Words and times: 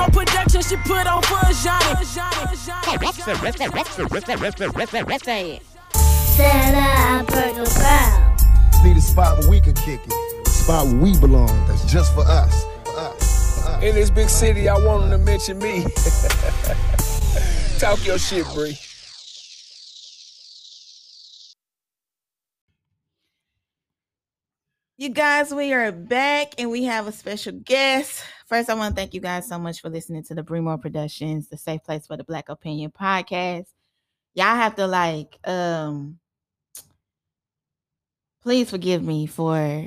Bremo 0.00 0.12
production, 0.12 0.62
she 0.62 0.76
put 0.76 1.06
on 1.06 1.22
for 1.22 1.38
a 1.38 1.52
Johnny. 1.52 2.04
Set 5.94 6.74
up 6.74 7.26
Burger 7.26 7.64
Brown. 7.74 8.36
Need 8.84 8.96
a 8.96 9.00
spot 9.00 9.38
where 9.38 9.50
we 9.50 9.60
can 9.60 9.74
kick 9.74 10.00
it. 10.06 10.46
A 10.46 10.50
spot 10.50 10.86
where 10.86 10.96
we 10.96 11.18
belong. 11.18 11.48
That's 11.66 11.84
just 11.90 12.14
for 12.14 12.22
us. 12.22 12.64
For 12.84 12.96
us. 12.96 13.62
For 13.62 13.68
us. 13.68 13.82
In 13.82 13.94
this 13.94 14.10
big 14.10 14.28
city, 14.28 14.68
I 14.68 14.78
want 14.78 15.10
them 15.10 15.10
to 15.10 15.18
mention 15.18 15.58
me. 15.58 15.82
Talk 17.78 18.04
your 18.06 18.18
shit, 18.18 18.46
Bree. 18.54 18.78
You 25.00 25.08
guys, 25.08 25.50
we 25.50 25.72
are 25.72 25.92
back 25.92 26.52
and 26.58 26.70
we 26.70 26.84
have 26.84 27.06
a 27.06 27.12
special 27.12 27.52
guest. 27.52 28.22
First, 28.46 28.68
I 28.68 28.74
want 28.74 28.94
to 28.94 29.00
thank 29.00 29.14
you 29.14 29.20
guys 29.22 29.48
so 29.48 29.58
much 29.58 29.80
for 29.80 29.88
listening 29.88 30.24
to 30.24 30.34
the 30.34 30.42
Bremo 30.42 30.78
Productions, 30.78 31.48
the 31.48 31.56
safe 31.56 31.82
place 31.82 32.06
for 32.06 32.18
the 32.18 32.24
Black 32.24 32.50
Opinion 32.50 32.90
podcast. 32.90 33.68
Y'all 34.34 34.56
have 34.56 34.76
to 34.76 34.86
like, 34.86 35.38
um, 35.48 36.18
please 38.42 38.68
forgive 38.68 39.02
me 39.02 39.24
for 39.24 39.86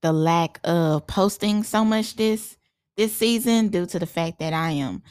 the 0.00 0.12
lack 0.14 0.60
of 0.64 1.06
posting 1.06 1.62
so 1.62 1.84
much 1.84 2.16
this 2.16 2.56
this 2.96 3.14
season 3.14 3.68
due 3.68 3.84
to 3.84 3.98
the 3.98 4.06
fact 4.06 4.38
that 4.38 4.54
I 4.54 4.70
am 4.70 5.02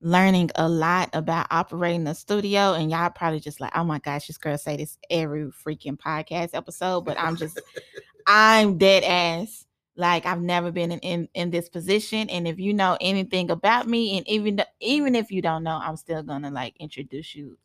learning 0.00 0.50
a 0.54 0.68
lot 0.68 1.10
about 1.12 1.46
operating 1.50 2.06
a 2.06 2.14
studio 2.14 2.74
and 2.74 2.90
y'all 2.90 3.10
probably 3.10 3.40
just 3.40 3.60
like 3.60 3.72
oh 3.76 3.82
my 3.82 3.98
gosh 3.98 4.28
this 4.28 4.38
girl 4.38 4.56
say 4.56 4.76
this 4.76 4.96
every 5.10 5.46
freaking 5.46 5.98
podcast 5.98 6.50
episode 6.52 7.04
but 7.04 7.18
i'm 7.18 7.34
just 7.34 7.60
i'm 8.28 8.78
dead 8.78 9.02
ass. 9.02 9.64
Like 9.96 10.26
i've 10.26 10.40
never 10.40 10.70
been 10.70 10.92
in, 10.92 11.00
in 11.00 11.28
in 11.34 11.50
this 11.50 11.68
position. 11.68 12.30
And 12.30 12.46
if 12.46 12.60
you 12.60 12.72
know 12.72 12.96
anything 13.00 13.50
about 13.50 13.88
me 13.88 14.18
and 14.18 14.28
even 14.28 14.62
even 14.80 15.16
if 15.16 15.32
you 15.32 15.42
don't 15.42 15.64
know 15.64 15.80
i'm 15.82 15.96
still 15.96 16.22
gonna 16.22 16.50
like 16.50 16.76
introduce 16.78 17.34
you 17.34 17.58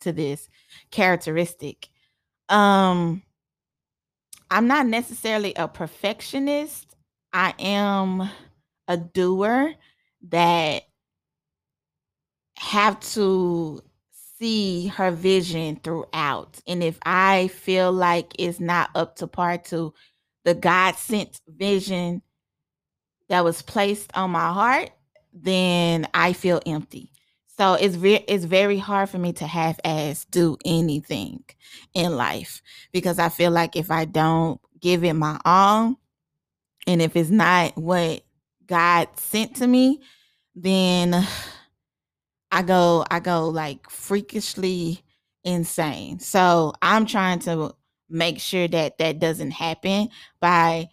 to 0.00 0.12
this 0.12 0.48
characteristic. 0.92 1.88
Um 2.48 3.22
i'm 4.50 4.68
not 4.68 4.86
necessarily 4.86 5.54
a 5.56 5.66
perfectionist. 5.66 6.94
I 7.32 7.54
am 7.58 8.30
a 8.86 8.96
doer 8.96 9.74
that 10.28 10.84
have 12.56 13.00
to 13.00 13.82
see 14.44 14.88
her 14.88 15.10
vision 15.10 15.80
throughout. 15.82 16.60
And 16.66 16.82
if 16.82 16.98
I 17.06 17.48
feel 17.48 17.90
like 17.90 18.34
it's 18.38 18.60
not 18.60 18.90
up 18.94 19.16
to 19.16 19.26
par 19.26 19.56
to 19.70 19.94
the 20.44 20.52
God 20.52 20.96
sent 20.96 21.40
vision 21.48 22.20
that 23.30 23.42
was 23.42 23.62
placed 23.62 24.10
on 24.14 24.32
my 24.32 24.52
heart, 24.52 24.90
then 25.32 26.06
I 26.12 26.34
feel 26.34 26.60
empty. 26.66 27.10
So 27.56 27.72
it's 27.74 27.94
very 27.94 28.22
it's 28.28 28.44
very 28.44 28.76
hard 28.76 29.08
for 29.08 29.16
me 29.18 29.32
to 29.34 29.46
half 29.46 29.80
ass 29.82 30.26
do 30.26 30.58
anything 30.66 31.42
in 31.94 32.14
life 32.14 32.60
because 32.92 33.18
I 33.18 33.30
feel 33.30 33.50
like 33.50 33.76
if 33.76 33.90
I 33.90 34.04
don't 34.04 34.60
give 34.78 35.04
it 35.04 35.14
my 35.14 35.40
all 35.46 35.98
and 36.86 37.00
if 37.00 37.16
it's 37.16 37.30
not 37.30 37.78
what 37.78 38.24
God 38.66 39.08
sent 39.16 39.56
to 39.56 39.66
me, 39.66 40.02
then 40.54 41.26
I 42.54 42.62
go 42.62 43.04
I 43.10 43.18
go 43.18 43.48
like 43.48 43.90
freakishly 43.90 45.02
insane. 45.42 46.20
So 46.20 46.72
I'm 46.80 47.04
trying 47.04 47.40
to 47.40 47.74
make 48.08 48.38
sure 48.38 48.68
that 48.68 48.98
that 48.98 49.18
doesn't 49.18 49.50
happen 49.50 50.08
by 50.40 50.88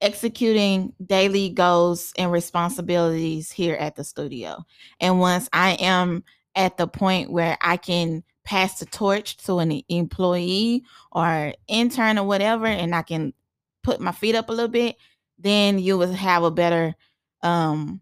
executing 0.00 0.94
daily 1.04 1.48
goals 1.48 2.12
and 2.16 2.30
responsibilities 2.30 3.50
here 3.50 3.74
at 3.74 3.96
the 3.96 4.04
studio. 4.04 4.64
And 5.00 5.18
once 5.18 5.48
I 5.52 5.72
am 5.80 6.22
at 6.54 6.76
the 6.76 6.86
point 6.86 7.32
where 7.32 7.58
I 7.60 7.76
can 7.76 8.22
pass 8.44 8.78
the 8.78 8.86
torch 8.86 9.36
to 9.38 9.58
an 9.58 9.82
employee 9.88 10.84
or 11.10 11.54
intern 11.66 12.18
or 12.18 12.26
whatever 12.26 12.66
and 12.66 12.94
I 12.94 13.02
can 13.02 13.34
put 13.82 14.00
my 14.00 14.12
feet 14.12 14.36
up 14.36 14.48
a 14.48 14.52
little 14.52 14.68
bit, 14.68 14.94
then 15.40 15.80
you 15.80 15.98
will 15.98 16.12
have 16.12 16.44
a 16.44 16.52
better 16.52 16.94
um 17.42 18.00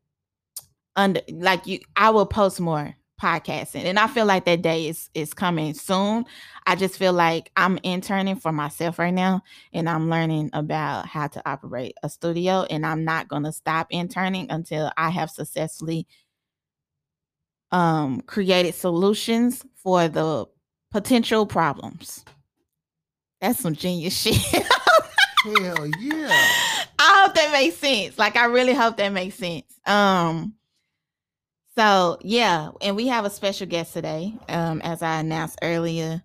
under 0.94 1.22
like 1.30 1.66
you 1.66 1.80
I 1.96 2.10
will 2.10 2.26
post 2.26 2.60
more 2.60 2.94
podcasting 3.20 3.84
and 3.84 3.98
i 3.98 4.06
feel 4.06 4.24
like 4.24 4.44
that 4.44 4.62
day 4.62 4.88
is 4.88 5.10
is 5.14 5.34
coming 5.34 5.74
soon 5.74 6.24
i 6.66 6.74
just 6.76 6.96
feel 6.96 7.12
like 7.12 7.50
i'm 7.56 7.78
interning 7.82 8.36
for 8.36 8.52
myself 8.52 8.98
right 8.98 9.14
now 9.14 9.42
and 9.72 9.88
i'm 9.88 10.08
learning 10.08 10.48
about 10.52 11.06
how 11.06 11.26
to 11.26 11.42
operate 11.48 11.94
a 12.02 12.08
studio 12.08 12.64
and 12.70 12.86
i'm 12.86 13.04
not 13.04 13.28
going 13.28 13.42
to 13.42 13.52
stop 13.52 13.86
interning 13.90 14.46
until 14.50 14.90
i 14.96 15.10
have 15.10 15.30
successfully 15.30 16.06
um 17.72 18.20
created 18.22 18.74
solutions 18.74 19.64
for 19.74 20.08
the 20.08 20.46
potential 20.90 21.44
problems 21.44 22.24
that's 23.40 23.60
some 23.60 23.74
genius 23.74 24.14
shit 24.22 24.64
Hell 25.44 25.86
yeah. 26.00 26.46
I 26.98 27.22
hope 27.22 27.34
that 27.36 27.50
makes 27.52 27.76
sense. 27.76 28.18
Like 28.18 28.36
I 28.36 28.46
really 28.46 28.74
hope 28.74 28.96
that 28.96 29.10
makes 29.10 29.36
sense. 29.36 29.72
Um 29.86 30.54
so 31.78 32.18
yeah, 32.22 32.70
and 32.80 32.96
we 32.96 33.06
have 33.06 33.24
a 33.24 33.30
special 33.30 33.68
guest 33.68 33.92
today. 33.92 34.34
Um, 34.48 34.80
as 34.82 35.00
I 35.00 35.20
announced 35.20 35.60
earlier. 35.62 36.24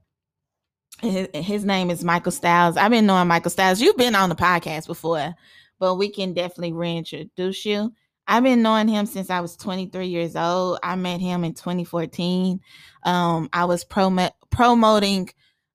His, 1.00 1.28
his 1.34 1.66
name 1.66 1.92
is 1.92 2.04
Michael 2.04 2.32
Styles. 2.32 2.78
I've 2.78 2.90
been 2.90 3.06
knowing 3.06 3.28
Michael 3.28 3.52
Styles. 3.52 3.82
You've 3.82 3.98
been 3.98 4.16
on 4.16 4.30
the 4.30 4.36
podcast 4.36 4.88
before, 4.88 5.34
but 5.80 5.96
we 5.96 6.10
can 6.10 6.34
definitely 6.34 6.72
reintroduce 6.72 7.66
you. 7.66 7.92
I've 8.28 8.44
been 8.44 8.62
knowing 8.62 8.88
him 8.88 9.06
since 9.06 9.30
I 9.30 9.42
was 9.42 9.58
23 9.58 10.08
years 10.08 10.36
old. 10.36 10.80
I 10.82 10.96
met 10.96 11.20
him 11.20 11.44
in 11.44 11.54
2014. 11.54 12.60
Um, 13.04 13.50
I 13.52 13.66
was 13.66 13.84
prom- 13.84 14.30
promoting 14.50 15.30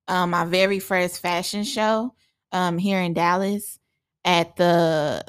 um, 0.08 0.30
my 0.30 0.44
very 0.44 0.80
first 0.80 1.20
fashion 1.20 1.62
show 1.62 2.14
um, 2.50 2.78
here 2.78 3.00
in 3.00 3.12
Dallas 3.12 3.78
at 4.24 4.56
the 4.56 5.24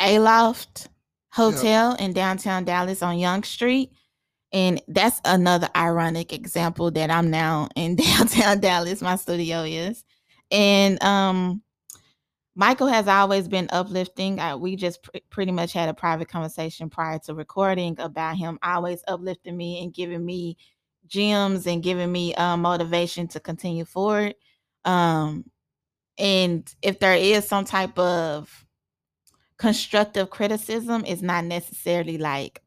Aloft 0.00 0.88
Hotel 1.32 1.94
in 1.98 2.12
downtown 2.12 2.64
Dallas 2.64 3.02
on 3.02 3.18
Young 3.18 3.42
Street. 3.42 3.90
And 4.52 4.82
that's 4.86 5.20
another 5.24 5.68
ironic 5.74 6.32
example 6.32 6.90
that 6.90 7.10
I'm 7.10 7.30
now 7.30 7.68
in 7.74 7.96
downtown 7.96 8.60
Dallas, 8.60 9.00
my 9.00 9.16
studio 9.16 9.62
is. 9.62 10.04
And 10.50 11.02
um 11.02 11.62
Michael 12.54 12.88
has 12.88 13.08
always 13.08 13.48
been 13.48 13.68
uplifting. 13.72 14.38
I, 14.38 14.56
we 14.56 14.76
just 14.76 15.02
pr- 15.02 15.18
pretty 15.30 15.52
much 15.52 15.72
had 15.72 15.88
a 15.88 15.94
private 15.94 16.28
conversation 16.28 16.90
prior 16.90 17.18
to 17.20 17.34
recording 17.34 17.98
about 17.98 18.36
him 18.36 18.58
always 18.62 19.02
uplifting 19.08 19.56
me 19.56 19.82
and 19.82 19.94
giving 19.94 20.22
me 20.24 20.58
gems 21.06 21.66
and 21.66 21.82
giving 21.82 22.12
me 22.12 22.34
uh, 22.34 22.58
motivation 22.58 23.26
to 23.28 23.40
continue 23.40 23.86
forward. 23.86 24.34
Um, 24.84 25.50
and 26.18 26.72
if 26.82 26.98
there 26.98 27.14
is 27.14 27.48
some 27.48 27.64
type 27.64 27.98
of 27.98 28.66
constructive 29.62 30.28
criticism, 30.28 31.04
is 31.04 31.22
not 31.22 31.44
necessarily 31.44 32.18
like 32.18 32.60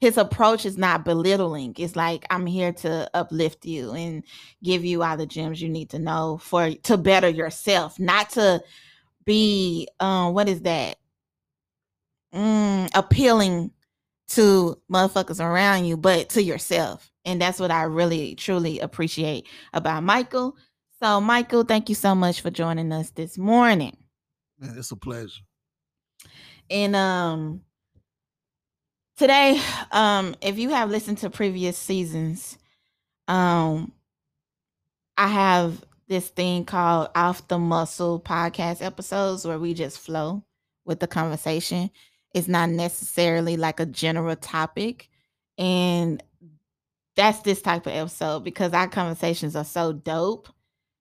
his 0.00 0.16
approach 0.16 0.64
is 0.64 0.78
not 0.78 1.04
belittling. 1.04 1.74
It's 1.76 1.94
like 1.96 2.24
I'm 2.30 2.46
here 2.46 2.72
to 2.72 3.10
uplift 3.12 3.66
you 3.66 3.92
and 3.92 4.24
give 4.64 4.86
you 4.86 5.02
all 5.02 5.18
the 5.18 5.26
gems 5.26 5.60
you 5.60 5.68
need 5.68 5.90
to 5.90 5.98
know 5.98 6.38
for 6.38 6.72
to 6.72 6.96
better 6.96 7.28
yourself, 7.28 8.00
not 8.00 8.30
to 8.30 8.62
be 9.26 9.86
um 10.00 10.32
what 10.32 10.48
is 10.48 10.62
that? 10.62 10.96
Mm, 12.34 12.88
appealing 12.94 13.70
to 14.28 14.80
motherfuckers 14.90 15.44
around 15.44 15.84
you, 15.84 15.98
but 15.98 16.30
to 16.30 16.42
yourself. 16.42 17.12
And 17.26 17.38
that's 17.38 17.60
what 17.60 17.70
I 17.70 17.82
really 17.82 18.34
truly 18.34 18.80
appreciate 18.80 19.46
about 19.74 20.04
Michael. 20.04 20.56
So 21.02 21.20
Michael, 21.20 21.64
thank 21.64 21.90
you 21.90 21.94
so 21.94 22.14
much 22.14 22.40
for 22.40 22.50
joining 22.50 22.92
us 22.92 23.10
this 23.10 23.36
morning. 23.36 23.98
Man, 24.58 24.74
it's 24.78 24.90
a 24.90 24.96
pleasure. 24.96 25.42
And 26.70 26.96
um 26.96 27.62
today, 29.16 29.60
um, 29.90 30.34
if 30.40 30.58
you 30.58 30.70
have 30.70 30.90
listened 30.90 31.18
to 31.18 31.30
previous 31.30 31.78
seasons, 31.78 32.58
um, 33.28 33.92
I 35.16 35.28
have 35.28 35.84
this 36.08 36.28
thing 36.28 36.64
called 36.64 37.10
off 37.14 37.46
the 37.48 37.58
muscle 37.58 38.20
podcast 38.20 38.82
episodes 38.82 39.46
where 39.46 39.58
we 39.58 39.74
just 39.74 39.98
flow 39.98 40.42
with 40.84 41.00
the 41.00 41.06
conversation. 41.06 41.90
It's 42.34 42.48
not 42.48 42.70
necessarily 42.70 43.56
like 43.56 43.78
a 43.78 43.86
general 43.86 44.36
topic. 44.36 45.08
And 45.56 46.22
that's 47.14 47.40
this 47.40 47.62
type 47.62 47.86
of 47.86 47.92
episode 47.92 48.40
because 48.40 48.72
our 48.72 48.88
conversations 48.88 49.54
are 49.54 49.64
so 49.64 49.92
dope 49.92 50.48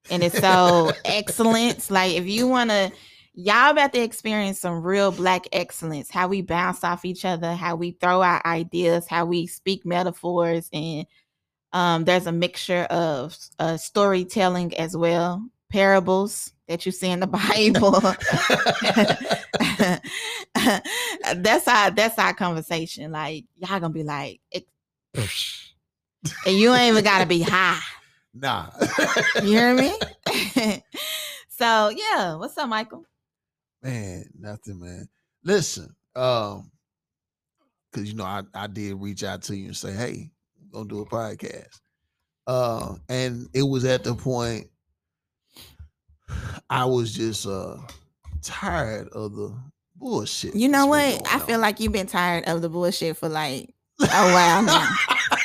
and 0.10 0.24
it's 0.24 0.38
so 0.38 0.92
excellent. 1.06 1.90
Like 1.90 2.16
if 2.16 2.28
you 2.28 2.48
want 2.48 2.70
to 2.70 2.92
y'all 3.34 3.72
about 3.72 3.94
to 3.94 4.02
experience 4.02 4.60
some 4.60 4.82
real 4.82 5.12
black 5.12 5.46
excellence 5.54 6.12
how 6.12 6.28
we 6.28 6.42
bounce 6.42 6.84
off 6.84 7.06
each 7.06 7.24
other 7.24 7.54
how 7.54 7.76
we 7.76 7.92
throw 7.92 8.22
our 8.22 8.46
ideas 8.46 9.08
how 9.08 9.26
we 9.26 9.48
speak 9.48 9.86
metaphors 9.86 10.70
and 10.74 11.06
um, 11.74 12.04
there's 12.04 12.28
a 12.28 12.34
mixture 12.34 12.84
of 12.90 13.38
uh, 13.60 13.78
storytelling 13.78 14.76
as 14.78 14.98
well 14.98 15.46
parables 15.70 16.54
that 16.68 16.86
you 16.86 16.92
see 16.92 17.10
in 17.10 17.20
the 17.20 17.28
Bible. 17.28 17.92
that's 21.36 21.68
our 21.68 21.92
that's 21.92 22.18
our 22.18 22.34
conversation. 22.34 23.12
Like 23.12 23.44
y'all 23.58 23.80
gonna 23.80 23.90
be 23.90 24.04
like, 24.04 24.40
and 24.54 24.64
you 26.46 26.74
ain't 26.74 26.92
even 26.92 27.04
gotta 27.04 27.26
be 27.26 27.42
high. 27.42 27.80
Nah. 28.34 28.68
You 29.36 29.42
hear 29.42 29.76
me? 29.76 29.94
so 31.50 31.90
yeah, 31.90 32.36
what's 32.36 32.58
up, 32.58 32.70
Michael? 32.70 33.06
Man, 33.82 34.26
nothing, 34.38 34.80
man. 34.80 35.08
Listen, 35.44 35.96
um, 36.16 36.72
because 37.92 38.10
you 38.10 38.16
know 38.16 38.24
I, 38.24 38.44
I 38.54 38.68
did 38.68 38.96
reach 39.02 39.24
out 39.24 39.42
to 39.44 39.56
you 39.56 39.68
and 39.68 39.78
say, 39.78 39.92
hey, 39.92 40.30
we're 40.60 40.80
gonna 40.80 40.90
do 40.90 41.02
a 41.02 41.06
podcast. 41.06 41.80
Uh, 42.48 42.96
and 43.10 43.48
it 43.54 43.64
was 43.64 43.86
at 43.86 44.04
the 44.04 44.16
point 44.16 44.68
I 46.70 46.86
was 46.86 47.14
just 47.14 47.46
uh 47.46 47.78
tired 48.42 49.10
of 49.10 49.36
the 49.36 49.56
bullshit. 49.96 50.56
You 50.56 50.70
know 50.70 50.88
what? 50.88 51.28
I 51.28 51.38
going 51.38 51.48
feel 51.48 51.60
like 51.60 51.80
you've 51.80 51.92
been 51.92 52.08
tired 52.08 52.46
of 52.48 52.62
the 52.62 52.70
bullshit 52.70 53.18
for 53.18 53.30
like 53.30 53.74
a 54.02 54.06
while 54.06 54.64
now. 54.64 54.90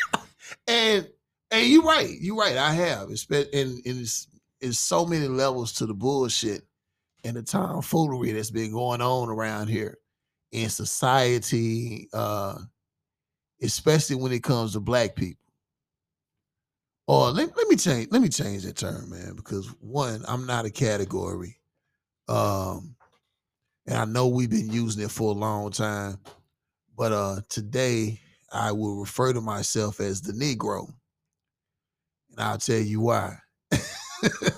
and 0.69 1.09
and 1.51 1.67
you're 1.67 1.83
right. 1.83 2.11
You're 2.21 2.37
right. 2.37 2.57
I 2.57 2.73
have. 2.73 3.11
It's 3.11 3.25
been 3.25 3.47
and, 3.53 3.73
and 3.85 4.01
it's 4.01 4.29
it's 4.61 4.79
so 4.79 5.05
many 5.05 5.29
levels 5.29 5.73
to 5.75 5.87
the 5.87 5.95
bullshit 5.95 6.66
and 7.27 7.37
the 7.37 7.43
tomfoolery 7.43 8.33
that's 8.33 8.53
been 8.53 8.73
going 8.73 9.03
on 9.03 9.29
around 9.31 9.69
here 9.69 9.99
in 10.53 10.71
society, 10.71 12.09
uh, 12.13 12.59
especially 13.63 14.17
when 14.17 14.33
it 14.33 14.43
comes 14.43 14.73
to 14.75 14.81
black 14.81 15.17
people. 15.17 15.41
Or 17.09 17.31
let, 17.31 17.57
let 17.57 17.69
me 17.69 17.77
change 17.77 18.09
let 18.11 18.23
me 18.23 18.29
change 18.29 18.65
that 18.65 18.77
term, 18.77 19.11
man, 19.11 19.35
because 19.37 19.67
one, 19.81 20.25
I'm 20.29 20.47
not 20.47 20.65
a 20.67 20.71
category. 20.71 21.59
Um, 22.29 22.97
and 23.87 23.97
I 23.97 24.05
know 24.07 24.29
we've 24.29 24.51
been 24.51 24.71
using 24.73 25.05
it 25.05 25.11
for 25.13 25.31
a 25.31 25.39
long 25.39 25.71
time, 25.71 26.19
but 26.97 27.13
uh 27.13 27.41
today 27.49 28.21
I 28.53 28.73
will 28.73 29.01
refer 29.01 29.33
to 29.33 29.41
myself 29.41 30.01
as 30.01 30.23
the 30.23 30.33
Negro. 30.33 30.89
And 32.33 32.41
I'll 32.41 32.59
tell 32.59 32.81
you 32.81 33.01
why. 33.01 33.39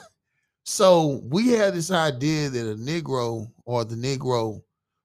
so 0.69 1.23
we 1.25 1.49
had 1.49 1.73
this 1.73 1.91
idea 1.91 2.51
that 2.51 2.71
a 2.73 2.75
Negro 2.77 3.51
or 3.65 3.87
the 3.87 3.95
Negro 3.95 4.61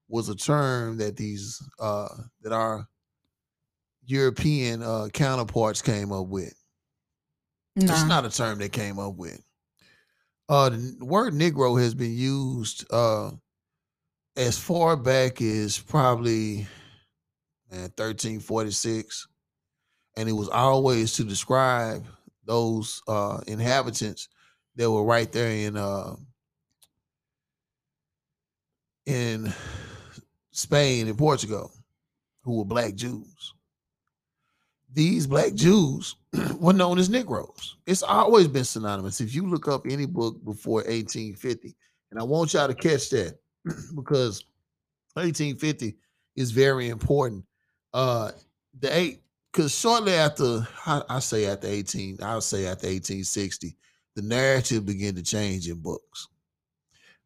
was 0.10 0.27
a 0.27 0.36
term 0.36 0.98
that 0.98 1.15
these 1.15 1.57
uh 1.80 2.10
that 2.42 2.51
our 2.51 2.86
European 4.06 4.83
uh 4.83 5.07
counterparts 5.13 5.81
came 5.81 6.12
up 6.12 6.27
with. 6.27 6.54
It's 7.77 8.04
not 8.04 8.25
a 8.25 8.30
term 8.30 8.60
they 8.60 8.68
came 8.68 9.00
up 9.00 9.15
with. 9.15 9.42
Uh 10.50 10.69
the 10.69 10.98
word 11.00 11.33
Negro 11.33 11.81
has 11.81 11.95
been 11.95 12.13
used 12.13 12.86
uh 12.92 13.31
as 14.36 14.60
far 14.60 14.98
back 14.98 15.42
as 15.42 15.80
probably 15.80 16.68
man 17.71 17.83
1346 17.95 19.30
and 20.18 20.27
it 20.27 20.33
was 20.33 20.50
always 20.50 21.13
to 21.13 21.24
describe 21.24 22.06
those 22.44 23.01
uh 23.07 23.39
inhabitants 23.48 24.27
that 24.75 24.90
were 24.90 25.04
right 25.04 25.31
there 25.31 25.50
in 25.50 25.78
uh 25.78 26.16
in 29.06 29.54
Spain 30.52 31.08
and 31.08 31.18
Portugal 31.18 31.72
who 32.44 32.58
were 32.58 32.66
black 32.66 32.96
Jews. 32.96 33.54
These 34.94 35.28
black 35.28 35.54
Jews 35.56 36.16
were 36.60 36.74
known 36.74 37.00
as 37.00 37.10
Negroes. 37.10 37.78
It's 37.88 38.04
always 38.04 38.48
been 38.48 38.64
synonymous. 38.64 39.22
If 39.22 39.34
you 39.34 39.48
look 39.48 39.68
up 39.68 39.86
any 39.90 40.06
book 40.06 40.44
before 40.44 40.81
1850, 40.81 41.75
and 42.12 42.20
I 42.20 42.24
want 42.24 42.54
y'all 42.54 42.68
to 42.68 42.75
catch 42.75 43.10
that 43.10 43.40
because 43.96 44.46
1850 45.16 45.96
is 46.36 46.52
very 46.52 46.90
important. 46.90 47.46
Uh 47.94 48.31
the 48.80 48.96
eight 48.96 49.24
because 49.52 49.78
shortly 49.78 50.14
after 50.14 50.68
I, 50.86 51.02
I 51.10 51.20
say 51.20 51.46
after 51.46 51.68
18, 51.68 52.18
I'll 52.22 52.42
say 52.42 52.66
after 52.66 52.88
1860, 52.88 53.75
the 54.15 54.21
narrative 54.21 54.86
began 54.86 55.15
to 55.15 55.24
change 55.24 55.68
in 55.68 55.80
books. 55.80 56.27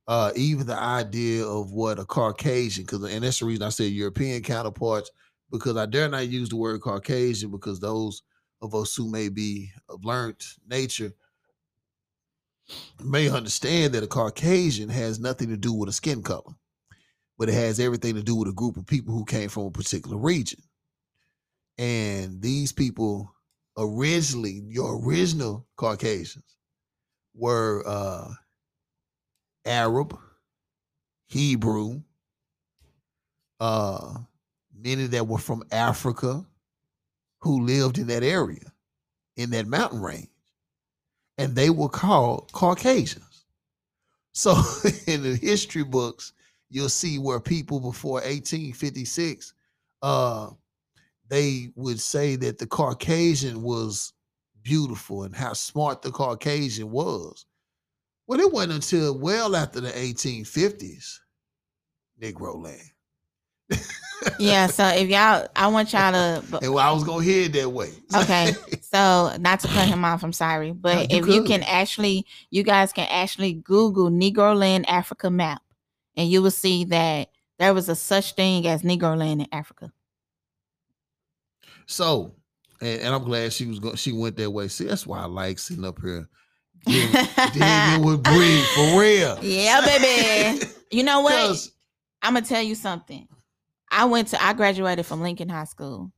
Uh, 0.07 0.31
even 0.35 0.65
the 0.65 0.79
idea 0.79 1.45
of 1.45 1.73
what 1.73 1.99
a 1.99 2.05
Caucasian, 2.05 2.85
because 2.85 3.03
and 3.11 3.23
that's 3.23 3.39
the 3.39 3.45
reason 3.45 3.63
I 3.63 3.69
say 3.69 3.87
European 3.87 4.41
counterparts, 4.41 5.11
because 5.51 5.75
I 5.75 5.85
dare 5.85 6.07
not 6.07 6.29
use 6.29 6.49
the 6.49 6.55
word 6.55 6.81
Caucasian 6.81 7.51
because 7.51 7.79
those 7.79 8.21
of 8.61 8.73
us 8.73 8.95
who 8.95 9.09
may 9.09 9.27
be 9.27 9.69
of 9.89 10.03
learned 10.05 10.41
nature 10.69 11.11
may 13.03 13.29
understand 13.29 13.93
that 13.93 14.03
a 14.03 14.07
Caucasian 14.07 14.89
has 14.89 15.19
nothing 15.19 15.49
to 15.49 15.57
do 15.57 15.73
with 15.73 15.89
a 15.89 15.93
skin 15.93 16.21
color, 16.23 16.53
but 17.37 17.49
it 17.49 17.53
has 17.53 17.79
everything 17.79 18.15
to 18.15 18.23
do 18.23 18.35
with 18.35 18.47
a 18.47 18.53
group 18.53 18.77
of 18.77 18.87
people 18.87 19.13
who 19.13 19.25
came 19.25 19.49
from 19.49 19.63
a 19.63 19.71
particular 19.71 20.17
region. 20.17 20.61
And 21.77 22.41
these 22.41 22.71
people 22.71 23.33
originally, 23.77 24.63
your 24.67 24.99
original 25.05 25.67
Caucasians 25.75 26.56
were 27.37 27.83
uh 27.87 28.29
Arab, 29.65 30.17
Hebrew, 31.27 32.01
uh 33.59 34.19
many 34.75 35.07
that 35.07 35.27
were 35.27 35.37
from 35.37 35.63
Africa 35.71 36.45
who 37.41 37.61
lived 37.63 37.97
in 37.99 38.07
that 38.07 38.23
area, 38.23 38.73
in 39.37 39.51
that 39.51 39.67
mountain 39.67 40.01
range. 40.01 40.29
And 41.37 41.55
they 41.55 41.69
were 41.69 41.89
called 41.89 42.51
Caucasians. 42.53 43.45
So 44.33 44.55
in 45.07 45.23
the 45.23 45.35
history 45.35 45.83
books, 45.83 46.33
you'll 46.69 46.89
see 46.89 47.19
where 47.19 47.39
people 47.39 47.79
before 47.79 48.15
1856 48.15 49.53
uh 50.03 50.49
they 51.29 51.71
would 51.75 51.99
say 51.99 52.35
that 52.37 52.57
the 52.57 52.67
Caucasian 52.67 53.61
was 53.61 54.13
beautiful 54.67 55.23
and 55.23 55.33
how 55.33 55.53
smart 55.53 56.01
the 56.01 56.11
Caucasian 56.11 56.91
was. 56.91 57.45
Well, 58.27 58.41
it 58.41 58.51
wasn't 58.51 58.73
until 58.73 59.17
well 59.17 59.55
after 59.55 59.79
the 59.79 59.91
1850s, 59.91 61.19
Negro 62.21 62.61
land. 62.61 63.79
Yeah, 64.37 64.67
so 64.67 64.85
if 64.87 65.07
y'all 65.07 65.47
I 65.55 65.67
want 65.67 65.93
y'all 65.93 66.11
to 66.11 66.43
but- 66.51 66.63
And 66.63 66.73
well, 66.73 66.85
I 66.85 66.91
was 66.91 67.05
gonna 67.05 67.23
head 67.23 67.53
that 67.53 67.69
way. 67.69 67.91
Okay. 68.13 68.53
So 68.81 69.35
not 69.41 69.59
to 69.59 69.67
cut 69.67 69.89
him 69.89 70.05
off, 70.05 70.23
I'm 70.23 70.31
sorry. 70.31 70.71
But 70.71 71.11
you 71.11 71.19
if 71.19 71.27
you 71.27 71.43
can 71.43 71.61
actually 71.63 72.25
you 72.49 72.63
guys 72.63 72.93
can 72.93 73.05
actually 73.11 73.53
Google 73.53 74.09
Negro 74.09 74.57
Land 74.57 74.87
Africa 74.89 75.29
map 75.29 75.61
and 76.15 76.29
you 76.29 76.41
will 76.41 76.51
see 76.51 76.85
that 76.85 77.29
there 77.59 77.73
was 77.73 77.89
a 77.89 77.95
such 77.95 78.33
thing 78.35 78.65
as 78.65 78.83
Negro 78.83 79.17
Land 79.17 79.41
in 79.41 79.47
Africa. 79.51 79.91
so, 81.85 82.33
and, 82.81 83.01
and 83.01 83.15
I'm 83.15 83.23
glad 83.23 83.53
she 83.53 83.65
was 83.65 83.79
going. 83.79 83.95
She 83.95 84.11
went 84.11 84.37
that 84.37 84.51
way. 84.51 84.67
See, 84.67 84.85
that's 84.85 85.07
why 85.07 85.19
I 85.19 85.25
like 85.25 85.59
sitting 85.59 85.85
up 85.85 85.99
here, 86.01 86.27
digging, 86.85 88.05
with 88.05 88.23
Bree 88.23 88.61
for 88.75 88.99
real. 88.99 89.39
Yeah, 89.41 89.81
baby. 89.81 90.65
You 90.89 91.03
know 91.03 91.19
what? 91.19 91.67
I'm 92.21 92.35
gonna 92.35 92.45
tell 92.45 92.61
you 92.61 92.73
something. 92.73 93.27
I 93.91 94.05
went 94.05 94.29
to 94.29 94.41
I 94.41 94.53
graduated 94.53 95.05
from 95.05 95.21
Lincoln 95.21 95.49
High 95.49 95.65
School. 95.65 96.13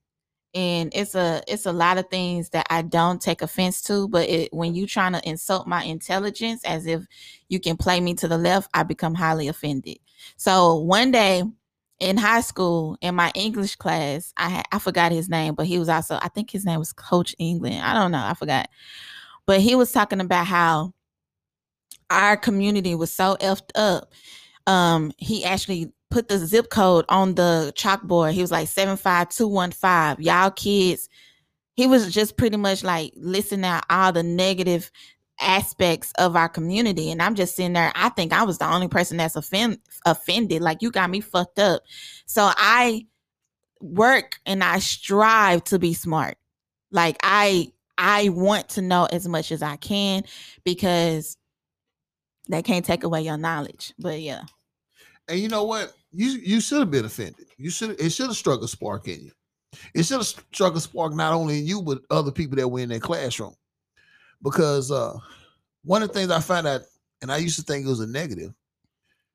And 0.56 0.92
it's 0.96 1.14
a 1.14 1.42
it's 1.48 1.66
a 1.66 1.72
lot 1.72 1.98
of 1.98 2.08
things 2.10 2.50
that 2.50 2.66
I 2.70 2.82
don't 2.82 3.22
take 3.22 3.42
offense 3.42 3.82
to, 3.84 4.08
but 4.08 4.28
it, 4.28 4.54
when 4.54 4.74
you 4.74 4.88
trying 4.88 5.14
to 5.14 5.28
insult 5.28 5.68
my 5.68 5.84
intelligence 5.84 6.64
as 6.66 6.88
if 6.88 7.04
you 7.50 7.60
can 7.60 7.78
play 7.78 8.00
me 8.00 8.16
to 8.16 8.28
the 8.28 8.38
left, 8.38 8.70
I 8.74 8.84
become 8.84 9.14
highly 9.14 9.48
offended. 9.48 10.00
So 10.38 10.76
one 10.76 11.12
day 11.12 11.44
in 12.00 12.18
high 12.18 12.42
school 12.42 12.98
in 13.02 13.16
my 13.16 13.32
English 13.36 13.76
class, 13.76 14.34
I 14.38 14.64
I 14.72 14.80
forgot 14.80 15.12
his 15.12 15.30
name, 15.30 15.56
but 15.56 15.66
he 15.66 15.80
was 15.80 15.90
also 15.90 16.18
I 16.22 16.30
think 16.30 16.52
his 16.52 16.66
name 16.66 16.80
was 16.80 16.94
Coach 16.94 17.36
England. 17.40 17.82
I 17.82 17.94
don't 17.94 18.12
know, 18.12 18.24
I 18.24 18.34
forgot. 18.34 18.70
But 19.46 19.62
he 19.62 19.76
was 19.76 19.92
talking 19.92 20.22
about 20.22 20.46
how 20.46 20.94
our 22.10 22.38
community 22.38 22.96
was 22.96 23.12
so 23.12 23.38
effed 23.42 23.72
up. 23.76 24.14
Um, 24.68 25.12
he 25.18 25.44
actually 25.44 25.92
put 26.10 26.28
the 26.28 26.38
zip 26.38 26.70
code 26.70 27.06
on 27.10 27.36
the 27.36 27.74
chalkboard. 27.76 28.34
He 28.34 28.42
was 28.42 28.52
like 28.52 28.68
75215. 28.68 30.24
Y'all 30.24 30.52
kids. 30.52 31.10
He 31.76 31.88
was 31.88 32.14
just 32.14 32.36
pretty 32.36 32.58
much 32.58 32.84
like 32.84 33.14
listing 33.16 33.64
out 33.64 33.86
all 33.90 34.12
the 34.12 34.24
negative 34.24 34.92
aspects 35.40 36.12
of 36.18 36.36
our 36.36 36.50
community. 36.50 37.12
And 37.12 37.22
I'm 37.22 37.36
just 37.36 37.56
sitting 37.56 37.74
there. 37.74 37.92
I 37.96 38.10
think 38.10 38.34
I 38.34 38.44
was 38.44 38.58
the 38.58 38.72
only 38.72 38.88
person 38.88 39.18
that's 39.18 39.36
offend, 39.36 39.80
offended. 40.06 40.62
Like 40.62 40.82
you 40.82 40.92
got 40.92 41.10
me 41.10 41.22
fucked 41.22 41.60
up. 41.60 41.84
So 42.26 42.50
I 42.56 43.06
work 43.82 44.40
and 44.46 44.64
I 44.64 44.80
strive 44.80 45.64
to 45.66 45.80
be 45.80 45.94
smart. 45.94 46.38
Like 46.92 47.18
I 47.24 47.72
I 47.98 48.30
want 48.30 48.70
to 48.70 48.82
know 48.82 49.08
as 49.12 49.28
much 49.28 49.52
as 49.52 49.62
I 49.62 49.76
can 49.76 50.24
because 50.64 51.38
they 52.50 52.62
can't 52.62 52.86
take 52.86 53.04
away 53.04 53.22
your 53.22 53.38
knowledge. 53.38 53.94
But 54.00 54.22
yeah. 54.22 54.44
And 55.28 55.40
you 55.40 55.50
know 55.50 55.66
what? 55.66 55.94
You 56.12 56.30
you 56.30 56.62
should 56.62 56.80
have 56.80 56.92
been 56.92 57.06
offended. 57.06 57.46
You 57.58 57.70
should 57.70 58.00
it 58.02 58.10
should 58.12 58.28
have 58.28 58.36
struck 58.36 58.62
a 58.62 58.68
spark 58.68 59.08
in 59.08 59.22
you. 59.22 59.32
It 59.94 60.04
should 60.04 60.18
have 60.18 60.26
struck 60.26 60.76
a 60.76 60.80
spark 60.80 61.14
not 61.14 61.34
only 61.34 61.60
in 61.60 61.68
you 61.68 61.82
but 61.82 62.00
other 62.10 62.32
people 62.32 62.56
that 62.58 62.68
were 62.68 62.80
in 62.80 62.90
that 62.90 63.02
classroom. 63.02 63.54
Because 64.42 64.92
uh 64.92 65.18
one 65.84 66.04
of 66.04 66.10
the 66.10 66.14
things 66.14 66.32
I 66.32 66.40
found 66.40 66.68
out 66.68 66.82
And 67.22 67.32
I 67.32 67.38
used 67.38 67.58
to 67.58 67.64
think 67.64 67.86
it 67.86 67.90
was 67.90 68.00
a 68.00 68.08
negative. 68.08 68.54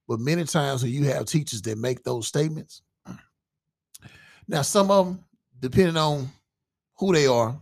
But 0.07 0.21
many 0.21 0.45
times 0.45 0.83
when 0.83 0.93
you 0.93 1.05
have 1.05 1.27
teachers 1.27 1.63
that 1.63 1.79
make 1.79 2.05
those 2.05 2.27
statements, 2.27 2.83
now 4.49 4.63
some 4.63 4.91
of 4.91 5.07
them, 5.07 5.25
depending 5.61 5.97
on 5.97 6.29
who 6.99 7.13
they 7.13 7.27
are, 7.27 7.57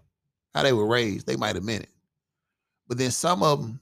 how 0.54 0.62
they 0.62 0.72
were 0.72 0.86
raised, 0.86 1.26
they 1.26 1.36
might 1.36 1.54
have 1.54 1.64
meant 1.64 1.84
it. 1.84 1.88
But 2.88 2.98
then 2.98 3.10
some 3.10 3.42
of 3.42 3.62
them, 3.62 3.80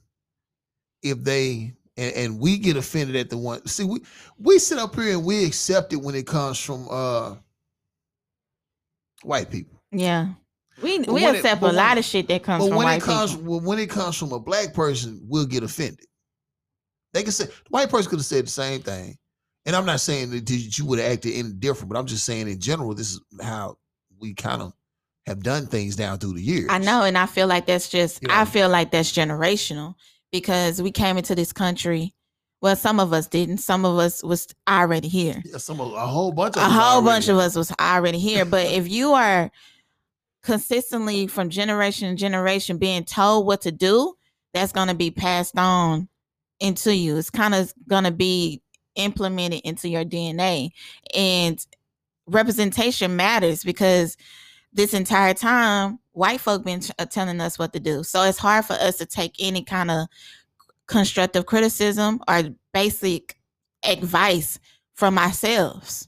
if 1.01 1.23
they 1.23 1.73
and, 1.97 2.15
and 2.15 2.39
we 2.39 2.57
get 2.57 2.77
offended 2.77 3.15
at 3.15 3.29
the 3.29 3.37
one, 3.37 3.65
see, 3.67 3.83
we 3.83 4.01
we 4.37 4.59
sit 4.59 4.77
up 4.77 4.95
here 4.95 5.11
and 5.13 5.25
we 5.25 5.45
accept 5.45 5.91
it 5.93 5.97
when 5.97 6.15
it 6.15 6.27
comes 6.27 6.59
from 6.59 6.87
uh 6.89 7.35
white 9.23 9.49
people. 9.49 9.81
Yeah. 9.91 10.29
We 10.81 10.99
But 10.99 11.13
we 11.13 11.25
it- 11.25 11.35
accept 11.35 11.61
but 11.61 11.73
a 11.73 11.77
lot 11.77 11.97
of 11.97 12.05
shit 12.05 12.27
that 12.29 12.43
comes 12.43 12.63
But 12.63 12.69
from 12.69 12.77
when 12.77 12.85
white 12.85 12.97
it 13.01 13.03
comes 13.03 13.35
people. 13.35 13.59
when 13.61 13.79
it 13.79 13.89
comes 13.89 14.15
from 14.17 14.31
a 14.31 14.39
black 14.39 14.73
person, 14.73 15.21
we'll 15.27 15.45
get 15.45 15.63
offended. 15.63 16.05
They 17.13 17.23
can 17.23 17.31
say 17.31 17.45
the 17.45 17.51
white 17.69 17.89
person 17.89 18.09
could 18.09 18.19
have 18.19 18.25
said 18.25 18.45
the 18.45 18.49
same 18.51 18.81
thing. 18.81 19.17
And 19.65 19.75
I'm 19.75 19.85
not 19.85 19.99
saying 19.99 20.31
that 20.31 20.49
you 20.49 20.85
would 20.85 20.97
have 20.99 21.11
acted 21.11 21.33
any 21.35 21.51
different, 21.53 21.89
but 21.91 21.99
I'm 21.99 22.07
just 22.07 22.25
saying 22.25 22.47
in 22.47 22.59
general, 22.59 22.95
this 22.95 23.11
is 23.11 23.21
how 23.41 23.77
we 24.19 24.33
kind 24.33 24.61
of 24.61 24.73
have 25.27 25.43
done 25.43 25.67
things 25.67 25.95
down 25.95 26.17
through 26.17 26.33
the 26.33 26.41
years. 26.41 26.67
I 26.69 26.79
know, 26.79 27.03
and 27.03 27.15
I 27.17 27.27
feel 27.27 27.45
like 27.47 27.67
that's 27.67 27.89
just 27.89 28.23
You 28.23 28.29
I 28.31 28.45
feel 28.45 28.69
like 28.69 28.89
that's 28.91 29.11
generational 29.11 29.93
because 30.31 30.81
we 30.81 30.91
came 30.91 31.17
into 31.17 31.35
this 31.35 31.53
country. 31.53 32.15
Well, 32.61 32.75
some 32.75 32.99
of 32.99 33.11
us 33.13 33.27
didn't. 33.27 33.57
Some 33.57 33.85
of 33.85 33.97
us 33.99 34.23
was 34.23 34.47
already 34.69 35.07
here. 35.07 35.41
Yeah, 35.45 35.57
some 35.57 35.79
of- 35.81 35.93
a 35.93 36.07
whole 36.07 36.31
bunch 36.31 36.55
of 36.57 36.63
a 36.63 36.69
whole 36.69 37.01
bunch 37.01 37.27
of 37.27 37.37
us 37.37 37.55
was 37.55 37.71
already 37.79 38.19
here. 38.19 38.45
But 38.45 38.65
if 38.67 38.87
you 38.89 39.13
are 39.13 39.51
consistently 40.43 41.27
from 41.27 41.49
generation 41.49 42.09
to 42.09 42.15
generation 42.15 42.77
being 42.77 43.03
told 43.03 43.45
what 43.45 43.61
to 43.61 43.71
do, 43.71 44.13
that's 44.53 44.71
going 44.71 44.87
to 44.87 44.95
be 44.95 45.11
passed 45.11 45.57
on 45.57 46.07
into 46.59 46.95
you. 46.95 47.17
It's 47.17 47.29
kind 47.29 47.55
of 47.55 47.73
going 47.87 48.03
to 48.03 48.11
be 48.11 48.61
implemented 48.95 49.61
into 49.63 49.89
your 49.89 50.03
DNA. 50.03 50.69
And 51.15 51.63
representation 52.27 53.15
matters 53.15 53.63
because 53.63 54.17
this 54.73 54.93
entire 54.93 55.33
time, 55.33 55.99
white 56.13 56.39
folk 56.39 56.63
been 56.63 56.79
t- 56.79 56.93
uh, 56.97 57.05
telling 57.05 57.41
us 57.41 57.59
what 57.59 57.73
to 57.73 57.79
do. 57.79 58.03
So 58.03 58.23
it's 58.23 58.37
hard 58.37 58.65
for 58.65 58.73
us 58.73 58.97
to 58.97 59.05
take 59.05 59.35
any 59.39 59.63
kind 59.63 59.91
of 59.91 60.07
constructive 60.87 61.45
criticism 61.45 62.21
or 62.27 62.43
basic 62.73 63.37
advice 63.83 64.59
from 64.93 65.17
ourselves. 65.17 66.07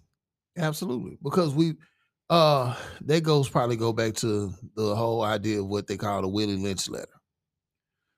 Absolutely. 0.58 1.18
Because 1.24 1.54
we 1.54 1.76
uh 2.34 2.76
that 3.02 3.22
goes 3.24 3.48
probably 3.50 3.76
go 3.76 3.94
back 3.94 4.14
to 4.16 4.52
the 4.76 4.96
whole 4.96 5.22
idea 5.24 5.60
of 5.60 5.68
what 5.68 5.86
they 5.88 5.98
call 5.98 6.22
the 6.22 6.28
Willie 6.28 6.58
Lynch 6.58 6.90
letter. 6.90 7.08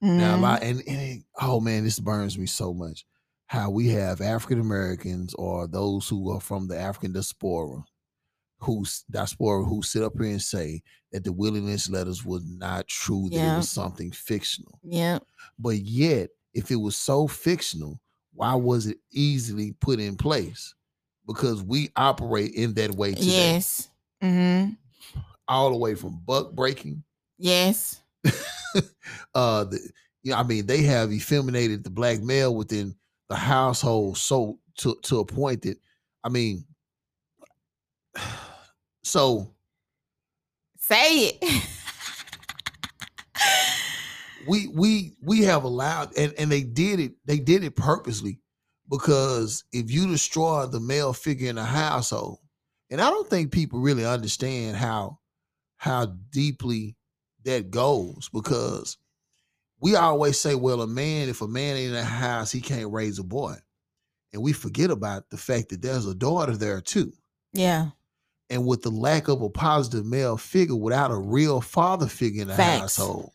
Now, 0.01 0.35
a 0.35 0.37
Mhm. 0.37 0.41
lot, 0.41 0.63
and, 0.63 0.79
and 0.87 1.01
it- 1.01 1.23
oh 1.41 1.59
man, 1.59 1.83
this 1.83 1.99
burns 1.99 2.37
me 2.37 2.45
so 2.45 2.73
much. 2.73 3.05
How 3.47 3.69
we 3.69 3.89
have 3.89 4.21
African 4.21 4.59
Americans 4.59 5.33
or 5.35 5.67
those 5.67 6.07
who 6.07 6.31
are 6.31 6.39
from 6.39 6.67
the 6.67 6.77
African 6.77 7.11
diaspora, 7.13 7.83
who's 8.59 9.03
diaspora 9.11 9.65
who 9.65 9.81
sit 9.83 10.03
up 10.03 10.13
here 10.17 10.31
and 10.31 10.41
say 10.41 10.81
that 11.11 11.23
the 11.23 11.31
Willie 11.33 11.59
Lynch 11.61 11.89
letters 11.89 12.23
was 12.25 12.43
not 12.45 12.87
true, 12.87 13.29
that 13.29 13.37
it 13.37 13.57
was 13.57 13.69
something 13.69 14.11
fictional. 14.11 14.79
Yeah. 14.83 15.19
But 15.59 15.77
yet, 15.79 16.29
if 16.53 16.71
it 16.71 16.77
was 16.77 16.97
so 16.97 17.27
fictional, 17.27 17.99
why 18.33 18.55
was 18.55 18.85
it 18.87 18.97
easily 19.11 19.73
put 19.73 19.99
in 19.99 20.15
place? 20.15 20.73
Because 21.27 21.63
we 21.63 21.89
operate 21.95 22.53
in 22.53 22.73
that 22.75 22.91
way 22.95 23.13
today, 23.13 23.53
Yes. 23.55 23.89
Hmm 24.21 24.69
all 25.47 25.69
the 25.69 25.77
way 25.77 25.93
from 25.95 26.19
buck 26.25 26.53
breaking 26.53 27.03
Yes. 27.37 28.01
uh 29.35 29.63
the 29.65 29.79
you 30.23 30.31
know, 30.31 30.37
I 30.37 30.43
mean 30.43 30.65
they 30.65 30.81
have 30.83 31.11
effeminated 31.11 31.83
the 31.83 31.89
black 31.89 32.21
male 32.21 32.55
within 32.55 32.95
the 33.29 33.35
household 33.35 34.17
so 34.17 34.59
to 34.77 34.95
to 35.03 35.19
a 35.19 35.25
point 35.25 35.61
that 35.63 35.77
I 36.23 36.29
mean 36.29 36.65
so 39.03 39.51
Say 40.77 41.31
it. 41.41 41.63
we 44.47 44.67
we 44.67 45.13
we 45.21 45.41
have 45.41 45.63
allowed 45.63 46.15
and 46.17 46.33
and 46.37 46.51
they 46.51 46.61
did 46.61 46.99
it 46.99 47.13
they 47.25 47.39
did 47.39 47.63
it 47.63 47.75
purposely 47.75 48.39
because 48.89 49.63
if 49.71 49.89
you 49.89 50.07
destroy 50.07 50.65
the 50.67 50.79
male 50.79 51.11
figure 51.13 51.49
in 51.49 51.57
a 51.57 51.65
household 51.65 52.37
and 52.89 53.01
I 53.01 53.09
don't 53.09 53.29
think 53.29 53.51
people 53.51 53.79
really 53.79 54.05
understand 54.05 54.77
how 54.77 55.19
how 55.77 56.05
deeply 56.31 56.95
that 57.43 57.69
goes 57.69 58.29
because 58.33 58.97
we 59.79 59.95
always 59.95 60.39
say, 60.39 60.55
well, 60.55 60.81
a 60.81 60.87
man, 60.87 61.29
if 61.29 61.41
a 61.41 61.47
man 61.47 61.75
ain't 61.75 61.87
in 61.89 61.93
the 61.93 62.03
house, 62.03 62.51
he 62.51 62.61
can't 62.61 62.91
raise 62.91 63.19
a 63.19 63.23
boy. 63.23 63.55
And 64.33 64.41
we 64.41 64.53
forget 64.53 64.89
about 64.89 65.29
the 65.29 65.37
fact 65.37 65.69
that 65.69 65.81
there's 65.81 66.07
a 66.07 66.15
daughter 66.15 66.55
there 66.55 66.81
too. 66.81 67.13
yeah. 67.53 67.89
And 68.47 68.67
with 68.67 68.83
the 68.83 68.91
lack 68.91 69.27
of 69.27 69.41
a 69.41 69.49
positive 69.49 70.05
male 70.05 70.37
figure 70.37 70.75
without 70.75 71.09
a 71.09 71.17
real 71.17 71.61
father 71.61 72.05
figure 72.05 72.43
in 72.43 72.47
the 72.49 72.53
Facts. 72.53 72.79
household, 72.79 73.31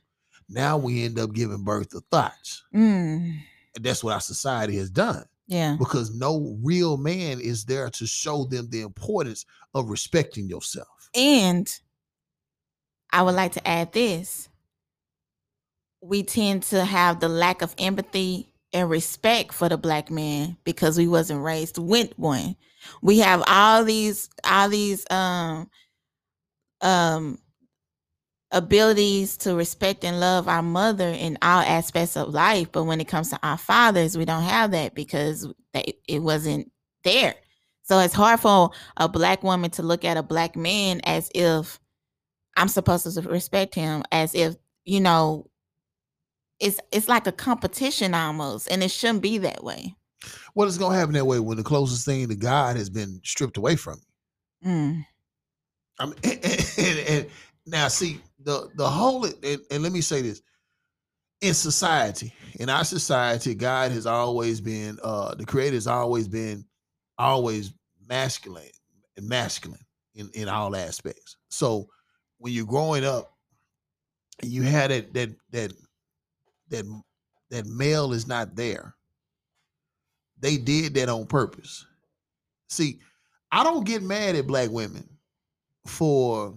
now 0.48 0.78
we 0.78 1.04
end 1.04 1.18
up 1.18 1.32
giving 1.32 1.64
birth 1.64 1.90
to 1.90 2.00
thoughts. 2.12 2.62
Mm. 2.72 3.38
And 3.74 3.84
that's 3.84 4.04
what 4.04 4.14
our 4.14 4.20
society 4.20 4.76
has 4.76 4.88
done 4.88 5.24
Yeah. 5.50 5.74
because 5.80 6.14
no 6.14 6.56
real 6.62 6.96
man 6.96 7.40
is 7.40 7.64
there 7.64 7.90
to 7.90 8.06
show 8.06 8.44
them 8.44 8.68
the 8.70 8.82
importance 8.82 9.44
of 9.74 9.90
respecting 9.90 10.48
yourself. 10.48 11.10
And 11.12 11.68
I 13.10 13.22
would 13.22 13.34
like 13.34 13.52
to 13.52 13.68
add 13.68 13.92
this. 13.92 14.48
We 16.00 16.22
tend 16.22 16.62
to 16.64 16.84
have 16.84 17.18
the 17.18 17.28
lack 17.28 17.62
of 17.62 17.74
empathy 17.78 18.52
and 18.72 18.88
respect 18.88 19.52
for 19.52 19.68
the 19.68 19.76
black 19.76 20.08
man 20.08 20.56
because 20.62 20.96
we 20.96 21.08
wasn't 21.08 21.42
raised 21.42 21.78
with 21.78 22.16
one. 22.16 22.54
We 23.02 23.18
have 23.18 23.42
all 23.48 23.82
these 23.82 24.30
all 24.44 24.68
these 24.68 25.04
um 25.10 25.68
um 26.80 27.39
abilities 28.52 29.36
to 29.38 29.54
respect 29.54 30.04
and 30.04 30.20
love 30.20 30.48
our 30.48 30.62
mother 30.62 31.08
in 31.08 31.38
all 31.42 31.60
aspects 31.60 32.16
of 32.16 32.28
life, 32.28 32.70
but 32.72 32.84
when 32.84 33.00
it 33.00 33.08
comes 33.08 33.30
to 33.30 33.38
our 33.42 33.58
fathers, 33.58 34.18
we 34.18 34.24
don't 34.24 34.42
have 34.42 34.72
that 34.72 34.94
because 34.94 35.46
they, 35.72 35.94
it 36.08 36.20
wasn't 36.20 36.70
there. 37.04 37.34
So 37.82 37.98
it's 37.98 38.14
hard 38.14 38.40
for 38.40 38.70
a 38.96 39.08
black 39.08 39.42
woman 39.42 39.70
to 39.72 39.82
look 39.82 40.04
at 40.04 40.16
a 40.16 40.22
black 40.22 40.56
man 40.56 41.00
as 41.04 41.30
if 41.34 41.78
I'm 42.56 42.68
supposed 42.68 43.12
to 43.12 43.28
respect 43.28 43.74
him, 43.74 44.02
as 44.12 44.34
if, 44.34 44.56
you 44.84 45.00
know, 45.00 45.46
it's 46.58 46.78
it's 46.92 47.08
like 47.08 47.26
a 47.26 47.32
competition 47.32 48.14
almost, 48.14 48.70
and 48.70 48.82
it 48.82 48.90
shouldn't 48.90 49.22
be 49.22 49.38
that 49.38 49.64
way. 49.64 49.94
Well, 50.54 50.68
it's 50.68 50.76
gonna 50.76 50.96
happen 50.96 51.14
that 51.14 51.26
way 51.26 51.40
when 51.40 51.56
the 51.56 51.62
closest 51.62 52.04
thing 52.04 52.28
to 52.28 52.36
God 52.36 52.76
has 52.76 52.90
been 52.90 53.20
stripped 53.24 53.56
away 53.56 53.76
from 53.76 54.00
you. 54.62 54.70
Mm. 54.70 55.06
I 55.98 56.06
mean, 56.06 56.14
and, 56.24 56.98
and 57.08 57.26
now 57.66 57.88
see 57.88 58.20
the 58.44 58.70
the 58.76 58.88
whole 58.88 59.24
and, 59.24 59.60
and 59.70 59.82
let 59.82 59.92
me 59.92 60.00
say 60.00 60.22
this: 60.22 60.42
in 61.40 61.54
society, 61.54 62.32
in 62.58 62.68
our 62.68 62.84
society, 62.84 63.54
God 63.54 63.92
has 63.92 64.06
always 64.06 64.60
been 64.60 64.98
uh 65.02 65.34
the 65.34 65.46
Creator 65.46 65.76
has 65.76 65.86
always 65.86 66.28
been 66.28 66.64
always 67.18 67.72
masculine 68.08 68.64
and 69.16 69.28
masculine 69.28 69.84
in 70.14 70.30
in 70.34 70.48
all 70.48 70.76
aspects. 70.76 71.36
So 71.50 71.88
when 72.38 72.52
you're 72.52 72.66
growing 72.66 73.04
up, 73.04 73.32
you 74.42 74.62
had 74.62 74.90
that 74.90 75.12
that 75.14 75.30
that 75.50 75.72
that 76.70 77.02
that 77.50 77.66
male 77.66 78.12
is 78.12 78.26
not 78.26 78.56
there. 78.56 78.94
They 80.38 80.56
did 80.56 80.94
that 80.94 81.08
on 81.08 81.26
purpose. 81.26 81.84
See, 82.68 83.00
I 83.52 83.64
don't 83.64 83.84
get 83.84 84.02
mad 84.02 84.36
at 84.36 84.46
black 84.46 84.70
women 84.70 85.08
for 85.86 86.54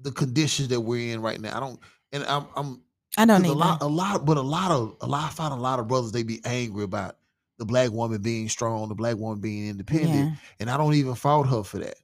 the 0.00 0.12
conditions 0.12 0.68
that 0.68 0.80
we're 0.80 1.12
in 1.14 1.20
right 1.22 1.40
now. 1.40 1.56
I 1.56 1.60
don't, 1.60 1.80
and 2.12 2.24
I'm, 2.24 2.46
I'm 2.56 2.84
I 3.16 3.24
don't 3.26 3.42
need 3.42 3.50
a 3.50 3.54
lot, 3.54 3.78
a 3.82 3.86
lot, 3.88 4.24
but 4.26 4.36
a 4.36 4.42
lot 4.42 4.70
of, 4.70 4.96
a 5.00 5.06
lot, 5.06 5.24
I 5.30 5.34
find 5.34 5.52
a 5.52 5.56
lot 5.56 5.80
of 5.80 5.88
brothers 5.88 6.12
they 6.12 6.22
be 6.22 6.40
angry 6.44 6.84
about 6.84 7.18
the 7.58 7.64
black 7.66 7.90
woman 7.90 8.22
being 8.22 8.48
strong, 8.48 8.88
the 8.88 8.94
black 8.94 9.16
woman 9.16 9.40
being 9.40 9.68
independent, 9.68 10.30
Yeah. 10.30 10.36
and 10.60 10.70
I 10.70 10.76
don't 10.76 10.94
even 10.94 11.14
fault 11.14 11.48
her 11.48 11.64
for 11.64 11.78
that 11.78 11.96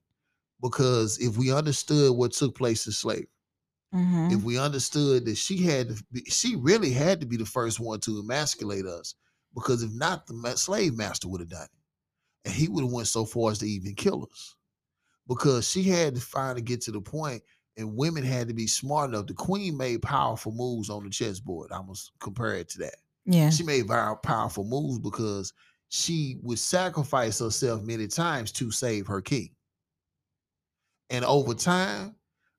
because 0.62 1.18
if 1.20 1.36
we 1.38 1.52
understood 1.52 2.16
what 2.16 2.32
took 2.32 2.56
place 2.56 2.86
in 2.86 2.92
slavery, 2.92 3.28
hmm 3.92 4.28
if 4.28 4.42
we 4.42 4.58
understood 4.58 5.26
that 5.26 5.36
she 5.36 5.62
had 5.62 5.88
to 5.88 6.04
be, 6.10 6.24
she 6.24 6.56
really 6.56 6.90
had 6.90 7.20
to 7.20 7.26
be 7.26 7.36
the 7.36 7.44
first 7.46 7.78
one 7.78 8.00
to 8.00 8.18
emasculate 8.20 8.86
us 8.86 9.14
because 9.54 9.82
if 9.82 9.92
not 9.92 10.26
the 10.26 10.56
slave 10.56 10.96
master 10.96 11.28
would 11.28 11.40
have 11.40 11.50
done 11.50 11.64
it 11.64 11.70
and 12.46 12.54
he 12.54 12.68
would 12.68 12.84
have 12.84 12.92
went 12.92 13.08
so 13.08 13.24
far 13.24 13.52
as 13.52 13.58
to 13.58 13.66
even 13.68 13.94
kill 13.94 14.28
us 14.32 14.56
because 15.28 15.68
she 15.70 15.84
had 15.84 16.14
to 16.16 16.20
finally 16.20 16.62
get 16.62 16.80
to 16.82 16.92
the 16.92 17.00
point 17.00 17.42
and 17.76 17.96
women 17.96 18.22
had 18.24 18.48
to 18.48 18.54
be 18.54 18.66
smart 18.66 19.10
enough 19.10 19.26
the 19.26 19.34
queen 19.34 19.76
made 19.76 20.00
powerful 20.02 20.52
moves 20.52 20.90
on 20.90 21.02
the 21.04 21.10
chessboard 21.10 21.70
i 21.72 21.80
must 21.82 22.12
compare 22.20 22.54
it 22.54 22.68
to 22.68 22.78
that 22.78 22.94
Yeah. 23.24 23.50
she 23.50 23.62
made 23.62 23.86
powerful 24.22 24.64
moves 24.64 24.98
because 24.98 25.52
she 25.88 26.38
would 26.42 26.58
sacrifice 26.58 27.38
herself 27.38 27.82
many 27.82 28.08
times 28.08 28.50
to 28.52 28.72
save 28.72 29.06
her 29.06 29.20
king. 29.20 29.54
And 31.10 31.24
over 31.24 31.54
time, 31.54 32.16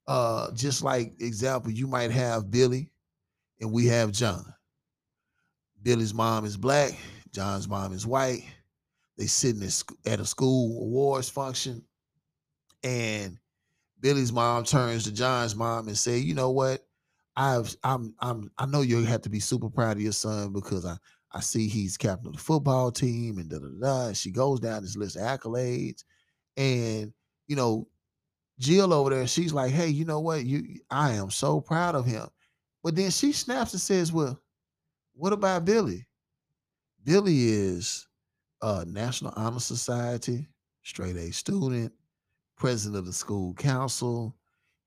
uh, 0.08 0.54
just 0.54 0.84
like 0.84 1.16
example, 1.20 1.70
you 1.72 1.86
might 1.86 2.12
have 2.12 2.50
Billy 2.50 2.90
and 3.60 3.74
we 3.74 3.88
have 3.88 4.14
John. 4.14 4.54
Billy's 5.84 6.14
mom 6.14 6.46
is 6.46 6.56
black, 6.56 6.98
John's 7.34 7.68
mom 7.68 7.92
is 7.92 8.08
white. 8.08 8.46
They 9.18 9.26
sitting 9.28 9.64
at, 9.64 9.72
sc- 9.72 9.96
at 10.06 10.20
a 10.22 10.26
school 10.26 10.84
awards 10.84 11.28
function, 11.28 11.84
and 12.84 13.38
Billy's 14.06 14.32
mom 14.32 14.64
turns 14.64 15.06
to 15.06 15.12
John's 15.12 15.56
mom 15.56 15.88
and 15.88 15.98
say, 15.98 16.20
"You 16.20 16.36
know 16.36 16.52
what? 16.52 16.86
I've 17.36 17.76
I'm 17.84 18.14
I'm 18.20 18.52
I 18.56 18.68
know 18.68 18.82
you 18.82 19.04
have 19.04 19.24
to 19.24 19.32
be 19.32 19.40
super 19.40 19.68
proud 19.68 19.98
of 19.98 20.04
your 20.04 20.12
son 20.12 20.54
because 20.54 20.86
I 20.86 20.98
I 21.32 21.40
see 21.40 21.68
he's 21.68 21.98
captain 21.98 22.28
of 22.28 22.34
the 22.34 22.40
football 22.40 22.92
team 22.92 23.40
and 23.40 23.50
da 23.50 23.58
da 23.58 23.70
da." 23.82 24.14
She 24.14 24.30
goes 24.30 24.60
down 24.60 24.84
this 24.84 24.96
list 24.96 25.16
of 25.16 25.24
accolades, 25.24 26.04
and 26.56 27.14
you 27.48 27.56
know, 27.56 27.88
Jill 28.60 28.94
over 28.94 29.10
there, 29.10 29.26
she's 29.26 29.54
like, 29.54 29.72
"Hey, 29.72 29.88
you 29.88 30.06
know 30.06 30.20
what? 30.20 30.46
You 30.46 30.82
I 30.92 31.14
am 31.14 31.32
so 31.32 31.60
proud 31.60 31.96
of 31.96 32.06
him." 32.06 32.28
But 32.84 32.96
then 32.96 33.10
she 33.10 33.32
snaps 33.32 33.74
and 33.74 33.82
says, 33.82 34.14
"Well, 34.14 34.40
what 35.16 35.34
about 35.34 35.66
Billy? 35.66 36.06
Billy 37.04 37.48
is 37.48 38.08
a 38.62 38.86
National 38.86 39.34
Honor 39.36 39.60
Society, 39.60 40.48
straight 40.84 41.16
A 41.16 41.32
student, 41.32 41.92
president 42.58 42.98
of 42.98 43.06
the 43.06 43.14
school 43.14 43.54
council. 43.54 44.36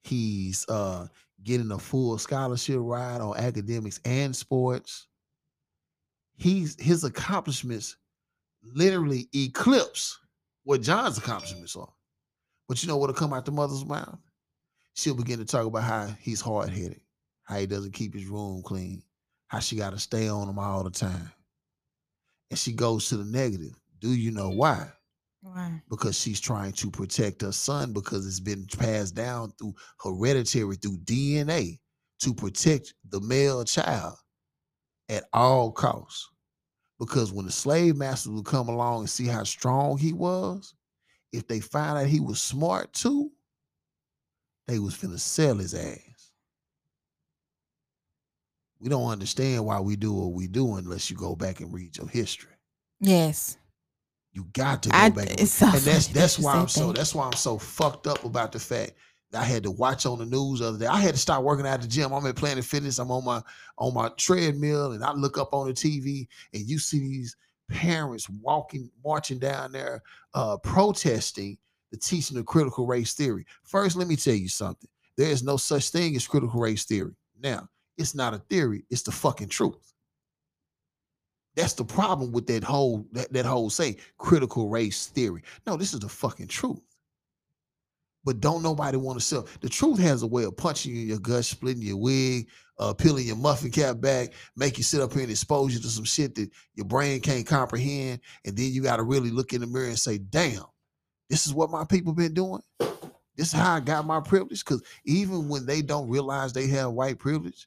He's 0.02 0.68
uh 0.68 1.08
getting 1.44 1.70
a 1.70 1.78
full 1.78 2.18
scholarship 2.18 2.78
ride 2.80 3.20
on 3.20 3.36
academics 3.36 4.00
and 4.04 4.34
sports. 4.34 5.06
He's 6.36 6.80
his 6.80 7.04
accomplishments 7.04 7.96
literally 8.62 9.28
eclipse 9.34 10.18
what 10.64 10.82
John's 10.82 11.18
accomplishments 11.18 11.76
are. 11.76 11.92
But 12.68 12.82
you 12.82 12.88
know 12.88 12.96
what'll 12.96 13.14
come 13.14 13.32
out 13.32 13.44
the 13.46 13.52
mother's 13.52 13.84
mouth? 13.84 14.18
She'll 14.94 15.14
begin 15.14 15.38
to 15.38 15.44
talk 15.44 15.66
about 15.66 15.84
how 15.84 16.08
he's 16.20 16.40
hard 16.40 16.70
headed, 16.70 17.00
how 17.44 17.58
he 17.58 17.66
doesn't 17.66 17.92
keep 17.92 18.14
his 18.14 18.26
room 18.26 18.62
clean, 18.62 19.02
how 19.46 19.60
she 19.60 19.76
got 19.76 19.90
to 19.90 19.98
stay 19.98 20.28
on 20.28 20.48
him 20.48 20.58
all 20.58 20.84
the 20.84 20.90
time. 20.90 21.32
And 22.50 22.58
she 22.58 22.72
goes 22.72 23.08
to 23.08 23.16
the 23.16 23.24
negative. 23.24 23.80
Do 24.00 24.10
you 24.10 24.30
know 24.30 24.50
why? 24.50 24.90
Because 25.88 26.18
she's 26.18 26.40
trying 26.40 26.72
to 26.72 26.90
protect 26.90 27.42
her 27.42 27.52
son 27.52 27.92
because 27.92 28.26
it's 28.26 28.40
been 28.40 28.66
passed 28.66 29.14
down 29.14 29.52
through 29.58 29.74
hereditary, 30.00 30.76
through 30.76 30.98
DNA 30.98 31.78
to 32.20 32.34
protect 32.34 32.94
the 33.08 33.20
male 33.20 33.64
child 33.64 34.16
at 35.08 35.24
all 35.32 35.72
costs. 35.72 36.28
Because 36.98 37.32
when 37.32 37.46
the 37.46 37.52
slave 37.52 37.96
masters 37.96 38.32
would 38.32 38.44
come 38.44 38.68
along 38.68 39.00
and 39.00 39.10
see 39.10 39.26
how 39.26 39.44
strong 39.44 39.96
he 39.96 40.12
was, 40.12 40.74
if 41.32 41.46
they 41.46 41.60
found 41.60 41.98
out 41.98 42.06
he 42.06 42.20
was 42.20 42.42
smart 42.42 42.92
too, 42.92 43.30
they 44.66 44.78
was 44.78 44.94
finna 44.94 45.18
sell 45.18 45.56
his 45.56 45.74
ass. 45.74 46.32
We 48.80 48.88
don't 48.88 49.10
understand 49.10 49.64
why 49.64 49.80
we 49.80 49.96
do 49.96 50.12
what 50.12 50.32
we 50.32 50.46
do 50.48 50.76
unless 50.76 51.10
you 51.10 51.16
go 51.16 51.34
back 51.36 51.60
and 51.60 51.72
read 51.72 51.96
your 51.96 52.08
history. 52.08 52.54
Yes. 53.00 53.57
You 54.38 54.46
got 54.52 54.84
to 54.84 54.90
go 54.90 54.96
I- 54.96 55.10
back. 55.10 55.30
And, 55.30 55.38
that's 55.82 56.06
that's 56.06 56.38
why 56.38 56.52
I'm 56.54 56.68
so 56.68 56.92
that's 56.92 57.12
why 57.12 57.26
I'm 57.26 57.32
so 57.32 57.58
fucked 57.58 58.06
up 58.06 58.22
about 58.24 58.52
the 58.52 58.60
fact 58.60 58.92
that 59.32 59.42
I 59.42 59.44
had 59.44 59.64
to 59.64 59.72
watch 59.72 60.06
on 60.06 60.20
the 60.20 60.26
news 60.26 60.60
the 60.60 60.68
other 60.68 60.78
day. 60.78 60.86
I 60.86 61.00
had 61.00 61.14
to 61.14 61.20
stop 61.20 61.42
working 61.42 61.66
out 61.66 61.74
at 61.74 61.82
the 61.82 61.88
gym. 61.88 62.12
I'm 62.12 62.24
at 62.24 62.36
Planet 62.36 62.64
Fitness. 62.64 63.00
I'm 63.00 63.10
on 63.10 63.24
my 63.24 63.42
on 63.78 63.94
my 63.94 64.10
treadmill, 64.16 64.92
and 64.92 65.02
I 65.02 65.12
look 65.12 65.38
up 65.38 65.52
on 65.52 65.66
the 65.66 65.72
TV, 65.72 66.28
and 66.54 66.62
you 66.68 66.78
see 66.78 67.00
these 67.00 67.36
parents 67.68 68.28
walking, 68.30 68.88
marching 69.04 69.40
down 69.40 69.72
there, 69.72 70.04
uh, 70.34 70.56
protesting 70.58 71.58
the 71.90 71.98
teaching 71.98 72.38
of 72.38 72.46
critical 72.46 72.86
race 72.86 73.14
theory. 73.14 73.44
First, 73.64 73.96
let 73.96 74.06
me 74.06 74.14
tell 74.14 74.34
you 74.34 74.48
something. 74.48 74.88
There 75.16 75.30
is 75.30 75.42
no 75.42 75.56
such 75.56 75.90
thing 75.90 76.14
as 76.14 76.28
critical 76.28 76.60
race 76.60 76.84
theory. 76.84 77.16
Now, 77.42 77.68
it's 77.96 78.14
not 78.14 78.34
a 78.34 78.38
theory, 78.38 78.84
it's 78.88 79.02
the 79.02 79.10
fucking 79.10 79.48
truth. 79.48 79.94
That's 81.58 81.74
the 81.74 81.84
problem 81.84 82.30
with 82.30 82.46
that 82.46 82.62
whole 82.62 83.04
that, 83.10 83.32
that 83.32 83.44
whole 83.44 83.68
say 83.68 83.96
critical 84.16 84.68
race 84.68 85.08
theory. 85.08 85.42
No, 85.66 85.76
this 85.76 85.92
is 85.92 85.98
the 85.98 86.08
fucking 86.08 86.46
truth. 86.46 86.78
But 88.24 88.38
don't 88.38 88.62
nobody 88.62 88.96
want 88.96 89.18
to 89.18 89.24
sell. 89.24 89.48
The 89.60 89.68
truth 89.68 89.98
has 89.98 90.22
a 90.22 90.26
way 90.28 90.44
of 90.44 90.56
punching 90.56 90.94
you 90.94 91.02
in 91.02 91.08
your 91.08 91.18
gut, 91.18 91.44
splitting 91.44 91.82
your 91.82 91.96
wig, 91.96 92.46
uh, 92.78 92.94
peeling 92.94 93.26
your 93.26 93.34
muffin 93.34 93.72
cap 93.72 94.00
back, 94.00 94.34
make 94.54 94.78
you 94.78 94.84
sit 94.84 95.00
up 95.00 95.12
here 95.12 95.22
and 95.22 95.32
expose 95.32 95.74
you 95.74 95.80
to 95.80 95.88
some 95.88 96.04
shit 96.04 96.36
that 96.36 96.48
your 96.74 96.86
brain 96.86 97.18
can't 97.18 97.44
comprehend. 97.44 98.20
And 98.44 98.56
then 98.56 98.70
you 98.70 98.80
got 98.80 98.98
to 98.98 99.02
really 99.02 99.30
look 99.30 99.52
in 99.52 99.60
the 99.60 99.66
mirror 99.66 99.88
and 99.88 99.98
say, 99.98 100.18
damn, 100.18 100.62
this 101.28 101.44
is 101.44 101.54
what 101.54 101.72
my 101.72 101.84
people 101.84 102.12
been 102.12 102.34
doing. 102.34 102.62
This 103.34 103.48
is 103.48 103.52
how 103.52 103.74
I 103.74 103.80
got 103.80 104.06
my 104.06 104.20
privilege. 104.20 104.64
Because 104.64 104.84
even 105.04 105.48
when 105.48 105.66
they 105.66 105.82
don't 105.82 106.08
realize 106.08 106.52
they 106.52 106.68
have 106.68 106.92
white 106.92 107.18
privilege, 107.18 107.66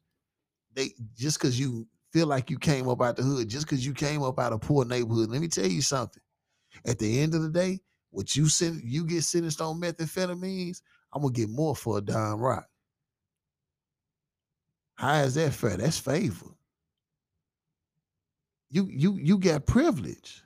they 0.73 0.91
just 1.17 1.39
because 1.39 1.59
you 1.59 1.87
feel 2.11 2.27
like 2.27 2.49
you 2.49 2.57
came 2.57 2.87
up 2.89 3.01
out 3.01 3.15
the 3.15 3.23
hood, 3.23 3.49
just 3.49 3.65
because 3.65 3.85
you 3.85 3.93
came 3.93 4.23
up 4.23 4.39
out 4.39 4.53
of 4.53 4.61
poor 4.61 4.85
neighborhood. 4.85 5.29
Let 5.29 5.41
me 5.41 5.47
tell 5.47 5.67
you 5.67 5.81
something. 5.81 6.21
At 6.85 6.99
the 6.99 7.19
end 7.19 7.35
of 7.35 7.41
the 7.41 7.49
day, 7.49 7.79
what 8.11 8.35
you 8.35 8.47
send 8.47 8.81
you 8.83 9.05
get 9.05 9.23
sentenced 9.23 9.61
on 9.61 9.79
methamphetamines, 9.79 10.81
I'm 11.13 11.21
gonna 11.21 11.33
get 11.33 11.49
more 11.49 11.75
for 11.75 11.97
a 11.97 12.01
dime 12.01 12.39
rock. 12.39 12.67
How 14.95 15.21
is 15.23 15.35
that 15.35 15.53
fair? 15.53 15.77
That's 15.77 15.97
favor. 15.97 16.47
You 18.69 18.87
you 18.89 19.15
you 19.15 19.37
got 19.37 19.65
privilege. 19.65 20.43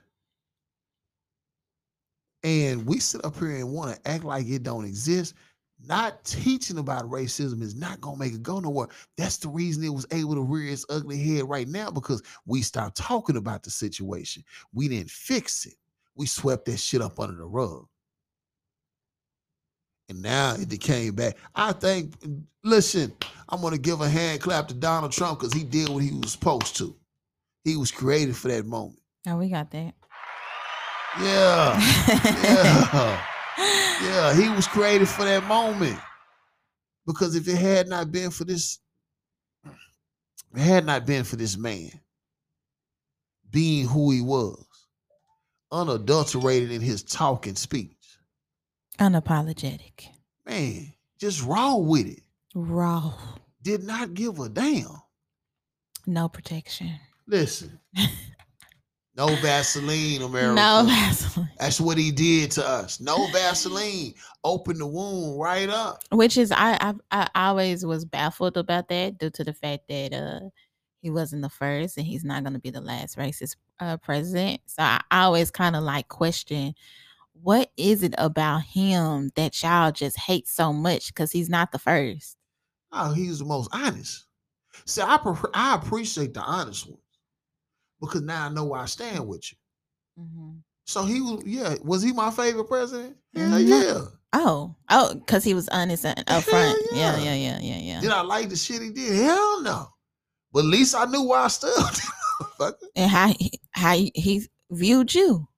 And 2.42 2.86
we 2.86 3.00
sit 3.00 3.24
up 3.24 3.36
here 3.38 3.56
and 3.56 3.72
want 3.72 3.96
to 3.96 4.10
act 4.10 4.22
like 4.22 4.46
it 4.46 4.62
don't 4.62 4.84
exist. 4.84 5.34
Not 5.84 6.24
teaching 6.24 6.78
about 6.78 7.10
racism 7.10 7.60
is 7.62 7.74
not 7.74 8.00
gonna 8.00 8.16
make 8.16 8.32
it 8.32 8.42
go 8.42 8.60
nowhere. 8.60 8.88
That's 9.16 9.36
the 9.36 9.48
reason 9.48 9.84
it 9.84 9.90
was 9.90 10.06
able 10.10 10.34
to 10.34 10.42
rear 10.42 10.72
its 10.72 10.86
ugly 10.88 11.18
head 11.18 11.48
right 11.48 11.68
now 11.68 11.90
because 11.90 12.22
we 12.46 12.62
stopped 12.62 12.96
talking 12.96 13.36
about 13.36 13.62
the 13.62 13.70
situation. 13.70 14.42
We 14.72 14.88
didn't 14.88 15.10
fix 15.10 15.66
it. 15.66 15.74
We 16.14 16.26
swept 16.26 16.64
that 16.66 16.78
shit 16.78 17.02
up 17.02 17.20
under 17.20 17.36
the 17.36 17.44
rug. 17.44 17.86
And 20.08 20.22
now 20.22 20.54
it 20.58 20.80
came 20.80 21.14
back. 21.14 21.36
I 21.54 21.72
think, 21.72 22.14
listen, 22.64 23.12
I'm 23.48 23.60
gonna 23.60 23.76
give 23.78 24.00
a 24.00 24.08
hand 24.08 24.40
clap 24.40 24.68
to 24.68 24.74
Donald 24.74 25.12
Trump 25.12 25.40
because 25.40 25.52
he 25.52 25.62
did 25.62 25.88
what 25.88 26.02
he 26.02 26.12
was 26.12 26.32
supposed 26.32 26.76
to. 26.76 26.96
He 27.64 27.76
was 27.76 27.90
created 27.90 28.36
for 28.36 28.48
that 28.48 28.64
moment. 28.64 29.00
Oh, 29.28 29.36
we 29.36 29.50
got 29.50 29.70
that. 29.72 29.94
Yeah. 31.20 31.80
Yeah. 32.42 33.26
Yeah, 33.58 34.34
he 34.34 34.48
was 34.50 34.66
created 34.66 35.08
for 35.08 35.24
that 35.24 35.44
moment. 35.44 35.98
Because 37.06 37.34
if 37.36 37.46
it 37.48 37.56
had 37.56 37.88
not 37.88 38.10
been 38.12 38.30
for 38.30 38.44
this, 38.44 38.78
it 39.64 40.60
had 40.60 40.84
not 40.84 41.06
been 41.06 41.24
for 41.24 41.36
this 41.36 41.56
man 41.56 41.90
being 43.50 43.86
who 43.86 44.10
he 44.10 44.20
was, 44.20 44.64
unadulterated 45.72 46.70
in 46.72 46.80
his 46.80 47.02
talk 47.02 47.46
and 47.46 47.56
speech, 47.56 47.96
Unapologetic. 48.98 50.08
man, 50.44 50.92
just 51.18 51.42
raw 51.44 51.76
with 51.76 52.06
it, 52.08 52.22
Raw. 52.54 53.14
did 53.62 53.84
not 53.84 54.14
give 54.14 54.38
a 54.40 54.48
damn. 54.48 55.00
No 56.06 56.28
protection. 56.28 56.90
Listen, 57.26 57.78
no 59.16 59.28
Vaseline, 59.36 60.22
America. 60.22 60.54
No 60.54 60.84
Vaseline. 60.86 61.50
That's 61.58 61.80
what 61.80 61.96
he 61.96 62.12
did 62.12 62.50
to 62.52 62.66
us. 62.66 63.00
No 63.00 63.28
Vaseline. 63.28 64.14
Open 64.44 64.78
the 64.78 64.86
wound 64.86 65.40
right 65.40 65.68
up. 65.70 66.02
Which 66.12 66.36
is 66.36 66.52
I, 66.52 66.76
I 66.80 66.94
I 67.10 67.28
always 67.34 67.84
was 67.84 68.04
baffled 68.04 68.56
about 68.56 68.88
that 68.88 69.18
due 69.18 69.30
to 69.30 69.44
the 69.44 69.54
fact 69.54 69.88
that 69.88 70.12
uh 70.12 70.48
he 71.00 71.10
wasn't 71.10 71.42
the 71.42 71.48
first 71.48 71.96
and 71.96 72.06
he's 72.06 72.24
not 72.24 72.44
gonna 72.44 72.58
be 72.58 72.70
the 72.70 72.80
last 72.80 73.16
racist 73.16 73.56
uh 73.80 73.96
president. 73.96 74.60
So 74.66 74.82
I, 74.82 75.00
always 75.10 75.50
kind 75.50 75.76
of 75.76 75.82
like 75.82 76.08
question 76.08 76.74
what 77.42 77.70
is 77.76 78.02
it 78.02 78.14
about 78.16 78.62
him 78.62 79.30
that 79.34 79.62
y'all 79.62 79.92
just 79.92 80.18
hate 80.18 80.48
so 80.48 80.72
much 80.72 81.08
because 81.08 81.32
he's 81.32 81.50
not 81.50 81.70
the 81.70 81.78
first. 81.78 82.36
Oh, 82.92 83.12
he's 83.12 83.40
the 83.40 83.44
most 83.44 83.68
honest. 83.72 84.26
See, 84.86 85.02
I 85.02 85.18
prefer, 85.18 85.50
I 85.52 85.74
appreciate 85.74 86.32
the 86.32 86.40
honest 86.40 86.86
ones 86.86 87.00
because 88.00 88.22
now 88.22 88.46
I 88.46 88.48
know 88.48 88.64
where 88.64 88.80
I 88.80 88.86
stand 88.86 89.26
with 89.26 89.50
you. 89.52 89.58
So 90.84 91.04
he 91.04 91.20
was, 91.20 91.42
yeah, 91.44 91.74
was 91.82 92.02
he 92.02 92.12
my 92.12 92.30
favorite 92.30 92.64
president? 92.68 93.16
Hell 93.34 93.50
Mhm. 93.58 93.68
yeah. 93.68 94.00
Oh, 94.32 94.74
oh, 94.90 95.14
because 95.14 95.42
he 95.44 95.54
was 95.54 95.68
honest 95.70 96.04
and 96.04 96.24
upfront. 96.26 96.74
Yeah, 96.92 97.16
yeah. 97.18 97.34
yeah, 97.34 97.34
yeah, 97.34 97.58
yeah, 97.60 97.78
yeah. 97.78 98.00
Did 98.00 98.10
I 98.10 98.20
like 98.20 98.48
the 98.48 98.56
shit 98.56 98.82
he 98.82 98.90
did? 98.90 99.14
Hell 99.16 99.62
no. 99.62 99.88
But 100.52 100.60
at 100.60 100.64
least 100.66 100.94
I 100.94 101.04
knew 101.06 101.22
where 101.22 101.40
I 101.40 101.48
stood. 101.48 101.72
And 102.94 103.10
how 103.10 103.28
he, 103.28 103.50
how 103.70 103.94
he, 103.94 104.12
he 104.14 104.46
viewed 104.70 105.14
you. 105.14 105.48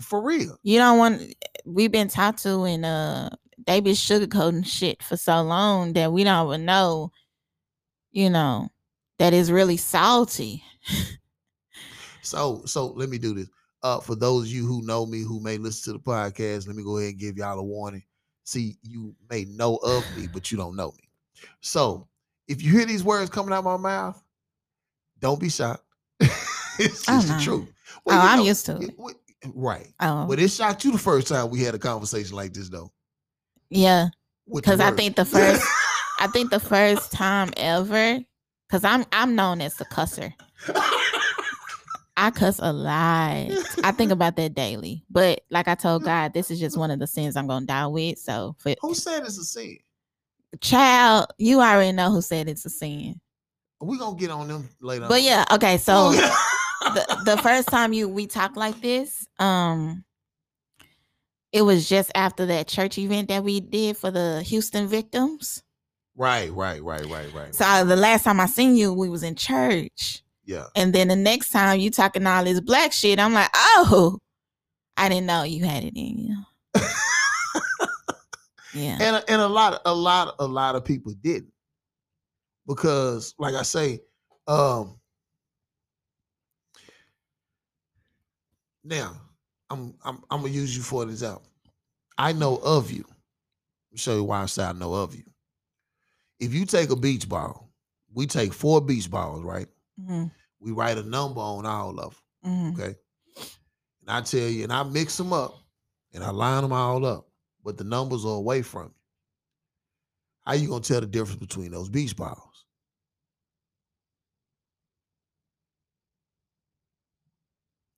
For 0.00 0.22
real. 0.22 0.56
You 0.62 0.78
don't 0.78 0.98
want. 0.98 1.34
We've 1.66 1.92
been 1.92 2.08
taught 2.08 2.38
to, 2.38 2.64
and 2.64 2.84
uh, 2.84 3.28
they 3.66 3.80
been 3.80 3.94
sugarcoating 3.94 4.66
shit 4.66 5.02
for 5.02 5.16
so 5.18 5.42
long 5.42 5.92
that 5.92 6.12
we 6.12 6.24
don't 6.24 6.48
even 6.48 6.64
know. 6.64 7.12
You 8.10 8.30
know 8.30 8.70
that 9.18 9.34
is 9.34 9.52
really 9.52 9.76
salty. 9.76 10.62
So, 12.24 12.62
so 12.64 12.88
let 12.88 13.08
me 13.08 13.18
do 13.18 13.34
this. 13.34 13.48
Uh, 13.82 14.00
for 14.00 14.14
those 14.14 14.44
of 14.44 14.48
you 14.48 14.66
who 14.66 14.82
know 14.86 15.04
me, 15.06 15.20
who 15.22 15.40
may 15.40 15.58
listen 15.58 15.92
to 15.92 15.98
the 15.98 16.02
podcast, 16.04 16.66
let 16.66 16.74
me 16.76 16.82
go 16.82 16.96
ahead 16.98 17.10
and 17.10 17.18
give 17.20 17.36
y'all 17.36 17.58
a 17.58 17.62
warning. 17.62 18.02
See, 18.44 18.76
you 18.82 19.14
may 19.30 19.44
know 19.44 19.76
of 19.76 20.04
me, 20.16 20.26
but 20.32 20.50
you 20.50 20.56
don't 20.58 20.76
know 20.76 20.92
me. 20.98 21.08
So, 21.60 22.08
if 22.48 22.62
you 22.62 22.72
hear 22.72 22.86
these 22.86 23.04
words 23.04 23.30
coming 23.30 23.52
out 23.52 23.58
of 23.58 23.64
my 23.64 23.76
mouth, 23.76 24.22
don't 25.20 25.38
be 25.40 25.48
shocked. 25.50 25.84
it's 26.20 27.04
Oh, 27.08 27.12
just 27.20 27.28
no. 27.28 27.36
the 27.36 27.42
truth. 27.42 27.72
Oh, 28.06 28.12
you 28.12 28.18
I'm 28.18 28.40
used 28.40 28.66
to 28.66 28.76
it- 28.80 28.94
it. 28.98 29.16
Right. 29.54 29.88
Oh, 30.00 30.26
But 30.26 30.38
it 30.38 30.48
shocked 30.50 30.84
you 30.84 30.92
the 30.92 30.98
first 30.98 31.28
time 31.28 31.50
we 31.50 31.60
had 31.62 31.74
a 31.74 31.78
conversation 31.78 32.34
like 32.36 32.54
this, 32.54 32.68
though. 32.70 32.90
yeah. 33.70 34.08
Because 34.52 34.78
I 34.80 34.90
think 34.90 35.16
the 35.16 35.24
first, 35.24 35.62
I 36.20 36.26
think 36.26 36.50
the 36.50 36.60
first 36.60 37.12
time 37.12 37.50
ever, 37.56 38.20
because 38.68 38.84
I'm 38.84 39.06
I'm 39.12 39.34
known 39.34 39.62
as 39.62 39.74
the 39.76 39.86
cusser. 39.86 40.32
I 42.24 42.30
cuss 42.30 42.58
a 42.58 42.72
lot. 42.72 43.50
I 43.84 43.92
think 43.92 44.10
about 44.10 44.36
that 44.36 44.54
daily. 44.54 45.04
But 45.10 45.42
like 45.50 45.68
I 45.68 45.74
told 45.74 46.04
God, 46.04 46.32
this 46.32 46.50
is 46.50 46.58
just 46.58 46.78
one 46.78 46.90
of 46.90 46.98
the 46.98 47.06
sins 47.06 47.36
I'm 47.36 47.46
gonna 47.46 47.66
die 47.66 47.86
with. 47.86 48.18
So 48.18 48.56
for 48.58 48.74
Who 48.80 48.94
said 48.94 49.24
it's 49.24 49.36
a 49.36 49.44
sin? 49.44 49.76
child, 50.62 51.26
you 51.36 51.60
already 51.60 51.92
know 51.92 52.10
who 52.10 52.22
said 52.22 52.48
it's 52.48 52.64
a 52.64 52.70
sin. 52.70 53.20
we 53.80 53.98
gonna 53.98 54.16
get 54.16 54.30
on 54.30 54.48
them 54.48 54.70
later. 54.80 55.06
But 55.06 55.20
yeah, 55.20 55.44
okay. 55.52 55.76
So 55.76 56.12
the, 56.80 57.22
the 57.26 57.36
first 57.42 57.68
time 57.68 57.92
you 57.92 58.08
we 58.08 58.26
talked 58.26 58.56
like 58.56 58.80
this, 58.80 59.26
um, 59.38 60.02
it 61.52 61.60
was 61.60 61.86
just 61.88 62.10
after 62.14 62.46
that 62.46 62.68
church 62.68 62.96
event 62.96 63.28
that 63.28 63.44
we 63.44 63.60
did 63.60 63.98
for 63.98 64.10
the 64.10 64.42
Houston 64.42 64.88
victims. 64.88 65.62
right, 66.16 66.50
right, 66.52 66.82
right, 66.82 67.04
right, 67.04 67.34
right. 67.34 67.54
So 67.54 67.84
the 67.84 67.96
last 67.96 68.24
time 68.24 68.40
I 68.40 68.46
seen 68.46 68.76
you, 68.76 68.94
we 68.94 69.10
was 69.10 69.22
in 69.22 69.34
church. 69.34 70.23
Yeah. 70.44 70.66
And 70.76 70.92
then 70.94 71.08
the 71.08 71.16
next 71.16 71.50
time 71.50 71.80
you 71.80 71.90
talking 71.90 72.26
all 72.26 72.44
this 72.44 72.60
black 72.60 72.92
shit, 72.92 73.18
I'm 73.18 73.32
like, 73.32 73.50
oh, 73.54 74.18
I 74.96 75.08
didn't 75.08 75.26
know 75.26 75.42
you 75.42 75.64
had 75.64 75.84
it 75.84 75.96
in 75.96 76.18
you. 76.18 76.36
yeah. 78.74 78.98
and 79.00 79.16
a- 79.16 79.30
and 79.30 79.40
a 79.40 79.46
lot 79.48 79.80
a 79.84 79.94
lot 79.94 80.34
a 80.38 80.46
lot 80.46 80.74
of 80.74 80.84
people 80.84 81.12
didn't 81.22 81.52
because 82.66 83.34
like 83.38 83.54
i 83.54 83.62
say 83.62 84.00
um 84.48 84.98
now 88.82 89.16
i'm 89.70 89.94
i'm, 90.04 90.22
I'm 90.30 90.40
gonna 90.40 90.52
use 90.52 90.76
you 90.76 90.82
for 90.82 91.02
an 91.02 91.10
example 91.10 91.48
i 92.18 92.32
know 92.32 92.56
of 92.56 92.90
you 92.90 93.04
I'll 93.92 93.98
show 93.98 94.14
you 94.16 94.24
why 94.24 94.42
i 94.42 94.46
say 94.46 94.64
i 94.64 94.72
know 94.72 94.94
of 94.94 95.14
you 95.14 95.24
if 96.40 96.52
you 96.52 96.66
take 96.66 96.90
a 96.90 96.96
beach 96.96 97.28
ball 97.28 97.70
we 98.12 98.26
take 98.26 98.52
four 98.52 98.80
beach 98.80 99.10
balls 99.10 99.42
right 99.42 99.68
Mhm, 100.00 100.30
we 100.60 100.72
write 100.72 100.98
a 100.98 101.02
number 101.02 101.40
on 101.40 101.66
all 101.66 101.98
of 102.00 102.20
them 102.42 102.52
mhm. 102.52 102.72
okay? 102.74 102.94
And 104.00 104.10
i 104.10 104.20
tell 104.20 104.48
you 104.48 104.64
and 104.64 104.72
i 104.72 104.82
mix 104.82 105.16
them 105.16 105.32
up 105.32 105.54
and 106.12 106.22
i 106.24 106.30
line 106.30 106.62
them 106.62 106.72
all 106.72 107.04
up 107.06 107.28
but 107.64 107.78
the 107.78 107.84
numbers 107.84 108.24
are 108.24 108.36
away 108.36 108.62
from 108.62 108.84
you. 108.84 108.94
How 110.42 110.52
you 110.52 110.68
gonna 110.68 110.82
tell 110.82 111.00
the 111.00 111.06
difference 111.06 111.40
between 111.40 111.70
those 111.70 111.88
beach 111.88 112.14
balls? 112.14 112.66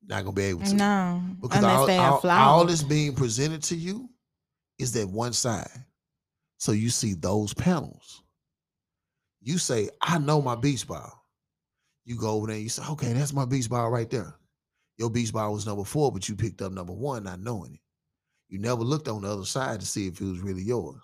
Not 0.07 0.23
gonna 0.23 0.33
be 0.35 0.45
able 0.45 0.63
to. 0.63 0.75
No, 0.77 1.21
because 1.41 1.65
all, 1.65 1.91
all, 1.91 2.23
all 2.31 2.65
that's 2.65 2.85
being 2.85 3.15
presented 3.15 3.63
to 3.65 3.75
you 3.77 4.09
is 4.79 4.93
that 4.93 5.09
one 5.09 5.33
side. 5.33 5.69
So 6.59 6.71
you 6.73 6.91
see 6.91 7.15
those 7.15 7.53
panels. 7.53 8.23
You 9.43 9.59
say 9.59 9.91
i 10.03 10.19
know 10.19 10.41
my 10.43 10.55
beach 10.57 10.87
ball 10.87 11.16
you 12.07 12.17
go 12.17 12.31
over 12.31 12.47
there 12.47 12.55
and 12.57 12.63
you 12.63 12.69
say 12.71 12.83
okay 12.89 13.13
that's 13.13 13.35
my 13.35 13.45
beach 13.45 13.69
ball 13.69 13.91
right 13.91 14.09
there 14.11 14.39
your 14.97 15.11
beach 15.11 15.33
ball 15.33 15.53
was 15.53 15.67
number 15.67 15.85
four 15.85 16.11
but 16.11 16.29
you 16.29 16.35
picked 16.37 16.63
up 16.63 16.73
number 16.73 16.95
one 16.95 17.25
not 17.25 17.41
knowing 17.41 17.75
it 17.75 17.81
you 18.49 18.59
never 18.59 18.83
looked 18.83 19.09
on 19.09 19.23
the 19.23 19.29
other 19.29 19.45
side 19.45 19.81
to 19.81 19.87
see 19.87 20.07
if 20.07 20.21
it 20.21 20.25
was 20.25 20.41
really 20.41 20.63
yours 20.63 21.03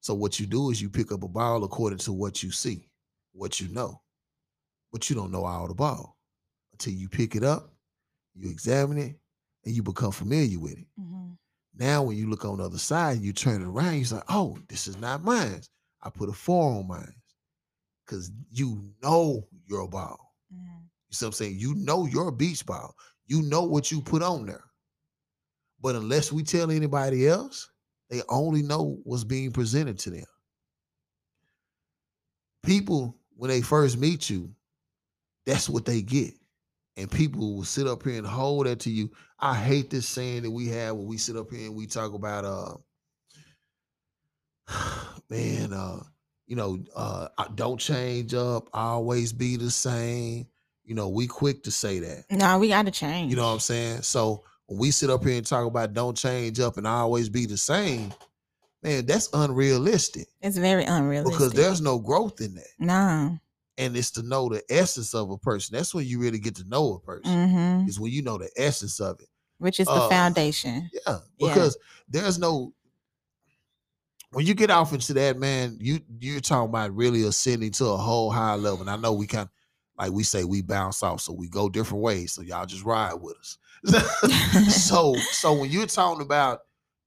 so 0.00 0.12
what 0.14 0.40
you 0.40 0.46
do 0.46 0.70
is 0.70 0.82
you 0.82 0.90
pick 0.90 1.12
up 1.12 1.22
a 1.22 1.28
ball 1.28 1.62
according 1.64 1.98
to 1.98 2.12
what 2.12 2.42
you 2.42 2.50
see 2.50 2.88
what 3.32 3.60
you 3.60 3.68
know 3.68 4.00
but 4.92 5.08
you 5.08 5.14
don't 5.16 5.30
know 5.30 5.44
all 5.44 5.68
the 5.68 5.74
ball 5.74 6.16
until 6.72 6.92
you 6.92 7.08
pick 7.08 7.36
it 7.36 7.44
up 7.44 7.70
you 8.34 8.50
examine 8.50 8.98
it 8.98 9.16
and 9.64 9.74
you 9.74 9.82
become 9.82 10.10
familiar 10.10 10.58
with 10.58 10.72
it 10.78 10.86
Mhm. 11.00 11.36
now, 11.76 12.02
when 12.04 12.16
you 12.16 12.28
look 12.30 12.44
on 12.44 12.58
the 12.58 12.64
other 12.64 12.78
side 12.78 13.16
and 13.16 13.24
you 13.24 13.32
turn 13.32 13.60
it 13.60 13.66
around, 13.66 13.96
you 13.98 14.04
say, 14.04 14.20
"Oh, 14.28 14.56
this 14.68 14.86
is 14.86 14.96
not 14.96 15.24
mine. 15.24 15.60
I 16.02 16.10
put 16.10 16.28
a 16.28 16.32
four 16.32 16.70
on 16.78 16.86
mine." 16.86 17.14
Because 18.04 18.30
you 18.50 18.94
know 19.02 19.48
your 19.66 19.88
ball. 19.88 20.34
Mhm. 20.52 20.82
You 21.08 21.14
see 21.14 21.24
what 21.24 21.28
I'm 21.28 21.32
saying? 21.34 21.58
You 21.58 21.74
know 21.74 22.06
your 22.06 22.30
beach 22.32 22.64
ball. 22.66 22.94
You 23.26 23.42
know 23.42 23.64
what 23.64 23.90
you 23.90 24.00
put 24.00 24.22
on 24.22 24.46
there. 24.46 24.64
But 25.80 25.96
unless 25.96 26.32
we 26.32 26.42
tell 26.42 26.70
anybody 26.70 27.28
else, 27.28 27.70
they 28.10 28.22
only 28.28 28.62
know 28.62 29.00
what's 29.04 29.24
being 29.24 29.52
presented 29.52 29.98
to 30.00 30.10
them. 30.10 30.26
People, 32.62 33.18
when 33.36 33.50
they 33.50 33.60
first 33.60 33.98
meet 33.98 34.30
you, 34.30 34.54
that's 35.46 35.68
what 35.68 35.84
they 35.84 36.02
get. 36.02 36.34
And 36.96 37.10
people 37.10 37.56
will 37.56 37.64
sit 37.64 37.86
up 37.86 38.02
here 38.04 38.16
and 38.18 38.26
hold 38.26 38.66
that 38.66 38.80
to 38.80 38.90
you. 38.90 39.10
I 39.38 39.54
hate 39.54 39.90
this 39.90 40.08
saying 40.08 40.42
that 40.42 40.50
we 40.50 40.68
have 40.68 40.96
when 40.96 41.06
we 41.06 41.18
sit 41.18 41.36
up 41.36 41.50
here 41.50 41.66
and 41.66 41.74
we 41.74 41.86
talk 41.86 42.14
about 42.14 42.44
uh 42.44 42.76
man, 45.30 45.72
uh, 45.72 46.00
you 46.46 46.56
know, 46.56 46.78
uh 46.94 47.28
don't 47.54 47.78
change 47.80 48.34
up, 48.34 48.68
always 48.72 49.32
be 49.32 49.56
the 49.56 49.70
same. 49.70 50.46
You 50.84 50.94
know, 50.94 51.08
we 51.08 51.26
quick 51.26 51.62
to 51.64 51.70
say 51.70 51.98
that. 52.00 52.24
No, 52.30 52.58
we 52.58 52.68
got 52.68 52.84
to 52.84 52.90
change. 52.90 53.30
You 53.30 53.36
know 53.36 53.46
what 53.46 53.54
I'm 53.54 53.60
saying? 53.60 54.02
So 54.02 54.44
when 54.66 54.78
we 54.78 54.90
sit 54.90 55.08
up 55.10 55.24
here 55.24 55.36
and 55.38 55.46
talk 55.46 55.66
about 55.66 55.94
don't 55.94 56.16
change 56.16 56.60
up 56.60 56.76
and 56.76 56.86
always 56.86 57.28
be 57.30 57.46
the 57.46 57.56
same, 57.56 58.12
man, 58.82 59.06
that's 59.06 59.30
unrealistic 59.32 60.26
It's 60.42 60.58
very 60.58 60.84
unrealistic. 60.84 61.32
because 61.38 61.52
there's 61.54 61.80
no 61.80 61.98
growth 61.98 62.40
in 62.40 62.54
that. 62.56 62.66
no. 62.78 63.38
And 63.76 63.96
it's 63.96 64.12
to 64.12 64.22
know 64.22 64.48
the 64.48 64.62
essence 64.70 65.14
of 65.14 65.30
a 65.30 65.38
person. 65.38 65.74
That's 65.76 65.92
when 65.92 66.06
you 66.06 66.20
really 66.20 66.38
get 66.38 66.54
to 66.56 66.64
know 66.68 66.92
a 66.94 67.00
person. 67.00 67.48
hmm 67.50 67.88
Is 67.88 67.98
when 67.98 68.12
you 68.12 68.22
know 68.22 68.38
the 68.38 68.48
essence 68.56 69.00
of 69.00 69.18
it. 69.20 69.26
Which 69.58 69.80
is 69.80 69.86
the 69.88 69.94
Uh, 69.94 70.08
foundation. 70.08 70.90
Yeah, 70.92 71.18
Yeah. 71.38 71.54
because 71.54 71.76
there's 72.08 72.38
no 72.38 72.72
when 74.34 74.46
you 74.46 74.54
get 74.54 74.70
off 74.70 74.92
into 74.92 75.14
that, 75.14 75.38
man, 75.38 75.78
you 75.80 76.00
you're 76.18 76.40
talking 76.40 76.68
about 76.68 76.94
really 76.94 77.22
ascending 77.22 77.70
to 77.72 77.86
a 77.86 77.96
whole 77.96 78.30
higher 78.30 78.56
level. 78.56 78.80
And 78.80 78.90
I 78.90 78.96
know 78.96 79.12
we 79.12 79.26
kind 79.26 79.44
of 79.44 79.50
like 79.96 80.12
we 80.12 80.24
say 80.24 80.44
we 80.44 80.60
bounce 80.60 81.02
off, 81.02 81.20
so 81.20 81.32
we 81.32 81.48
go 81.48 81.68
different 81.68 82.02
ways. 82.02 82.32
So 82.32 82.42
y'all 82.42 82.66
just 82.66 82.84
ride 82.84 83.14
with 83.14 83.36
us. 83.38 83.58
so 84.88 85.14
so 85.14 85.52
when 85.52 85.70
you're 85.70 85.86
talking 85.86 86.22
about 86.22 86.60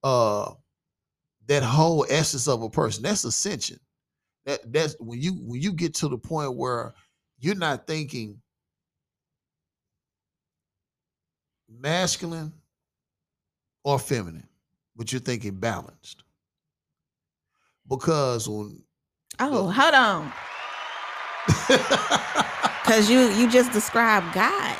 uh 0.03 0.51
that 1.47 1.63
whole 1.63 2.05
essence 2.09 2.47
of 2.47 2.61
a 2.61 2.69
person, 2.69 3.03
that's 3.03 3.23
ascension. 3.23 3.79
That 4.45 4.71
that's 4.71 4.95
when 4.99 5.21
you 5.21 5.33
when 5.33 5.61
you 5.61 5.73
get 5.73 5.93
to 5.95 6.07
the 6.07 6.17
point 6.17 6.55
where 6.55 6.93
you're 7.39 7.55
not 7.55 7.87
thinking 7.87 8.41
masculine 11.69 12.53
or 13.83 13.99
feminine, 13.99 14.47
but 14.95 15.11
you're 15.11 15.21
thinking 15.21 15.55
balanced. 15.55 16.23
Because 17.89 18.50
when 18.50 18.84
Oh, 19.39 19.69
hold 19.71 19.93
on. 19.95 20.34
Cause 22.86 23.10
you 23.10 23.21
you 23.32 23.50
just 23.50 23.71
described 23.73 24.34
God. 24.34 24.78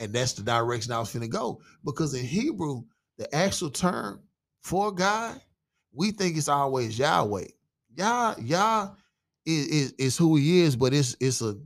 and 0.00 0.12
that's 0.12 0.34
the 0.34 0.42
direction 0.44 0.92
I 0.92 1.00
was 1.00 1.14
finna 1.14 1.30
go. 1.30 1.60
Because 1.84 2.14
in 2.14 2.24
Hebrew, 2.26 2.84
the 3.18 3.34
actual 3.34 3.70
term 3.70 4.20
for 4.62 4.92
God, 4.92 5.40
we 5.94 6.12
think 6.12 6.36
it's 6.36 6.48
always 6.48 6.98
Yahweh. 6.98 7.46
Yah, 7.96 8.34
Yah 8.40 8.90
is, 9.46 9.68
is, 9.68 9.92
is 9.98 10.18
who 10.18 10.36
he 10.36 10.62
is, 10.62 10.76
but 10.76 10.94
it's 10.94 11.16
it's 11.20 11.42
a 11.42 11.56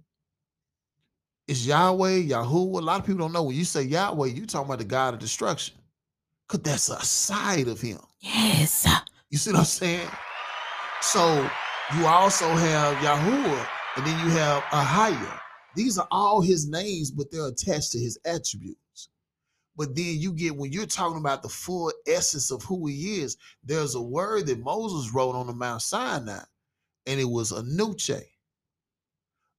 it's 1.48 1.66
Yahweh, 1.66 2.16
Yahoo. 2.16 2.78
A 2.78 2.80
lot 2.80 3.00
of 3.00 3.06
people 3.06 3.20
don't 3.20 3.32
know 3.32 3.44
when 3.44 3.56
you 3.56 3.64
say 3.64 3.82
Yahweh, 3.82 4.28
you 4.28 4.46
talking 4.46 4.66
about 4.68 4.78
the 4.78 4.84
God 4.84 5.14
of 5.14 5.20
destruction. 5.20 5.76
Cause 6.48 6.60
that's 6.62 6.88
a 6.90 7.00
side 7.04 7.68
of 7.68 7.80
him. 7.80 8.00
Yes. 8.20 8.86
You 9.30 9.38
see 9.38 9.50
what 9.52 9.60
I'm 9.60 9.64
saying? 9.66 10.08
So 11.00 11.48
you 11.96 12.06
also 12.06 12.48
have 12.48 12.96
Yahuwah, 12.98 13.66
and 13.96 14.06
then 14.06 14.18
you 14.24 14.32
have 14.32 14.62
Ahaya. 14.64 15.40
These 15.76 15.98
are 15.98 16.08
all 16.10 16.40
his 16.40 16.68
names, 16.68 17.10
but 17.10 17.30
they're 17.30 17.48
attached 17.48 17.92
to 17.92 17.98
his 17.98 18.18
attributes. 18.26 19.08
But 19.76 19.94
then 19.94 20.16
you 20.18 20.32
get 20.32 20.56
when 20.56 20.72
you're 20.72 20.86
talking 20.86 21.18
about 21.18 21.42
the 21.42 21.48
full 21.50 21.92
essence 22.06 22.50
of 22.50 22.62
who 22.64 22.86
he 22.86 23.20
is, 23.20 23.36
there's 23.64 23.94
a 23.94 24.02
word 24.02 24.46
that 24.46 24.60
Moses 24.60 25.12
wrote 25.14 25.34
on 25.36 25.46
the 25.46 25.52
Mount 25.54 25.82
Sinai, 25.82 26.40
and 27.06 27.20
it 27.20 27.28
was 27.28 27.52
anuche. 27.52 28.22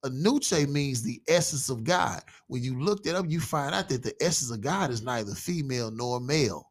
Anuche 0.05 0.67
means 0.69 1.03
the 1.03 1.21
essence 1.27 1.69
of 1.69 1.83
God. 1.83 2.21
When 2.47 2.63
you 2.63 2.79
look 2.79 3.03
that 3.03 3.15
up, 3.15 3.25
you 3.29 3.39
find 3.39 3.75
out 3.75 3.89
that 3.89 4.03
the 4.03 4.15
essence 4.21 4.51
of 4.51 4.61
God 4.61 4.91
is 4.91 5.01
neither 5.03 5.33
female 5.33 5.91
nor 5.91 6.19
male. 6.19 6.66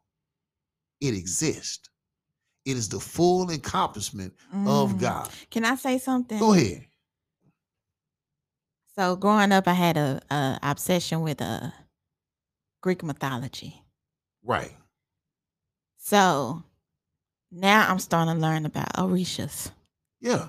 It 1.01 1.15
exists. 1.15 1.89
It 2.65 2.77
is 2.77 2.89
the 2.89 2.99
full 3.01 3.51
accomplishment 3.51 4.35
of 4.53 4.93
Mm. 4.95 5.01
God. 5.01 5.31
Can 5.51 5.65
I 5.65 5.77
say 5.77 5.99
something? 5.99 6.39
Go 6.39 6.53
ahead. 6.53 6.87
So 8.99 9.15
growing 9.17 9.53
up, 9.53 9.69
I 9.69 9.75
had 9.75 9.97
a, 9.97 10.21
a 10.31 10.59
obsession 10.63 11.21
with 11.21 11.43
uh, 11.43 11.71
Greek 12.83 13.03
mythology. 13.03 13.83
Right. 14.43 14.75
So 15.99 16.63
now 17.53 17.89
I'm 17.91 17.99
starting 17.99 18.35
to 18.35 18.41
learn 18.41 18.65
about 18.65 18.95
Orishas. 18.95 19.71
Yeah. 20.21 20.49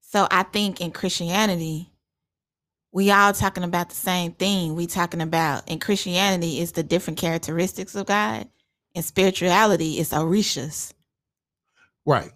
So 0.00 0.26
I 0.30 0.42
think 0.42 0.80
in 0.80 0.90
Christianity, 0.90 1.88
we 2.92 3.10
all 3.10 3.32
talking 3.32 3.64
about 3.64 3.88
the 3.88 3.94
same 3.94 4.32
thing. 4.32 4.74
We 4.74 4.86
talking 4.86 5.22
about 5.22 5.68
in 5.70 5.78
Christianity 5.78 6.60
is 6.60 6.72
the 6.72 6.82
different 6.82 7.18
characteristics 7.18 7.94
of 7.94 8.06
God. 8.06 8.48
In 8.94 9.02
spirituality 9.02 9.98
is 9.98 10.10
Orishas. 10.10 10.92
Right, 12.04 12.32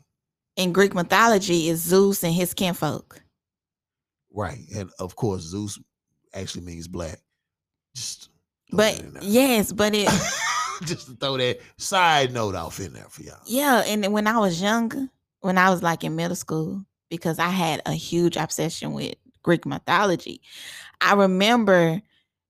In 0.56 0.72
Greek 0.72 0.94
mythology 0.94 1.68
is 1.68 1.80
Zeus 1.80 2.22
and 2.22 2.32
his 2.32 2.54
kinfolk. 2.54 3.20
right, 4.32 4.58
and 4.74 4.90
of 5.00 5.16
course 5.16 5.42
Zeus 5.42 5.78
actually 6.34 6.64
means 6.64 6.86
black. 6.88 7.18
Just 7.94 8.28
But 8.70 8.94
that 8.96 9.04
in 9.04 9.14
there. 9.14 9.22
yes, 9.24 9.72
but 9.72 9.92
it 9.94 10.06
just 10.84 11.06
to 11.08 11.14
throw 11.16 11.36
that 11.38 11.58
side 11.78 12.32
note 12.32 12.54
off 12.54 12.78
in 12.78 12.92
there 12.92 13.06
for 13.08 13.22
y'all. 13.22 13.40
yeah, 13.46 13.82
and 13.86 14.12
when 14.12 14.26
I 14.28 14.38
was 14.38 14.62
younger, 14.62 15.08
when 15.40 15.58
I 15.58 15.70
was 15.70 15.82
like 15.82 16.04
in 16.04 16.14
middle 16.14 16.36
school, 16.36 16.84
because 17.10 17.38
I 17.40 17.48
had 17.48 17.82
a 17.86 17.92
huge 17.92 18.36
obsession 18.36 18.92
with 18.92 19.14
Greek 19.42 19.66
mythology, 19.66 20.40
I 21.00 21.14
remember 21.14 22.00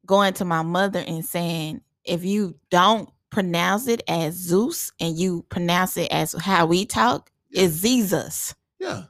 going 0.05 0.35
to 0.35 0.45
my 0.45 0.63
mother 0.63 1.03
and 1.07 1.25
saying, 1.25 1.81
if 2.05 2.25
you 2.25 2.57
don't 2.71 3.09
pronounce 3.37 3.87
it 3.87 4.03
as 4.09 4.33
Zeus 4.35 4.93
and 4.99 5.19
you 5.19 5.45
pronounce 5.51 5.99
it 5.99 6.11
as 6.11 6.33
how 6.33 6.65
we 6.65 6.87
talk, 6.87 7.31
Yeah. 7.51 7.65
it's 7.65 7.83
Jesus. 7.83 8.55
Yeah, 8.79 9.03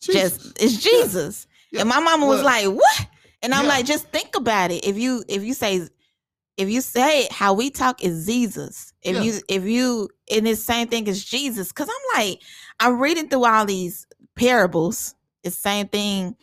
Just 0.00 0.40
Jesus. 0.40 0.52
it's 0.58 0.76
Jesus. 0.82 1.46
Yeah. 1.70 1.82
And 1.82 1.88
my 1.88 2.00
mama 2.00 2.26
was 2.26 2.42
Well, 2.42 2.44
like, 2.46 2.66
"What?" 2.66 3.06
And 3.40 3.54
I'm 3.54 3.62
Yeah. 3.62 3.68
like, 3.68 3.86
"Just 3.86 4.08
think 4.10 4.34
about 4.34 4.72
it. 4.72 4.84
If 4.84 4.98
you 4.98 5.22
if 5.28 5.44
you 5.44 5.54
say 5.54 5.88
if 6.56 6.68
you 6.68 6.80
say 6.80 7.26
it, 7.26 7.32
how 7.32 7.54
we 7.54 7.70
talk 7.70 8.02
is 8.02 8.26
Jesus. 8.26 8.92
If 9.02 9.14
Yeah. 9.14 9.22
you 9.22 9.40
if 9.48 9.62
you 9.62 10.08
in 10.26 10.44
it's 10.44 10.64
same 10.64 10.88
thing 10.88 11.08
as 11.08 11.24
Jesus. 11.24 11.70
Cause 11.70 11.88
I'm 11.88 12.20
like, 12.20 12.42
I'm 12.80 12.98
reading 12.98 13.28
through 13.28 13.44
all 13.44 13.64
these 13.64 14.08
parables. 14.34 15.14
It's 15.44 15.54
same 15.56 15.86
thing. 15.86 16.34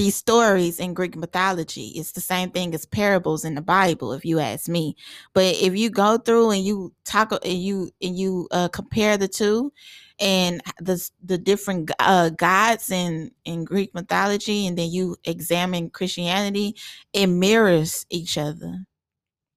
These 0.00 0.16
stories 0.16 0.80
in 0.80 0.94
Greek 0.94 1.14
mythology, 1.14 1.88
it's 1.88 2.12
the 2.12 2.22
same 2.22 2.52
thing 2.52 2.74
as 2.74 2.86
parables 2.86 3.44
in 3.44 3.54
the 3.54 3.60
Bible, 3.60 4.14
if 4.14 4.24
you 4.24 4.38
ask 4.38 4.66
me. 4.66 4.96
But 5.34 5.56
if 5.60 5.76
you 5.76 5.90
go 5.90 6.16
through 6.16 6.52
and 6.52 6.64
you 6.64 6.94
talk 7.04 7.32
and 7.32 7.62
you 7.62 7.90
and 8.00 8.16
you 8.18 8.48
uh, 8.50 8.68
compare 8.68 9.18
the 9.18 9.28
two, 9.28 9.74
and 10.18 10.62
the 10.80 11.06
the 11.22 11.36
different 11.36 11.90
uh, 11.98 12.30
gods 12.30 12.90
in 12.90 13.30
in 13.44 13.66
Greek 13.66 13.94
mythology, 13.94 14.66
and 14.66 14.78
then 14.78 14.90
you 14.90 15.16
examine 15.24 15.90
Christianity, 15.90 16.76
it 17.12 17.26
mirrors 17.26 18.06
each 18.08 18.38
other. 18.38 18.86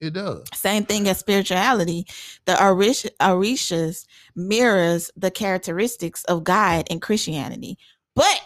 it 0.01 0.11
does. 0.11 0.45
Same 0.53 0.83
thing 0.83 1.07
as 1.07 1.19
spirituality. 1.19 2.05
The 2.43 2.55
Orish- 2.55 3.09
Orishas 3.21 4.05
mirrors 4.35 5.09
the 5.15 5.31
characteristics 5.31 6.25
of 6.25 6.43
God 6.43 6.85
in 6.89 6.99
Christianity, 6.99 7.77
but 8.13 8.41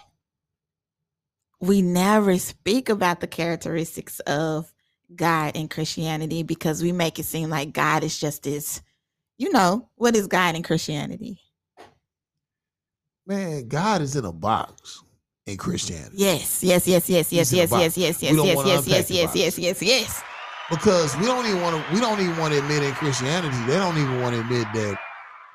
we 1.60 1.82
never 1.82 2.38
speak 2.38 2.89
about 2.89 3.20
the 3.20 3.28
characteristics 3.28 4.20
of 4.22 4.72
God 5.15 5.56
in 5.56 5.67
Christianity 5.67 6.43
because 6.43 6.82
we 6.82 6.91
make 6.91 7.17
it 7.20 7.26
seem 7.26 7.50
like 7.50 7.74
God 7.74 8.04
is 8.04 8.20
just 8.20 8.43
this. 8.43 8.82
You 9.38 9.52
know 9.52 9.89
what 9.96 10.15
is 10.15 10.28
God 10.28 10.56
in 10.56 10.63
Christianity? 10.63 11.39
Man, 13.26 13.67
God 13.67 14.02
is 14.02 14.15
in 14.15 14.26
a 14.26 14.32
box 14.32 15.04
in 15.46 15.54
mm-hmm. 15.54 15.70
Christianity. 15.70 16.15
Yes, 16.17 16.63
yes, 16.63 16.88
yes, 16.88 17.10
yes, 17.10 17.32
yes, 17.32 17.50
He's 17.50 17.54
in 17.54 17.60
a 17.60 17.80
yes, 17.80 17.98
yes, 17.98 18.22
yes, 18.22 18.22
yes, 18.22 18.46
yes, 18.46 18.65
yes, 18.65 18.88
yes, 18.88 19.10
yes, 19.10 19.36
yes, 19.36 19.60
yes, 19.60 19.82
yes. 19.82 20.24
because 20.70 21.15
we 21.17 21.26
don't 21.26 21.46
even 21.46 21.62
want 21.62 21.76
to 21.76 21.93
we 21.93 22.00
don't 22.00 22.20
even 22.20 22.38
want 22.38 22.54
to 22.54 22.60
admit 22.60 22.84
in 22.84 22.93
Christianity 22.93 23.58
they 23.65 23.78
don't 23.78 23.98
even 23.98 24.22
want 24.22 24.36
to 24.36 24.41
admit 24.41 24.67
that 24.74 24.98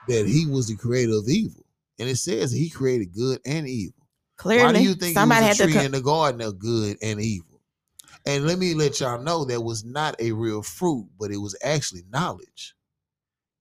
that 0.08 0.26
he 0.26 0.46
was 0.46 0.68
the 0.68 0.76
creator 0.76 1.12
of 1.14 1.28
evil 1.28 1.64
and 1.98 2.08
it 2.08 2.16
says 2.16 2.50
he 2.50 2.68
created 2.68 3.12
good 3.12 3.38
and 3.46 3.68
evil 3.68 4.01
Clearly, 4.42 4.64
why 4.64 4.72
do 4.72 4.83
you 4.83 4.94
think 4.94 5.14
somebody 5.14 5.46
had 5.46 5.55
a 5.55 5.59
to. 5.59 5.64
tree 5.64 5.74
co- 5.74 5.81
in 5.81 5.92
the 5.92 6.00
garden 6.00 6.40
of 6.40 6.59
good 6.59 6.96
and 7.00 7.20
evil? 7.20 7.61
And 8.26 8.44
let 8.44 8.59
me 8.59 8.74
let 8.74 8.98
y'all 8.98 9.22
know 9.22 9.44
that 9.44 9.61
was 9.61 9.85
not 9.85 10.20
a 10.20 10.33
real 10.33 10.62
fruit 10.62 11.09
but 11.16 11.31
it 11.31 11.37
was 11.37 11.57
actually 11.62 12.02
knowledge. 12.11 12.74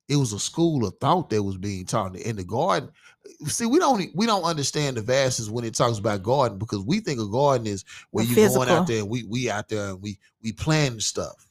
It 0.10 0.16
was 0.16 0.34
a 0.34 0.40
school 0.40 0.86
of 0.86 0.98
thought 1.00 1.30
that 1.30 1.44
was 1.44 1.58
being 1.58 1.86
taught 1.86 2.16
in 2.16 2.36
the 2.36 2.44
garden. 2.44 2.90
See 3.46 3.68
we 3.68 3.78
don't 3.78 4.10
we 4.16 4.26
don't 4.26 4.44
understand 4.44 4.98
the 4.98 5.02
vastness 5.02 5.50
when 5.50 5.66
it 5.66 5.76
talks 5.76 6.00
about 6.00 6.24
garden 6.24 6.58
because 6.58 6.84
we 6.84 7.00
think 7.00 7.20
a 7.20 7.28
garden 7.28 7.68
is 7.68 7.86
where 8.10 8.26
you 8.26 8.36
going 8.36 8.68
out 8.70 8.88
there 8.88 9.02
and 9.02 9.10
we 9.10 9.24
we 9.24 9.52
out 9.52 9.70
there 9.70 9.90
and 9.90 10.02
we 10.02 10.18
we 10.42 10.52
plan 10.52 11.00
stuff 11.00 11.48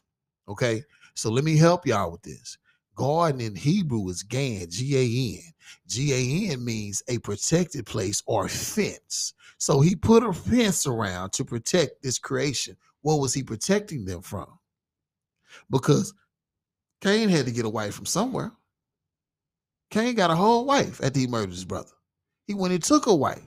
okay? 0.49 0.83
So 1.14 1.31
let 1.31 1.45
me 1.45 1.57
help 1.57 1.87
y'all 1.87 2.11
with 2.11 2.23
this 2.23 2.59
garden 2.96 3.40
in 3.40 3.55
hebrew 3.55 4.09
is 4.09 4.22
gan 4.22 4.66
g-a-n 4.68 5.53
g-a-n 5.87 6.64
means 6.64 7.03
a 7.09 7.18
protected 7.18 7.87
place 7.87 8.22
or 8.26 8.48
fence 8.48 9.35
so 9.59 9.81
he 9.81 9.94
put 9.94 10.22
a 10.22 10.33
fence 10.33 10.87
around 10.87 11.33
to 11.33 11.44
protect 11.44 12.03
this 12.03 12.18
creation 12.18 12.76
what 13.03 13.16
was 13.20 13.33
he 13.35 13.42
protecting 13.42 14.05
them 14.05 14.20
from 14.20 14.46
because 15.70 16.12
cain 17.00 17.29
had 17.29 17.46
to 17.46 17.53
get 17.53 17.64
away 17.64 17.90
from 17.90 18.07
somewhere 18.07 18.53
Cain 19.90 20.14
got 20.14 20.31
a 20.31 20.37
whole 20.37 20.64
wife 20.64 21.00
after 21.03 21.18
he 21.18 21.26
murdered 21.26 21.50
his 21.50 21.64
brother. 21.64 21.90
He 22.46 22.55
went 22.55 22.72
and 22.72 22.83
took 22.83 23.07
a 23.07 23.14
wife. 23.14 23.42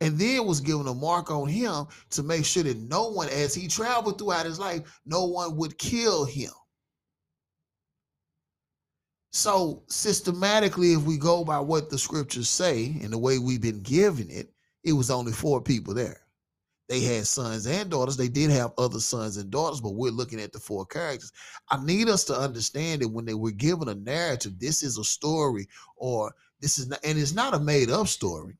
And 0.00 0.18
then 0.18 0.46
was 0.46 0.60
given 0.60 0.88
a 0.88 0.94
mark 0.94 1.30
on 1.30 1.46
him 1.48 1.86
to 2.10 2.22
make 2.22 2.44
sure 2.44 2.64
that 2.64 2.76
no 2.76 3.08
one, 3.08 3.28
as 3.28 3.54
he 3.54 3.68
traveled 3.68 4.18
throughout 4.18 4.46
his 4.46 4.58
life, 4.58 5.00
no 5.06 5.24
one 5.24 5.56
would 5.56 5.78
kill 5.78 6.24
him. 6.24 6.50
So, 9.34 9.82
systematically, 9.88 10.92
if 10.92 11.02
we 11.02 11.16
go 11.16 11.42
by 11.44 11.58
what 11.58 11.88
the 11.88 11.98
scriptures 11.98 12.50
say 12.50 12.96
and 13.02 13.10
the 13.12 13.18
way 13.18 13.38
we've 13.38 13.62
been 13.62 13.80
given 13.80 14.30
it, 14.30 14.52
it 14.84 14.92
was 14.92 15.10
only 15.10 15.32
four 15.32 15.60
people 15.62 15.94
there. 15.94 16.18
They 16.88 17.00
had 17.00 17.26
sons 17.26 17.66
and 17.66 17.88
daughters. 17.88 18.18
They 18.18 18.28
did 18.28 18.50
have 18.50 18.72
other 18.76 19.00
sons 19.00 19.38
and 19.38 19.50
daughters, 19.50 19.80
but 19.80 19.94
we're 19.94 20.10
looking 20.10 20.38
at 20.40 20.52
the 20.52 20.58
four 20.58 20.84
characters. 20.84 21.32
I 21.70 21.82
need 21.82 22.10
us 22.10 22.24
to 22.24 22.34
understand 22.38 23.00
that 23.00 23.08
when 23.08 23.24
they 23.24 23.32
were 23.32 23.52
given 23.52 23.88
a 23.88 23.94
narrative, 23.94 24.58
this 24.58 24.82
is 24.82 24.98
a 24.98 25.04
story, 25.04 25.66
or 25.96 26.34
this 26.60 26.76
is 26.76 26.88
not, 26.88 27.00
and 27.02 27.18
it's 27.18 27.32
not 27.32 27.54
a 27.54 27.58
made 27.58 27.88
up 27.88 28.08
story, 28.08 28.58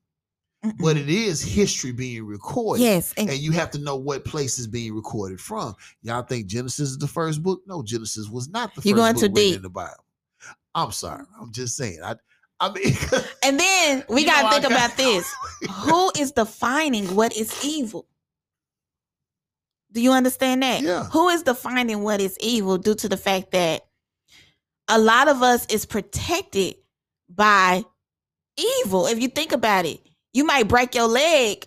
Mm-mm. 0.65 0.73
but 0.79 0.97
it 0.97 1.11
is 1.11 1.43
history 1.43 1.93
being 1.93 2.25
recorded. 2.25 2.83
yes, 2.83 3.13
and 3.19 3.29
And 3.29 3.39
you 3.41 3.53
have 3.53 3.71
to 3.73 3.79
know 3.79 3.97
what 3.97 4.25
place 4.25 4.59
is 4.59 4.67
being 4.69 4.95
recorded 4.95 5.39
from. 5.39 5.75
Y'all 6.01 6.23
think 6.23 6.47
Genesis 6.47 6.91
is 6.91 6.99
the 6.99 7.09
first 7.09 7.43
book? 7.43 7.61
No, 7.67 7.83
Genesis 7.83 8.31
was 8.31 8.49
not 8.49 8.75
the 8.75 8.81
You're 8.89 8.97
first 8.97 9.03
going 9.03 9.15
book 9.15 9.21
too 9.21 9.27
written 9.27 9.35
deep. 9.35 9.57
in 9.57 9.63
the 9.63 9.69
Bible. 9.69 10.02
I'm 10.75 10.93
sorry. 10.93 11.25
I'm 11.41 11.53
just 11.53 11.77
saying. 11.77 11.99
I 12.03 12.17
I 12.61 12.73
mean 12.73 12.95
and 13.45 13.59
then 13.59 14.05
we 14.09 14.25
gotta 14.25 14.45
know, 14.45 14.51
think 14.51 14.63
got- 14.63 14.73
about 14.73 14.97
this. 14.97 15.31
Who 15.85 16.11
is 16.19 16.33
defining 16.33 17.15
what 17.15 17.37
is 17.37 17.65
evil? 17.65 18.07
Do 19.93 20.01
you 20.01 20.13
understand 20.13 20.63
that? 20.63 20.81
Yeah. 20.81 21.05
Who 21.05 21.29
is 21.29 21.43
defining 21.43 22.03
what 22.03 22.21
is 22.21 22.39
evil 22.41 22.79
due 22.79 22.95
to 22.95 23.09
the 23.09 23.17
fact 23.19 23.51
that 23.51 23.85
a 24.89 24.99
lot 24.99 25.29
of 25.29 25.43
us 25.43 25.67
is 25.67 25.85
protected 25.85 26.77
by 27.29 27.85
evil? 28.57 29.07
If 29.07 29.21
you 29.21 29.29
think 29.29 29.53
about 29.53 29.85
it, 29.85 30.01
you 30.33 30.45
might 30.45 30.67
break 30.69 30.95
your 30.95 31.09
leg 31.09 31.67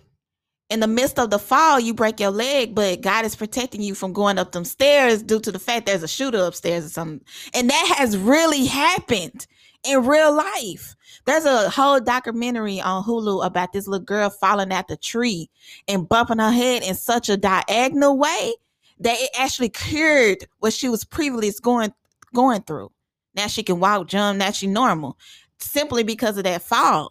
in 0.68 0.80
the 0.80 0.86
midst 0.88 1.18
of 1.18 1.30
the 1.30 1.38
fall, 1.38 1.78
you 1.78 1.94
break 1.94 2.18
your 2.18 2.30
leg, 2.30 2.74
but 2.74 3.00
God 3.00 3.24
is 3.24 3.36
protecting 3.36 3.82
you 3.82 3.94
from 3.94 4.12
going 4.12 4.38
up 4.38 4.52
them 4.52 4.64
stairs 4.64 5.22
due 5.22 5.40
to 5.40 5.52
the 5.52 5.58
fact 5.58 5.86
there's 5.86 6.02
a 6.02 6.08
shooter 6.08 6.42
upstairs 6.44 6.86
or 6.86 6.88
something. 6.88 7.20
And 7.54 7.70
that 7.70 7.94
has 7.98 8.16
really 8.16 8.66
happened 8.66 9.46
in 9.84 10.04
real 10.04 10.34
life. 10.34 10.96
There's 11.24 11.44
a 11.44 11.70
whole 11.70 12.00
documentary 12.00 12.80
on 12.80 13.04
Hulu 13.04 13.46
about 13.46 13.72
this 13.72 13.86
little 13.86 14.04
girl 14.04 14.28
falling 14.28 14.72
at 14.72 14.88
the 14.88 14.96
tree 14.96 15.50
and 15.86 16.08
bumping 16.08 16.38
her 16.38 16.50
head 16.50 16.82
in 16.82 16.94
such 16.94 17.28
a 17.28 17.36
diagonal 17.36 18.18
way 18.18 18.54
that 19.00 19.16
it 19.18 19.30
actually 19.38 19.68
cured 19.68 20.46
what 20.58 20.72
she 20.72 20.88
was 20.88 21.04
previously 21.04 21.52
going 21.62 21.92
going 22.34 22.62
through. 22.62 22.90
Now 23.34 23.46
she 23.46 23.62
can 23.62 23.78
walk, 23.78 24.08
jump, 24.08 24.38
now 24.38 24.50
she's 24.50 24.70
normal. 24.70 25.18
Simply 25.58 26.02
because 26.02 26.36
of 26.36 26.44
that 26.44 26.62
fall. 26.62 27.10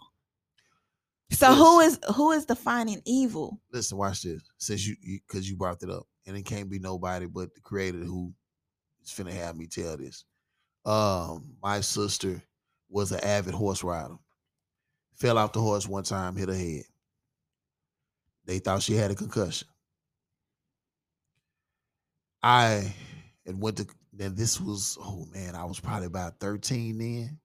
So 1.31 1.53
who 1.53 1.79
is 1.79 1.99
who 2.15 2.31
is 2.31 2.45
defining 2.45 3.01
evil? 3.05 3.59
listen, 3.71 3.97
watch 3.97 4.21
this. 4.21 4.41
Since 4.57 4.88
you 4.88 4.95
because 5.27 5.49
you, 5.49 5.55
brought 5.55 5.81
it 5.83 5.89
up, 5.89 6.05
and 6.25 6.38
it 6.38 6.43
can't 6.43 6.69
be 6.69 6.79
nobody 6.79 7.25
but 7.25 7.53
the 7.53 7.61
creator 7.61 7.99
who 7.99 8.33
is 9.03 9.09
finna 9.11 9.31
have 9.33 9.55
me 9.55 9.67
tell 9.67 9.97
this. 9.97 10.23
Um, 10.85 11.55
my 11.61 11.81
sister 11.81 12.41
was 12.89 13.11
an 13.11 13.21
avid 13.21 13.53
horse 13.53 13.83
rider. 13.83 14.15
Fell 15.15 15.38
off 15.38 15.53
the 15.53 15.61
horse 15.61 15.88
one 15.88 16.03
time, 16.03 16.35
hit 16.35 16.49
her 16.49 16.55
head. 16.55 16.83
They 18.45 18.59
thought 18.59 18.83
she 18.83 18.93
had 18.93 19.11
a 19.11 19.15
concussion. 19.15 19.67
I 22.43 22.93
and 23.47 23.59
went 23.59 23.77
to 23.77 23.88
then 24.13 24.35
this 24.35 24.61
was 24.61 24.97
oh 25.01 25.25
man, 25.33 25.55
I 25.55 25.65
was 25.65 25.79
probably 25.79 26.05
about 26.05 26.39
13 26.39 26.97
then. 26.97 27.39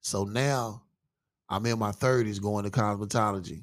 So 0.00 0.24
now 0.24 0.82
I'm 1.48 1.64
in 1.66 1.78
my 1.78 1.92
30s 1.92 2.40
going 2.40 2.64
to 2.64 2.70
cosmetology 2.70 3.62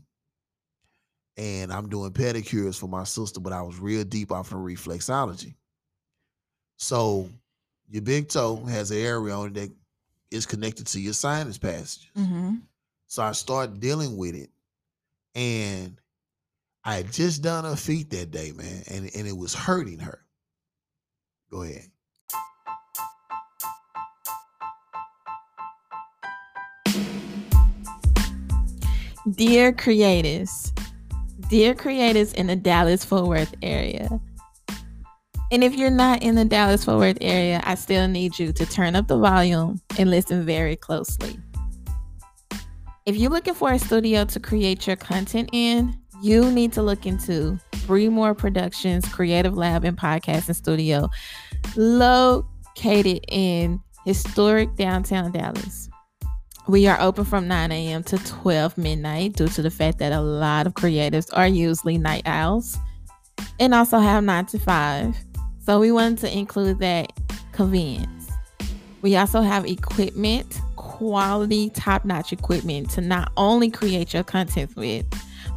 and 1.38 1.72
I'm 1.72 1.90
doing 1.90 2.12
pedicures 2.12 2.80
for 2.80 2.88
my 2.88 3.04
sister, 3.04 3.40
but 3.40 3.54
I 3.54 3.62
was 3.62 3.80
real 3.80 4.04
deep 4.04 4.32
off 4.32 4.52
of 4.52 4.60
reflexology. 4.60 5.56
So 6.78 7.30
your 7.90 8.02
big 8.02 8.30
toe 8.30 8.64
has 8.66 8.92
an 8.92 8.98
area 8.98 9.34
on 9.34 9.48
it 9.48 9.54
that 9.56 9.72
is 10.32 10.46
connected 10.46 10.88
to 10.88 11.00
your 11.00 11.14
sinus 11.14 11.58
passages. 11.58 12.08
Mm-hmm. 12.18 12.56
So 13.08 13.24
I 13.24 13.34
started 13.34 13.80
dealing 13.80 14.18
with 14.18 14.36
it. 14.36 14.50
And 15.36 16.00
I 16.84 16.96
had 16.96 17.12
just 17.12 17.42
done 17.42 17.66
her 17.66 17.76
feet 17.76 18.10
that 18.12 18.32
day, 18.32 18.52
man, 18.52 18.84
and, 18.90 19.10
and 19.16 19.28
it 19.28 19.36
was 19.36 19.54
hurting 19.54 20.00
her. 20.00 20.24
Go 21.52 21.64
ahead. 21.64 21.90
Dear 29.32 29.74
creators, 29.74 30.72
dear 31.50 31.74
creators 31.74 32.32
in 32.34 32.46
the 32.46 32.56
Dallas 32.56 33.04
Fort 33.04 33.26
Worth 33.26 33.56
area. 33.64 34.08
And 35.52 35.64
if 35.64 35.74
you're 35.74 35.90
not 35.90 36.22
in 36.22 36.36
the 36.36 36.46
Dallas 36.46 36.86
Fort 36.86 37.00
Worth 37.00 37.18
area, 37.22 37.60
I 37.64 37.74
still 37.74 38.08
need 38.08 38.38
you 38.38 38.54
to 38.54 38.66
turn 38.68 38.96
up 38.96 39.08
the 39.08 39.18
volume 39.18 39.82
and 39.98 40.12
listen 40.12 40.46
very 40.46 40.76
closely. 40.76 41.40
If 43.08 43.16
you're 43.16 43.32
looking 43.32 43.56
for 43.56 43.72
a 43.72 43.80
studio 43.80 44.26
to 44.26 44.40
create 44.40 44.86
your 44.86 44.96
content 44.96 45.50
in, 45.52 45.98
you 46.22 46.52
need 46.52 46.72
to 46.74 46.84
look 46.84 47.08
into 47.08 47.60
Bremore 47.88 48.38
Productions 48.38 49.12
Creative 49.12 49.58
Lab 49.58 49.86
and 49.86 49.98
Podcasting 49.98 50.56
Studio, 50.56 51.10
located 51.76 53.26
in 53.28 53.82
historic 54.06 54.76
downtown 54.76 55.32
Dallas. 55.32 55.90
We 56.68 56.88
are 56.88 57.00
open 57.00 57.26
from 57.26 57.48
9 57.48 57.72
a.m. 57.72 58.04
to 58.06 58.18
12 58.18 58.76
midnight 58.80 59.34
due 59.34 59.48
to 59.50 59.62
the 59.62 59.70
fact 59.70 60.00
that 60.00 60.12
a 60.12 60.22
lot 60.22 60.66
of 60.66 60.74
creatives 60.74 61.30
are 61.32 61.48
usually 61.48 62.00
night 62.00 62.24
owls 62.26 62.78
and 63.60 63.76
also 63.76 64.00
have 64.00 64.24
9 64.24 64.46
to 64.48 64.58
5. 64.58 65.16
So 65.64 65.80
we 65.80 65.92
wanted 65.92 66.18
to 66.20 66.36
include 66.36 66.80
that 66.80 67.12
convenience. 67.52 68.32
We 69.04 69.16
also 69.16 69.42
have 69.42 69.68
equipment, 69.68 70.60
quality, 70.76 71.70
top 71.70 72.04
notch 72.04 72.34
equipment 72.34 72.90
to 72.92 73.02
not 73.02 73.32
only 73.38 73.70
create 73.70 74.16
your 74.16 74.24
content 74.24 74.76
with, 74.76 75.06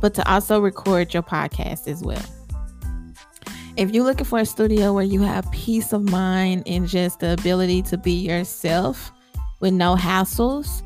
but 0.03 0.12
to 0.12 0.31
also 0.31 0.61
record 0.61 1.14
your 1.14 1.23
podcast 1.23 1.88
as 1.88 2.03
well. 2.03 2.23
If 3.79 3.92
you're 3.92 4.05
looking 4.05 4.27
for 4.27 4.40
a 4.40 4.47
studio 4.47 4.92
where 4.92 5.05
you 5.05 5.23
have 5.23 5.51
peace 5.53 5.94
of 5.94 6.03
mind 6.03 6.64
and 6.66 6.87
just 6.87 7.21
the 7.21 7.33
ability 7.33 7.81
to 7.83 7.97
be 7.97 8.12
yourself 8.12 9.11
with 9.61 9.73
no 9.73 9.94
hassles, 9.97 10.83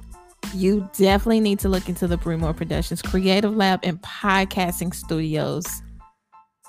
you 0.54 0.88
definitely 0.96 1.40
need 1.40 1.58
to 1.60 1.68
look 1.68 1.88
into 1.88 2.06
the 2.06 2.18
Bremore 2.18 2.56
Productions 2.56 3.02
Creative 3.02 3.54
Lab 3.54 3.80
and 3.82 4.00
Podcasting 4.02 4.94
Studios. 4.94 5.82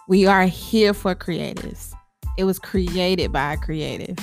We 0.08 0.26
are 0.26 0.46
here 0.46 0.94
for 0.94 1.16
creatives. 1.16 1.94
It 2.38 2.46
was 2.46 2.60
created 2.60 3.32
by 3.32 3.54
a 3.54 3.58
creative. 3.58 4.18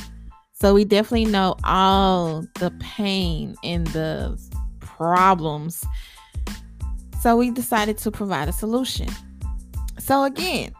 So 0.52 0.74
we 0.74 0.84
definitely 0.84 1.26
know 1.26 1.56
all 1.64 2.44
the 2.58 2.70
pain 2.80 3.54
and 3.64 3.86
the 3.88 4.38
problems. 4.80 5.84
So 7.20 7.36
we 7.36 7.50
decided 7.50 7.98
to 7.98 8.10
provide 8.10 8.48
a 8.48 8.52
solution. 8.52 9.08
So 9.98 10.24
again, 10.24 10.74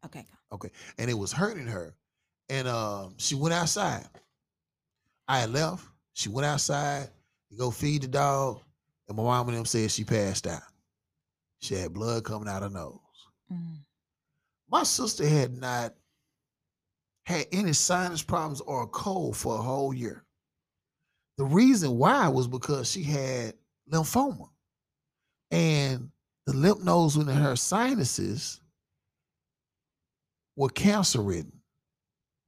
Okay. 0.06 0.26
Okay. 0.52 0.72
And 0.98 1.10
it 1.10 1.18
was 1.18 1.32
hurting 1.32 1.68
her. 1.68 1.96
And 2.50 2.68
um, 2.68 3.16
she 3.18 3.36
went 3.36 3.54
outside. 3.54 4.06
I 5.28 5.48
left. 5.48 5.86
She 6.14 6.30
went 6.30 6.46
outside 6.46 7.10
to 7.50 7.58
go 7.58 7.72
feed 7.72 8.04
the 8.04 8.08
dog. 8.08 8.62
And 9.08 9.18
my 9.18 9.24
mom 9.24 9.50
and 9.50 9.58
them 9.58 9.66
said 9.66 9.92
she 9.92 10.04
passed 10.04 10.48
out. 10.48 10.62
She 11.60 11.76
had 11.76 11.94
blood 11.94 12.24
coming 12.24 12.48
out 12.48 12.64
her 12.64 12.70
nose. 12.70 13.00
Mm. 13.52 13.80
My 14.70 14.84
sister 14.84 15.28
had 15.28 15.54
not 15.54 15.94
had 17.26 17.48
any 17.52 17.74
sinus 17.74 18.24
problems 18.24 18.62
or 18.62 18.84
a 18.84 18.88
cold 18.88 19.36
for 19.36 19.56
a 19.56 19.62
whole 19.62 19.94
year. 19.94 20.24
The 21.38 21.46
reason 21.46 21.98
why 21.98 22.28
was 22.30 22.48
because 22.48 22.92
she 22.92 23.04
had 23.04 23.56
lymphoma. 23.92 24.50
And 25.52 26.10
the 26.46 26.54
lymph 26.54 26.84
nodes 26.84 27.18
within 27.18 27.36
her 27.36 27.56
sinuses 27.56 28.62
were 30.56 30.70
cancer 30.70 31.22
ridden. 31.22 31.52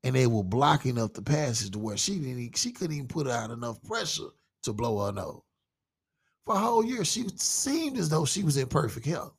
And 0.04 0.16
they 0.16 0.28
were 0.28 0.44
blocking 0.44 0.98
up 0.98 1.14
the 1.14 1.22
passage 1.22 1.72
to 1.72 1.80
where 1.80 1.98
she 1.98 2.20
didn't 2.20 2.58
she 2.58 2.72
couldn't 2.72 2.96
even 2.96 3.08
put 3.08 3.28
out 3.28 3.52
enough 3.52 3.82
pressure 3.84 4.30
to 4.64 4.74
blow 4.74 5.06
her 5.06 5.12
nose. 5.12 5.42
For 6.48 6.56
a 6.56 6.60
whole 6.60 6.86
year, 6.86 7.04
she 7.04 7.26
seemed 7.36 7.98
as 7.98 8.08
though 8.08 8.24
she 8.24 8.42
was 8.42 8.56
in 8.56 8.68
perfect 8.68 9.06
health. 9.06 9.34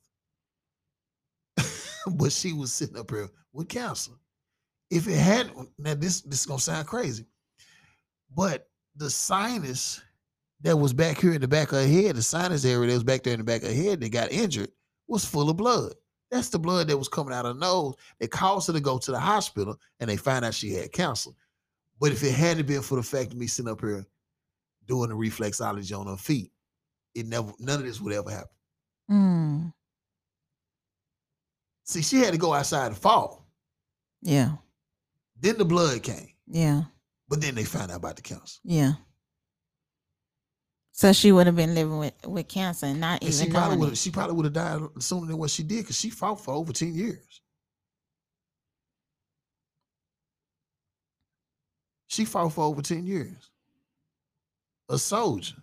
but 2.07 2.31
she 2.31 2.53
was 2.53 2.71
sitting 2.71 2.97
up 2.97 3.09
here 3.09 3.27
with 3.51 3.67
cancer. 3.67 4.11
If 4.91 5.07
it 5.07 5.17
had 5.17 5.51
now 5.79 5.95
this 5.95 6.21
this 6.21 6.41
is 6.41 6.45
gonna 6.45 6.59
sound 6.59 6.85
crazy, 6.85 7.25
but 8.35 8.69
the 8.95 9.09
sinus 9.09 9.99
that 10.61 10.77
was 10.77 10.93
back 10.93 11.19
here 11.19 11.33
in 11.33 11.41
the 11.41 11.47
back 11.47 11.71
of 11.71 11.79
her 11.79 11.87
head, 11.87 12.15
the 12.15 12.21
sinus 12.21 12.63
area 12.63 12.87
that 12.87 12.93
was 12.93 13.03
back 13.03 13.23
there 13.23 13.33
in 13.33 13.39
the 13.39 13.43
back 13.43 13.63
of 13.63 13.69
her 13.69 13.73
head 13.73 14.01
that 14.01 14.11
got 14.11 14.31
injured 14.31 14.69
was 15.07 15.25
full 15.25 15.49
of 15.49 15.57
blood. 15.57 15.95
That's 16.29 16.49
the 16.49 16.59
blood 16.59 16.89
that 16.89 16.97
was 16.97 17.07
coming 17.07 17.33
out 17.33 17.47
of 17.47 17.55
her 17.55 17.59
nose 17.59 17.95
that 18.19 18.29
caused 18.29 18.67
her 18.67 18.73
to 18.73 18.79
go 18.79 18.99
to 18.99 19.11
the 19.11 19.19
hospital 19.19 19.79
and 19.99 20.07
they 20.07 20.17
found 20.17 20.45
out 20.45 20.53
she 20.53 20.73
had 20.73 20.91
cancer. 20.91 21.31
But 21.99 22.11
if 22.11 22.23
it 22.23 22.33
hadn't 22.33 22.67
been 22.67 22.83
for 22.83 22.97
the 22.97 23.03
fact 23.03 23.31
of 23.31 23.39
me 23.39 23.47
sitting 23.47 23.71
up 23.71 23.81
here 23.81 24.05
doing 24.85 25.09
the 25.09 25.15
reflexology 25.15 25.97
on 25.97 26.05
her 26.05 26.15
feet, 26.15 26.51
it 27.15 27.25
never 27.27 27.51
none 27.59 27.79
of 27.79 27.85
this 27.85 27.99
would 27.99 28.13
ever 28.13 28.29
happen. 28.29 28.49
Mm. 29.09 29.73
See, 31.85 32.01
she 32.01 32.17
had 32.17 32.33
to 32.33 32.37
go 32.37 32.53
outside 32.53 32.89
to 32.93 32.99
fall. 32.99 33.47
Yeah. 34.21 34.57
Then 35.39 35.57
the 35.57 35.65
blood 35.65 36.03
came, 36.03 36.29
Yeah. 36.47 36.83
but 37.27 37.41
then 37.41 37.55
they 37.55 37.63
found 37.63 37.91
out 37.91 37.97
about 37.97 38.17
the 38.17 38.21
cancer. 38.21 38.59
Yeah. 38.63 38.93
So 40.91 41.13
she 41.13 41.31
would 41.31 41.47
have 41.47 41.55
been 41.55 41.73
living 41.75 41.97
with, 41.97 42.13
with 42.27 42.49
cancer 42.49 42.87
and 42.87 42.99
not 42.99 43.23
And 43.23 43.33
she 43.33 43.49
probably 43.49 43.77
would 43.77 43.97
she 43.97 44.11
probably 44.11 44.35
would 44.35 44.45
have 44.45 44.53
died 44.53 44.81
sooner 45.01 45.27
than 45.27 45.37
what 45.37 45.49
she 45.49 45.63
did 45.63 45.83
because 45.83 45.97
she 45.97 46.09
fought 46.09 46.43
for 46.43 46.53
over 46.53 46.73
10 46.73 46.93
years. 46.93 47.41
She 52.07 52.25
fought 52.25 52.51
for 52.51 52.65
over 52.65 52.81
10 52.81 53.05
years. 53.05 53.49
A 54.89 54.97
soldier. 54.97 55.55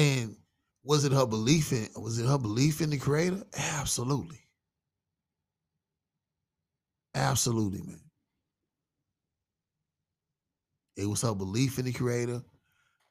And 0.00 0.34
was 0.82 1.04
it 1.04 1.12
her 1.12 1.26
belief 1.26 1.72
in 1.72 1.86
was 2.02 2.18
it 2.18 2.26
her 2.26 2.38
belief 2.38 2.80
in 2.80 2.88
the 2.88 2.96
creator? 2.96 3.42
Absolutely. 3.54 4.40
Absolutely, 7.14 7.82
man. 7.82 8.00
It 10.96 11.06
was 11.06 11.22
her 11.22 11.34
belief 11.34 11.78
in 11.78 11.84
the 11.84 11.92
creator. 11.92 12.42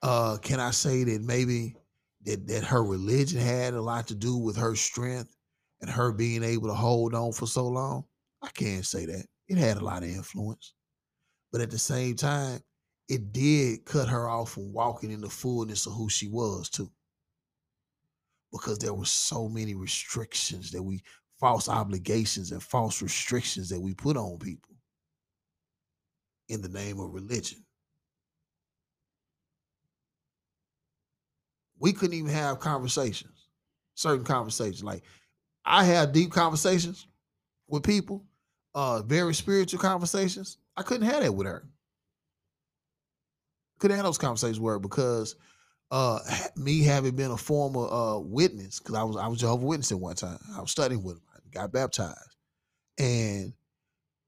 Uh, 0.02 0.38
can 0.42 0.60
I 0.60 0.72
say 0.72 1.04
that 1.06 1.22
maybe 1.22 1.76
that, 2.26 2.48
that 2.48 2.64
her 2.66 2.84
religion 2.84 3.40
had 3.40 3.74
a 3.74 3.82
lot 3.82 4.08
to 4.08 4.16
do 4.16 4.38
with 4.38 4.58
her 4.58 4.76
strength 4.76 5.36
and 5.82 5.90
her 5.90 6.12
being 6.12 6.44
able 6.44 6.68
to 6.70 6.76
hold 6.76 7.14
on 7.16 7.32
for 7.34 7.48
so 7.48 7.68
long? 7.68 8.06
I 8.42 8.50
can't 8.50 8.86
say 8.86 9.06
that. 9.06 9.26
It 9.48 9.58
had 9.58 9.78
a 9.78 9.86
lot 9.86 10.04
of 10.04 10.10
influence. 10.10 10.74
But 11.52 11.62
at 11.62 11.72
the 11.72 11.80
same 11.80 12.16
time, 12.16 12.62
it 13.10 13.34
did 13.34 13.84
cut 13.86 14.07
her 14.07 14.30
off 14.30 14.51
from 14.51 14.72
walking 14.72 15.12
in 15.12 15.20
the 15.20 15.30
fullness 15.30 15.88
of 15.88 15.93
who 15.93 16.07
she 16.10 16.28
was 16.28 16.70
too. 16.70 16.89
Because 18.51 18.78
there 18.78 18.93
were 18.93 19.05
so 19.05 19.49
many 19.49 19.74
restrictions 19.74 20.72
that 20.72 20.82
we 20.82 21.01
false 21.39 21.68
obligations 21.68 22.51
and 22.51 22.62
false 22.62 23.01
restrictions 23.01 23.70
that 23.70 23.80
we 23.80 23.93
put 23.93 24.16
on 24.16 24.38
people 24.38 24.76
in 26.49 26.62
the 26.62 26.70
name 26.70 26.99
of 26.99 27.14
religion. 27.14 27.66
We 31.80 31.93
couldn't 31.93 32.18
even 32.18 32.32
have 32.32 32.60
conversations, 32.60 33.47
certain 33.95 34.26
conversations. 34.26 34.84
Like 34.84 35.03
I 35.66 35.84
have 35.84 36.12
deep 36.12 36.32
conversations 36.32 37.07
with 37.68 37.84
people, 37.84 38.26
uh, 38.76 39.01
very 39.03 39.34
spiritual 39.34 39.80
conversations. 39.80 40.57
I 40.76 40.84
couldn't 40.84 41.07
have 41.07 41.24
that 41.24 41.34
with 41.34 41.47
her. 41.47 41.68
Couldn't 43.80 43.98
have 43.98 44.06
those 44.06 44.18
conversations 44.18 44.60
her 44.66 44.80
because 44.80 45.36
uh 45.92 46.20
me 46.56 46.84
having 46.84 47.16
been 47.16 47.32
a 47.32 47.38
former 47.38 47.88
uh 47.90 48.20
witness, 48.20 48.80
because 48.80 48.96
I 48.96 49.04
was 49.04 49.18
I 49.18 49.28
was 49.28 49.40
Jehovah 49.40 49.66
Witness 49.66 49.92
at 49.92 50.00
one 50.00 50.16
time. 50.16 50.40
I 50.56 50.62
was 50.62 50.72
studying 50.72 51.04
with 51.04 51.18
him, 51.18 51.24
I 51.36 51.40
got 51.52 51.72
baptized. 51.72 52.36
And 53.00 53.54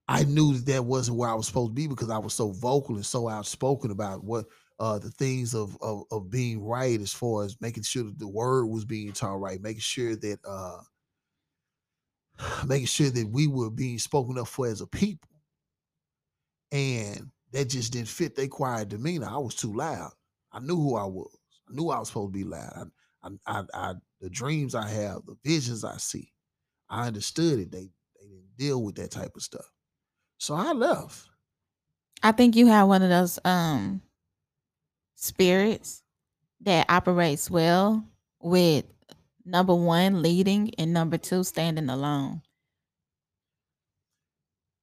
I 0.07 0.23
knew 0.25 0.53
that 0.55 0.65
that 0.67 0.85
wasn't 0.85 1.17
where 1.17 1.29
I 1.29 1.35
was 1.35 1.47
supposed 1.47 1.71
to 1.71 1.75
be 1.75 1.87
because 1.87 2.09
I 2.09 2.17
was 2.17 2.33
so 2.33 2.51
vocal 2.51 2.95
and 2.95 3.05
so 3.05 3.29
outspoken 3.29 3.91
about 3.91 4.23
what 4.23 4.45
uh 4.79 4.99
the 4.99 5.11
things 5.11 5.53
of 5.55 5.77
of, 5.81 6.03
of 6.11 6.29
being 6.29 6.63
right 6.63 6.99
as 7.01 7.13
far 7.13 7.45
as 7.45 7.59
making 7.61 7.83
sure 7.83 8.03
that 8.03 8.19
the 8.19 8.27
word 8.27 8.67
was 8.67 8.85
being 8.85 9.13
taught 9.13 9.39
right, 9.39 9.61
making 9.61 9.81
sure 9.81 10.15
that 10.15 10.39
uh 10.45 10.81
making 12.65 12.87
sure 12.87 13.09
that 13.09 13.27
we 13.29 13.47
were 13.47 13.69
being 13.69 13.99
spoken 13.99 14.37
up 14.37 14.47
for 14.47 14.67
as 14.67 14.81
a 14.81 14.87
people. 14.87 15.29
And 16.71 17.30
that 17.51 17.65
just 17.69 17.93
didn't 17.93 18.07
fit 18.09 18.35
their 18.35 18.47
quiet 18.47 18.89
demeanor. 18.89 19.27
I 19.27 19.37
was 19.37 19.55
too 19.55 19.73
loud. 19.73 20.11
I 20.51 20.59
knew 20.59 20.75
who 20.75 20.95
I 20.95 21.05
was. 21.05 21.35
I 21.69 21.73
knew 21.73 21.89
I 21.89 21.99
was 21.99 22.09
supposed 22.09 22.33
to 22.33 22.37
be 22.39 22.43
loud. 22.43 22.91
I, 23.23 23.29
I, 23.45 23.63
I, 23.73 23.93
the 24.19 24.29
dreams 24.29 24.75
I 24.75 24.87
have, 24.87 25.25
the 25.25 25.35
visions 25.43 25.83
I 25.83 25.97
see, 25.97 26.33
I 26.89 27.07
understood 27.07 27.59
it. 27.59 27.71
They 27.71 27.89
they 28.19 28.27
didn't 28.27 28.57
deal 28.57 28.83
with 28.83 28.95
that 28.95 29.11
type 29.11 29.35
of 29.35 29.41
stuff. 29.43 29.71
So 30.39 30.55
I 30.55 30.73
left. 30.73 31.29
I 32.23 32.31
think 32.31 32.55
you 32.55 32.67
have 32.67 32.87
one 32.87 33.01
of 33.01 33.09
those 33.09 33.39
um 33.45 34.01
spirits 35.15 36.03
that 36.61 36.89
operates 36.89 37.49
well 37.49 38.05
with 38.41 38.85
number 39.45 39.75
one 39.75 40.21
leading 40.21 40.73
and 40.75 40.93
number 40.93 41.17
two 41.17 41.43
standing 41.43 41.89
alone. 41.89 42.41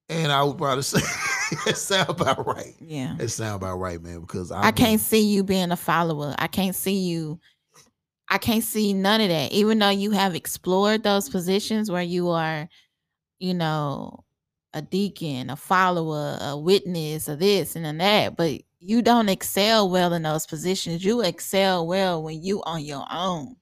And 0.09 0.31
I 0.31 0.43
would 0.43 0.57
probably 0.57 0.81
say 0.83 0.99
it 1.67 1.77
sound 1.77 2.09
about 2.09 2.45
right. 2.45 2.75
Yeah. 2.79 3.15
It 3.19 3.29
sound 3.29 3.55
about 3.61 3.77
right, 3.77 4.01
man. 4.01 4.21
Because 4.21 4.51
I 4.51 4.67
I've 4.67 4.75
can't 4.75 4.91
been- 4.93 4.99
see 4.99 5.21
you 5.21 5.43
being 5.43 5.71
a 5.71 5.75
follower. 5.77 6.35
I 6.37 6.47
can't 6.47 6.75
see 6.75 6.97
you. 6.99 7.39
I 8.29 8.37
can't 8.37 8.63
see 8.63 8.93
none 8.93 9.21
of 9.21 9.29
that. 9.29 9.51
Even 9.51 9.79
though 9.79 9.89
you 9.89 10.11
have 10.11 10.35
explored 10.35 11.03
those 11.03 11.29
positions 11.29 11.89
where 11.89 12.03
you 12.03 12.29
are, 12.29 12.69
you 13.39 13.53
know, 13.55 14.23
a 14.73 14.81
deacon, 14.83 15.49
a 15.49 15.55
follower, 15.55 16.37
a 16.39 16.55
witness, 16.57 17.27
or 17.27 17.35
this 17.35 17.75
and 17.75 17.85
then 17.85 17.97
that, 17.97 18.35
but 18.35 18.61
you 18.79 19.01
don't 19.01 19.29
excel 19.29 19.89
well 19.89 20.13
in 20.13 20.21
those 20.21 20.45
positions. 20.45 21.03
You 21.03 21.21
excel 21.21 21.87
well 21.87 22.21
when 22.21 22.43
you 22.43 22.61
on 22.63 22.83
your 22.83 23.05
own 23.11 23.55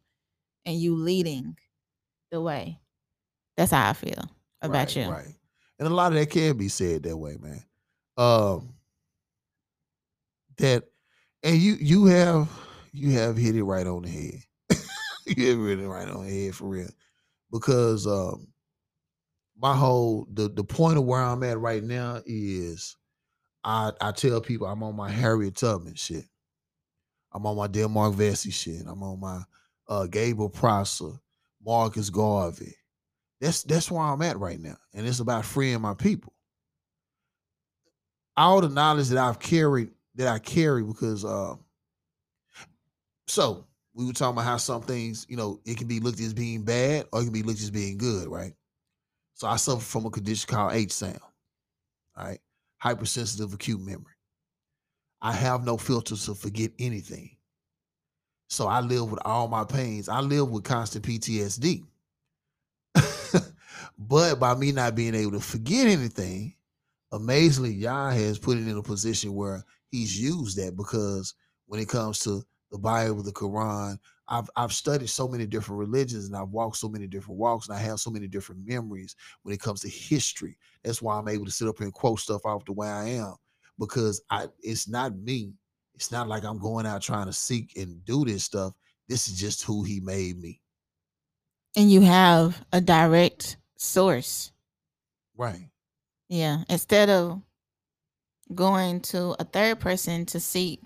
and 0.65 0.75
you 0.75 0.95
leading 0.95 1.55
the 2.29 2.41
way. 2.41 2.77
That's 3.55 3.71
how 3.71 3.89
I 3.89 3.93
feel 3.93 4.29
about 4.61 4.73
right, 4.73 4.95
you. 4.95 5.09
Right. 5.09 5.33
And 5.79 5.87
a 5.87 5.91
lot 5.91 6.11
of 6.11 6.19
that 6.19 6.29
can 6.29 6.57
be 6.57 6.67
said 6.67 7.03
that 7.03 7.15
way, 7.15 7.37
man. 7.39 7.63
Um 8.17 8.73
that 10.57 10.83
and 11.43 11.57
you 11.57 11.75
you 11.79 12.05
have 12.05 12.49
you 12.91 13.11
have 13.11 13.37
hit 13.37 13.55
it 13.55 13.63
right 13.63 13.87
on 13.87 14.03
the 14.03 14.09
head. 14.09 14.79
you 15.27 15.49
have 15.49 15.67
hit 15.67 15.79
it 15.79 15.87
right 15.87 16.09
on 16.09 16.25
the 16.25 16.31
head 16.45 16.55
for 16.55 16.67
real. 16.67 16.89
Because 17.51 18.07
um 18.07 18.47
my 19.57 19.75
whole 19.75 20.27
the 20.33 20.49
the 20.49 20.63
point 20.63 20.97
of 20.97 21.05
where 21.05 21.21
I'm 21.21 21.43
at 21.43 21.59
right 21.59 21.83
now 21.83 22.21
is 22.25 22.95
I 23.63 23.91
I 24.01 24.11
tell 24.11 24.41
people 24.41 24.67
I'm 24.67 24.83
on 24.83 24.95
my 24.95 25.09
Harriet 25.09 25.55
Tubman 25.55 25.95
shit. 25.95 26.25
I'm 27.33 27.45
on 27.45 27.57
my 27.57 27.67
Denmark 27.67 28.15
Vesey 28.15 28.51
shit. 28.51 28.83
I'm 28.87 29.03
on 29.03 29.19
my 29.19 29.41
uh 29.87 30.07
Gabriel 30.07 30.49
Prosser, 30.49 31.13
Marcus 31.65 32.09
Garvey. 32.09 32.75
That's 33.41 33.63
that's 33.63 33.91
where 33.91 34.01
I'm 34.01 34.21
at 34.21 34.39
right 34.39 34.59
now. 34.59 34.77
And 34.93 35.07
it's 35.07 35.19
about 35.19 35.45
freeing 35.45 35.81
my 35.81 35.93
people. 35.93 36.33
All 38.37 38.61
the 38.61 38.69
knowledge 38.69 39.09
that 39.09 39.17
I've 39.17 39.39
carried, 39.39 39.89
that 40.15 40.27
I 40.27 40.39
carry, 40.39 40.83
because 40.83 41.25
uh 41.25 41.55
so 43.27 43.65
we 43.93 44.05
were 44.05 44.13
talking 44.13 44.33
about 44.37 44.45
how 44.45 44.57
some 44.57 44.81
things, 44.81 45.25
you 45.27 45.35
know, 45.35 45.59
it 45.65 45.77
can 45.77 45.87
be 45.87 45.99
looked 45.99 46.19
as 46.21 46.33
being 46.33 46.63
bad 46.63 47.07
or 47.11 47.21
it 47.21 47.25
can 47.25 47.33
be 47.33 47.43
looked 47.43 47.61
as 47.61 47.71
being 47.71 47.97
good, 47.97 48.27
right? 48.27 48.53
So 49.33 49.47
I 49.47 49.57
suffer 49.57 49.81
from 49.81 50.05
a 50.05 50.09
condition 50.09 50.47
called 50.47 50.71
HSAM. 50.73 51.19
Right. 52.17 52.39
Hypersensitive 52.77 53.53
acute 53.53 53.81
memory. 53.81 54.15
I 55.21 55.31
have 55.31 55.65
no 55.65 55.77
filters 55.77 56.25
to 56.25 56.35
forget 56.35 56.71
anything. 56.79 57.37
So 58.49 58.67
I 58.67 58.79
live 58.79 59.11
with 59.11 59.19
all 59.25 59.47
my 59.47 59.63
pains. 59.63 60.09
I 60.09 60.21
live 60.21 60.49
with 60.49 60.63
constant 60.63 61.05
PTSD. 61.05 61.83
but 63.99 64.39
by 64.39 64.55
me 64.55 64.71
not 64.71 64.95
being 64.95 65.15
able 65.15 65.33
to 65.33 65.39
forget 65.39 65.87
anything, 65.87 66.53
amazingly, 67.11 67.73
Yah 67.73 68.11
has 68.11 68.39
put 68.39 68.57
it 68.57 68.67
in 68.67 68.77
a 68.77 68.83
position 68.83 69.33
where 69.33 69.63
he's 69.89 70.19
used 70.19 70.57
that 70.57 70.75
because 70.75 71.33
when 71.65 71.79
it 71.79 71.89
comes 71.89 72.19
to 72.19 72.43
the 72.71 72.77
Bible, 72.77 73.23
the 73.23 73.31
Quran, 73.31 73.97
I've 74.27 74.49
I've 74.55 74.73
studied 74.73 75.09
so 75.09 75.27
many 75.27 75.45
different 75.45 75.79
religions 75.79 76.25
and 76.25 76.35
I've 76.35 76.49
walked 76.49 76.77
so 76.77 76.89
many 76.89 77.07
different 77.07 77.39
walks 77.39 77.67
and 77.67 77.77
I 77.77 77.81
have 77.81 77.99
so 77.99 78.09
many 78.09 78.27
different 78.27 78.67
memories 78.67 79.15
when 79.43 79.53
it 79.53 79.61
comes 79.61 79.81
to 79.81 79.89
history. 79.89 80.57
That's 80.83 81.01
why 81.01 81.17
I'm 81.17 81.29
able 81.29 81.45
to 81.45 81.51
sit 81.51 81.67
up 81.67 81.77
here 81.77 81.85
and 81.85 81.93
quote 81.93 82.19
stuff 82.19 82.45
off 82.45 82.65
the 82.65 82.73
way 82.73 82.87
I 82.87 83.07
am 83.09 83.35
because 83.79 84.21
I 84.29 84.47
it's 84.59 84.87
not 84.87 85.17
me. 85.17 85.53
It's 85.95 86.11
not 86.11 86.27
like 86.27 86.43
I'm 86.43 86.59
going 86.59 86.85
out 86.85 87.01
trying 87.01 87.27
to 87.27 87.33
seek 87.33 87.77
and 87.77 88.03
do 88.05 88.25
this 88.25 88.43
stuff. 88.43 88.73
This 89.07 89.27
is 89.27 89.39
just 89.39 89.63
who 89.63 89.83
he 89.83 89.99
made 90.01 90.39
me. 90.39 90.61
And 91.75 91.89
you 91.91 92.01
have 92.01 92.65
a 92.73 92.81
direct 92.81 93.57
source. 93.77 94.51
Right. 95.35 95.69
Yeah. 96.29 96.63
Instead 96.69 97.09
of 97.09 97.41
going 98.53 99.01
to 99.01 99.35
a 99.39 99.43
third 99.43 99.79
person 99.79 100.25
to 100.27 100.39
seek 100.39 100.81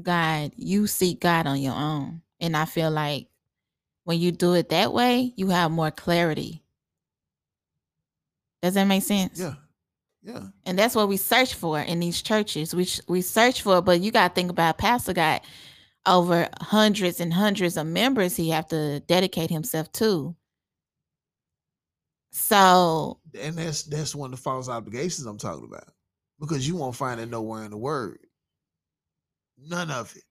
God, 0.00 0.52
you 0.56 0.86
seek 0.86 1.20
God 1.20 1.46
on 1.46 1.60
your 1.60 1.74
own. 1.74 2.22
And 2.40 2.56
I 2.56 2.64
feel 2.64 2.90
like 2.90 3.28
when 4.04 4.18
you 4.18 4.32
do 4.32 4.54
it 4.54 4.70
that 4.70 4.92
way, 4.92 5.32
you 5.36 5.48
have 5.48 5.70
more 5.70 5.90
clarity. 5.90 6.62
Does 8.62 8.74
that 8.74 8.84
make 8.84 9.02
sense? 9.02 9.38
Yeah. 9.40 9.54
Yeah. 10.22 10.48
And 10.66 10.78
that's 10.78 10.94
what 10.94 11.08
we 11.08 11.16
search 11.16 11.54
for 11.54 11.80
in 11.80 12.00
these 12.00 12.20
churches. 12.20 12.74
We 12.74 12.86
we 13.08 13.22
search 13.22 13.62
for, 13.62 13.80
but 13.80 14.00
you 14.00 14.10
got 14.10 14.28
to 14.28 14.34
think 14.34 14.50
about 14.50 14.76
Pastor 14.78 15.14
got 15.14 15.44
over 16.06 16.48
hundreds 16.60 17.20
and 17.20 17.32
hundreds 17.32 17.76
of 17.76 17.86
members 17.86 18.36
he 18.36 18.50
have 18.50 18.68
to 18.68 19.00
dedicate 19.00 19.50
himself 19.50 19.90
to. 19.92 20.34
So 22.32 23.19
And 23.38 23.56
that's 23.56 23.82
that's 23.84 24.14
one 24.14 24.32
of 24.32 24.38
the 24.38 24.42
false 24.42 24.68
obligations 24.68 25.26
I'm 25.26 25.38
talking 25.38 25.64
about. 25.64 25.88
Because 26.38 26.66
you 26.66 26.76
won't 26.76 26.96
find 26.96 27.20
it 27.20 27.28
nowhere 27.28 27.64
in 27.64 27.70
the 27.70 27.76
word. 27.76 28.18
None 29.58 29.90
of 29.90 30.14
it. 30.16 30.22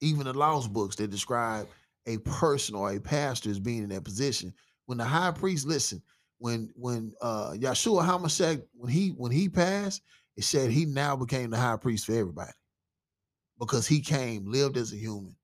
Even 0.00 0.24
the 0.26 0.32
lost 0.32 0.72
books 0.72 0.96
that 0.96 1.10
describe 1.10 1.68
a 2.06 2.18
person 2.18 2.74
or 2.74 2.92
a 2.92 3.00
pastor 3.00 3.50
as 3.50 3.58
being 3.58 3.82
in 3.82 3.88
that 3.90 4.04
position. 4.04 4.54
When 4.86 4.98
the 4.98 5.04
high 5.04 5.32
priest, 5.32 5.66
listen, 5.66 6.02
when 6.38 6.70
when 6.76 7.12
uh 7.20 7.52
Yahshua 7.52 8.04
Hamashiach, 8.04 8.62
when 8.74 8.92
he 8.92 9.10
when 9.10 9.32
he 9.32 9.48
passed, 9.48 10.02
it 10.36 10.44
said 10.44 10.70
he 10.70 10.84
now 10.84 11.16
became 11.16 11.50
the 11.50 11.56
high 11.56 11.76
priest 11.76 12.06
for 12.06 12.12
everybody. 12.12 12.52
Because 13.58 13.86
he 13.86 14.00
came, 14.00 14.50
lived 14.50 14.76
as 14.76 14.92
a 14.92 14.96
human, 14.96 15.35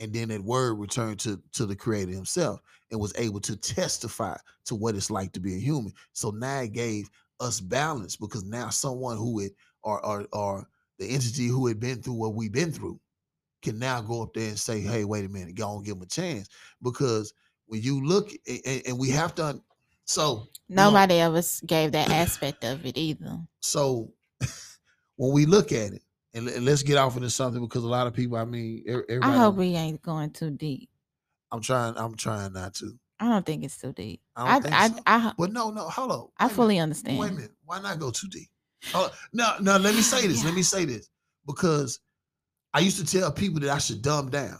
and 0.00 0.12
then 0.12 0.28
that 0.28 0.42
word 0.42 0.74
returned 0.74 1.20
to 1.20 1.40
to 1.52 1.66
the 1.66 1.76
creator 1.76 2.12
himself 2.12 2.60
and 2.90 3.00
was 3.00 3.12
able 3.16 3.40
to 3.40 3.56
testify 3.56 4.36
to 4.66 4.74
what 4.74 4.94
it's 4.94 5.10
like 5.10 5.32
to 5.32 5.40
be 5.40 5.54
a 5.54 5.58
human. 5.60 5.92
So 6.12 6.30
now 6.30 6.60
it 6.60 6.72
gave 6.72 7.08
us 7.40 7.60
balance 7.60 8.16
because 8.16 8.44
now 8.44 8.68
someone 8.70 9.16
who 9.16 9.40
had 9.40 9.50
or 9.82 10.04
or 10.04 10.26
or 10.32 10.68
the 10.98 11.06
entity 11.08 11.46
who 11.46 11.66
had 11.66 11.78
been 11.80 12.02
through 12.02 12.14
what 12.14 12.34
we've 12.34 12.52
been 12.52 12.72
through 12.72 13.00
can 13.62 13.78
now 13.78 14.00
go 14.00 14.22
up 14.22 14.34
there 14.34 14.48
and 14.48 14.58
say, 14.58 14.80
"Hey, 14.80 15.04
wait 15.04 15.24
a 15.24 15.28
minute, 15.28 15.54
go 15.56 15.76
and 15.76 15.84
give 15.84 15.96
him 15.96 16.02
a 16.02 16.06
chance." 16.06 16.48
Because 16.82 17.32
when 17.66 17.82
you 17.82 18.04
look, 18.04 18.32
a- 18.46 18.68
a- 18.68 18.82
and, 18.88 18.98
we 18.98 19.10
have 19.10 19.34
to, 19.36 19.60
so 20.04 20.48
nobody 20.68 21.14
ever 21.16 21.38
s- 21.38 21.60
gave 21.60 21.92
that 21.92 22.08
aspect 22.10 22.64
of 22.64 22.86
it 22.86 22.96
either. 22.96 23.38
so 23.60 24.12
when 25.16 25.32
we 25.32 25.44
look 25.46 25.72
at 25.72 25.92
it, 25.92 26.02
and, 26.38 26.48
and 26.48 26.64
let's 26.64 26.82
get 26.82 26.96
off 26.96 27.16
into 27.16 27.30
something 27.30 27.60
because 27.60 27.84
a 27.84 27.88
lot 27.88 28.06
of 28.06 28.14
people, 28.14 28.36
I 28.36 28.44
mean, 28.44 28.84
everybody, 28.86 29.20
I 29.22 29.36
hope 29.36 29.56
we 29.56 29.74
ain't 29.74 30.00
going 30.02 30.30
too 30.30 30.50
deep. 30.50 30.88
I'm 31.50 31.60
trying, 31.60 31.94
I'm 31.96 32.14
trying 32.14 32.52
not 32.52 32.74
to. 32.74 32.92
I 33.20 33.28
don't 33.28 33.44
think 33.44 33.64
it's 33.64 33.76
too 33.78 33.92
deep. 33.92 34.20
I 34.36 34.46
I 34.46 34.52
don't 34.52 34.62
think 34.62 34.74
I 34.74 34.88
so. 34.88 34.98
I, 35.06 35.32
But 35.36 35.52
no, 35.52 35.70
no, 35.70 35.88
hold 35.88 36.12
on. 36.12 36.28
I 36.38 36.44
a 36.44 36.46
minute. 36.46 36.56
fully 36.56 36.78
understand. 36.78 37.18
Wait 37.18 37.30
a 37.30 37.34
minute. 37.34 37.52
Why 37.64 37.80
not 37.80 37.98
go 37.98 38.10
too 38.10 38.28
deep? 38.28 38.48
Hold 38.92 39.06
on. 39.06 39.12
No, 39.32 39.54
no, 39.60 39.76
let 39.78 39.94
me 39.94 40.02
say 40.02 40.26
this. 40.26 40.44
Let 40.44 40.54
me 40.54 40.62
say 40.62 40.84
this. 40.84 41.10
Because 41.46 42.00
I 42.72 42.80
used 42.80 43.04
to 43.04 43.18
tell 43.18 43.32
people 43.32 43.60
that 43.60 43.70
I 43.70 43.78
should 43.78 44.02
dumb 44.02 44.30
down. 44.30 44.58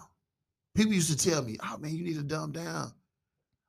People 0.74 0.94
used 0.94 1.16
to 1.16 1.30
tell 1.30 1.42
me, 1.42 1.56
oh 1.62 1.78
man, 1.78 1.94
you 1.94 2.04
need 2.04 2.16
to 2.16 2.22
dumb 2.22 2.52
down. 2.52 2.92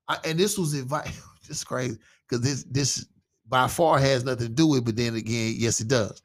I, 0.07 0.17
and 0.25 0.39
this 0.39 0.57
was 0.57 0.73
advice. 0.73 1.21
this 1.47 1.57
is 1.57 1.63
crazy. 1.63 1.97
Because 2.27 2.43
this 2.43 2.63
this 2.63 3.05
by 3.47 3.67
far 3.67 3.99
has 3.99 4.23
nothing 4.23 4.47
to 4.47 4.53
do 4.53 4.67
with 4.67 4.79
it, 4.79 4.85
but 4.85 4.95
then 4.95 5.15
again, 5.15 5.55
yes, 5.57 5.81
it 5.81 5.87
does. 5.87 6.21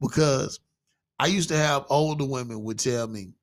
Because 0.00 0.60
I 1.18 1.26
used 1.26 1.48
to 1.50 1.56
have 1.56 1.86
older 1.90 2.24
women 2.24 2.62
would 2.64 2.78
tell 2.78 3.06
me, 3.06 3.34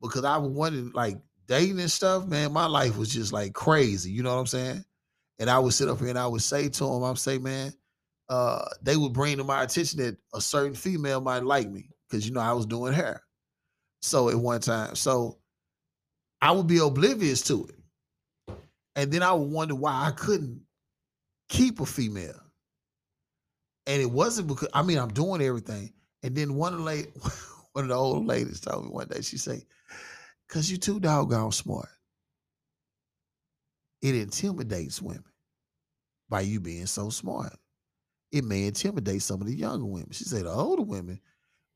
because 0.00 0.24
I 0.24 0.38
wanted 0.38 0.94
like 0.94 1.18
dating 1.46 1.80
and 1.80 1.90
stuff, 1.90 2.26
man, 2.26 2.52
my 2.52 2.66
life 2.66 2.96
was 2.96 3.12
just 3.12 3.32
like 3.32 3.52
crazy. 3.52 4.10
You 4.10 4.22
know 4.22 4.34
what 4.34 4.40
I'm 4.40 4.46
saying? 4.46 4.84
And 5.38 5.50
I 5.50 5.58
would 5.58 5.72
sit 5.72 5.88
up 5.88 5.98
here 5.98 6.08
and 6.08 6.18
I 6.18 6.26
would 6.26 6.42
say 6.42 6.68
to 6.68 6.84
them, 6.84 7.02
I'm 7.02 7.16
say, 7.16 7.38
man, 7.38 7.72
uh, 8.28 8.64
they 8.82 8.96
would 8.96 9.12
bring 9.12 9.36
to 9.38 9.44
my 9.44 9.62
attention 9.62 10.00
that 10.00 10.16
a 10.32 10.40
certain 10.40 10.74
female 10.74 11.20
might 11.20 11.44
like 11.44 11.68
me 11.68 11.90
because 12.08 12.26
you 12.26 12.32
know 12.32 12.40
I 12.40 12.52
was 12.52 12.66
doing 12.66 12.92
hair. 12.92 13.22
So 14.02 14.28
at 14.28 14.36
one 14.36 14.60
time, 14.60 14.94
so 14.94 15.38
I 16.40 16.52
would 16.52 16.66
be 16.66 16.78
oblivious 16.78 17.42
to 17.42 17.66
it, 17.66 18.56
and 18.96 19.12
then 19.12 19.22
I 19.22 19.32
would 19.32 19.50
wonder 19.50 19.74
why 19.74 20.06
I 20.06 20.12
couldn't 20.12 20.62
keep 21.48 21.80
a 21.80 21.86
female. 21.86 22.40
And 23.86 24.00
it 24.00 24.10
wasn't 24.10 24.48
because 24.48 24.68
I 24.72 24.82
mean 24.82 24.98
I'm 24.98 25.12
doing 25.12 25.42
everything, 25.42 25.92
and 26.22 26.34
then 26.36 26.54
one 26.54 26.72
of 26.72 26.80
the 26.80 26.84
lady, 26.84 27.08
one 27.72 27.84
of 27.84 27.88
the 27.88 27.94
old 27.94 28.26
ladies 28.26 28.60
told 28.60 28.84
me 28.84 28.90
one 28.90 29.08
day 29.08 29.22
she 29.22 29.38
say, 29.38 29.64
"Cause 30.48 30.70
you 30.70 30.76
too 30.76 31.00
doggone 31.00 31.52
smart." 31.52 31.88
It 34.02 34.14
intimidates 34.14 35.02
women 35.02 35.24
by 36.28 36.40
you 36.42 36.60
being 36.60 36.86
so 36.86 37.10
smart. 37.10 37.54
It 38.32 38.44
may 38.44 38.66
intimidate 38.66 39.22
some 39.22 39.40
of 39.40 39.46
the 39.46 39.54
younger 39.54 39.84
women. 39.84 40.12
She 40.12 40.24
said 40.24 40.44
the 40.44 40.50
older 40.50 40.82
women, 40.82 41.20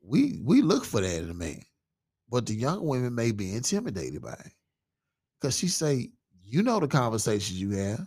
we 0.01 0.41
we 0.43 0.63
look 0.63 0.85
for 0.85 1.01
that 1.01 1.23
in 1.23 1.31
a 1.31 1.35
man, 1.35 1.63
but 2.29 2.47
the 2.47 2.55
younger 2.55 2.85
women 2.85 3.15
may 3.15 3.33
be 3.33 3.55
intimidated 3.55 4.23
by 4.23 4.35
it. 4.35 4.53
Cause 5.41 5.59
she 5.59 5.69
say, 5.69 6.11
you 6.43 6.63
know 6.63 6.81
the 6.81 6.89
conversations 6.89 7.61
you 7.61 7.71
have. 7.73 8.07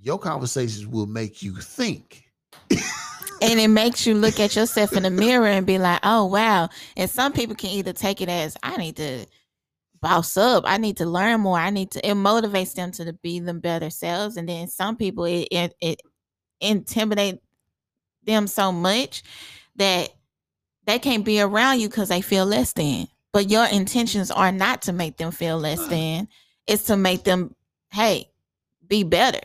Your 0.00 0.18
conversations 0.18 0.86
will 0.86 1.06
make 1.06 1.42
you 1.42 1.54
think. 1.56 2.24
and 3.42 3.58
it 3.58 3.68
makes 3.68 4.06
you 4.06 4.14
look 4.14 4.38
at 4.38 4.54
yourself 4.54 4.92
in 4.92 5.02
the 5.02 5.10
mirror 5.10 5.48
and 5.48 5.66
be 5.66 5.78
like, 5.78 6.00
oh 6.04 6.26
wow. 6.26 6.68
And 6.96 7.10
some 7.10 7.32
people 7.32 7.56
can 7.56 7.70
either 7.70 7.92
take 7.92 8.20
it 8.20 8.28
as 8.28 8.56
I 8.62 8.76
need 8.76 8.96
to 8.96 9.26
boss 10.00 10.36
up. 10.36 10.64
I 10.66 10.78
need 10.78 10.98
to 10.98 11.06
learn 11.06 11.40
more. 11.40 11.58
I 11.58 11.70
need 11.70 11.90
to 11.92 12.08
it 12.08 12.14
motivates 12.14 12.74
them 12.74 12.92
to 12.92 13.12
be 13.12 13.40
them 13.40 13.60
better 13.60 13.90
selves. 13.90 14.36
And 14.36 14.48
then 14.48 14.68
some 14.68 14.96
people 14.96 15.24
it 15.24 15.48
it, 15.50 15.74
it 15.80 16.00
intimidate 16.60 17.40
them 18.24 18.46
so 18.46 18.70
much 18.70 19.24
that 19.76 20.10
they 20.84 20.98
can't 20.98 21.24
be 21.24 21.40
around 21.40 21.80
you 21.80 21.88
because 21.88 22.08
they 22.08 22.20
feel 22.20 22.46
less 22.46 22.72
than. 22.72 23.08
But 23.32 23.50
your 23.50 23.66
intentions 23.66 24.30
are 24.30 24.52
not 24.52 24.82
to 24.82 24.92
make 24.92 25.16
them 25.16 25.32
feel 25.32 25.58
less 25.58 25.84
than. 25.88 26.28
It's 26.66 26.84
to 26.84 26.96
make 26.96 27.24
them, 27.24 27.54
hey, 27.90 28.30
be 28.86 29.02
better. 29.02 29.40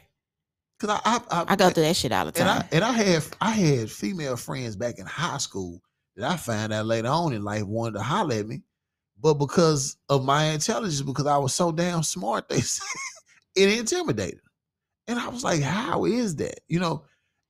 Cause 0.80 0.90
I 0.92 1.00
I, 1.06 1.22
I, 1.32 1.46
I 1.48 1.56
go 1.56 1.70
through 1.70 1.84
that 1.84 1.96
shit 1.96 2.12
all 2.12 2.26
the 2.26 2.40
and 2.40 2.48
time. 2.48 2.64
I 2.72 2.76
and 2.76 2.84
I 2.84 2.92
had 2.92 3.24
I 3.42 3.52
had 3.52 3.90
female 3.90 4.38
friends 4.38 4.76
back 4.76 5.00
in 5.00 5.06
high 5.06 5.40
school 5.40 5.82
that 6.16 6.32
I 6.32 6.38
found 6.38 6.72
out 6.72 6.86
later 6.86 7.08
on 7.08 7.34
in 7.34 7.44
life 7.44 7.64
wanted 7.64 7.94
to 7.98 8.04
holler 8.04 8.36
at 8.36 8.48
me, 8.48 8.62
but 9.20 9.36
because 9.36 9.98
of 10.10 10.24
my 10.24 10.46
intelligence, 10.46 11.02
because 11.02 11.26
I 11.26 11.38
was 11.38 11.54
so 11.56 11.72
damn 11.72 12.04
smart, 12.04 12.48
they 12.50 12.62
said 12.62 12.86
it 13.56 13.80
intimidated. 13.80 14.42
And 15.08 15.18
I 15.18 15.30
was 15.30 15.44
like, 15.44 15.62
how 15.62 16.06
is 16.06 16.36
that? 16.36 16.60
You 16.68 16.80
know, 16.80 17.06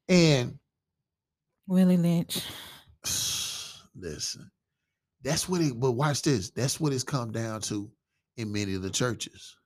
and 0.07 0.57
Willie 1.67 1.97
Lynch. 1.97 2.43
listen, 3.95 4.49
that's 5.21 5.49
what 5.49 5.61
it. 5.61 5.77
But 5.77 5.91
watch 5.93 6.21
this. 6.21 6.51
That's 6.51 6.79
what 6.79 6.93
it's 6.93 7.03
come 7.03 7.31
down 7.31 7.61
to 7.61 7.91
in 8.37 8.51
many 8.53 8.75
of 8.75 8.83
the 8.83 8.89
churches. 8.89 9.56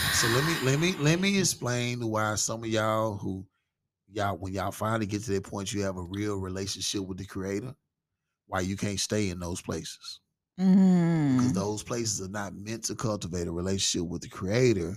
So 0.00 0.28
let 0.28 0.44
me 0.46 0.54
let 0.66 0.78
me 0.80 0.94
let 1.02 1.20
me 1.20 1.38
explain 1.38 2.06
why 2.08 2.34
some 2.36 2.62
of 2.62 2.68
y'all 2.70 3.16
who 3.16 3.46
y'all 4.10 4.36
when 4.36 4.52
y'all 4.52 4.70
finally 4.70 5.06
get 5.06 5.22
to 5.24 5.32
that 5.32 5.44
point 5.44 5.72
you 5.72 5.82
have 5.82 5.96
a 5.96 6.02
real 6.02 6.36
relationship 6.36 7.02
with 7.02 7.18
the 7.18 7.26
creator, 7.26 7.74
why 8.46 8.60
you 8.60 8.76
can't 8.76 9.00
stay 9.00 9.30
in 9.30 9.40
those 9.40 9.60
places. 9.60 10.20
Because 11.36 11.52
Mm. 11.52 11.54
those 11.54 11.82
places 11.82 12.20
are 12.20 12.30
not 12.30 12.54
meant 12.54 12.84
to 12.84 12.94
cultivate 12.94 13.46
a 13.48 13.52
relationship 13.52 14.08
with 14.08 14.22
the 14.22 14.28
creator. 14.28 14.96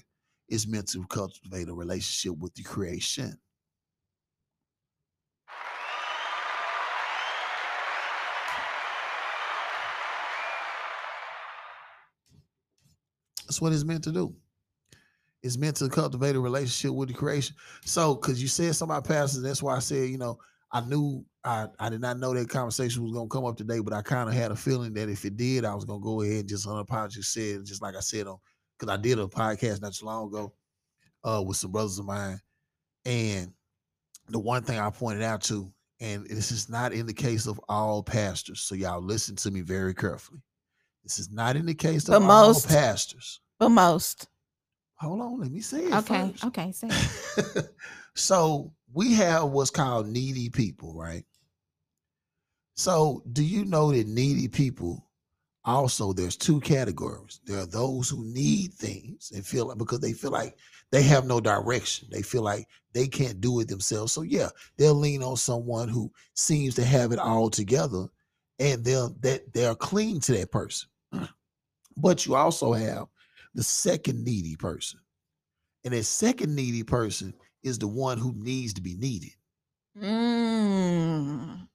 It's 0.49 0.67
meant 0.67 0.87
to 0.89 1.05
cultivate 1.07 1.69
a 1.69 1.73
relationship 1.73 2.37
with 2.39 2.53
the 2.55 2.63
creation. 2.63 3.39
That's 13.45 13.61
what 13.61 13.73
it's 13.73 13.83
meant 13.83 14.03
to 14.05 14.11
do. 14.11 14.35
It's 15.45 15.57
meant 15.57 15.75
to 15.77 15.89
cultivate 15.89 16.35
a 16.35 16.39
relationship 16.39 16.95
with 16.95 17.09
the 17.09 17.13
creation. 17.13 17.55
So, 17.85 18.15
because 18.15 18.41
you 18.41 18.47
said 18.47 18.75
something 18.75 18.95
about 18.97 19.07
pastors, 19.07 19.43
that's 19.43 19.61
why 19.61 19.75
I 19.75 19.79
said, 19.79 20.09
you 20.09 20.17
know, 20.17 20.39
I 20.71 20.81
knew 20.81 21.23
I, 21.43 21.67
I 21.79 21.89
did 21.89 22.01
not 22.01 22.17
know 22.17 22.33
that 22.33 22.49
conversation 22.49 23.03
was 23.03 23.13
gonna 23.13 23.29
come 23.29 23.45
up 23.45 23.55
today, 23.55 23.79
but 23.79 23.93
I 23.93 24.01
kind 24.01 24.27
of 24.27 24.33
had 24.33 24.51
a 24.51 24.55
feeling 24.55 24.93
that 24.95 25.07
if 25.07 25.23
it 25.23 25.37
did, 25.37 25.63
I 25.63 25.75
was 25.75 25.85
gonna 25.85 25.99
go 26.01 26.21
ahead 26.23 26.39
and 26.39 26.49
just 26.49 26.65
unapologetically 26.67 27.23
say 27.23 27.49
it, 27.51 27.63
just 27.63 27.81
like 27.83 27.95
I 27.95 27.99
said 27.99 28.25
on 28.27 28.39
because 28.77 28.91
I 28.91 28.97
did 28.97 29.19
a 29.19 29.27
podcast 29.27 29.81
not 29.81 29.93
too 29.93 30.05
long 30.07 30.27
ago 30.27 30.51
uh 31.23 31.43
with 31.45 31.57
some 31.57 31.71
brothers 31.71 31.99
of 31.99 32.05
mine. 32.05 32.41
And 33.05 33.53
the 34.29 34.39
one 34.39 34.63
thing 34.63 34.79
I 34.79 34.89
pointed 34.89 35.21
out 35.21 35.43
to, 35.43 35.71
and 35.99 36.25
this 36.25 36.51
is 36.51 36.67
not 36.67 36.91
in 36.91 37.05
the 37.05 37.13
case 37.13 37.45
of 37.45 37.61
all 37.69 38.01
pastors, 38.01 38.61
so 38.61 38.73
y'all 38.73 38.99
listen 39.01 39.35
to 39.37 39.51
me 39.51 39.61
very 39.61 39.93
carefully. 39.93 40.41
This 41.03 41.19
is 41.19 41.31
not 41.31 41.55
in 41.55 41.67
the 41.67 41.75
case 41.75 42.09
of 42.09 42.13
But 42.13 42.21
all 42.23 42.47
most- 42.47 42.67
pastors. 42.67 43.39
But 43.59 43.69
most. 43.69 44.27
Hold 44.97 45.21
on, 45.21 45.39
let 45.39 45.51
me 45.51 45.59
say 45.59 45.85
it. 45.85 45.93
Okay. 45.93 46.31
first. 46.31 46.45
Okay. 46.45 46.71
Say 46.71 46.87
it. 46.89 47.69
so 48.15 48.71
we 48.93 49.13
have 49.13 49.49
what's 49.49 49.69
called 49.69 50.07
needy 50.07 50.49
people, 50.49 50.93
right? 50.93 51.25
So 52.75 53.23
do 53.31 53.43
you 53.43 53.65
know 53.65 53.91
that 53.91 54.07
needy 54.07 54.47
people 54.47 55.05
also 55.65 56.13
there's 56.13 56.37
two 56.37 56.61
categories. 56.61 57.41
There 57.45 57.59
are 57.59 57.65
those 57.65 58.09
who 58.09 58.23
need 58.23 58.73
things 58.73 59.31
and 59.33 59.45
feel 59.45 59.67
like 59.67 59.77
because 59.77 59.99
they 59.99 60.13
feel 60.13 60.31
like 60.31 60.55
they 60.91 61.01
have 61.03 61.25
no 61.25 61.39
direction. 61.39 62.07
They 62.11 62.21
feel 62.21 62.43
like 62.43 62.67
they 62.93 63.07
can't 63.07 63.41
do 63.41 63.59
it 63.59 63.67
themselves. 63.67 64.13
So 64.13 64.21
yeah, 64.21 64.49
they'll 64.77 64.93
lean 64.93 65.23
on 65.23 65.37
someone 65.37 65.89
who 65.89 66.11
seems 66.35 66.75
to 66.75 66.85
have 66.85 67.11
it 67.11 67.19
all 67.19 67.49
together 67.49 68.05
and 68.59 68.85
they'll 68.85 69.15
that 69.21 69.51
they're 69.53 69.75
clean 69.75 70.19
to 70.21 70.33
that 70.33 70.51
person. 70.51 70.89
But 71.97 72.25
you 72.25 72.35
also 72.35 72.73
have 72.73 73.05
the 73.55 73.63
second 73.63 74.23
needy 74.23 74.55
person. 74.55 74.99
And 75.83 75.93
that 75.93 76.03
second 76.03 76.55
needy 76.55 76.83
person 76.83 77.33
is 77.63 77.79
the 77.79 77.87
one 77.87 78.17
who 78.17 78.33
needs 78.37 78.73
to 78.73 78.81
be 78.81 78.95
needed. 78.95 79.31
Mm. 79.99 81.67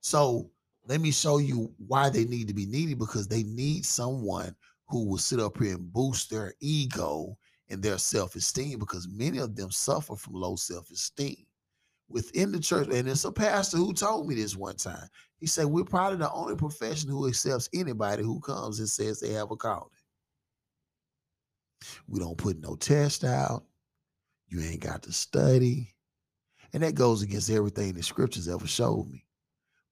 So 0.00 0.50
let 0.86 1.00
me 1.00 1.10
show 1.12 1.38
you 1.38 1.72
why 1.86 2.10
they 2.10 2.24
need 2.24 2.48
to 2.48 2.54
be 2.54 2.66
needed 2.66 2.98
because 2.98 3.28
they 3.28 3.44
need 3.44 3.86
someone 3.86 4.54
who 4.88 5.06
will 5.06 5.18
sit 5.18 5.38
up 5.38 5.58
here 5.58 5.74
and 5.74 5.92
boost 5.92 6.30
their 6.30 6.54
ego 6.60 7.36
and 7.68 7.82
their 7.82 7.98
self-esteem 7.98 8.78
because 8.78 9.06
many 9.08 9.38
of 9.38 9.54
them 9.54 9.70
suffer 9.70 10.16
from 10.16 10.34
low 10.34 10.56
self-esteem 10.56 11.46
within 12.08 12.50
the 12.50 12.58
church. 12.58 12.88
And 12.90 13.08
it's 13.08 13.24
a 13.24 13.30
pastor 13.32 13.76
who 13.76 13.92
told 13.92 14.26
me 14.26 14.34
this 14.34 14.56
one 14.56 14.76
time. 14.76 15.08
He 15.38 15.46
said, 15.46 15.66
We're 15.66 15.84
probably 15.84 16.18
the 16.18 16.32
only 16.32 16.56
profession 16.56 17.10
who 17.10 17.28
accepts 17.28 17.68
anybody 17.74 18.22
who 18.22 18.40
comes 18.40 18.78
and 18.78 18.88
says 18.88 19.20
they 19.20 19.32
have 19.32 19.50
a 19.50 19.56
calling. 19.56 19.90
We 22.06 22.18
don't 22.20 22.38
put 22.38 22.60
no 22.60 22.76
test 22.76 23.24
out. 23.24 23.64
You 24.48 24.60
ain't 24.60 24.80
got 24.80 25.02
to 25.02 25.12
study. 25.12 25.94
And 26.72 26.82
that 26.82 26.94
goes 26.94 27.22
against 27.22 27.50
everything 27.50 27.92
the 27.92 28.02
scriptures 28.02 28.48
ever 28.48 28.66
showed 28.66 29.08
me 29.08 29.24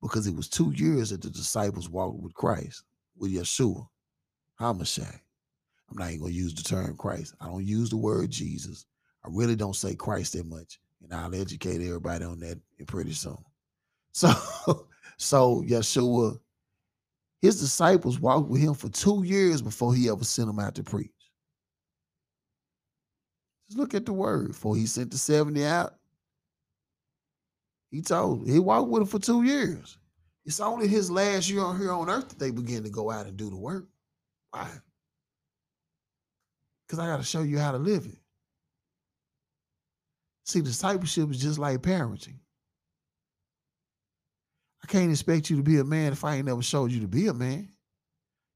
because 0.03 0.26
it 0.26 0.34
was 0.34 0.49
two 0.49 0.72
years 0.72 1.11
that 1.11 1.22
the 1.22 1.30
disciples 1.30 1.89
walked 1.89 2.20
with 2.22 2.34
Christ, 2.34 2.84
with 3.16 3.32
Yeshua, 3.32 3.87
Hamashiach. 4.61 5.20
I'm 5.91 5.97
not 5.99 6.09
even 6.09 6.20
going 6.20 6.32
to 6.32 6.39
use 6.39 6.55
the 6.55 6.62
term 6.62 6.97
Christ. 6.97 7.34
I 7.41 7.47
don't 7.47 7.64
use 7.64 7.91
the 7.91 7.97
word 7.97 8.30
Jesus. 8.30 8.87
I 9.24 9.28
really 9.30 9.57
don't 9.57 9.76
say 9.76 9.95
Christ 9.95 10.32
that 10.32 10.47
much. 10.47 10.78
And 11.03 11.12
I'll 11.12 11.34
educate 11.34 11.87
everybody 11.87 12.24
on 12.24 12.41
that 12.41 12.59
pretty 12.87 13.12
soon. 13.12 13.39
So, 14.12 14.32
so 15.18 15.62
Yeshua, 15.66 16.39
his 17.43 17.61
disciples 17.61 18.18
walked 18.18 18.49
with 18.49 18.62
him 18.62 18.72
for 18.72 18.89
two 18.89 19.22
years 19.24 19.61
before 19.61 19.95
he 19.95 20.09
ever 20.09 20.24
sent 20.24 20.49
them 20.49 20.59
out 20.59 20.74
to 20.76 20.82
preach. 20.82 21.11
Just 23.69 23.79
look 23.79 23.95
at 23.95 24.07
the 24.07 24.12
word. 24.12 24.49
Before 24.49 24.77
he 24.77 24.87
sent 24.87 25.11
the 25.11 25.19
70 25.19 25.64
out, 25.64 25.95
he 27.91 28.03
told 28.03 28.49
he 28.49 28.59
walked 28.59 28.91
with 28.91 29.03
him 29.03 29.09
for 29.09 29.19
two 29.19 29.43
years. 29.43 29.99
It's 30.45 30.61
only 30.61 30.87
his 30.87 31.11
last 31.11 31.51
year 31.51 31.62
on 31.62 31.79
here 31.79 31.93
on 31.93 32.09
earth 32.09 32.29
that 32.29 32.39
they 32.39 32.51
begin 32.51 32.85
to 32.85 32.91
go 32.91 33.11
out 33.11 33.27
and 33.27 33.37
do 33.37 33.51
the 33.51 33.57
work. 33.57 33.89
Why? 34.51 34.69
Because 36.87 37.01
I 37.01 37.07
got 37.07 37.17
to 37.17 37.25
show 37.25 37.43
you 37.43 37.59
how 37.59 37.73
to 37.73 37.79
live 37.79 38.07
it. 38.07 38.19
See, 40.45 40.61
discipleship 40.61 41.31
is 41.33 41.41
just 41.41 41.59
like 41.59 41.83
parenting. 41.83 42.39
I 44.85 44.87
can't 44.87 45.11
expect 45.11 45.51
you 45.51 45.57
to 45.57 45.64
be 45.64 45.79
a 45.79 45.85
man 45.85 46.12
if 46.12 46.23
I 46.23 46.37
ain't 46.37 46.47
never 46.47 46.62
showed 46.62 46.93
you 46.93 47.01
to 47.01 47.09
be 47.09 47.27
a 47.27 47.35
man. 47.35 47.69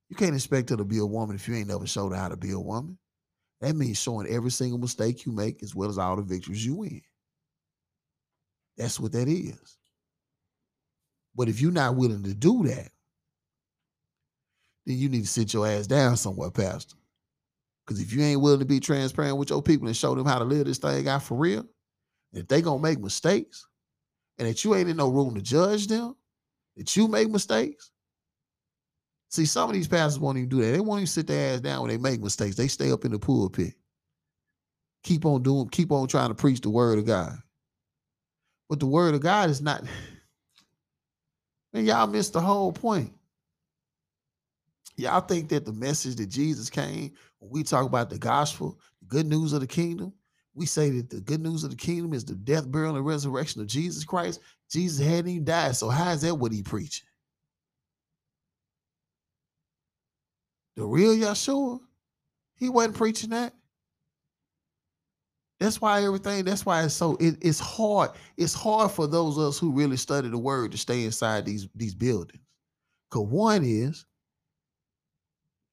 You 0.08 0.14
can't 0.14 0.34
expect 0.34 0.70
her 0.70 0.76
to 0.76 0.84
be 0.84 0.98
a 0.98 1.06
woman 1.06 1.34
if 1.34 1.48
you 1.48 1.56
ain't 1.56 1.68
never 1.68 1.88
showed 1.88 2.12
her 2.12 2.18
how 2.18 2.28
to 2.28 2.36
be 2.36 2.52
a 2.52 2.60
woman. 2.60 2.98
That 3.60 3.76
means 3.76 4.00
showing 4.00 4.26
every 4.26 4.50
single 4.50 4.78
mistake 4.78 5.26
you 5.26 5.32
make 5.32 5.62
as 5.62 5.74
well 5.74 5.90
as 5.90 5.98
all 5.98 6.16
the 6.16 6.22
victories 6.22 6.64
you 6.64 6.76
win. 6.76 7.02
That's 8.76 8.98
what 8.98 9.12
that 9.12 9.28
is. 9.28 9.78
But 11.34 11.48
if 11.48 11.60
you're 11.60 11.72
not 11.72 11.96
willing 11.96 12.22
to 12.24 12.34
do 12.34 12.64
that, 12.64 12.88
then 14.86 14.96
you 14.96 15.08
need 15.08 15.22
to 15.22 15.28
sit 15.28 15.52
your 15.52 15.66
ass 15.66 15.86
down 15.86 16.16
somewhere, 16.16 16.50
Pastor. 16.50 16.96
Because 17.86 18.00
if 18.00 18.12
you 18.12 18.22
ain't 18.22 18.40
willing 18.40 18.60
to 18.60 18.64
be 18.64 18.80
transparent 18.80 19.36
with 19.36 19.50
your 19.50 19.62
people 19.62 19.86
and 19.86 19.96
show 19.96 20.14
them 20.14 20.26
how 20.26 20.38
to 20.38 20.44
live 20.44 20.66
this 20.66 20.78
thing 20.78 21.08
out 21.08 21.22
for 21.22 21.36
real, 21.36 21.66
if 22.32 22.48
they 22.48 22.62
gonna 22.62 22.82
make 22.82 23.00
mistakes, 23.00 23.66
and 24.38 24.48
that 24.48 24.64
you 24.64 24.74
ain't 24.74 24.88
in 24.88 24.96
no 24.96 25.08
room 25.10 25.34
to 25.34 25.42
judge 25.42 25.86
them, 25.86 26.16
that 26.76 26.96
you 26.96 27.08
make 27.08 27.28
mistakes. 27.28 27.90
See, 29.30 29.46
some 29.46 29.70
of 29.70 29.74
these 29.74 29.86
pastors 29.86 30.18
won't 30.18 30.38
even 30.38 30.48
do 30.48 30.60
that. 30.60 30.72
They 30.72 30.80
won't 30.80 31.00
even 31.00 31.06
sit 31.06 31.28
their 31.28 31.54
ass 31.54 31.60
down 31.60 31.82
when 31.82 31.90
they 31.90 31.98
make 31.98 32.20
mistakes. 32.20 32.56
They 32.56 32.66
stay 32.66 32.90
up 32.90 33.04
in 33.04 33.12
the 33.12 33.18
pulpit. 33.18 33.74
Keep 35.04 35.24
on 35.24 35.42
doing, 35.42 35.68
keep 35.68 35.92
on 35.92 36.08
trying 36.08 36.28
to 36.28 36.34
preach 36.34 36.60
the 36.60 36.68
word 36.68 36.98
of 36.98 37.06
God. 37.06 37.38
But 38.68 38.80
the 38.80 38.86
word 38.86 39.14
of 39.14 39.20
God 39.20 39.48
is 39.48 39.62
not. 39.62 39.84
Man, 41.72 41.86
y'all 41.86 42.08
missed 42.08 42.32
the 42.32 42.40
whole 42.40 42.72
point. 42.72 43.12
Y'all 44.96 45.20
think 45.20 45.48
that 45.48 45.64
the 45.64 45.72
message 45.72 46.16
that 46.16 46.26
Jesus 46.26 46.68
came, 46.68 47.12
when 47.38 47.50
we 47.52 47.62
talk 47.62 47.86
about 47.86 48.10
the 48.10 48.18
gospel, 48.18 48.78
the 49.00 49.06
good 49.06 49.26
news 49.26 49.52
of 49.52 49.60
the 49.60 49.66
kingdom, 49.66 50.12
we 50.54 50.66
say 50.66 50.90
that 50.90 51.08
the 51.08 51.20
good 51.20 51.40
news 51.40 51.62
of 51.62 51.70
the 51.70 51.76
kingdom 51.76 52.12
is 52.12 52.24
the 52.24 52.34
death, 52.34 52.70
burial, 52.70 52.96
and 52.96 53.06
resurrection 53.06 53.60
of 53.60 53.68
Jesus 53.68 54.04
Christ. 54.04 54.40
Jesus 54.68 55.06
hadn't 55.06 55.28
even 55.28 55.44
died. 55.44 55.76
So 55.76 55.88
how 55.88 56.10
is 56.10 56.22
that 56.22 56.34
what 56.34 56.52
he 56.52 56.62
preaching? 56.62 57.06
The 60.80 60.86
real 60.86 61.14
Yeshua, 61.14 61.78
he 62.56 62.70
wasn't 62.70 62.96
preaching 62.96 63.28
that. 63.30 63.52
That's 65.58 65.78
why 65.78 66.02
everything, 66.02 66.46
that's 66.46 66.64
why 66.64 66.84
it's 66.84 66.94
so 66.94 67.18
it, 67.20 67.36
it's 67.42 67.60
hard. 67.60 68.12
It's 68.38 68.54
hard 68.54 68.90
for 68.90 69.06
those 69.06 69.36
of 69.36 69.44
us 69.44 69.58
who 69.58 69.72
really 69.72 69.98
study 69.98 70.30
the 70.30 70.38
word 70.38 70.72
to 70.72 70.78
stay 70.78 71.04
inside 71.04 71.44
these, 71.44 71.68
these 71.74 71.94
buildings. 71.94 72.40
Cause 73.10 73.26
one 73.26 73.62
is, 73.62 74.06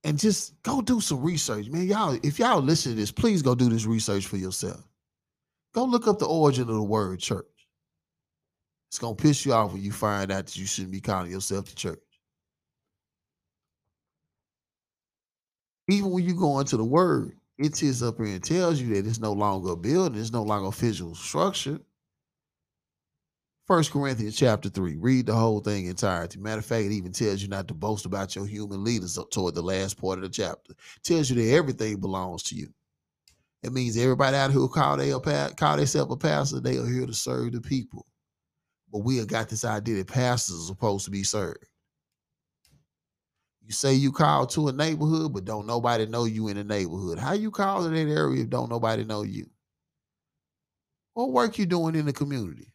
and 0.04 0.20
just 0.20 0.62
go 0.64 0.82
do 0.82 1.00
some 1.00 1.24
research, 1.24 1.70
man. 1.70 1.88
Y'all, 1.88 2.20
if 2.22 2.38
y'all 2.38 2.62
listen 2.62 2.92
to 2.92 2.98
this, 2.98 3.10
please 3.10 3.42
go 3.42 3.56
do 3.56 3.70
this 3.70 3.86
research 3.86 4.28
for 4.28 4.36
yourself. 4.36 4.84
Go 5.74 5.86
look 5.86 6.06
up 6.10 6.20
the 6.20 6.26
origin 6.28 6.64
of 6.64 6.76
the 6.76 6.84
word 6.84 7.22
church. 7.22 7.46
It's 8.90 9.00
gonna 9.00 9.16
piss 9.16 9.46
you 9.46 9.54
off 9.54 9.72
when 9.72 9.82
you 9.82 9.94
find 9.94 10.34
out 10.34 10.48
that 10.48 10.58
you 10.58 10.66
shouldn't 10.66 10.92
be 10.92 11.00
calling 11.00 11.32
yourself 11.32 11.70
the 11.70 11.76
church. 11.76 12.00
Even 15.90 16.12
when 16.12 16.24
you 16.24 16.34
go 16.34 16.60
into 16.60 16.78
the 16.78 16.84
word, 16.84 17.38
it 17.58 17.76
sits 17.76 18.02
up 18.02 18.18
here 18.18 18.28
and 18.28 18.44
tells 18.44 18.82
you 18.82 18.94
that 18.94 19.08
it's 19.08 19.20
no 19.20 19.32
longer 19.34 19.72
a 19.72 19.76
building, 19.76 20.20
it's 20.20 20.32
no 20.32 20.44
longer 20.44 20.70
a 20.70 20.72
physical 20.72 21.16
structure. 21.16 21.80
First 23.66 23.92
Corinthians 23.92 24.38
chapter 24.38 24.70
3. 24.70 24.96
Read 24.98 25.26
the 25.26 25.36
whole 25.36 25.60
thing 25.60 25.88
entirety. 25.88 26.40
Matter 26.40 26.60
of 26.60 26.66
fact, 26.66 26.86
it 26.86 26.94
even 26.94 27.12
tells 27.12 27.42
you 27.42 27.50
not 27.50 27.68
to 27.68 27.74
boast 27.74 28.06
about 28.06 28.36
your 28.36 28.46
human 28.46 28.84
leaders 28.84 29.18
up 29.18 29.30
toward 29.30 29.56
the 29.56 29.62
last 29.62 30.00
part 30.00 30.20
of 30.20 30.24
the 30.24 30.30
chapter. 30.30 30.74
tells 31.04 31.30
you 31.30 31.36
that 31.36 31.54
everything 31.54 32.00
belongs 32.00 32.44
to 32.44 32.56
you. 32.56 32.70
It 33.64 33.74
means 33.74 33.98
everybody 33.98 34.38
out 34.38 34.52
here 34.52 34.60
who 34.60 34.70
call 34.70 34.98
they 34.98 35.12
a 35.12 35.20
call 35.20 35.78
themselves 35.78 36.14
a 36.14 36.18
pastor, 36.18 36.60
they 36.62 36.78
are 36.78 36.86
here 36.88 37.06
to 37.06 37.14
serve 37.14 37.52
the 37.52 37.62
people. 37.62 38.06
But 38.92 39.00
we 39.00 39.18
have 39.18 39.28
got 39.28 39.50
this 39.50 39.66
idea 39.66 39.98
that 39.98 40.08
pastors 40.08 40.62
are 40.62 40.68
supposed 40.68 41.06
to 41.06 41.12
be 41.12 41.24
served. 41.24 41.66
You 43.68 43.74
say 43.74 43.94
you 43.94 44.14
call 44.14 44.48
to 44.48 44.70
a 44.70 44.72
neighborhood, 44.72 45.34
but 45.34 45.44
don't 45.44 45.68
nobody 45.68 46.06
know 46.06 46.24
you 46.24 46.48
in 46.48 46.56
the 46.56 46.64
neighborhood. 46.64 47.20
How 47.20 47.34
you 47.34 47.52
call 47.52 47.86
in 47.86 47.94
that 47.94 48.10
area 48.10 48.44
if 48.44 48.50
don't 48.50 48.70
nobody 48.70 49.04
know 49.04 49.24
you? 49.24 49.46
What 51.16 51.34
work 51.34 51.58
you 51.58 51.66
doing 51.66 51.96
in 51.96 52.06
the 52.06 52.14
communities? 52.14 52.72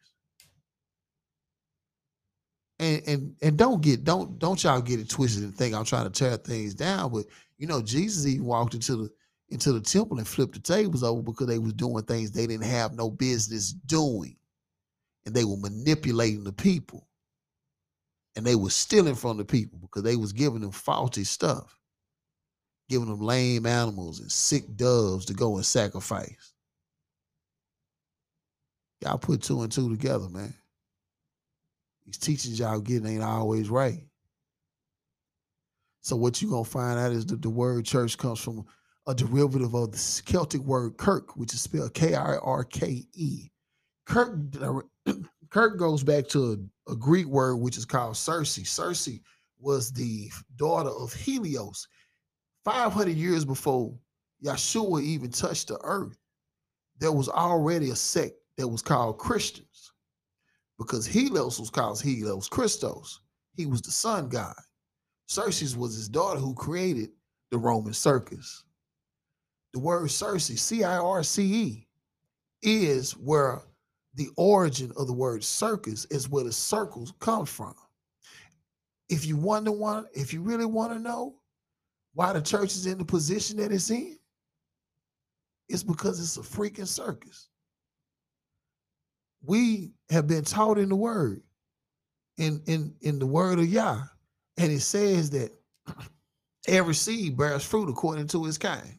And 2.78 3.02
and 3.06 3.36
and 3.40 3.56
don't 3.56 3.80
get 3.80 4.04
don't 4.04 4.38
don't 4.38 4.62
y'all 4.62 4.82
get 4.82 5.00
it 5.00 5.08
twisted 5.08 5.44
and 5.44 5.56
think 5.56 5.74
I'm 5.74 5.84
trying 5.84 6.04
to 6.04 6.10
tear 6.10 6.36
things 6.36 6.74
down. 6.74 7.10
But 7.10 7.24
you 7.56 7.66
know, 7.66 7.80
Jesus 7.80 8.26
even 8.26 8.44
walked 8.44 8.74
into 8.74 8.96
the 8.96 9.10
into 9.48 9.72
the 9.72 9.80
temple 9.80 10.18
and 10.18 10.28
flipped 10.28 10.54
the 10.54 10.60
tables 10.60 11.02
over 11.02 11.22
because 11.22 11.46
they 11.46 11.58
was 11.58 11.72
doing 11.72 12.04
things 12.04 12.30
they 12.30 12.46
didn't 12.46 12.66
have 12.66 12.92
no 12.92 13.10
business 13.10 13.72
doing. 13.72 14.36
And 15.24 15.34
they 15.34 15.44
were 15.44 15.56
manipulating 15.56 16.44
the 16.44 16.52
people 16.52 17.06
and 18.36 18.46
they 18.46 18.54
were 18.54 18.70
stealing 18.70 19.14
from 19.14 19.36
the 19.36 19.44
people 19.44 19.78
because 19.80 20.02
they 20.02 20.16
was 20.16 20.32
giving 20.32 20.60
them 20.60 20.70
faulty 20.70 21.24
stuff. 21.24 21.78
Giving 22.88 23.08
them 23.08 23.20
lame 23.20 23.66
animals 23.66 24.20
and 24.20 24.30
sick 24.30 24.76
doves 24.76 25.26
to 25.26 25.34
go 25.34 25.56
and 25.56 25.64
sacrifice. 25.64 26.54
Y'all 29.00 29.18
put 29.18 29.42
two 29.42 29.62
and 29.62 29.72
two 29.72 29.90
together 29.90 30.28
man. 30.28 30.54
These 32.06 32.18
teachings 32.18 32.58
y'all 32.58 32.80
getting 32.80 33.06
ain't 33.06 33.22
always 33.22 33.68
right. 33.70 34.04
So 36.02 36.16
what 36.16 36.42
you 36.42 36.50
gonna 36.50 36.64
find 36.64 36.98
out 36.98 37.12
is 37.12 37.26
that 37.26 37.42
the 37.42 37.50
word 37.50 37.84
church 37.84 38.18
comes 38.18 38.40
from 38.40 38.64
a 39.06 39.14
derivative 39.14 39.74
of 39.74 39.92
the 39.92 39.98
celtic 39.98 40.60
word 40.62 40.96
kirk 40.96 41.36
which 41.36 41.54
is 41.54 41.60
spelled 41.62 41.94
k-i-r-k-e 41.94 43.50
kirk 44.06 44.36
kirk 45.50 45.78
goes 45.78 46.02
back 46.02 46.28
to 46.28 46.52
a, 46.88 46.92
a 46.92 46.96
Greek 46.96 47.26
word 47.26 47.56
which 47.56 47.76
is 47.76 47.84
called 47.84 48.16
Circe. 48.16 48.54
Circe 48.68 49.08
was 49.60 49.92
the 49.92 50.30
daughter 50.56 50.90
of 50.90 51.12
Helios. 51.12 51.86
500 52.64 53.16
years 53.16 53.44
before 53.44 53.94
Yeshua 54.44 55.02
even 55.02 55.30
touched 55.30 55.68
the 55.68 55.78
earth, 55.82 56.16
there 56.98 57.12
was 57.12 57.28
already 57.28 57.90
a 57.90 57.96
sect 57.96 58.34
that 58.56 58.68
was 58.68 58.82
called 58.82 59.18
Christians 59.18 59.92
because 60.78 61.06
Helios 61.06 61.58
was 61.58 61.70
called 61.70 62.00
Helios 62.00 62.48
Christos. 62.48 63.20
He 63.54 63.66
was 63.66 63.82
the 63.82 63.90
sun 63.90 64.28
god. 64.28 64.54
Circe 65.26 65.76
was 65.76 65.94
his 65.94 66.08
daughter 66.08 66.38
who 66.38 66.54
created 66.54 67.10
the 67.50 67.58
Roman 67.58 67.92
circus. 67.92 68.64
The 69.72 69.80
word 69.80 70.10
Circe, 70.10 70.46
C 70.46 70.84
I 70.84 70.98
R 70.98 71.22
C 71.22 71.42
E, 71.42 71.88
is 72.62 73.12
where 73.12 73.62
the 74.14 74.28
origin 74.36 74.92
of 74.96 75.06
the 75.06 75.12
word 75.12 75.42
circus 75.42 76.04
is 76.06 76.28
where 76.28 76.44
the 76.44 76.52
circles 76.52 77.12
come 77.20 77.46
from. 77.46 77.74
If 79.08 79.26
you 79.26 79.36
wonder 79.36 79.72
one, 79.72 80.06
if 80.14 80.32
you 80.32 80.42
really 80.42 80.66
want 80.66 80.92
to 80.92 80.98
know 80.98 81.36
why 82.14 82.32
the 82.32 82.42
church 82.42 82.72
is 82.74 82.86
in 82.86 82.98
the 82.98 83.04
position 83.04 83.58
that 83.58 83.72
it's 83.72 83.90
in, 83.90 84.18
it's 85.68 85.82
because 85.82 86.20
it's 86.20 86.36
a 86.36 86.40
freaking 86.40 86.86
circus. 86.86 87.48
We 89.42 89.92
have 90.10 90.26
been 90.26 90.44
taught 90.44 90.78
in 90.78 90.88
the 90.88 90.96
word, 90.96 91.42
in 92.38 92.62
in 92.66 92.94
in 93.00 93.18
the 93.18 93.26
word 93.26 93.58
of 93.58 93.68
Yah, 93.68 94.02
and 94.58 94.72
it 94.72 94.80
says 94.80 95.30
that 95.30 95.52
every 96.68 96.94
seed 96.94 97.36
bears 97.36 97.64
fruit 97.64 97.88
according 97.88 98.28
to 98.28 98.46
its 98.46 98.58
kind. 98.58 98.98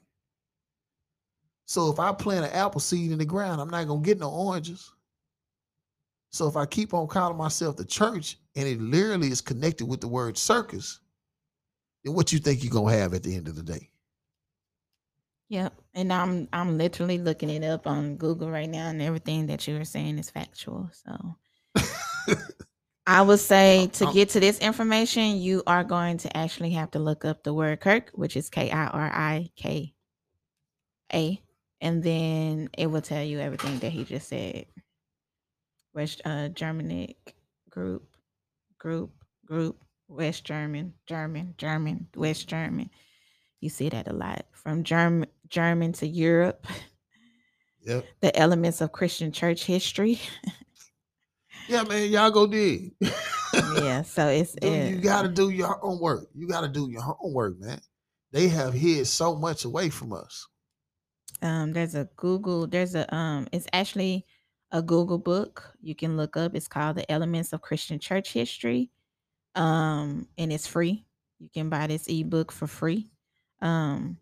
So 1.66 1.92
if 1.92 2.00
I 2.00 2.14
plant 2.14 2.46
an 2.46 2.52
apple 2.52 2.82
seed 2.82 3.12
in 3.12 3.20
the 3.20 3.26
ground, 3.26 3.62
I'm 3.62 3.70
not 3.70 3.88
gonna 3.88 4.02
get 4.02 4.20
no 4.20 4.30
oranges. 4.30 4.93
So 6.34 6.48
if 6.48 6.58
I 6.58 6.66
keep 6.66 6.96
on 6.96 7.08
calling 7.08 7.38
myself 7.38 7.78
the 7.78 7.86
church 7.86 8.40
and 8.56 8.68
it 8.68 8.82
literally 8.82 9.28
is 9.28 9.40
connected 9.40 9.86
with 9.86 10.02
the 10.02 10.08
word 10.08 10.36
circus, 10.36 11.00
then 12.04 12.16
what 12.16 12.34
you 12.34 12.40
think 12.40 12.64
you're 12.64 12.74
gonna 12.74 12.92
have 12.92 13.14
at 13.14 13.22
the 13.22 13.36
end 13.36 13.48
of 13.48 13.56
the 13.56 13.62
day? 13.62 13.92
Yep. 15.50 15.76
And 15.94 16.12
I'm 16.12 16.48
I'm 16.52 16.76
literally 16.80 17.20
looking 17.20 17.52
it 17.52 17.64
up 17.64 17.86
on 17.86 18.16
Google 18.16 18.50
right 18.50 18.68
now 18.68 18.88
and 18.88 19.00
everything 19.00 19.46
that 19.46 19.68
you 19.68 19.78
were 19.78 19.86
saying 19.86 20.18
is 20.18 20.32
factual. 20.32 20.90
So 20.92 21.36
I 23.06 23.22
would 23.22 23.40
say 23.40 23.88
to 23.94 24.12
get 24.12 24.30
to 24.30 24.40
this 24.40 24.58
information, 24.58 25.38
you 25.38 25.62
are 25.68 25.84
going 25.84 26.18
to 26.20 26.36
actually 26.36 26.72
have 26.72 26.90
to 26.92 27.00
look 27.00 27.26
up 27.26 27.44
the 27.44 27.54
word 27.54 27.80
Kirk, 27.80 28.10
which 28.16 28.36
is 28.36 28.50
K 28.50 28.72
I 28.72 28.88
R 28.88 29.12
I 29.14 29.52
K 29.56 29.94
A, 31.14 31.40
and 31.80 32.02
then 32.02 32.70
it 32.76 32.88
will 32.88 33.02
tell 33.02 33.24
you 33.24 33.40
everything 33.40 33.78
that 33.80 33.92
he 33.92 34.04
just 34.04 34.30
said. 34.30 34.66
West 35.94 36.22
uh 36.26 36.50
Germanic 36.50 37.36
group, 37.70 38.16
group, 38.78 39.12
group, 39.46 39.84
West 40.08 40.44
German, 40.46 40.94
German, 41.06 41.56
German, 41.58 42.08
West 42.16 42.48
German. 42.48 42.90
You 43.62 43.70
see 43.70 43.90
that 43.90 44.08
a 44.08 44.14
lot 44.14 44.46
from 44.54 44.84
German 44.84 45.30
German 45.48 45.94
to 45.94 46.08
Europe. 46.08 46.66
Yep. 47.86 48.06
The 48.22 48.38
elements 48.40 48.82
of 48.82 48.92
Christian 48.92 49.32
church 49.32 49.66
history. 49.66 50.20
Yeah, 51.70 51.84
man, 51.84 52.12
y'all 52.12 52.30
go 52.30 52.46
dig. 52.46 52.94
yeah, 53.82 54.02
so 54.02 54.28
it's 54.28 54.54
Do- 54.54 54.68
you 54.68 54.98
uh, 54.98 55.02
got 55.02 55.22
to 55.22 55.30
do 55.30 55.50
your 55.50 55.68
homework. 55.82 56.28
You 56.34 56.48
got 56.48 56.62
to 56.62 56.68
do 56.68 56.90
your 56.90 57.02
homework, 57.02 57.58
man. 57.60 57.80
They 58.32 58.50
have 58.50 58.74
hid 58.74 59.08
so 59.08 59.36
much 59.36 59.64
away 59.64 59.90
from 59.90 60.12
us. 60.12 60.46
um 61.42 61.72
there's 61.74 61.96
a 61.96 62.10
Google 62.18 62.68
there's 62.68 62.96
a 62.96 63.04
um 63.16 63.48
it's 63.54 63.68
actually 63.72 64.26
a 64.74 64.82
Google 64.82 65.20
book 65.20 65.72
you 65.82 65.96
can 65.96 66.18
look 66.18 66.36
up. 66.36 66.56
It's 66.56 66.68
called 66.68 66.98
The 66.98 67.10
Elements 67.10 67.54
of 67.54 67.62
Christian 67.62 68.00
Church 68.00 68.34
History. 68.34 68.90
Um 69.56 70.28
and 70.38 70.52
it's 70.52 70.68
free. 70.68 71.06
You 71.40 71.50
can 71.54 71.70
buy 71.70 71.88
this 71.88 72.08
ebook 72.08 72.52
for 72.52 72.68
free. 72.68 73.10
Um 73.62 74.18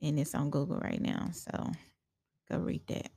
and 0.00 0.18
it's 0.18 0.34
on 0.34 0.50
Google 0.50 0.78
right 0.78 1.00
now. 1.00 1.30
So 1.32 1.72
go 2.50 2.58
read 2.58 2.86
that. 2.86 3.10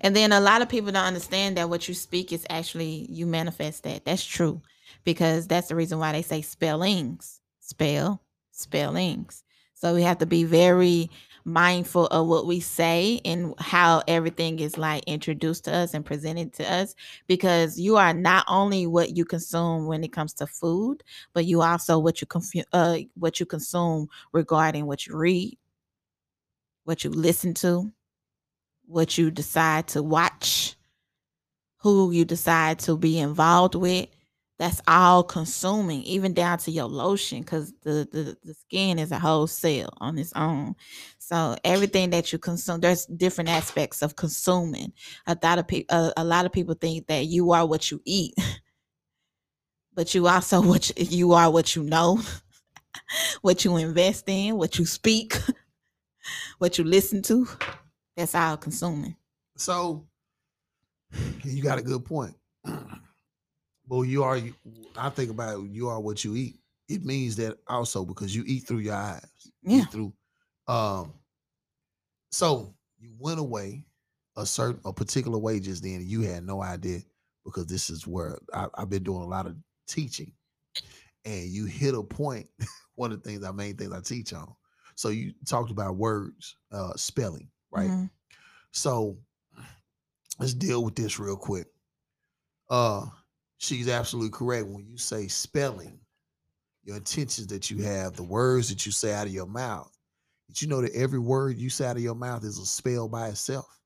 And 0.00 0.14
then 0.14 0.30
a 0.32 0.40
lot 0.40 0.62
of 0.62 0.68
people 0.68 0.92
don't 0.92 1.04
understand 1.04 1.56
that 1.56 1.68
what 1.68 1.88
you 1.88 1.94
speak 1.94 2.32
is 2.32 2.46
actually 2.48 3.06
you 3.10 3.26
manifest 3.26 3.82
that. 3.82 4.04
That's 4.04 4.24
true 4.24 4.62
because 5.04 5.48
that's 5.48 5.68
the 5.68 5.74
reason 5.74 5.98
why 5.98 6.12
they 6.12 6.22
say 6.22 6.42
spellings, 6.42 7.40
spell, 7.60 8.22
spellings. 8.52 9.42
So 9.74 9.94
we 9.94 10.02
have 10.02 10.18
to 10.18 10.26
be 10.26 10.44
very 10.44 11.10
mindful 11.52 12.06
of 12.06 12.26
what 12.26 12.46
we 12.46 12.60
say 12.60 13.20
and 13.24 13.54
how 13.58 14.02
everything 14.08 14.60
is 14.60 14.78
like 14.78 15.04
introduced 15.06 15.64
to 15.64 15.74
us 15.74 15.94
and 15.94 16.04
presented 16.04 16.52
to 16.54 16.72
us 16.72 16.94
because 17.26 17.78
you 17.78 17.96
are 17.96 18.14
not 18.14 18.44
only 18.48 18.86
what 18.86 19.16
you 19.16 19.24
consume 19.24 19.86
when 19.86 20.04
it 20.04 20.12
comes 20.12 20.32
to 20.34 20.46
food, 20.46 21.02
but 21.32 21.44
you 21.46 21.62
also 21.62 21.98
what 21.98 22.20
you 22.20 22.26
confu- 22.26 22.62
uh 22.72 22.98
what 23.14 23.40
you 23.40 23.46
consume 23.46 24.08
regarding 24.32 24.86
what 24.86 25.06
you 25.06 25.16
read, 25.16 25.58
what 26.84 27.04
you 27.04 27.10
listen 27.10 27.54
to, 27.54 27.92
what 28.86 29.18
you 29.18 29.30
decide 29.30 29.86
to 29.88 30.02
watch, 30.02 30.76
who 31.78 32.10
you 32.10 32.24
decide 32.24 32.78
to 32.80 32.96
be 32.96 33.18
involved 33.18 33.74
with. 33.74 34.08
That's 34.60 34.82
all 34.86 35.22
consuming, 35.22 36.02
even 36.02 36.34
down 36.34 36.58
to 36.58 36.70
your 36.70 36.84
lotion, 36.84 37.40
because 37.40 37.72
the, 37.80 38.06
the 38.12 38.36
the 38.44 38.52
skin 38.52 38.98
is 38.98 39.10
a 39.10 39.18
whole 39.18 39.46
cell 39.46 39.88
on 40.02 40.18
its 40.18 40.34
own. 40.36 40.74
So 41.18 41.56
everything 41.64 42.10
that 42.10 42.30
you 42.30 42.38
consume, 42.38 42.80
there's 42.80 43.06
different 43.06 43.48
aspects 43.48 44.02
of 44.02 44.16
consuming. 44.16 44.92
A 45.26 45.34
lot 45.42 45.58
of 45.58 45.66
people, 45.66 45.96
a, 45.96 46.12
a 46.18 46.24
lot 46.24 46.44
of 46.44 46.52
people 46.52 46.74
think 46.74 47.06
that 47.06 47.24
you 47.24 47.52
are 47.52 47.64
what 47.64 47.90
you 47.90 48.02
eat, 48.04 48.34
but 49.94 50.14
you 50.14 50.28
also 50.28 50.60
what 50.68 50.90
you, 50.90 51.06
you 51.06 51.32
are 51.32 51.50
what 51.50 51.74
you 51.74 51.82
know, 51.82 52.20
what 53.40 53.64
you 53.64 53.78
invest 53.78 54.28
in, 54.28 54.58
what 54.58 54.78
you 54.78 54.84
speak, 54.84 55.38
what 56.58 56.76
you 56.76 56.84
listen 56.84 57.22
to. 57.22 57.48
That's 58.14 58.34
all 58.34 58.58
consuming. 58.58 59.16
So 59.56 60.06
you 61.44 61.62
got 61.62 61.78
a 61.78 61.82
good 61.82 62.04
point. 62.04 62.34
Well, 63.90 64.04
you 64.04 64.22
are. 64.22 64.38
I 64.96 65.10
think 65.10 65.30
about 65.32 65.58
it, 65.58 65.70
you 65.70 65.88
are 65.88 66.00
what 66.00 66.24
you 66.24 66.36
eat. 66.36 66.60
It 66.88 67.04
means 67.04 67.34
that 67.36 67.58
also 67.68 68.04
because 68.04 68.34
you 68.34 68.44
eat 68.46 68.60
through 68.60 68.78
your 68.78 68.94
eyes. 68.94 69.26
Yeah. 69.62 69.84
Through. 69.86 70.12
Um. 70.68 71.12
So 72.30 72.74
you 73.00 73.14
went 73.18 73.40
away 73.40 73.84
a 74.36 74.46
certain 74.46 74.80
a 74.84 74.92
particular 74.92 75.38
way 75.38 75.58
just 75.58 75.82
then. 75.82 76.04
You 76.06 76.22
had 76.22 76.44
no 76.44 76.62
idea 76.62 77.00
because 77.44 77.66
this 77.66 77.90
is 77.90 78.06
where 78.06 78.38
I, 78.54 78.68
I've 78.74 78.90
been 78.90 79.02
doing 79.02 79.22
a 79.22 79.26
lot 79.28 79.46
of 79.46 79.56
teaching, 79.88 80.32
and 81.24 81.48
you 81.48 81.64
hit 81.64 81.94
a 81.96 82.02
point. 82.02 82.48
One 82.94 83.12
of 83.12 83.22
the 83.22 83.28
things 83.28 83.44
I 83.44 83.50
main 83.50 83.76
things 83.76 83.92
I 83.92 84.00
teach 84.02 84.32
on. 84.32 84.54
So 84.94 85.08
you 85.08 85.32
talked 85.46 85.72
about 85.72 85.96
words, 85.96 86.56
uh, 86.70 86.94
spelling, 86.94 87.50
right? 87.72 87.90
Mhm. 87.90 88.10
So 88.72 89.18
let's 90.38 90.54
deal 90.54 90.84
with 90.84 90.94
this 90.94 91.18
real 91.18 91.36
quick. 91.36 91.66
Uh 92.68 93.06
she's 93.60 93.88
absolutely 93.88 94.32
correct 94.32 94.66
when 94.68 94.86
you 94.86 94.98
say 94.98 95.28
spelling, 95.28 96.00
your 96.84 96.96
intentions 96.96 97.48
that 97.48 97.70
you 97.70 97.82
have, 97.84 98.14
the 98.16 98.24
words 98.24 98.70
that 98.70 98.86
you 98.86 98.92
say 98.92 99.14
out 99.14 99.28
of 99.28 99.34
your 99.34 99.46
mouth. 99.46 99.92
Did 100.48 100.62
you 100.62 100.68
know 100.68 100.82
that 100.82 100.94
every 100.94 101.20
word 101.20 101.58
you 101.58 101.70
say 101.70 101.86
out 101.86 101.96
of 101.96 102.02
your 102.02 102.16
mouth 102.16 102.44
is 102.44 102.58
a 102.58 102.66
spell 102.66 103.08
by 103.08 103.28
itself? 103.28 103.78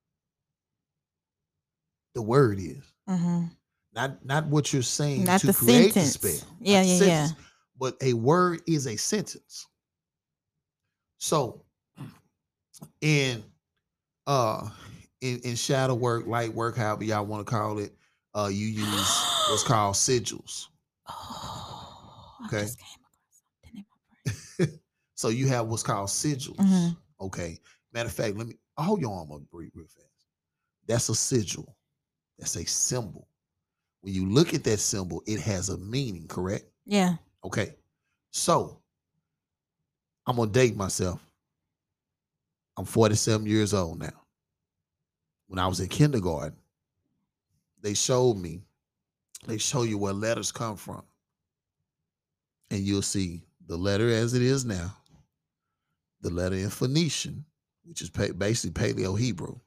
The 2.14 2.22
word 2.22 2.58
is 2.60 2.82
Mhm. 3.08 3.50
not 3.94 4.24
not 4.24 4.46
what 4.46 4.72
you're 4.72 4.82
saying 4.82 5.26
Not 5.26 5.40
to 5.40 5.48
the 5.48 5.54
create 5.54 5.94
sentence. 5.94 6.16
the 6.16 6.28
spell. 6.28 6.56
Yeah, 6.60 6.82
yeah, 6.82 6.98
sentence, 6.98 7.32
yeah. 7.32 7.44
But 7.78 7.96
a 8.02 8.14
word 8.14 8.62
is 8.68 8.86
a 8.86 8.96
sentence. 8.96 9.66
So 11.18 11.64
in 13.00 13.44
uh 14.26 14.70
in, 15.20 15.40
in 15.40 15.56
shadow 15.56 15.94
work, 15.94 16.26
light 16.26 16.54
work, 16.54 16.76
however 16.76 17.04
y'all 17.04 17.26
want 17.26 17.46
to 17.46 17.50
call 17.50 17.78
it, 17.78 17.92
uh 18.35 18.49
you 18.53 18.66
use 18.66 19.22
what's 19.51 19.62
called 19.66 19.95
sigils. 19.95 20.66
Oh, 21.09 22.37
I 22.43 22.47
Okay. 22.47 22.62
just 22.62 22.78
came 22.78 22.99
across 23.01 23.43
something 23.62 23.85
in 24.61 24.66
my 24.66 24.78
So 25.14 25.28
you 25.28 25.49
have 25.49 25.66
what's 25.66 25.82
called 25.82 26.09
sigils. 26.09 26.57
Mhm. 26.57 26.97
Okay. 27.20 27.59
Matter 27.93 28.09
of 28.09 28.14
fact, 28.14 28.37
let 28.37 28.47
me 28.49 28.55
hold 28.76 29.01
your 29.01 29.16
arm 29.16 29.30
up 29.32 29.43
real 29.53 29.70
fast. 29.76 30.09
That's 30.87 31.09
a 31.09 31.14
sigil. 31.14 31.76
That's 32.39 32.57
a 32.57 32.64
symbol. 32.66 33.28
When 34.01 34.12
you 34.12 34.28
look 34.28 34.53
at 34.55 34.64
that 34.64 34.80
symbol, 34.80 35.22
it 35.26 35.41
has 35.41 35.68
a 35.70 35.78
meaning, 35.78 36.26
correct? 36.28 36.66
Yeah. 36.85 37.16
Okay. 37.45 37.76
So 38.32 38.82
I'm 40.26 40.37
gonna 40.37 40.51
date 40.51 40.76
myself. 40.76 41.20
I'm 42.76 42.85
47 42.85 43.47
years 43.47 43.72
old 43.72 44.01
now. 44.01 44.24
When 45.47 45.59
I 45.59 45.66
was 45.68 45.80
in 45.80 45.89
kindergarten, 45.89 46.57
they 47.85 47.95
showed 47.95 48.37
me, 48.37 48.62
they 49.47 49.59
show 49.59 49.85
you 49.85 49.99
where 49.99 50.12
letters 50.12 50.51
come 50.51 50.76
from. 50.76 51.03
And 52.70 52.80
you'll 52.80 53.03
see 53.03 53.45
the 53.66 53.76
letter 53.76 54.09
as 54.09 54.35
it 54.35 54.43
is 54.43 54.64
now, 54.64 54.97
the 56.20 56.30
letter 56.30 56.57
in 56.57 56.70
Phoenician, 56.70 57.45
which 57.85 58.03
is 58.03 58.11
basically 58.11 58.70
Paleo 58.70 59.16
Hebrew. 59.16 59.61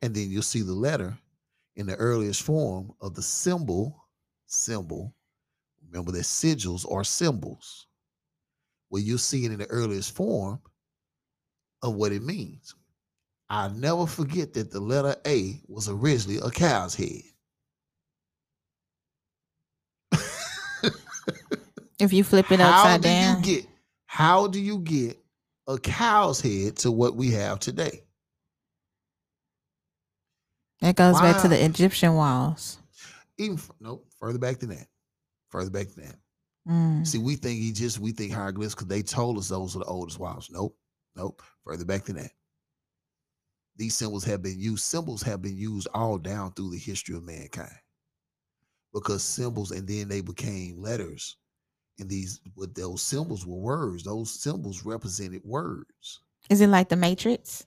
And 0.00 0.14
then 0.14 0.30
you'll 0.30 0.42
see 0.42 0.62
the 0.62 0.72
letter 0.72 1.18
in 1.76 1.86
the 1.86 1.96
earliest 1.96 2.42
form 2.42 2.92
of 3.00 3.14
the 3.14 3.22
symbol, 3.22 4.06
symbol, 4.46 5.14
Remember 5.90 6.12
that 6.12 6.22
sigils 6.22 6.90
are 6.90 7.02
symbols. 7.02 7.86
Well, 8.90 9.02
you'll 9.02 9.18
see 9.18 9.44
it 9.44 9.52
in 9.52 9.58
the 9.58 9.66
earliest 9.66 10.14
form 10.14 10.60
of 11.82 11.94
what 11.94 12.12
it 12.12 12.22
means. 12.22 12.74
I'll 13.50 13.70
never 13.70 14.06
forget 14.06 14.54
that 14.54 14.70
the 14.70 14.78
letter 14.78 15.16
A 15.26 15.60
was 15.66 15.88
originally 15.88 16.38
a 16.38 16.50
cow's 16.50 16.94
head. 16.94 17.22
If 21.98 22.14
you 22.14 22.24
flip 22.24 22.50
it 22.50 22.60
upside 22.62 22.90
how 22.90 22.96
do 22.96 23.02
down. 23.02 23.36
you 23.36 23.42
get 23.44 23.66
how 24.06 24.46
do 24.46 24.58
you 24.58 24.78
get 24.78 25.18
a 25.66 25.76
cow's 25.76 26.40
head 26.40 26.76
to 26.76 26.90
what 26.90 27.14
we 27.14 27.30
have 27.32 27.60
today? 27.60 28.04
that 30.80 30.96
goes 30.96 31.20
back 31.20 31.42
to 31.42 31.48
the 31.48 31.62
Egyptian 31.62 32.14
walls. 32.14 32.78
Even 33.36 33.58
nope, 33.80 34.06
further 34.18 34.38
back 34.38 34.60
than 34.60 34.70
that. 34.70 34.86
Further 35.50 35.68
back 35.70 35.88
than 35.88 36.06
that. 36.06 36.16
Mm. 36.66 37.06
See, 37.06 37.18
we 37.18 37.36
think 37.36 37.60
he 37.60 37.70
just 37.70 37.98
we 37.98 38.12
think 38.12 38.32
hieroglyphs 38.32 38.74
because 38.74 38.88
they 38.88 39.02
told 39.02 39.36
us 39.36 39.48
those 39.48 39.76
are 39.76 39.80
the 39.80 39.84
oldest 39.84 40.18
walls. 40.18 40.48
Nope, 40.50 40.74
nope. 41.16 41.42
Further 41.64 41.84
back 41.84 42.04
than 42.04 42.16
that. 42.16 42.30
These 43.76 43.96
symbols 43.96 44.24
have 44.24 44.42
been 44.42 44.58
used. 44.60 44.84
Symbols 44.84 45.22
have 45.22 45.42
been 45.42 45.56
used 45.56 45.88
all 45.94 46.18
down 46.18 46.52
through 46.52 46.70
the 46.70 46.78
history 46.78 47.16
of 47.16 47.24
mankind. 47.24 47.78
Because 48.92 49.22
symbols, 49.24 49.70
and 49.72 49.86
then 49.88 50.06
they 50.08 50.20
became 50.20 50.80
letters. 50.80 51.36
And 51.98 52.08
these, 52.10 52.40
what 52.54 52.74
those 52.74 53.02
symbols 53.02 53.46
were 53.46 53.58
words. 53.58 54.04
Those 54.04 54.32
symbols 54.32 54.84
represented 54.84 55.44
words. 55.44 56.20
Is 56.50 56.60
it 56.60 56.68
like 56.68 56.88
the 56.90 56.96
Matrix? 56.96 57.66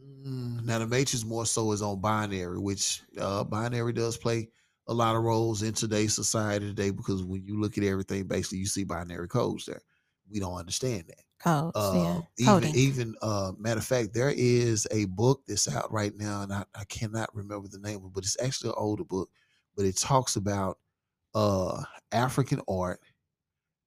Mm, 0.00 0.64
Now 0.64 0.78
the 0.78 0.86
matrix 0.86 1.24
more 1.24 1.46
so 1.46 1.72
is 1.72 1.82
on 1.82 2.00
binary, 2.00 2.58
which 2.58 3.02
uh 3.18 3.44
binary 3.44 3.92
does 3.92 4.16
play 4.16 4.50
a 4.86 4.94
lot 4.94 5.16
of 5.16 5.22
roles 5.22 5.62
in 5.62 5.74
today's 5.74 6.14
society 6.14 6.66
today 6.66 6.90
because 6.90 7.22
when 7.22 7.44
you 7.44 7.60
look 7.60 7.76
at 7.78 7.84
everything, 7.84 8.26
basically 8.26 8.58
you 8.58 8.66
see 8.66 8.84
binary 8.84 9.28
codes 9.28 9.66
there. 9.66 9.82
We 10.28 10.40
don't 10.40 10.54
understand 10.54 11.04
that. 11.08 11.24
Codes. 11.42 11.72
Uh, 11.74 12.22
yeah. 12.38 12.60
even 12.60 12.76
even 12.76 13.14
uh 13.22 13.52
matter 13.58 13.78
of 13.78 13.86
fact, 13.86 14.12
there 14.12 14.32
is 14.36 14.86
a 14.90 15.06
book 15.06 15.42
that's 15.46 15.68
out 15.74 15.90
right 15.92 16.14
now, 16.16 16.42
and 16.42 16.52
I, 16.52 16.64
I 16.74 16.84
cannot 16.84 17.34
remember 17.34 17.68
the 17.68 17.78
name 17.78 17.98
of 17.98 18.04
it, 18.06 18.12
but 18.14 18.24
it's 18.24 18.40
actually 18.40 18.70
an 18.70 18.76
older 18.78 19.04
book, 19.04 19.30
but 19.76 19.86
it 19.86 19.96
talks 19.96 20.36
about 20.36 20.78
uh 21.34 21.82
African 22.12 22.60
art 22.68 23.00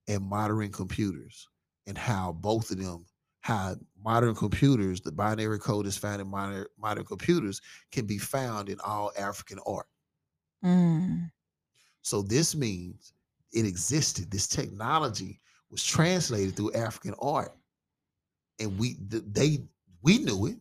and 0.07 0.23
modern 0.23 0.71
computers 0.71 1.47
and 1.85 1.97
how 1.97 2.31
both 2.31 2.71
of 2.71 2.77
them 2.77 3.05
how 3.41 3.75
modern 4.01 4.33
computers, 4.33 5.01
the 5.01 5.11
binary 5.11 5.59
code 5.59 5.85
is 5.85 5.97
found 5.97 6.21
in 6.21 6.27
modern 6.27 6.65
modern 6.79 7.03
computers, 7.03 7.61
can 7.91 8.05
be 8.05 8.17
found 8.17 8.69
in 8.69 8.79
all 8.79 9.11
African 9.17 9.59
art. 9.67 9.87
Mm. 10.63 11.29
So 12.01 12.21
this 12.21 12.55
means 12.55 13.13
it 13.51 13.65
existed. 13.65 14.31
This 14.31 14.47
technology 14.47 15.41
was 15.73 15.83
translated 15.83 16.55
through 16.55 16.71
African 16.73 17.15
art, 17.19 17.51
and 18.59 18.77
we 18.77 18.95
they 18.99 19.63
we 20.03 20.19
knew 20.19 20.45
it. 20.45 20.57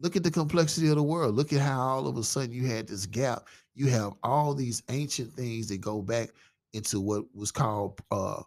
Look 0.00 0.14
at 0.16 0.22
the 0.22 0.30
complexity 0.30 0.88
of 0.88 0.96
the 0.96 1.02
world. 1.02 1.34
Look 1.34 1.52
at 1.52 1.60
how 1.60 1.80
all 1.80 2.06
of 2.06 2.16
a 2.16 2.22
sudden 2.22 2.52
you 2.52 2.66
had 2.66 2.86
this 2.86 3.06
gap. 3.06 3.48
You 3.74 3.88
have 3.88 4.12
all 4.22 4.54
these 4.54 4.82
ancient 4.88 5.32
things 5.32 5.66
that 5.68 5.80
go 5.80 6.00
back 6.00 6.30
into 6.72 7.00
what 7.00 7.24
was 7.34 7.50
called 7.50 8.00
uh 8.10 8.42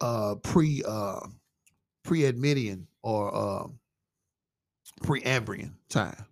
uh 0.00 0.34
pre 0.36 0.82
uh 0.86 1.20
pre-Admidian 2.04 2.84
or 3.02 3.34
uh 3.34 3.68
pre-Ambrian 5.02 5.72
time 5.88 6.24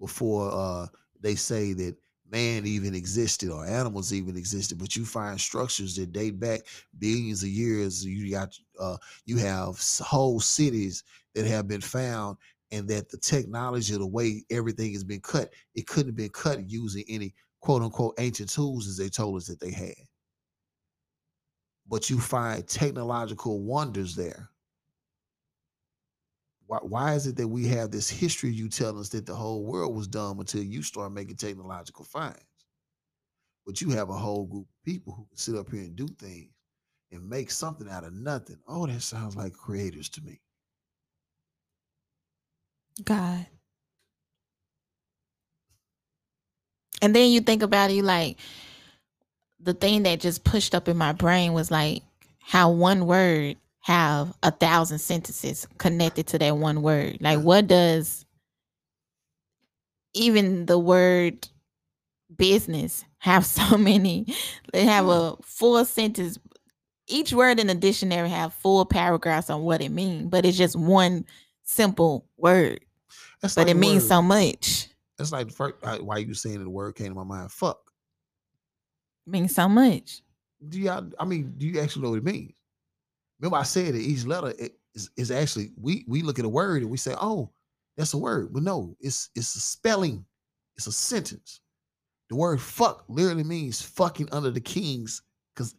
before 0.00 0.50
uh 0.52 0.86
they 1.20 1.34
say 1.36 1.74
that 1.74 1.96
man 2.30 2.66
even 2.66 2.94
existed 2.94 3.50
or 3.50 3.64
animals 3.66 4.12
even 4.12 4.36
existed 4.36 4.78
but 4.78 4.96
you 4.96 5.04
find 5.04 5.40
structures 5.40 5.96
that 5.96 6.12
date 6.12 6.38
back 6.38 6.60
billions 6.98 7.42
of 7.42 7.48
years 7.48 8.04
you 8.04 8.30
got 8.30 8.56
uh 8.78 8.96
you 9.24 9.36
have 9.36 9.80
whole 10.00 10.40
cities 10.40 11.04
that 11.34 11.46
have 11.46 11.66
been 11.66 11.80
found 11.80 12.36
and 12.70 12.88
that 12.88 13.08
the 13.08 13.18
technology 13.18 13.96
the 13.96 14.06
way 14.06 14.42
everything 14.50 14.92
has 14.92 15.04
been 15.04 15.20
cut 15.20 15.52
it 15.74 15.86
couldn't 15.86 16.08
have 16.08 16.16
been 16.16 16.28
cut 16.30 16.68
using 16.68 17.04
any 17.08 17.34
quote 17.60 17.82
unquote 17.82 18.14
ancient 18.18 18.50
tools 18.50 18.86
as 18.86 18.96
they 18.96 19.08
told 19.08 19.36
us 19.36 19.46
that 19.46 19.60
they 19.60 19.70
had 19.72 19.94
but 21.88 22.10
you 22.10 22.20
find 22.20 22.66
technological 22.68 23.60
wonders 23.62 24.14
there. 24.14 24.50
Why, 26.68 26.78
why 26.82 27.14
is 27.14 27.26
it 27.26 27.36
that 27.36 27.48
we 27.48 27.66
have 27.68 27.90
this 27.90 28.10
history 28.10 28.52
you 28.52 28.68
tell 28.68 28.98
us 28.98 29.08
that 29.08 29.24
the 29.24 29.34
whole 29.34 29.64
world 29.64 29.96
was 29.96 30.06
dumb 30.06 30.38
until 30.38 30.62
you 30.62 30.82
start 30.82 31.12
making 31.12 31.36
technological 31.36 32.04
finds? 32.04 32.44
But 33.66 33.80
you 33.80 33.88
have 33.90 34.10
a 34.10 34.14
whole 34.14 34.44
group 34.44 34.66
of 34.66 34.84
people 34.84 35.14
who 35.14 35.26
sit 35.34 35.56
up 35.56 35.70
here 35.70 35.80
and 35.80 35.96
do 35.96 36.06
things 36.06 36.52
and 37.10 37.26
make 37.26 37.50
something 37.50 37.88
out 37.88 38.04
of 38.04 38.12
nothing. 38.12 38.58
Oh, 38.68 38.86
that 38.86 39.00
sounds 39.00 39.34
like 39.34 39.54
creators 39.54 40.10
to 40.10 40.20
me. 40.20 40.42
God. 43.02 43.46
And 47.00 47.16
then 47.16 47.30
you 47.30 47.40
think 47.40 47.62
about 47.62 47.90
it, 47.90 47.94
you 47.94 48.02
like 48.02 48.36
the 49.58 49.72
thing 49.72 50.02
that 50.02 50.20
just 50.20 50.44
pushed 50.44 50.74
up 50.74 50.86
in 50.86 50.98
my 50.98 51.12
brain 51.12 51.54
was 51.54 51.70
like 51.70 52.02
how 52.40 52.70
one 52.70 53.06
word 53.06 53.56
have 53.88 54.34
a 54.42 54.50
thousand 54.50 54.98
sentences 54.98 55.66
connected 55.78 56.26
to 56.26 56.38
that 56.38 56.58
one 56.58 56.82
word. 56.82 57.16
Like 57.22 57.40
what 57.40 57.66
does 57.68 58.26
even 60.12 60.66
the 60.66 60.78
word 60.78 61.48
business 62.36 63.06
have 63.16 63.46
so 63.58 63.78
many 63.78 64.26
they 64.74 64.84
have 64.84 65.08
a 65.08 65.34
full 65.42 65.82
sentence 65.86 66.38
each 67.06 67.32
word 67.32 67.58
in 67.58 67.66
the 67.66 67.74
dictionary 67.74 68.28
have 68.28 68.52
full 68.52 68.84
paragraphs 68.84 69.48
on 69.48 69.62
what 69.62 69.80
it 69.80 69.90
means 69.90 70.26
but 70.28 70.44
it's 70.44 70.58
just 70.58 70.76
one 70.76 71.24
simple 71.62 72.26
word 72.36 72.80
That's 73.40 73.54
but 73.54 73.66
like 73.66 73.74
it 73.74 73.78
means 73.78 74.02
word- 74.02 74.08
so 74.08 74.22
much 74.22 74.88
That's 75.16 75.32
like 75.32 75.50
first 75.50 75.76
why 76.02 76.18
you 76.18 76.34
saying 76.34 76.62
the 76.62 76.68
word 76.68 76.94
came 76.94 77.08
to 77.08 77.14
my 77.14 77.24
mind. 77.24 77.50
Fuck. 77.50 77.80
means 79.26 79.54
so 79.54 79.66
much 79.68 80.20
Do 80.68 80.78
y'all? 80.78 81.08
I 81.18 81.24
mean, 81.24 81.54
do 81.56 81.66
you 81.66 81.80
actually 81.80 82.02
know 82.02 82.10
what 82.10 82.18
it 82.18 82.24
means? 82.24 82.57
Remember, 83.40 83.56
I 83.56 83.62
said 83.62 83.94
that 83.94 84.00
each 84.00 84.24
letter 84.24 84.52
is, 84.94 85.10
is 85.16 85.30
actually 85.30 85.70
we 85.80 86.04
we 86.08 86.22
look 86.22 86.38
at 86.38 86.44
a 86.44 86.48
word 86.48 86.82
and 86.82 86.90
we 86.90 86.96
say, 86.96 87.14
oh, 87.20 87.50
that's 87.96 88.14
a 88.14 88.18
word, 88.18 88.52
but 88.52 88.62
no, 88.62 88.96
it's 89.00 89.30
it's 89.34 89.54
a 89.56 89.60
spelling, 89.60 90.24
it's 90.76 90.86
a 90.86 90.92
sentence. 90.92 91.60
The 92.30 92.36
word 92.36 92.60
fuck 92.60 93.04
literally 93.08 93.44
means 93.44 93.80
fucking 93.80 94.28
under 94.32 94.50
the 94.50 94.60
king's 94.60 95.22
because 95.54 95.74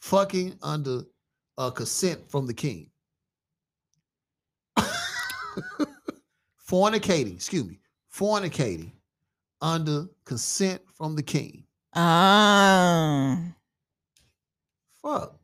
fucking 0.00 0.58
under 0.62 1.02
uh, 1.58 1.70
consent 1.70 2.30
from 2.30 2.46
the 2.46 2.54
king. 2.54 2.90
fornicating, 6.68 7.34
excuse 7.34 7.64
me, 7.64 7.80
fornicating 8.14 8.92
under 9.60 10.06
consent 10.24 10.80
from 10.94 11.16
the 11.16 11.22
king. 11.22 11.64
ah 11.94 13.38
Fuck. 15.02 15.37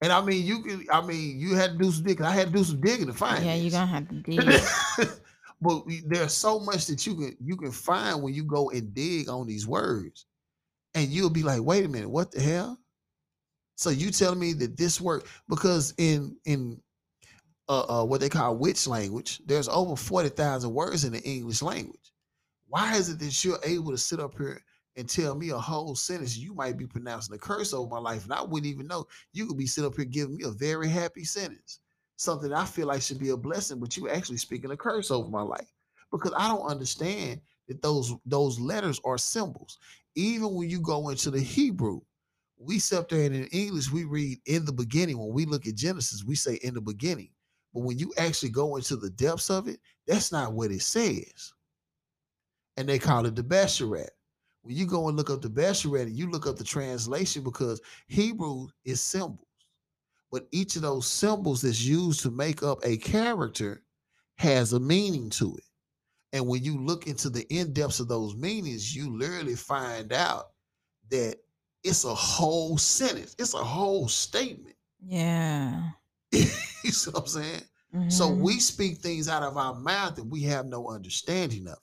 And 0.00 0.12
I 0.12 0.20
mean, 0.20 0.46
you 0.46 0.62
can. 0.62 0.86
I 0.92 1.00
mean, 1.00 1.40
you 1.40 1.54
had 1.54 1.72
to 1.72 1.78
do 1.78 1.90
some 1.90 2.04
digging. 2.04 2.24
I 2.24 2.30
had 2.30 2.48
to 2.48 2.52
do 2.52 2.64
some 2.64 2.80
digging 2.80 3.06
to 3.06 3.12
find. 3.12 3.44
yeah 3.44 3.54
you're 3.54 3.70
gonna 3.70 3.86
have 3.86 4.08
to 4.08 4.14
dig 4.14 5.08
but 5.60 5.82
there's 6.06 6.32
so 6.32 6.60
much 6.60 6.86
that 6.86 7.06
you 7.06 7.14
can 7.16 7.36
you 7.40 7.56
can 7.56 7.72
find 7.72 8.22
when 8.22 8.34
you 8.34 8.44
go 8.44 8.70
and 8.70 8.94
dig 8.94 9.28
on 9.28 9.46
these 9.46 9.66
words, 9.66 10.26
and 10.94 11.08
you'll 11.08 11.30
be 11.30 11.42
like, 11.42 11.62
"Wait 11.62 11.84
a 11.84 11.88
minute, 11.88 12.10
what 12.10 12.30
the 12.30 12.40
hell?" 12.40 12.78
So 13.76 13.90
you 13.90 14.10
telling 14.10 14.38
me 14.38 14.52
that 14.54 14.76
this 14.76 15.00
word 15.00 15.24
because 15.48 15.94
in 15.98 16.36
in 16.44 16.80
uh, 17.68 18.00
uh 18.00 18.04
what 18.04 18.20
they 18.20 18.28
call 18.28 18.56
witch 18.56 18.86
language, 18.86 19.40
there's 19.46 19.68
over 19.68 19.96
forty 19.96 20.28
thousand 20.28 20.72
words 20.72 21.04
in 21.04 21.12
the 21.12 21.22
English 21.22 21.60
language. 21.60 22.12
Why 22.68 22.96
is 22.96 23.08
it 23.08 23.18
that 23.18 23.44
you're 23.44 23.58
able 23.64 23.90
to 23.90 23.98
sit 23.98 24.20
up 24.20 24.36
here 24.36 24.62
and 24.98 25.08
tell 25.08 25.34
me 25.34 25.48
a 25.50 25.58
whole 25.58 25.94
sentence 25.94 26.36
you 26.36 26.52
might 26.54 26.76
be 26.76 26.86
pronouncing 26.86 27.34
a 27.34 27.38
curse 27.38 27.72
over 27.72 27.88
my 27.88 27.98
life, 27.98 28.24
and 28.24 28.34
I 28.34 28.42
wouldn't 28.42 28.70
even 28.70 28.86
know? 28.86 29.06
You 29.32 29.46
could 29.46 29.56
be 29.56 29.66
sitting 29.66 29.88
up 29.88 29.96
here 29.96 30.04
giving 30.04 30.36
me 30.36 30.44
a 30.44 30.50
very 30.50 30.88
happy 30.88 31.24
sentence 31.24 31.80
something 32.18 32.52
I 32.52 32.64
feel 32.64 32.88
like 32.88 33.00
should 33.00 33.20
be 33.20 33.30
a 33.30 33.36
blessing, 33.36 33.78
but 33.78 33.96
you 33.96 34.08
actually 34.08 34.38
speaking 34.38 34.70
a 34.70 34.76
curse 34.76 35.10
over 35.10 35.30
my 35.30 35.42
life 35.42 35.72
because 36.10 36.32
I 36.36 36.48
don't 36.48 36.66
understand 36.66 37.40
that 37.68 37.80
those 37.80 38.14
those 38.26 38.58
letters 38.58 39.00
are 39.04 39.18
symbols. 39.18 39.78
Even 40.14 40.54
when 40.54 40.68
you 40.68 40.80
go 40.80 41.08
into 41.10 41.30
the 41.30 41.40
Hebrew, 41.40 42.00
we 42.58 42.80
sit 42.80 43.08
there 43.08 43.24
and 43.24 43.34
in 43.34 43.46
English 43.46 43.90
we 43.90 44.04
read 44.04 44.38
in 44.46 44.64
the 44.64 44.72
beginning. 44.72 45.18
When 45.18 45.32
we 45.32 45.46
look 45.46 45.66
at 45.66 45.76
Genesis, 45.76 46.24
we 46.24 46.34
say 46.34 46.58
in 46.62 46.74
the 46.74 46.80
beginning. 46.80 47.30
But 47.72 47.84
when 47.84 47.98
you 47.98 48.12
actually 48.18 48.50
go 48.50 48.76
into 48.76 48.96
the 48.96 49.10
depths 49.10 49.50
of 49.50 49.68
it, 49.68 49.78
that's 50.06 50.32
not 50.32 50.52
what 50.52 50.72
it 50.72 50.82
says. 50.82 51.52
And 52.76 52.88
they 52.88 52.98
call 52.98 53.26
it 53.26 53.36
the 53.36 53.42
Bereshit. 53.42 54.08
When 54.68 54.76
you 54.76 54.86
go 54.86 55.08
and 55.08 55.16
look 55.16 55.30
up 55.30 55.40
the 55.40 55.48
Bereshit, 55.48 56.14
you 56.14 56.30
look 56.30 56.46
up 56.46 56.56
the 56.56 56.64
translation 56.64 57.42
because 57.42 57.80
Hebrew 58.06 58.68
is 58.84 59.00
symbols 59.00 59.48
but 60.30 60.46
each 60.52 60.76
of 60.76 60.82
those 60.82 61.06
symbols 61.06 61.62
that's 61.62 61.80
used 61.82 62.20
to 62.20 62.30
make 62.30 62.62
up 62.62 62.78
a 62.84 62.98
character 62.98 63.82
has 64.36 64.74
a 64.74 64.80
meaning 64.80 65.30
to 65.30 65.56
it. 65.56 65.64
And 66.34 66.46
when 66.46 66.62
you 66.62 66.78
look 66.78 67.06
into 67.06 67.30
the 67.30 67.46
in 67.50 67.72
depths 67.72 68.00
of 68.00 68.08
those 68.08 68.36
meanings, 68.36 68.94
you 68.94 69.16
literally 69.16 69.54
find 69.56 70.12
out 70.12 70.50
that 71.10 71.36
it's 71.82 72.04
a 72.04 72.14
whole 72.14 72.76
sentence, 72.76 73.34
it's 73.38 73.54
a 73.54 73.64
whole 73.64 74.08
statement. 74.08 74.76
yeah 75.00 75.90
you 76.32 76.42
see 76.42 77.10
what 77.10 77.22
I'm 77.22 77.26
saying? 77.26 77.62
So 78.08 78.30
Mhm. 78.30 78.38
we 78.40 78.60
speak 78.60 78.98
things 78.98 79.28
out 79.28 79.42
of 79.42 79.56
our 79.56 79.74
mouth 79.74 80.16
that 80.16 80.24
we 80.26 80.42
have 80.42 80.66
no 80.66 80.90
understanding 80.90 81.66
of. 81.68 81.78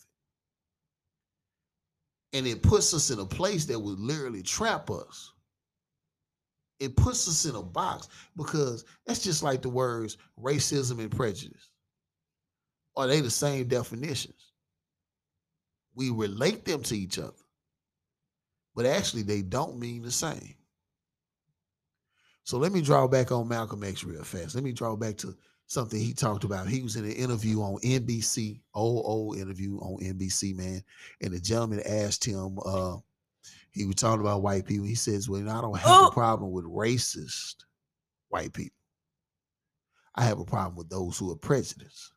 And 2.36 2.46
it 2.46 2.62
puts 2.62 2.94
us 2.94 3.12
in 3.12 3.20
a 3.20 3.26
place 3.26 3.64
that 3.66 3.80
would 3.80 3.98
literally 3.98 4.44
trap 4.44 4.92
us. 4.92 5.32
It 6.82 6.98
puts 6.98 7.30
us 7.30 7.46
in 7.46 7.56
a 7.56 7.64
box 7.64 8.10
because 8.36 8.84
that's 9.08 9.24
just 9.24 9.42
like 9.42 9.62
the 9.62 9.70
words 9.70 10.18
racism 10.38 11.00
and 11.00 11.10
prejudice. 11.10 11.70
Are 12.98 13.08
they 13.08 13.22
the 13.22 13.32
same 13.32 13.70
definitions? 13.70 14.52
We 15.96 16.10
relate 16.10 16.66
them 16.66 16.84
to 16.84 16.98
each 16.98 17.20
other, 17.20 17.32
but 18.76 18.86
actually 18.86 19.24
they 19.24 19.42
don't 19.42 19.80
mean 19.80 20.02
the 20.02 20.12
same. 20.12 20.56
So 22.44 22.58
let 22.58 22.74
me 22.74 22.82
draw 22.82 23.08
back 23.08 23.32
on 23.32 23.48
Malcolm 23.48 23.82
X 23.82 24.04
real 24.04 24.26
fast. 24.26 24.56
Let 24.56 24.66
me 24.66 24.74
draw 24.74 24.98
back 24.98 25.16
to 25.20 25.34
something 25.68 26.00
he 26.00 26.14
talked 26.14 26.44
about. 26.44 26.68
He 26.68 26.82
was 26.82 26.96
in 26.96 27.06
an 27.06 27.12
interview 27.12 27.62
on 27.62 27.80
NBC, 27.82 28.62
old 28.74 29.04
old 29.06 29.38
interview 29.38 29.78
on 29.80 30.02
NBC, 30.04 30.56
man. 30.56 30.82
And 31.22 31.34
the 31.34 31.40
gentleman 31.40 31.82
asked 31.86 32.24
him, 32.26 32.58
uh, 32.66 32.98
he 33.72 33.86
was 33.86 33.96
talking 33.96 34.22
about 34.22 34.42
white 34.42 34.66
people. 34.66 34.86
He 34.86 34.96
says, 34.96 35.28
Well, 35.30 35.50
I 35.50 35.62
don't 35.62 35.78
have 35.78 35.88
Oh. 35.92 36.08
a 36.08 36.12
problem 36.12 36.52
with 36.52 36.66
racist 36.66 37.56
white 38.30 38.54
people. 38.54 38.76
I 40.16 40.24
have 40.24 40.40
a 40.40 40.46
problem 40.46 40.76
with 40.78 40.90
those 40.90 41.18
who 41.18 41.32
are 41.32 41.36
prejudiced. 41.36 42.14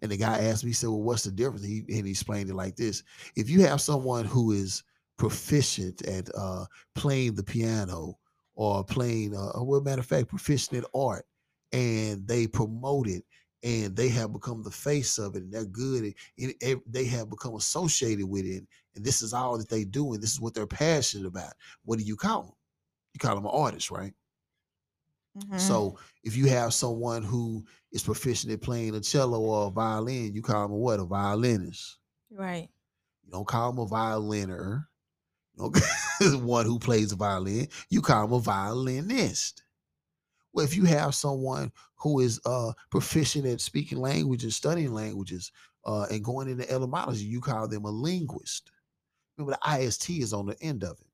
And 0.00 0.10
the 0.10 0.16
guy 0.16 0.38
asked 0.38 0.64
me, 0.64 0.70
he 0.70 0.74
said, 0.74 0.88
Well, 0.88 1.02
what's 1.02 1.24
the 1.24 1.30
difference? 1.30 1.64
He, 1.64 1.84
and 1.88 2.06
he 2.06 2.10
explained 2.10 2.48
it 2.50 2.54
like 2.54 2.76
this 2.76 3.02
if 3.36 3.50
you 3.50 3.62
have 3.62 3.80
someone 3.80 4.24
who 4.24 4.52
is 4.52 4.82
proficient 5.18 6.02
at 6.06 6.28
uh, 6.36 6.64
playing 6.94 7.34
the 7.34 7.42
piano 7.44 8.18
or 8.54 8.82
playing, 8.84 9.34
uh, 9.36 9.62
well, 9.62 9.80
matter 9.80 10.00
of 10.00 10.06
fact, 10.06 10.28
proficient 10.28 10.82
at 10.84 10.90
art, 10.94 11.26
and 11.72 12.26
they 12.26 12.46
promote 12.46 13.08
it 13.08 13.24
and 13.62 13.96
they 13.96 14.08
have 14.08 14.32
become 14.32 14.62
the 14.62 14.70
face 14.70 15.18
of 15.18 15.34
it 15.36 15.42
and 15.42 15.52
they're 15.52 15.64
good 15.64 16.14
and, 16.38 16.54
they 16.86 17.04
have 17.06 17.30
become 17.30 17.54
associated 17.56 18.26
with 18.26 18.44
it 18.44 18.64
and 18.94 19.04
this 19.04 19.22
is 19.22 19.32
all 19.32 19.56
that 19.58 19.68
they 19.68 19.84
do 19.84 20.12
and 20.12 20.22
this 20.22 20.32
is 20.32 20.40
what 20.40 20.54
they're 20.54 20.66
passionate 20.66 21.26
about. 21.26 21.52
What 21.84 21.98
do 21.98 22.04
you 22.04 22.16
call 22.16 22.42
them 22.42 22.52
you 23.14 23.18
call 23.20 23.34
them 23.36 23.46
an 23.46 23.52
artist 23.54 23.90
right? 23.90 24.14
Mhm. 25.36 25.58
so 25.60 25.98
if 26.22 26.36
you 26.36 26.46
have 26.48 26.72
someone 26.72 27.22
who 27.22 27.64
is 27.92 28.02
proficient 28.04 28.52
at 28.52 28.62
playing 28.62 28.94
a 28.94 29.00
cello 29.00 29.40
or 29.40 29.66
a 29.68 29.70
violin 29.70 30.32
you 30.34 30.42
call 30.42 30.62
them 30.62 30.72
a 30.72 30.76
what? 30.76 31.00
A 31.00 31.04
violinist. 31.04 31.98
Right. 32.30 32.70
You 33.24 33.30
don't 33.32 33.46
call 33.48 33.72
them 33.72 33.80
a 33.84 33.86
violiner. 33.86 34.86
You 35.56 35.72
don't 36.20 36.42
one 36.44 36.66
who 36.66 36.78
plays 36.78 37.12
a 37.12 37.16
violin 37.16 37.68
you 37.90 38.02
call 38.02 38.26
them 38.28 38.34
a 38.34 38.40
violinist 38.40 39.63
well, 40.54 40.64
if 40.64 40.76
you 40.76 40.84
have 40.84 41.14
someone 41.14 41.72
who 41.96 42.20
is 42.20 42.40
uh, 42.46 42.72
proficient 42.90 43.46
at 43.46 43.60
speaking 43.60 43.98
language 43.98 44.44
and 44.44 44.52
studying 44.52 44.92
languages 44.94 45.52
uh, 45.84 46.06
and 46.10 46.24
going 46.24 46.48
into 46.48 46.70
etymology, 46.70 47.24
you 47.24 47.40
call 47.40 47.68
them 47.68 47.84
a 47.84 47.90
linguist. 47.90 48.70
Remember, 49.36 49.58
the 49.62 49.80
IST 49.82 50.10
is 50.10 50.32
on 50.32 50.46
the 50.46 50.60
end 50.62 50.84
of 50.84 51.00
it. 51.00 51.06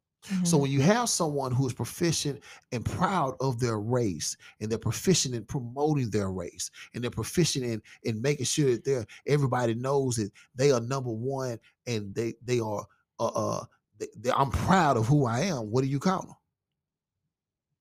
So 0.45 0.59
Mhm. 0.59 0.61
when 0.61 0.71
you 0.71 0.83
have 0.83 1.09
someone 1.09 1.53
who 1.53 1.67
is 1.67 1.73
proficient 1.73 2.43
and 2.73 2.85
proud 2.85 3.37
of 3.41 3.59
their 3.59 3.81
race, 3.81 4.37
and 4.61 4.71
they're 4.71 4.79
proficient 4.79 5.35
in 5.35 5.47
promoting 5.47 6.11
their 6.11 6.31
race, 6.31 6.71
and 6.95 7.03
they're 7.03 7.11
proficient 7.11 7.65
in 7.65 7.83
in 8.03 8.21
making 8.21 8.45
sure 8.47 8.73
that 8.73 8.85
they're 8.85 9.07
everybody 9.27 9.75
knows 9.75 10.17
that 10.17 10.31
they 10.55 10.73
are 10.73 10.81
number 10.81 11.11
one, 11.11 11.59
and 11.87 12.15
they 12.15 12.35
they 12.43 12.61
are 12.61 12.87
uh, 13.19 13.27
uh 13.29 13.65
they, 13.99 14.09
they- 14.17 14.33
I'm 14.33 14.51
proud 14.51 14.99
of 14.99 15.07
who 15.07 15.25
I 15.27 15.41
am. 15.41 15.71
What 15.71 15.83
do 15.85 15.89
you 15.89 15.99
call 15.99 16.23
them? 16.23 16.37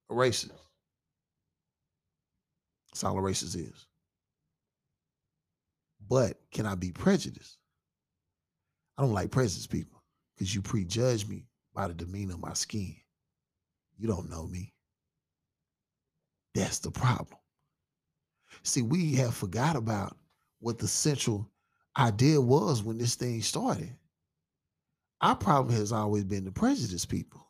A 0.10 0.14
racist. 0.14 0.51
All 3.04 3.18
a 3.18 3.22
racist 3.22 3.56
is. 3.56 3.88
But 6.10 6.40
can 6.52 6.66
I 6.66 6.76
be 6.76 6.92
prejudiced? 6.92 7.58
I 8.98 9.04
don't 9.04 9.14
like 9.14 9.32
prejudiced 9.32 9.70
people 9.70 10.04
because 10.36 10.54
you 10.54 10.62
prejudge 10.62 11.28
me 11.28 11.46
by 11.74 11.88
the 11.88 11.94
demeanor 11.94 12.34
of 12.34 12.42
my 12.42 12.54
skin. 12.54 12.96
You 13.98 14.08
don't 14.08 14.30
know 14.30 14.48
me. 14.48 14.74
That's 16.56 16.80
the 16.80 16.92
problem. 16.92 17.38
See, 18.64 18.82
we 18.82 19.14
have 19.16 19.36
forgot 19.36 19.76
about 19.76 20.18
what 20.60 20.78
the 20.78 20.88
central 20.88 21.50
idea 21.98 22.42
was 22.42 22.84
when 22.84 22.98
this 22.98 23.16
thing 23.16 23.42
started. 23.42 23.96
Our 25.22 25.36
problem 25.36 25.76
has 25.76 25.92
always 25.92 26.24
been 26.24 26.46
the 26.46 26.52
prejudice 26.52 27.06
people. 27.06 27.46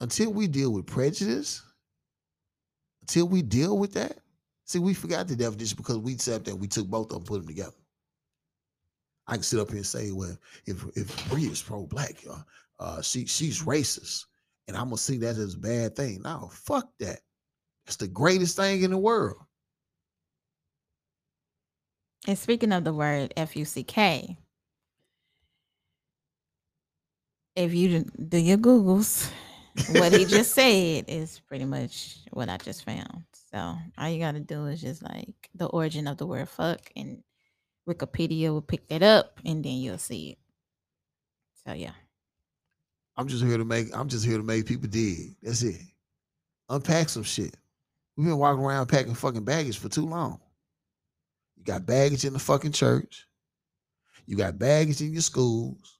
Until 0.00 0.32
we 0.32 0.46
deal 0.46 0.72
with 0.72 0.86
prejudice, 0.86 1.62
until 3.10 3.26
we 3.26 3.42
deal 3.42 3.76
with 3.76 3.92
that, 3.94 4.18
see, 4.66 4.78
we 4.78 4.94
forgot 4.94 5.26
the 5.26 5.34
definition 5.34 5.76
because 5.76 5.98
we 5.98 6.16
said 6.16 6.44
that 6.44 6.54
we 6.54 6.68
took 6.68 6.86
both 6.86 7.10
of 7.10 7.16
them, 7.16 7.24
put 7.24 7.40
them 7.40 7.48
together. 7.48 7.74
I 9.26 9.34
can 9.34 9.42
sit 9.42 9.58
up 9.58 9.68
here 9.68 9.78
and 9.78 9.86
say, 9.86 10.12
well, 10.12 10.36
if 10.66 10.84
if 10.96 11.28
Bree 11.28 11.46
is 11.46 11.60
pro-black, 11.60 12.16
uh, 12.30 12.42
uh, 12.78 13.02
she 13.02 13.26
she's 13.26 13.62
racist, 13.62 14.26
and 14.68 14.76
I'm 14.76 14.84
gonna 14.84 14.96
see 14.96 15.18
that 15.18 15.36
as 15.36 15.54
a 15.54 15.58
bad 15.58 15.96
thing. 15.96 16.22
No, 16.22 16.50
fuck 16.52 16.88
that. 17.00 17.18
It's 17.86 17.96
the 17.96 18.06
greatest 18.06 18.56
thing 18.56 18.82
in 18.82 18.92
the 18.92 18.98
world. 18.98 19.38
And 22.28 22.38
speaking 22.38 22.72
of 22.72 22.84
the 22.84 22.92
word 22.92 23.34
F 23.36 23.56
U 23.56 23.64
C 23.64 23.82
K, 23.82 24.36
if 27.56 27.74
you 27.74 28.04
do 28.28 28.38
your 28.38 28.58
Googles, 28.58 29.30
what 29.92 30.12
he 30.12 30.24
just 30.24 30.52
said 30.54 31.04
is 31.08 31.40
pretty 31.46 31.64
much 31.64 32.18
what 32.32 32.48
I 32.48 32.56
just 32.58 32.84
found. 32.84 33.24
So 33.50 33.76
all 33.98 34.08
you 34.08 34.20
got 34.20 34.32
to 34.34 34.40
do 34.40 34.66
is 34.66 34.80
just 34.80 35.02
like 35.02 35.50
the 35.54 35.66
origin 35.66 36.06
of 36.06 36.18
the 36.18 36.26
word 36.26 36.48
fuck, 36.48 36.80
and 36.96 37.22
Wikipedia 37.88 38.50
will 38.50 38.62
pick 38.62 38.88
that 38.88 39.02
up, 39.02 39.40
and 39.44 39.64
then 39.64 39.74
you'll 39.74 39.98
see 39.98 40.30
it. 40.30 40.38
So 41.66 41.74
yeah, 41.74 41.92
I'm 43.16 43.28
just 43.28 43.44
here 43.44 43.58
to 43.58 43.64
make. 43.64 43.88
I'm 43.94 44.08
just 44.08 44.24
here 44.24 44.36
to 44.36 44.42
make 44.42 44.66
people 44.66 44.88
dig. 44.88 45.36
That's 45.42 45.62
it. 45.62 45.80
Unpack 46.68 47.08
some 47.08 47.24
shit. 47.24 47.56
We've 48.16 48.26
been 48.26 48.38
walking 48.38 48.64
around 48.64 48.86
packing 48.86 49.14
fucking 49.14 49.44
baggage 49.44 49.78
for 49.78 49.88
too 49.88 50.06
long. 50.06 50.40
You 51.56 51.64
got 51.64 51.86
baggage 51.86 52.24
in 52.24 52.32
the 52.32 52.38
fucking 52.38 52.72
church. 52.72 53.26
You 54.26 54.36
got 54.36 54.58
baggage 54.58 55.00
in 55.00 55.12
your 55.12 55.22
schools. 55.22 55.99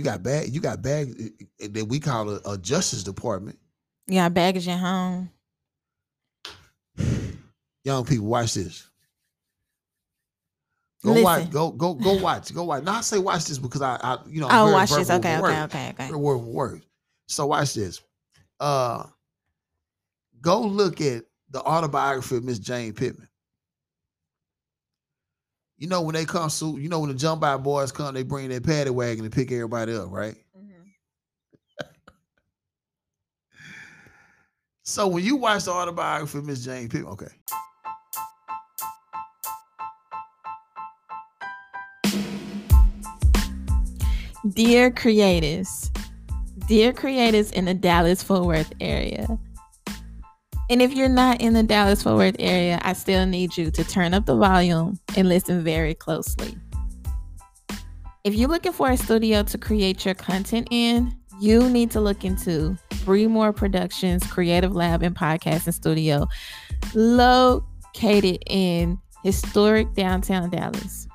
You 0.00 0.04
got 0.04 0.22
bag. 0.22 0.54
You 0.54 0.62
got 0.62 0.80
bag 0.80 1.14
eh, 1.60 1.68
that 1.72 1.84
we 1.84 2.00
call 2.00 2.30
a, 2.30 2.40
a 2.52 2.56
justice 2.56 3.02
department. 3.02 3.58
you 4.06 4.14
got 4.14 4.32
baggage 4.32 4.66
at 4.66 4.78
home. 4.78 5.28
Young 7.84 8.06
people, 8.06 8.24
watch 8.24 8.54
this. 8.54 8.88
Go 11.04 11.10
Listen. 11.10 11.24
watch. 11.24 11.50
Go 11.50 11.70
go 11.70 11.92
go 11.92 12.14
watch. 12.14 12.54
Go 12.54 12.64
watch. 12.64 12.82
Now 12.82 12.94
I 12.94 13.00
say 13.02 13.18
watch 13.18 13.44
this 13.44 13.58
because 13.58 13.82
I, 13.82 13.98
I 14.02 14.16
you 14.26 14.40
know. 14.40 14.48
Oh, 14.50 14.72
watch 14.72 14.88
this. 14.88 15.10
Okay, 15.10 15.36
okay, 15.36 15.62
okay, 15.64 15.88
okay. 15.90 16.06
Very 16.06 16.16
word 16.16 16.38
word. 16.38 16.82
So 17.28 17.48
watch 17.48 17.74
this. 17.74 18.00
Uh 18.58 19.04
go 20.40 20.62
look 20.62 21.02
at 21.02 21.24
the 21.50 21.60
autobiography 21.60 22.38
of 22.38 22.44
Miss 22.44 22.58
Jane 22.58 22.94
Pittman. 22.94 23.28
You 25.80 25.88
know 25.88 26.02
when 26.02 26.14
they 26.14 26.26
come 26.26 26.50
so 26.50 26.76
you 26.76 26.90
know 26.90 27.00
when 27.00 27.08
the 27.08 27.16
jump 27.16 27.42
out 27.42 27.62
boys 27.62 27.90
come, 27.90 28.12
they 28.12 28.22
bring 28.22 28.50
their 28.50 28.60
paddy 28.60 28.90
wagon 28.90 29.24
and 29.24 29.32
pick 29.32 29.50
everybody 29.50 29.96
up, 29.96 30.10
right? 30.10 30.34
Mm-hmm. 30.54 30.82
So 34.82 35.08
when 35.08 35.24
you 35.24 35.36
watch 35.36 35.64
the 35.64 35.70
autobiography 35.70 36.36
of 36.36 36.44
Miss 36.44 36.62
Jane 36.62 36.90
Pittman, 36.90 37.12
okay. 37.12 37.28
Dear 44.50 44.90
creatives, 44.90 45.88
dear 46.68 46.92
creatives 46.92 47.52
in 47.52 47.64
the 47.64 47.72
Dallas 47.72 48.22
Fort 48.22 48.44
Worth 48.44 48.72
area. 48.82 49.38
And 50.70 50.80
if 50.80 50.94
you're 50.94 51.08
not 51.08 51.40
in 51.40 51.52
the 51.52 51.64
Dallas 51.64 52.04
Fort 52.04 52.14
Worth 52.14 52.36
area, 52.38 52.78
I 52.82 52.92
still 52.92 53.26
need 53.26 53.56
you 53.56 53.72
to 53.72 53.82
turn 53.82 54.14
up 54.14 54.26
the 54.26 54.36
volume 54.36 55.00
and 55.16 55.28
listen 55.28 55.64
very 55.64 55.94
closely. 55.94 56.56
If 58.22 58.36
you're 58.36 58.48
looking 58.48 58.72
for 58.72 58.88
a 58.88 58.96
studio 58.96 59.42
to 59.42 59.58
create 59.58 60.04
your 60.04 60.14
content 60.14 60.68
in, 60.70 61.12
you 61.40 61.68
need 61.68 61.90
to 61.90 62.00
look 62.00 62.24
into 62.24 62.78
Bremore 63.04 63.54
Productions 63.54 64.24
Creative 64.28 64.72
Lab 64.72 65.02
and 65.02 65.16
Podcasting 65.16 65.74
Studio, 65.74 66.28
located 66.94 68.40
in 68.46 68.96
historic 69.24 69.92
downtown 69.94 70.50
Dallas. 70.50 71.08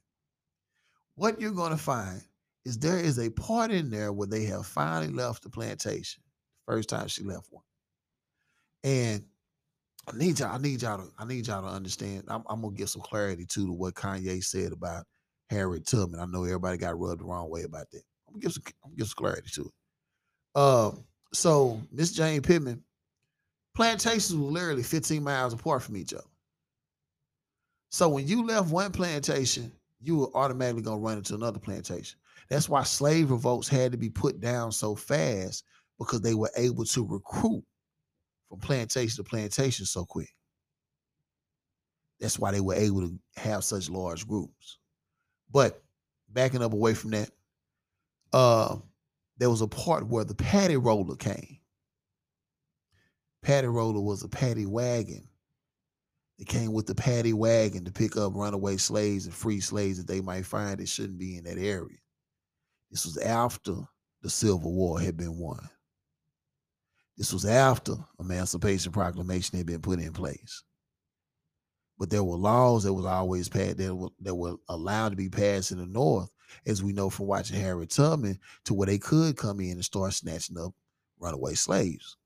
what 1.16 1.38
you're 1.38 1.50
going 1.50 1.72
to 1.72 1.76
find 1.76 2.22
is 2.64 2.78
there 2.78 2.98
is 2.98 3.18
a 3.18 3.28
part 3.28 3.70
in 3.70 3.90
there 3.90 4.14
where 4.14 4.26
they 4.26 4.44
have 4.44 4.64
finally 4.64 5.12
left 5.12 5.42
the 5.42 5.50
plantation. 5.50 6.22
First 6.66 6.88
time 6.88 7.08
she 7.08 7.22
left 7.22 7.48
one, 7.50 7.64
and 8.82 9.22
I 10.08 10.16
need 10.16 10.40
y'all. 10.40 10.54
I 10.54 10.58
need 10.58 10.80
y'all 10.80 10.98
to. 10.98 11.12
I 11.18 11.26
need 11.26 11.46
y'all 11.46 11.62
to 11.62 11.68
understand. 11.68 12.24
I'm, 12.28 12.42
I'm 12.48 12.62
gonna 12.62 12.74
give 12.74 12.90
some 12.90 13.02
clarity 13.02 13.44
too 13.44 13.66
to 13.66 13.72
what 13.72 13.94
Kanye 13.94 14.42
said 14.42 14.72
about 14.72 15.04
Harriet 15.50 15.86
Tubman. 15.86 16.20
I 16.20 16.26
know 16.26 16.44
everybody 16.44 16.78
got 16.78 16.98
rubbed 16.98 17.20
the 17.20 17.24
wrong 17.24 17.50
way 17.50 17.62
about 17.62 17.90
that. 17.90 18.02
I'm 18.28 18.34
gonna 18.34 18.42
give 18.42 18.52
some. 18.52 18.62
I'm 18.84 18.90
gonna 18.90 18.96
give 18.96 19.08
some 19.08 19.16
clarity 19.16 19.50
to 19.54 19.62
it. 19.62 20.60
Um. 20.60 21.04
So 21.32 21.80
Miss 21.92 22.12
Jane 22.12 22.42
Pittman, 22.42 22.82
plantations 23.74 24.34
were 24.34 24.50
literally 24.50 24.82
15 24.82 25.22
miles 25.22 25.52
apart 25.52 25.82
from 25.82 25.96
each 25.96 26.14
other. 26.14 26.24
So 27.90 28.08
when 28.08 28.26
you 28.26 28.44
left 28.46 28.70
one 28.70 28.92
plantation, 28.92 29.72
you 30.00 30.18
were 30.18 30.36
automatically 30.36 30.82
gonna 30.82 31.00
run 31.00 31.18
into 31.18 31.34
another 31.34 31.58
plantation. 31.58 32.18
That's 32.48 32.68
why 32.68 32.82
slave 32.84 33.30
revolts 33.30 33.68
had 33.68 33.92
to 33.92 33.98
be 33.98 34.10
put 34.10 34.40
down 34.40 34.72
so 34.72 34.94
fast 34.94 35.64
because 35.98 36.20
they 36.20 36.34
were 36.34 36.50
able 36.56 36.84
to 36.84 37.06
recruit 37.06 37.64
from 38.48 38.60
plantation 38.60 39.16
to 39.16 39.28
plantation 39.28 39.86
so 39.86 40.04
quick. 40.04 40.30
That's 42.20 42.38
why 42.38 42.52
they 42.52 42.60
were 42.60 42.74
able 42.74 43.02
to 43.02 43.18
have 43.36 43.64
such 43.64 43.90
large 43.90 44.26
groups. 44.26 44.78
But 45.50 45.82
backing 46.28 46.62
up 46.62 46.72
away 46.72 46.94
from 46.94 47.10
that, 47.12 47.30
uh, 48.32 48.76
there 49.38 49.50
was 49.50 49.60
a 49.60 49.68
part 49.68 50.06
where 50.06 50.24
the 50.24 50.34
paddy 50.34 50.76
roller 50.76 51.16
came. 51.16 51.58
Paddy 53.42 53.68
roller 53.68 54.00
was 54.00 54.22
a 54.22 54.28
paddy 54.28 54.66
wagon. 54.66 55.28
It 56.38 56.48
came 56.48 56.72
with 56.72 56.86
the 56.86 56.94
paddy 56.94 57.32
wagon 57.32 57.84
to 57.84 57.92
pick 57.92 58.16
up 58.16 58.34
runaway 58.34 58.76
slaves 58.76 59.24
and 59.24 59.34
free 59.34 59.60
slaves 59.60 59.98
that 59.98 60.06
they 60.06 60.20
might 60.20 60.44
find 60.44 60.78
that 60.78 60.88
shouldn't 60.88 61.18
be 61.18 61.36
in 61.36 61.44
that 61.44 61.58
area. 61.58 61.98
This 62.90 63.06
was 63.06 63.16
after 63.18 63.74
the 64.22 64.30
Civil 64.30 64.74
War 64.74 65.00
had 65.00 65.16
been 65.16 65.38
won. 65.38 65.68
This 67.16 67.32
was 67.32 67.46
after 67.46 67.94
Emancipation 68.20 68.92
Proclamation 68.92 69.56
had 69.56 69.66
been 69.66 69.80
put 69.80 70.00
in 70.00 70.12
place. 70.12 70.62
But 71.98 72.10
there 72.10 72.24
were 72.24 72.36
laws 72.36 72.84
that 72.84 72.92
was 72.92 73.06
always 73.06 73.48
passed 73.48 73.78
that 73.78 73.94
were, 73.94 74.10
that 74.20 74.34
were 74.34 74.56
allowed 74.68 75.10
to 75.10 75.16
be 75.16 75.28
passed 75.30 75.72
in 75.72 75.78
the 75.78 75.86
North, 75.86 76.30
as 76.66 76.82
we 76.82 76.92
know 76.92 77.08
from 77.08 77.26
watching 77.26 77.58
Harriet 77.58 77.90
Tubman, 77.90 78.38
to 78.64 78.74
where 78.74 78.86
they 78.86 78.98
could 78.98 79.36
come 79.36 79.60
in 79.60 79.72
and 79.72 79.84
start 79.84 80.12
snatching 80.12 80.58
up 80.58 80.74
runaway 81.18 81.54
slaves. 81.54 82.16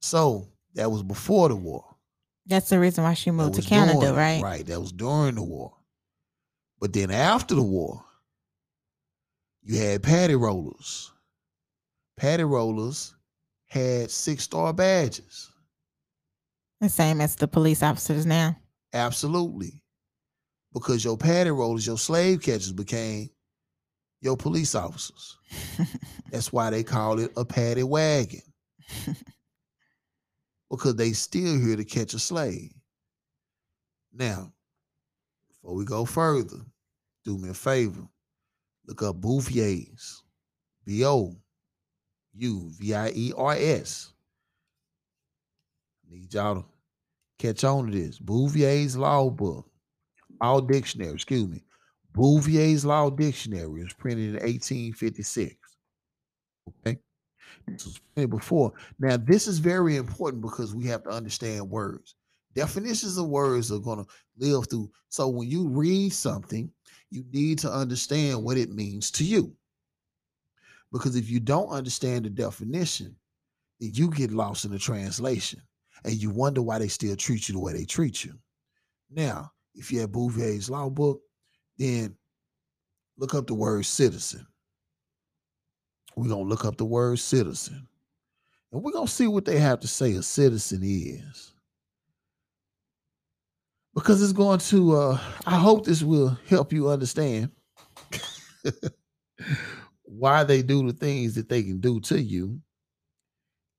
So 0.00 0.48
that 0.74 0.90
was 0.90 1.02
before 1.02 1.48
the 1.48 1.56
war. 1.56 1.84
That's 2.46 2.70
the 2.70 2.78
reason 2.80 3.04
why 3.04 3.14
she 3.14 3.30
moved 3.30 3.56
to 3.56 3.62
Canada, 3.62 4.00
during- 4.00 4.16
right? 4.16 4.42
Right. 4.42 4.66
That 4.66 4.80
was 4.80 4.92
during 4.92 5.34
the 5.34 5.42
war. 5.42 5.74
But 6.80 6.92
then 6.92 7.10
after 7.10 7.54
the 7.54 7.62
war, 7.62 8.04
you 9.62 9.76
had 9.78 10.02
patty 10.02 10.34
rollers. 10.36 11.12
Patty 12.16 12.44
rollers 12.44 13.14
had 13.66 14.10
six 14.10 14.44
star 14.44 14.72
badges. 14.72 15.47
The 16.80 16.88
same 16.88 17.20
as 17.20 17.36
the 17.36 17.48
police 17.48 17.82
officers 17.82 18.24
now. 18.24 18.56
Absolutely. 18.92 19.82
Because 20.72 21.04
your 21.04 21.16
patty 21.16 21.50
rollers, 21.50 21.86
your 21.86 21.98
slave 21.98 22.40
catchers 22.40 22.72
became 22.72 23.30
your 24.20 24.36
police 24.36 24.74
officers. 24.74 25.38
That's 26.30 26.52
why 26.52 26.70
they 26.70 26.82
call 26.82 27.18
it 27.18 27.32
a 27.36 27.44
paddy 27.44 27.82
wagon. 27.82 28.42
because 30.70 30.96
they 30.96 31.12
still 31.12 31.58
here 31.58 31.76
to 31.76 31.84
catch 31.84 32.14
a 32.14 32.18
slave. 32.18 32.72
Now, 34.12 34.52
before 35.48 35.74
we 35.74 35.84
go 35.84 36.04
further, 36.04 36.58
do 37.24 37.38
me 37.38 37.50
a 37.50 37.54
favor. 37.54 38.08
Look 38.86 39.02
up 39.02 39.20
Bouvier's. 39.20 40.22
B 40.84 41.04
O 41.04 41.36
U 42.34 42.70
V 42.78 42.94
I 42.94 43.10
E 43.14 43.32
R 43.36 43.54
S. 43.58 44.14
Need 46.10 46.32
y'all 46.32 46.62
to 46.62 46.64
catch 47.38 47.64
on 47.64 47.90
to 47.90 47.98
this. 47.98 48.18
Bouvier's 48.18 48.96
Law 48.96 49.30
Book. 49.30 49.66
Law 50.40 50.60
Dictionary, 50.60 51.12
excuse 51.12 51.48
me. 51.48 51.62
Bouvier's 52.16 52.84
Law 52.84 53.10
Dictionary 53.10 53.84
was 53.84 53.92
printed 53.92 54.28
in 54.28 54.34
1856. 54.34 55.54
Okay. 56.68 56.98
This 57.66 57.84
was 57.84 58.00
printed 58.14 58.30
before. 58.30 58.72
Now, 58.98 59.16
this 59.16 59.46
is 59.46 59.58
very 59.58 59.96
important 59.96 60.42
because 60.42 60.74
we 60.74 60.86
have 60.86 61.04
to 61.04 61.10
understand 61.10 61.68
words. 61.68 62.14
Definitions 62.54 63.18
of 63.18 63.28
words 63.28 63.70
are 63.70 63.78
going 63.78 64.04
to 64.04 64.10
live 64.38 64.68
through. 64.68 64.90
So 65.10 65.28
when 65.28 65.48
you 65.48 65.68
read 65.68 66.12
something, 66.12 66.70
you 67.10 67.24
need 67.32 67.58
to 67.60 67.70
understand 67.70 68.42
what 68.42 68.56
it 68.56 68.70
means 68.70 69.10
to 69.12 69.24
you. 69.24 69.54
Because 70.92 71.16
if 71.16 71.28
you 71.28 71.40
don't 71.40 71.68
understand 71.68 72.24
the 72.24 72.30
definition, 72.30 73.14
then 73.78 73.90
you 73.92 74.08
get 74.08 74.32
lost 74.32 74.64
in 74.64 74.70
the 74.70 74.78
translation 74.78 75.60
and 76.04 76.14
you 76.14 76.30
wonder 76.30 76.62
why 76.62 76.78
they 76.78 76.88
still 76.88 77.16
treat 77.16 77.48
you 77.48 77.54
the 77.54 77.60
way 77.60 77.72
they 77.72 77.84
treat 77.84 78.24
you. 78.24 78.34
Now, 79.10 79.52
if 79.74 79.90
you 79.92 80.00
have 80.00 80.12
Bouvier's 80.12 80.70
law 80.70 80.88
book, 80.88 81.20
then 81.78 82.16
look 83.16 83.34
up 83.34 83.46
the 83.46 83.54
word 83.54 83.86
citizen. 83.86 84.46
We're 86.16 86.28
going 86.28 86.44
to 86.44 86.48
look 86.48 86.64
up 86.64 86.76
the 86.76 86.84
word 86.84 87.18
citizen. 87.18 87.86
And 88.72 88.82
we're 88.82 88.92
going 88.92 89.06
to 89.06 89.12
see 89.12 89.28
what 89.28 89.44
they 89.44 89.58
have 89.58 89.80
to 89.80 89.88
say 89.88 90.12
a 90.12 90.22
citizen 90.22 90.80
is. 90.82 91.54
Because 93.94 94.22
it's 94.22 94.32
going 94.32 94.58
to, 94.60 94.96
uh, 94.96 95.18
I 95.46 95.58
hope 95.58 95.84
this 95.84 96.02
will 96.02 96.38
help 96.48 96.72
you 96.72 96.88
understand 96.88 97.50
why 100.02 100.44
they 100.44 100.62
do 100.62 100.86
the 100.86 100.92
things 100.92 101.34
that 101.34 101.48
they 101.48 101.62
can 101.62 101.80
do 101.80 102.00
to 102.00 102.20
you 102.20 102.60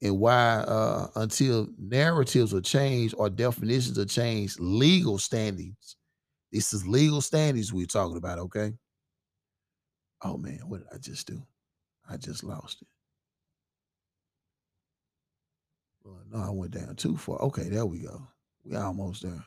and 0.02 0.18
why 0.20 0.60
uh, 0.60 1.08
until 1.16 1.68
narratives 1.78 2.54
are 2.54 2.62
changed 2.62 3.16
or 3.18 3.30
definitions 3.30 3.98
are 4.00 4.06
changed, 4.06 4.60
legal 4.60 5.18
standings. 5.18 5.96
This 6.52 6.74
is 6.74 6.88
legal 6.88 7.22
standings 7.22 7.72
we're 7.74 7.86
talking 7.86 8.18
about, 8.18 8.40
okay? 8.40 8.74
Oh 10.24 10.38
man, 10.38 10.60
what 10.68 10.80
did 10.80 10.88
I 10.94 10.98
just 10.98 11.28
do? 11.28 11.42
I 12.10 12.18
just 12.18 12.44
lost 12.44 12.82
it. 12.82 12.88
Well, 16.04 16.22
no, 16.32 16.40
I 16.40 16.50
went 16.50 16.72
down 16.72 16.96
too 16.96 17.18
far. 17.18 17.40
Okay, 17.44 17.70
there 17.70 17.86
we 17.86 18.00
go. 18.00 18.28
We 18.64 18.76
almost 18.76 19.24
there. 19.24 19.46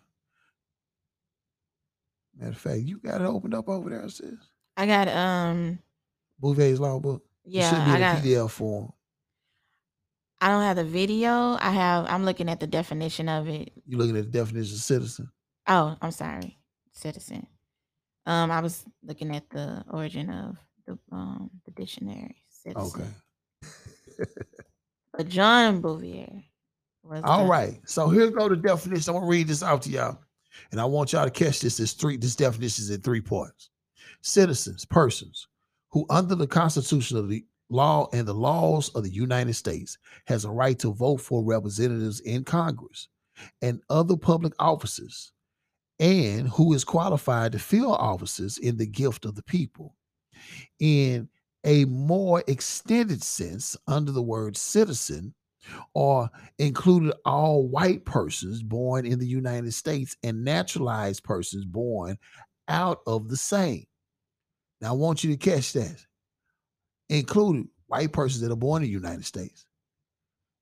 Matter 2.34 2.52
of 2.52 2.58
fact, 2.58 2.80
you 2.82 2.98
got 2.98 3.20
it 3.20 3.26
opened 3.26 3.54
up 3.54 3.68
over 3.68 3.90
there, 3.90 4.08
sis. 4.08 4.34
I 4.76 4.86
got 4.86 5.08
um 5.08 5.78
Bouvier's 6.40 6.80
law 6.80 6.98
book. 6.98 7.24
Yeah, 7.44 7.66
It 7.66 7.70
should 7.70 7.84
be 7.84 7.90
I 7.90 7.94
in 7.94 8.00
got 8.00 8.22
PDF 8.22 8.50
form. 8.50 8.92
I 10.42 10.48
don't 10.48 10.62
have 10.62 10.74
the 10.74 10.84
video. 10.84 11.56
I 11.60 11.70
have 11.70 12.06
I'm 12.08 12.24
looking 12.24 12.48
at 12.48 12.58
the 12.58 12.66
definition 12.66 13.28
of 13.28 13.48
it. 13.48 13.72
You're 13.86 14.00
looking 14.00 14.16
at 14.16 14.24
the 14.24 14.38
definition 14.38 14.74
of 14.74 14.80
citizen. 14.80 15.30
Oh, 15.68 15.96
I'm 16.02 16.10
sorry. 16.10 16.58
Citizen. 16.90 17.46
Um 18.26 18.50
I 18.50 18.60
was 18.60 18.84
looking 19.04 19.36
at 19.36 19.48
the 19.50 19.84
origin 19.88 20.30
of 20.30 20.56
the 20.84 20.98
um 21.12 21.48
the 21.64 21.70
dictionary. 21.70 22.42
Citizen. 22.50 23.02
Okay. 23.02 24.24
But 25.14 25.28
John 25.28 25.82
Bouvier 25.82 26.42
was 27.02 27.20
All 27.22 27.46
right. 27.46 27.78
So 27.84 28.08
here 28.08 28.30
go 28.30 28.48
the 28.48 28.56
definition. 28.56 29.10
I'm 29.10 29.20
gonna 29.20 29.30
read 29.30 29.46
this 29.46 29.62
out 29.62 29.82
to 29.82 29.90
y'all. 29.90 30.18
And 30.70 30.80
I 30.80 30.86
want 30.86 31.12
y'all 31.12 31.26
to 31.26 31.30
catch 31.30 31.60
this 31.60 31.78
as 31.80 31.92
three, 31.92 32.16
this 32.16 32.34
definition 32.34 32.84
is 32.84 32.90
in 32.90 33.02
three 33.02 33.20
parts. 33.20 33.68
Citizens, 34.22 34.86
persons 34.86 35.48
who 35.90 36.06
under 36.08 36.34
the 36.34 36.46
Constitution 36.46 37.18
of 37.18 37.28
the 37.28 37.44
law 37.72 38.08
and 38.12 38.28
the 38.28 38.34
laws 38.34 38.90
of 38.90 39.02
the 39.02 39.10
United 39.10 39.54
States 39.54 39.98
has 40.26 40.44
a 40.44 40.50
right 40.50 40.78
to 40.80 40.92
vote 40.92 41.18
for 41.20 41.42
representatives 41.42 42.20
in 42.20 42.44
Congress 42.44 43.08
and 43.62 43.80
other 43.88 44.16
public 44.16 44.52
offices, 44.58 45.32
and 45.98 46.48
who 46.48 46.72
is 46.74 46.84
qualified 46.84 47.52
to 47.52 47.58
fill 47.58 47.94
offices 47.94 48.58
in 48.58 48.76
the 48.76 48.86
gift 48.86 49.24
of 49.24 49.34
the 49.34 49.42
people. 49.42 49.96
In 50.80 51.28
a 51.64 51.84
more 51.86 52.42
extended 52.46 53.22
sense, 53.22 53.76
under 53.86 54.12
the 54.12 54.22
word 54.22 54.56
citizen, 54.56 55.34
or 55.94 56.28
included 56.58 57.14
all 57.24 57.68
white 57.68 58.04
persons 58.04 58.62
born 58.62 59.06
in 59.06 59.18
the 59.18 59.26
United 59.26 59.72
States 59.72 60.16
and 60.24 60.44
naturalized 60.44 61.22
persons 61.22 61.64
born 61.64 62.18
out 62.68 62.98
of 63.06 63.28
the 63.28 63.36
same. 63.36 63.84
Now, 64.80 64.88
I 64.88 64.92
want 64.92 65.22
you 65.22 65.30
to 65.30 65.36
catch 65.36 65.72
that. 65.74 66.04
Included 67.12 67.68
white 67.88 68.10
persons 68.10 68.40
that 68.40 68.50
are 68.50 68.56
born 68.56 68.82
in 68.82 68.88
the 68.88 68.92
United 68.92 69.26
States. 69.26 69.66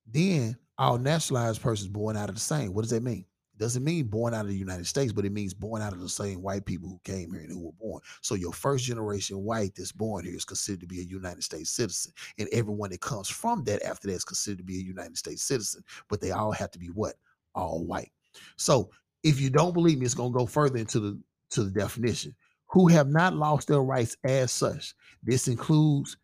Then 0.04 0.56
all 0.76 0.98
naturalized 0.98 1.62
persons 1.62 1.88
born 1.88 2.16
out 2.16 2.28
of 2.28 2.34
the 2.34 2.40
same. 2.40 2.74
What 2.74 2.82
does 2.82 2.90
that 2.90 3.04
mean? 3.04 3.24
It 3.54 3.58
doesn't 3.58 3.84
mean 3.84 4.06
born 4.06 4.34
out 4.34 4.46
of 4.46 4.48
the 4.48 4.56
United 4.56 4.86
States, 4.88 5.12
but 5.12 5.24
it 5.24 5.30
means 5.30 5.54
born 5.54 5.80
out 5.80 5.92
of 5.92 6.00
the 6.00 6.08
same 6.08 6.42
white 6.42 6.66
people 6.66 6.88
who 6.88 7.00
came 7.04 7.30
here 7.32 7.42
and 7.42 7.52
who 7.52 7.60
were 7.60 7.72
born. 7.72 8.00
So 8.20 8.34
your 8.34 8.52
first 8.52 8.84
generation 8.84 9.44
white 9.44 9.74
that's 9.76 9.92
born 9.92 10.24
here 10.24 10.34
is 10.34 10.44
considered 10.44 10.80
to 10.80 10.86
be 10.88 10.98
a 10.98 11.04
United 11.04 11.44
States 11.44 11.70
citizen. 11.70 12.12
And 12.38 12.48
everyone 12.50 12.90
that 12.90 13.00
comes 13.00 13.28
from 13.28 13.62
that 13.64 13.84
after 13.84 14.08
that 14.08 14.14
is 14.14 14.24
considered 14.24 14.58
to 14.58 14.64
be 14.64 14.80
a 14.80 14.82
United 14.82 15.18
States 15.18 15.42
citizen. 15.42 15.84
But 16.08 16.20
they 16.20 16.32
all 16.32 16.50
have 16.50 16.72
to 16.72 16.80
be 16.80 16.88
what? 16.88 17.14
All 17.54 17.84
white. 17.84 18.10
So 18.56 18.90
if 19.22 19.40
you 19.40 19.50
don't 19.50 19.74
believe 19.74 19.98
me, 19.98 20.06
it's 20.06 20.14
gonna 20.14 20.30
go 20.32 20.46
further 20.46 20.78
into 20.78 20.98
the 20.98 21.20
to 21.50 21.62
the 21.62 21.70
definition. 21.70 22.34
Who 22.70 22.88
have 22.88 23.08
not 23.08 23.34
lost 23.34 23.68
their 23.68 23.82
rights 23.82 24.16
as 24.24 24.50
such. 24.50 24.94
This 25.22 25.46
includes 25.46 26.16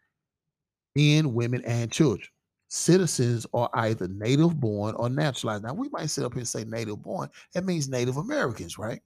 men, 0.96 1.34
women, 1.34 1.62
and 1.64 1.92
children. 1.92 2.28
Citizens 2.68 3.46
are 3.54 3.70
either 3.74 4.08
native 4.08 4.58
born 4.58 4.94
or 4.96 5.08
naturalized. 5.08 5.62
Now 5.62 5.74
we 5.74 5.88
might 5.90 6.10
sit 6.10 6.24
up 6.24 6.32
here 6.32 6.40
and 6.40 6.48
say 6.48 6.64
native 6.64 7.02
born. 7.02 7.28
That 7.52 7.64
means 7.64 7.88
Native 7.88 8.16
Americans, 8.16 8.76
right? 8.78 9.00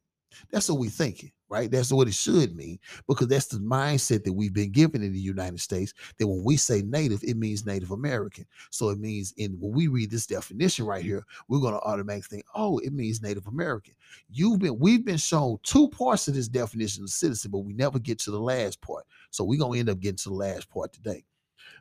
That's 0.51 0.69
what 0.69 0.79
we're 0.79 0.91
thinking, 0.91 1.33
right? 1.49 1.71
That's 1.71 1.93
what 1.93 2.09
it 2.09 2.15
should 2.15 2.55
mean 2.57 2.79
because 3.09 3.27
that's 3.27 3.47
the 3.47 3.59
mindset 3.59 4.25
that 4.25 4.33
we've 4.33 4.55
been 4.55 4.71
given 4.71 5.03
in 5.03 5.13
the 5.13 5.21
United 5.21 5.61
States. 5.61 5.93
That 6.19 6.29
when 6.29 6.45
we 6.45 6.57
say 6.57 6.83
native, 6.83 7.23
it 7.25 7.37
means 7.37 7.67
Native 7.67 7.91
American. 7.91 8.47
So 8.71 8.91
it 8.91 8.99
means 9.01 9.35
in 9.37 9.59
when 9.61 9.73
we 9.73 9.89
read 9.89 10.11
this 10.11 10.27
definition 10.27 10.87
right 10.87 11.03
here, 11.03 11.27
we're 11.49 11.61
going 11.61 11.75
to 11.75 11.81
automatically 11.81 12.37
think, 12.37 12.47
oh, 12.55 12.79
it 12.79 12.93
means 12.93 13.23
Native 13.23 13.49
American. 13.49 13.95
You've 14.31 14.61
been 14.61 14.79
we've 14.79 15.05
been 15.05 15.17
shown 15.17 15.59
two 15.65 15.89
parts 15.89 16.29
of 16.29 16.35
this 16.35 16.49
definition 16.49 17.03
of 17.03 17.11
citizen, 17.11 17.51
but 17.51 17.59
we 17.59 17.73
never 17.73 17.99
get 17.99 18.19
to 18.21 18.31
the 18.31 18.41
last 18.41 18.81
part. 18.81 19.05
So 19.31 19.45
we're 19.45 19.59
gonna 19.59 19.79
end 19.79 19.91
up 19.91 20.01
getting 20.01 20.17
to 20.19 20.29
the 20.29 20.35
last 20.35 20.71
part 20.71 20.93
today. 20.93 21.25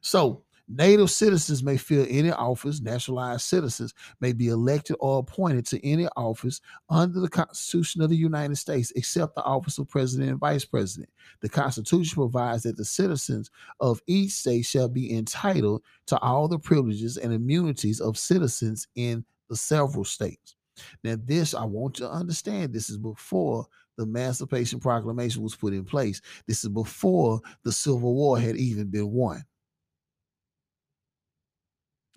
So 0.02 0.44
Native 0.72 1.10
citizens 1.10 1.64
may 1.64 1.78
fill 1.78 2.06
any 2.08 2.30
office. 2.30 2.80
Naturalized 2.80 3.42
citizens 3.42 3.96
may 4.22 4.34
be 4.34 4.50
elected 4.50 4.98
or 5.00 5.18
appointed 5.18 5.66
to 5.66 5.84
any 5.84 6.08
office 6.16 6.62
under 6.92 7.20
the 7.20 7.28
Constitution 7.28 8.04
of 8.04 8.12
the 8.12 8.16
United 8.16 8.56
States, 8.56 8.94
except 8.96 9.34
the 9.34 9.44
office 9.44 9.80
of 9.80 9.90
President 9.90 10.30
and 10.30 10.40
Vice 10.40 10.66
President. 10.66 11.10
The 11.42 11.50
Constitution 11.50 12.14
provides 12.14 12.64
that 12.64 12.78
the 12.78 12.86
citizens 12.86 13.50
of 13.80 14.00
each 14.06 14.30
state 14.30 14.64
shall 14.64 14.88
be 14.88 15.12
entitled 15.12 15.82
to 16.06 16.20
all 16.20 16.48
the 16.48 16.60
privileges 16.60 17.18
and 17.18 17.34
immunities 17.34 18.00
of 18.00 18.16
citizens 18.16 18.88
in 18.94 19.26
the 19.50 19.56
several 19.56 20.06
states. 20.06 20.56
Now, 21.04 21.16
this 21.26 21.56
I 21.56 21.66
want 21.66 22.00
you 22.00 22.06
to 22.06 22.12
understand. 22.12 22.74
This 22.74 22.92
is 22.92 23.00
before 23.00 23.66
the 23.98 24.04
Emancipation 24.04 24.80
Proclamation 24.80 25.42
was 25.42 25.56
put 25.56 25.74
in 25.74 25.84
place. 25.84 26.22
This 26.46 26.64
is 26.64 26.70
before 26.70 27.42
the 27.64 27.72
Civil 27.72 28.14
War 28.14 28.40
had 28.40 28.56
even 28.56 28.92
been 28.92 29.12
won. 29.12 29.44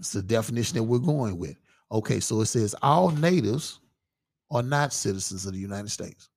It's 0.03 0.11
the 0.11 0.21
definition 0.21 0.77
that 0.77 0.83
we're 0.83 0.99
going 0.99 1.39
with. 1.39 1.55
Okay, 1.93 2.19
so 2.19 2.41
it 2.41 2.47
says 2.47 2.75
all 2.83 3.13
natives 3.13 3.79
are 4.51 4.65
not 4.65 4.93
citizens 4.93 5.47
of 5.47 5.53
the 5.53 5.61
United 5.61 5.93
States. 5.93 6.29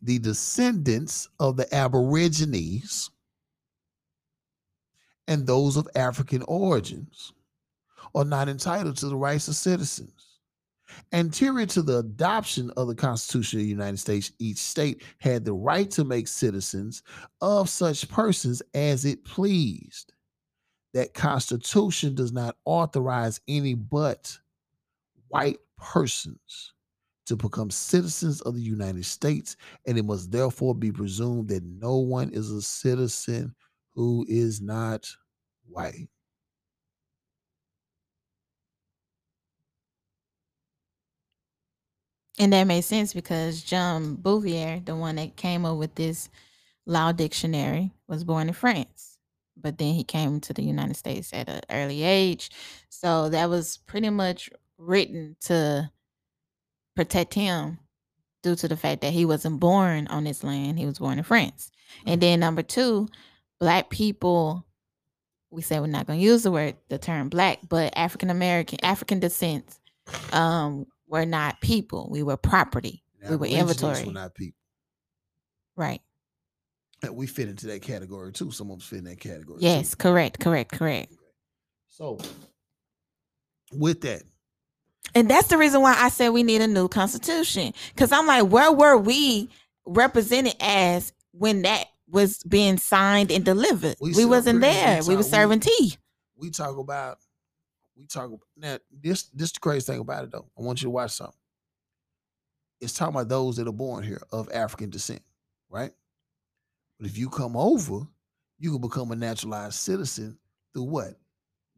The 0.00 0.18
descendants 0.18 1.28
of 1.40 1.58
the 1.58 1.72
Aborigines 1.74 3.10
and 5.28 5.46
those 5.46 5.76
of 5.76 5.86
African 5.94 6.40
origins 6.48 7.34
are 8.14 8.24
not 8.24 8.48
entitled 8.48 8.96
to 8.96 9.08
the 9.08 9.16
rights 9.16 9.48
of 9.48 9.54
citizens. 9.54 10.38
Anterior 11.12 11.66
to 11.66 11.82
the 11.82 11.98
adoption 11.98 12.70
of 12.78 12.88
the 12.88 12.94
Constitution 12.94 13.58
of 13.58 13.64
the 13.64 13.68
United 13.68 13.98
States, 13.98 14.32
each 14.38 14.56
state 14.56 15.02
had 15.18 15.44
the 15.44 15.52
right 15.52 15.90
to 15.90 16.02
make 16.02 16.28
citizens 16.28 17.02
of 17.42 17.68
such 17.68 18.08
persons 18.08 18.62
as 18.72 19.04
it 19.04 19.22
pleased. 19.26 20.14
That 20.96 21.12
Constitution 21.12 22.14
does 22.14 22.32
not 22.32 22.56
authorize 22.64 23.38
any 23.46 23.74
but 23.74 24.38
white 25.28 25.58
persons 25.76 26.72
to 27.26 27.36
become 27.36 27.70
citizens 27.70 28.40
of 28.40 28.54
the 28.54 28.62
United 28.62 29.04
States, 29.04 29.58
and 29.86 29.98
it 29.98 30.06
must 30.06 30.32
therefore 30.32 30.74
be 30.74 30.90
presumed 30.90 31.48
that 31.48 31.62
no 31.64 31.98
one 31.98 32.30
is 32.30 32.50
a 32.50 32.62
citizen 32.62 33.54
who 33.94 34.24
is 34.26 34.62
not 34.62 35.06
white. 35.68 36.08
And 42.38 42.54
that 42.54 42.64
made 42.66 42.84
sense 42.84 43.12
because 43.12 43.60
John 43.60 44.14
Bouvier, 44.14 44.80
the 44.82 44.96
one 44.96 45.16
that 45.16 45.36
came 45.36 45.66
up 45.66 45.76
with 45.76 45.94
this 45.94 46.30
law 46.86 47.12
dictionary, 47.12 47.92
was 48.08 48.24
born 48.24 48.48
in 48.48 48.54
France. 48.54 49.15
But 49.56 49.78
then 49.78 49.94
he 49.94 50.04
came 50.04 50.40
to 50.40 50.52
the 50.52 50.62
United 50.62 50.96
States 50.96 51.30
at 51.32 51.48
an 51.48 51.60
early 51.70 52.02
age. 52.02 52.50
So 52.88 53.28
that 53.30 53.48
was 53.48 53.78
pretty 53.86 54.10
much 54.10 54.50
written 54.78 55.36
to 55.42 55.90
protect 56.94 57.34
him 57.34 57.78
due 58.42 58.54
to 58.56 58.68
the 58.68 58.76
fact 58.76 59.00
that 59.00 59.12
he 59.12 59.24
wasn't 59.24 59.60
born 59.60 60.06
on 60.08 60.24
this 60.24 60.44
land. 60.44 60.78
He 60.78 60.86
was 60.86 60.98
born 60.98 61.18
in 61.18 61.24
France. 61.24 61.70
And 62.06 62.20
then 62.20 62.40
number 62.40 62.62
two, 62.62 63.08
black 63.58 63.90
people, 63.90 64.66
we 65.50 65.62
say 65.62 65.80
we're 65.80 65.86
not 65.86 66.06
gonna 66.06 66.18
use 66.18 66.42
the 66.42 66.50
word 66.50 66.76
the 66.88 66.98
term 66.98 67.28
black, 67.28 67.60
but 67.68 67.96
African 67.96 68.30
American, 68.30 68.78
African 68.84 69.20
descent, 69.20 69.78
um, 70.32 70.86
were 71.06 71.26
not 71.26 71.60
people. 71.60 72.08
We 72.10 72.22
were 72.22 72.36
property. 72.36 73.02
Now, 73.22 73.30
we 73.30 73.36
were 73.36 73.46
inventory. 73.46 74.04
Were 74.04 74.12
not 74.12 74.34
people. 74.34 74.58
Right. 75.76 76.02
And 77.02 77.14
we 77.14 77.26
fit 77.26 77.48
into 77.48 77.66
that 77.68 77.82
category 77.82 78.32
too. 78.32 78.50
Some 78.50 78.70
of 78.70 78.78
us 78.78 78.86
fit 78.86 79.00
in 79.00 79.04
that 79.04 79.20
category. 79.20 79.58
Yes, 79.60 79.90
too. 79.90 79.96
correct, 79.96 80.40
correct, 80.40 80.72
correct. 80.72 81.12
So, 81.88 82.18
with 83.72 84.00
that, 84.02 84.22
And 85.14 85.28
that's 85.30 85.48
the 85.48 85.58
reason 85.58 85.80
why 85.82 85.94
I 85.98 86.08
said 86.08 86.30
we 86.30 86.42
need 86.42 86.60
a 86.62 86.66
new 86.66 86.88
constitution. 86.88 87.72
Cause 87.96 88.12
I'm 88.12 88.26
like, 88.26 88.44
where 88.50 88.72
were 88.72 88.96
we 88.96 89.48
represented 89.86 90.54
as 90.60 91.12
when 91.32 91.62
that 91.62 91.86
was 92.08 92.42
being 92.44 92.76
signed 92.78 93.30
and 93.30 93.44
delivered? 93.44 93.96
We 94.00 94.12
We, 94.14 94.24
wasn't 94.24 94.56
we 94.56 94.60
there. 94.68 95.00
We 95.02 95.08
talk- 95.08 95.16
were 95.16 95.22
serving 95.22 95.60
tea. 95.60 95.96
we 96.36 96.50
talk 96.50 96.76
about, 96.78 97.18
we 97.96 98.06
talk 98.06 98.26
about 98.26 98.40
now. 98.56 98.78
This 98.90 99.24
this 99.34 99.52
the 99.52 99.60
crazy 99.60 99.90
thing 99.90 100.00
about 100.00 100.24
it 100.24 100.30
though. 100.32 100.46
I 100.58 100.62
want 100.62 100.82
you 100.82 100.86
to 100.86 100.90
watch 100.90 101.12
something. 101.12 101.34
It's 102.80 102.92
talking 102.92 103.14
about 103.14 103.28
those 103.28 103.56
that 103.56 103.66
are 103.66 103.72
born 103.72 104.04
here 104.04 104.20
of 104.32 104.50
African 104.52 104.90
descent, 104.90 105.22
right? 105.70 105.92
But 106.98 107.08
if 107.08 107.18
you 107.18 107.28
come 107.28 107.56
over, 107.56 108.06
you 108.58 108.72
can 108.72 108.80
become 108.80 109.12
a 109.12 109.16
naturalized 109.16 109.74
citizen 109.74 110.38
through 110.72 110.84
what? 110.84 111.14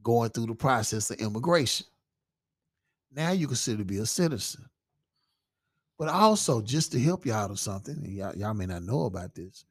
Going 0.02 0.30
through 0.30 0.46
the 0.46 0.54
process 0.54 1.10
of 1.10 1.18
immigration. 1.18 1.86
Now 3.12 3.32
you 3.32 3.46
consider 3.46 3.78
to 3.78 3.84
be 3.84 3.98
a 3.98 4.06
citizen. 4.06 4.64
But 5.98 6.08
also, 6.08 6.60
just 6.60 6.92
to 6.92 7.00
help 7.00 7.26
you 7.26 7.32
out 7.32 7.50
of 7.50 7.58
something, 7.58 8.04
y'all, 8.04 8.36
y'all 8.36 8.54
may 8.54 8.66
not 8.66 8.84
know 8.84 9.06
about 9.06 9.34
this, 9.34 9.64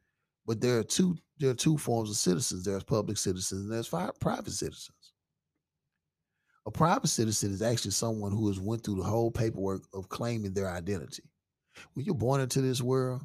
but 0.46 0.60
there 0.60 0.78
are 0.80 0.84
two 0.84 1.18
there 1.40 1.52
are 1.52 1.56
two 1.56 1.78
forms 1.78 2.10
of 2.10 2.16
citizens. 2.16 2.66
There's 2.66 2.84
public 2.84 3.18
citizens 3.18 3.62
and 3.62 3.72
there's 3.72 3.88
fi- 3.88 4.10
private 4.20 4.52
citizens. 4.52 5.14
A 6.66 6.72
private 6.72 7.08
citizen 7.08 7.52
is 7.52 7.62
actually 7.62 7.92
someone 7.92 8.32
who 8.32 8.48
has 8.48 8.60
went 8.60 8.84
through 8.84 8.96
the 8.96 9.04
whole 9.04 9.32
paperwork 9.32 9.84
of 9.94 10.10
claiming 10.10 10.54
their 10.54 10.70
identity. 10.70 11.24
When 11.94 12.06
you're 12.06 12.16
born 12.16 12.42
into 12.42 12.60
this 12.60 12.82
world, 12.82 13.22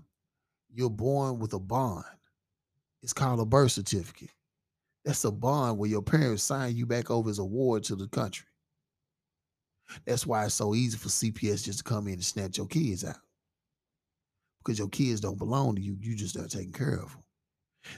you're 0.75 0.91
born 0.91 1.39
with 1.39 1.53
a 1.53 1.59
bond. 1.59 2.05
It's 3.03 3.13
called 3.13 3.41
a 3.41 3.45
birth 3.45 3.73
certificate. 3.73 4.31
That's 5.05 5.25
a 5.25 5.33
bond 5.33 5.79
where 5.79 5.91
your 5.91 6.03
parents 6.03 6.43
sign 6.43 6.77
you 6.77 6.87
back 6.87 7.11
over 7.11 7.29
as 7.29 7.39
a 7.39 7.45
ward 7.45 7.85
to 7.85 7.97
the 7.97 8.07
country. 8.09 8.47
That's 10.07 10.27
why 10.27 10.45
it's 10.45 10.55
so 10.55 10.75
easy 10.75 10.97
for 10.97 11.09
CPS 11.09 11.65
just 11.65 11.79
to 11.79 11.85
come 11.85 12.07
in 12.07 12.15
and 12.15 12.25
snatch 12.25 12.57
your 12.57 12.67
kids 12.67 13.05
out. 13.05 13.17
Because 14.65 14.79
your 14.79 14.89
kids 14.89 15.21
don't 15.21 15.39
belong 15.39 15.75
to 15.75 15.83
you. 15.83 15.97
You 16.01 16.15
just 16.15 16.37
are 16.37 16.47
taking 16.47 16.73
care 16.73 16.95
of 16.95 17.11
them. 17.11 17.23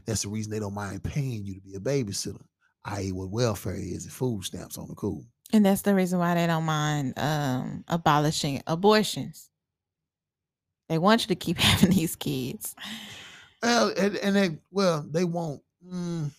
That's 0.06 0.22
the 0.22 0.30
reason 0.30 0.50
they 0.50 0.58
don't 0.58 0.74
mind 0.74 1.04
paying 1.04 1.44
you 1.44 1.54
to 1.54 1.60
be 1.60 1.74
a 1.74 1.78
babysitter, 1.78 2.40
i.e., 2.86 3.12
what 3.12 3.30
welfare 3.30 3.76
is 3.76 4.04
and 4.04 4.12
food 4.12 4.44
stamps 4.44 4.78
on 4.78 4.88
the 4.88 4.94
cool. 4.94 5.26
And 5.52 5.64
that's 5.64 5.82
the 5.82 5.94
reason 5.94 6.18
why 6.18 6.34
they 6.34 6.46
don't 6.46 6.64
mind 6.64 7.18
um 7.18 7.84
abolishing 7.86 8.62
abortions. 8.66 9.50
They 10.88 10.98
want 10.98 11.22
you 11.22 11.28
to 11.28 11.34
keep 11.34 11.58
having 11.58 11.90
these 11.90 12.16
kids. 12.16 12.74
Well, 13.62 13.92
and, 13.96 14.16
and 14.16 14.36
they 14.36 14.58
well, 14.70 15.06
they 15.10 15.24
won't. 15.24 15.62
Mm, 15.86 16.30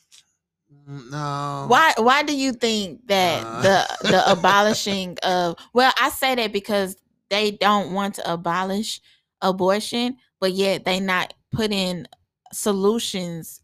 mm, 0.88 1.12
no. 1.12 1.66
Why 1.68 1.94
why 1.98 2.24
do 2.24 2.36
you 2.36 2.54
think 2.54 3.08
that 3.08 3.44
Uh. 3.44 3.62
the 3.62 4.08
the 4.10 4.32
abolishing 4.32 5.18
of 5.24 5.56
well, 5.74 5.92
I 6.00 6.10
say 6.10 6.36
that 6.36 6.54
because 6.54 6.96
they 7.30 7.52
don't 7.52 7.94
want 7.94 8.16
to 8.16 8.32
abolish 8.34 9.02
abortion, 9.42 10.18
but 10.40 10.52
yet 10.54 10.86
they 10.86 11.00
not 11.00 11.34
putting 11.52 12.06
solutions 12.54 13.62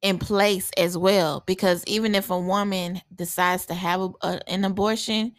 in 0.00 0.18
place 0.18 0.70
as 0.76 0.96
well 0.96 1.42
because 1.46 1.82
even 1.86 2.14
if 2.14 2.30
a 2.30 2.38
woman 2.38 3.02
decides 3.14 3.66
to 3.66 3.74
have 3.74 4.00
a, 4.00 4.10
a- 4.22 4.40
an 4.50 4.64
abortion 4.64 5.32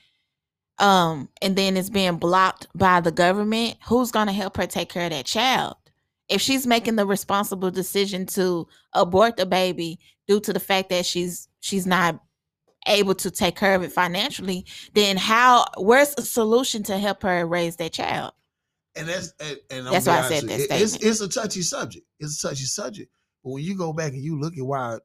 um 0.80 1.30
and 1.42 1.56
then 1.56 1.78
it's 1.78 1.90
being 1.90 2.18
blocked 2.18 2.68
by 2.76 3.02
the 3.02 3.12
government. 3.12 3.78
Who's 3.88 4.12
going 4.12 4.28
to 4.28 4.34
help 4.34 4.58
her 4.58 4.68
take 4.68 4.90
care 4.90 5.06
of 5.06 5.12
that 5.12 5.26
child? 5.26 5.76
If 6.30 6.42
she's 6.42 6.68
making 6.68 6.96
the 6.96 7.06
responsible 7.06 7.72
decision 7.72 8.26
to 8.28 8.68
abort 8.94 9.38
the 9.38 9.46
baby 9.46 10.00
due 10.28 10.40
to 10.42 10.54
the 10.54 10.60
fact 10.60 10.90
that 10.90 11.06
she's 11.06 11.48
she's 11.60 11.86
not 11.88 12.20
able 12.88 13.14
to 13.14 13.30
take 13.30 13.56
care 13.58 13.76
of 13.76 13.84
it 13.84 13.92
financially 13.92 14.66
then 14.94 15.18
how 15.18 15.66
where's 15.78 16.16
a 16.18 16.22
solution 16.22 16.82
to 16.84 16.98
help 16.98 17.22
her 17.24 17.46
raise 17.46 17.76
that 17.78 17.92
child? 17.94 18.34
And 18.96 19.08
that's 19.08 19.34
and, 19.40 19.58
and 19.70 19.88
That's 19.88 20.08
why 20.08 20.20
I 20.20 20.30
said 20.30 20.44
that 20.50 20.60
it- 20.62 20.72
it's, 20.72 20.96
it's 20.96 21.22
a 21.22 21.28
touchy 21.28 21.62
subject. 21.62 22.06
It's 22.20 22.44
a 22.44 22.48
touchy 22.50 22.64
subject. 22.66 23.12
But 23.44 23.52
when 23.52 23.64
you 23.64 23.76
go 23.78 23.94
back 23.94 24.14
and 24.14 24.22
you 24.22 24.40
look 24.40 24.58
at 24.58 24.66
why 24.66 24.98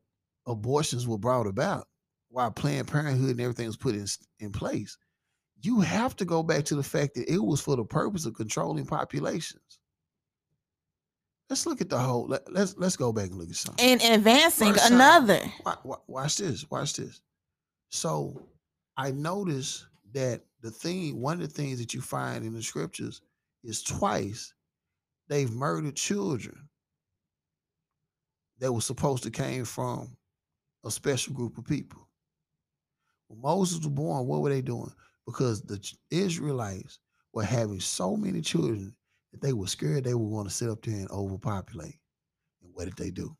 abortions 0.47 1.07
were 1.07 1.19
brought 1.19 1.47
about, 1.47 1.87
why 2.29 2.49
Planned 2.51 2.89
Parenthood 2.89 3.31
and 3.31 3.41
everything 3.41 3.67
was 3.67 3.77
put 3.77 3.95
in 3.95 4.07
in 4.41 4.53
place, 4.53 4.97
you 5.65 5.81
have 5.81 6.15
to 6.17 6.25
go 6.25 6.43
back 6.43 6.65
to 6.67 6.75
the 6.75 6.83
fact 6.83 7.15
that 7.15 7.29
it 7.33 7.39
was 7.39 7.61
for 7.61 7.77
the 7.77 7.85
purpose 7.85 8.27
of 8.27 8.35
controlling 8.35 8.85
populations. 8.87 9.79
Let's 11.49 11.67
look 11.67 11.81
at 11.81 11.91
the 11.91 11.99
whole. 11.99 12.27
Let, 12.27 12.53
let's 12.53 12.75
let's 12.79 12.97
go 12.97 13.13
back 13.13 13.31
and 13.31 13.39
look 13.39 13.49
at 13.51 13.57
something. 13.57 13.87
and 13.87 14.03
advancing 14.03 14.73
First 14.73 14.91
another 14.91 15.41
Wa- 15.65 15.77
wa- 15.85 15.99
Watch 16.07 16.39
this. 16.39 16.69
Watch 16.71 16.95
this. 16.95 17.21
So 17.91 18.47
I 18.97 19.11
noticed 19.11 19.87
that 20.13 20.43
the 20.63 20.71
thing, 20.71 21.21
one 21.21 21.41
of 21.43 21.49
the 21.49 21.55
things 21.55 21.79
that 21.81 21.93
you 21.95 22.01
find 22.01 22.45
in 22.45 22.55
the 22.55 22.63
scriptures 22.63 23.21
is 23.63 23.83
twice 23.83 24.55
they've 25.29 25.51
murdered 25.51 25.97
children 25.97 26.69
that 28.59 28.73
were 28.73 28.81
supposed 28.81 29.23
to 29.25 29.31
came 29.31 29.65
from 29.65 30.17
a 30.85 30.91
special 30.91 31.35
group 31.35 31.59
of 31.59 31.65
people. 31.65 32.09
When 33.29 33.41
Moses 33.41 33.79
was 33.79 33.89
born, 33.89 34.27
what 34.27 34.41
were 34.43 34.51
they 34.51 34.63
doing? 34.63 34.93
Because 35.27 35.63
the 35.63 35.81
Israelites 36.11 36.99
were 37.33 37.45
having 37.45 37.81
so 37.81 38.17
many 38.17 38.41
children 38.41 38.95
that 39.33 39.41
they 39.41 39.53
were 39.53 39.67
scared 39.67 40.05
they 40.05 40.15
were 40.15 40.29
going 40.31 40.47
to 40.47 40.53
sit 40.53 40.69
up 40.69 40.83
there 40.83 40.95
and 40.95 41.11
overpopulate. 41.11 41.99
And 42.63 42.71
what 42.73 42.85
did 42.85 42.97
they 42.97 43.11
do? 43.11 43.37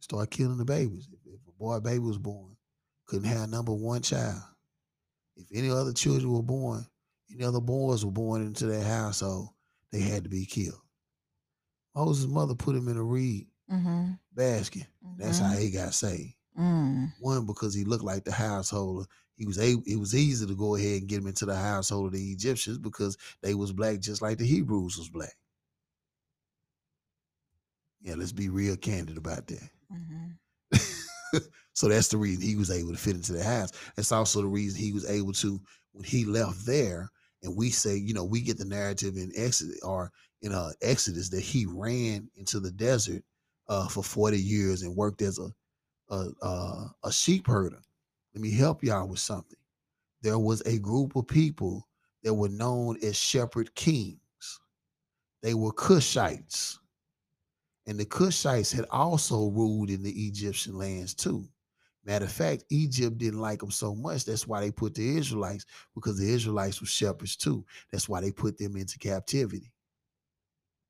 Start 0.00 0.30
killing 0.30 0.58
the 0.58 0.64
babies. 0.64 1.08
If, 1.12 1.20
if 1.34 1.40
a 1.48 1.52
boy 1.52 1.80
baby 1.80 1.98
was 2.00 2.18
born, 2.18 2.56
couldn't 3.06 3.28
have 3.28 3.48
number 3.48 3.72
one 3.72 4.02
child. 4.02 4.42
If 5.36 5.46
any 5.54 5.70
other 5.70 5.92
children 5.92 6.30
were 6.30 6.42
born, 6.42 6.86
any 7.32 7.44
other 7.44 7.60
boys 7.60 8.04
were 8.04 8.10
born 8.12 8.42
into 8.42 8.66
that 8.66 8.84
household, 8.84 9.48
they 9.90 10.00
had 10.00 10.24
to 10.24 10.30
be 10.30 10.44
killed. 10.46 10.80
Moses' 11.94 12.26
mother 12.26 12.54
put 12.54 12.76
him 12.76 12.88
in 12.88 12.96
a 12.96 13.02
reed 13.02 13.46
Mm-hmm. 13.72 14.10
basket. 14.34 14.86
That's 15.16 15.38
how 15.38 15.52
he 15.56 15.70
got 15.70 15.94
saved. 15.94 16.34
Mm. 16.58 17.12
One 17.18 17.46
because 17.46 17.72
he 17.72 17.84
looked 17.84 18.04
like 18.04 18.22
the 18.24 18.30
householder. 18.30 19.06
He 19.36 19.46
was 19.46 19.58
able. 19.58 19.82
It 19.86 19.96
was 19.96 20.14
easy 20.14 20.46
to 20.46 20.54
go 20.54 20.76
ahead 20.76 21.00
and 21.00 21.08
get 21.08 21.20
him 21.20 21.26
into 21.26 21.46
the 21.46 21.56
household 21.56 22.06
of 22.06 22.12
the 22.12 22.32
Egyptians 22.32 22.78
because 22.78 23.16
they 23.42 23.54
was 23.54 23.72
black 23.72 24.00
just 24.00 24.22
like 24.22 24.38
the 24.38 24.46
Hebrews 24.46 24.96
was 24.96 25.08
black. 25.08 25.34
Yeah, 28.00 28.14
let's 28.16 28.32
be 28.32 28.48
real 28.48 28.76
candid 28.76 29.16
about 29.16 29.46
that. 29.46 29.70
Mm-hmm. 29.92 31.38
so 31.72 31.88
that's 31.88 32.08
the 32.08 32.18
reason 32.18 32.42
he 32.42 32.56
was 32.56 32.70
able 32.70 32.92
to 32.92 32.98
fit 32.98 33.16
into 33.16 33.32
the 33.32 33.42
house. 33.42 33.70
That's 33.96 34.12
also 34.12 34.42
the 34.42 34.48
reason 34.48 34.80
he 34.80 34.92
was 34.92 35.08
able 35.08 35.32
to 35.34 35.60
when 35.92 36.04
he 36.04 36.24
left 36.24 36.66
there. 36.66 37.10
And 37.42 37.56
we 37.56 37.70
say, 37.70 37.96
you 37.96 38.14
know, 38.14 38.24
we 38.24 38.40
get 38.40 38.58
the 38.58 38.64
narrative 38.64 39.16
in 39.16 39.32
Exodus 39.36 39.80
or 39.82 40.12
in 40.42 40.52
uh, 40.52 40.70
Exodus 40.82 41.30
that 41.30 41.40
he 41.40 41.66
ran 41.66 42.28
into 42.36 42.60
the 42.60 42.70
desert 42.70 43.22
uh, 43.68 43.88
for 43.88 44.04
forty 44.04 44.40
years 44.40 44.82
and 44.82 44.96
worked 44.96 45.22
as 45.22 45.38
a 45.38 45.50
a, 46.14 46.28
a 46.42 46.90
a 47.04 47.12
sheep 47.12 47.46
herder. 47.46 47.80
Let 48.34 48.42
me 48.42 48.50
help 48.50 48.82
y'all 48.82 49.08
with 49.08 49.20
something. 49.20 49.58
There 50.22 50.38
was 50.38 50.62
a 50.62 50.78
group 50.78 51.16
of 51.16 51.26
people 51.28 51.86
that 52.22 52.34
were 52.34 52.48
known 52.48 52.96
as 53.02 53.16
shepherd 53.16 53.74
kings. 53.74 54.18
They 55.42 55.54
were 55.54 55.72
Cushites. 55.72 56.78
And 57.86 58.00
the 58.00 58.06
Cushites 58.06 58.74
had 58.74 58.86
also 58.90 59.50
ruled 59.50 59.90
in 59.90 60.02
the 60.02 60.10
Egyptian 60.10 60.78
lands 60.78 61.14
too. 61.14 61.46
Matter 62.06 62.24
of 62.24 62.32
fact, 62.32 62.64
Egypt 62.70 63.18
didn't 63.18 63.40
like 63.40 63.60
them 63.60 63.70
so 63.70 63.94
much. 63.94 64.24
That's 64.24 64.46
why 64.46 64.60
they 64.60 64.70
put 64.70 64.94
the 64.94 65.16
Israelites, 65.16 65.66
because 65.94 66.18
the 66.18 66.28
Israelites 66.28 66.80
were 66.80 66.86
shepherds 66.86 67.36
too. 67.36 67.64
That's 67.92 68.08
why 68.08 68.20
they 68.20 68.32
put 68.32 68.58
them 68.58 68.76
into 68.76 68.98
captivity. 68.98 69.73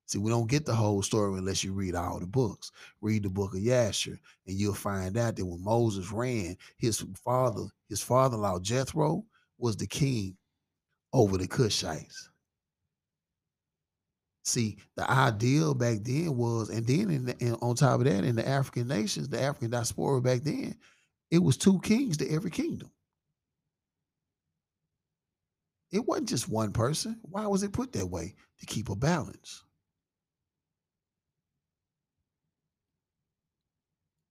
See, 0.07 0.19
we 0.19 0.29
don't 0.29 0.49
get 0.49 0.65
the 0.65 0.75
whole 0.75 1.01
story 1.01 1.37
unless 1.37 1.63
you 1.63 1.73
read 1.73 1.95
all 1.95 2.19
the 2.19 2.27
books. 2.27 2.71
Read 3.01 3.23
the 3.23 3.29
book 3.29 3.55
of 3.55 3.61
Yasher, 3.61 4.19
and 4.45 4.55
you'll 4.55 4.75
find 4.75 5.17
out 5.17 5.35
that 5.35 5.45
when 5.45 5.63
Moses 5.63 6.11
ran, 6.11 6.55
his 6.77 7.03
father, 7.23 7.65
his 7.89 8.01
father-in-law 8.01 8.59
Jethro, 8.59 9.25
was 9.57 9.75
the 9.75 9.87
king 9.87 10.37
over 11.11 11.37
the 11.37 11.47
Cushites. 11.47 12.29
See, 14.43 14.77
the 14.95 15.09
ideal 15.09 15.73
back 15.73 15.99
then 16.03 16.37
was, 16.37 16.69
and 16.69 16.85
then 16.85 17.09
in 17.09 17.25
the, 17.25 17.35
and 17.41 17.57
on 17.61 17.73
top 17.75 17.99
of 17.99 18.05
that, 18.05 18.23
in 18.23 18.35
the 18.35 18.47
African 18.47 18.87
nations, 18.87 19.27
the 19.27 19.41
African 19.41 19.71
diaspora 19.71 20.21
back 20.21 20.43
then, 20.43 20.75
it 21.31 21.39
was 21.39 21.57
two 21.57 21.79
kings 21.79 22.17
to 22.17 22.29
every 22.29 22.51
kingdom. 22.51 22.91
It 25.91 26.05
wasn't 26.05 26.29
just 26.29 26.47
one 26.47 26.73
person. 26.73 27.19
Why 27.23 27.47
was 27.47 27.63
it 27.63 27.73
put 27.73 27.91
that 27.93 28.05
way? 28.05 28.35
To 28.59 28.65
keep 28.67 28.89
a 28.89 28.95
balance. 28.95 29.63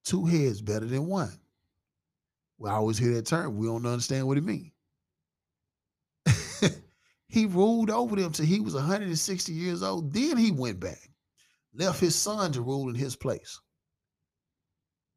Two 0.05 0.25
heads 0.25 0.61
better 0.61 0.85
than 0.85 1.07
one. 1.07 1.33
We 2.57 2.69
always 2.69 2.97
hear 2.97 3.13
that 3.15 3.25
term. 3.25 3.57
We 3.57 3.67
don't 3.67 3.85
understand 3.85 4.27
what 4.27 4.37
it 4.37 4.43
means. 4.43 4.71
he 7.27 7.47
ruled 7.47 7.89
over 7.89 8.15
them 8.15 8.31
till 8.31 8.45
he 8.45 8.59
was 8.59 8.75
160 8.75 9.51
years 9.51 9.83
old. 9.83 10.13
Then 10.13 10.37
he 10.37 10.51
went 10.51 10.79
back, 10.79 11.09
left 11.73 11.99
his 11.99 12.15
son 12.15 12.51
to 12.53 12.61
rule 12.61 12.87
in 12.89 12.95
his 12.95 13.15
place. 13.15 13.59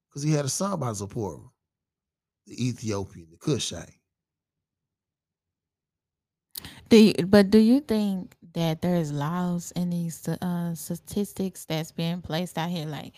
Because 0.09 0.23
he 0.23 0.33
had 0.33 0.47
a 0.47 0.49
son 0.49 0.81
by 0.81 0.93
Zipporah, 0.93 1.51
the 2.47 2.69
Ethiopian, 2.69 3.29
the 3.31 3.37
Cushite. 3.37 3.95
Do 6.89 6.97
you, 6.97 7.15
but 7.27 7.51
do 7.51 7.59
you 7.59 7.81
think 7.81 8.35
that 8.55 8.81
there's 8.81 9.13
laws 9.13 9.73
in 9.77 9.91
these 9.91 10.27
uh, 10.27 10.75
statistics 10.75 11.67
that's 11.67 11.93
being 11.93 12.23
placed 12.23 12.57
out 12.57 12.71
here? 12.71 12.87
Like, 12.87 13.13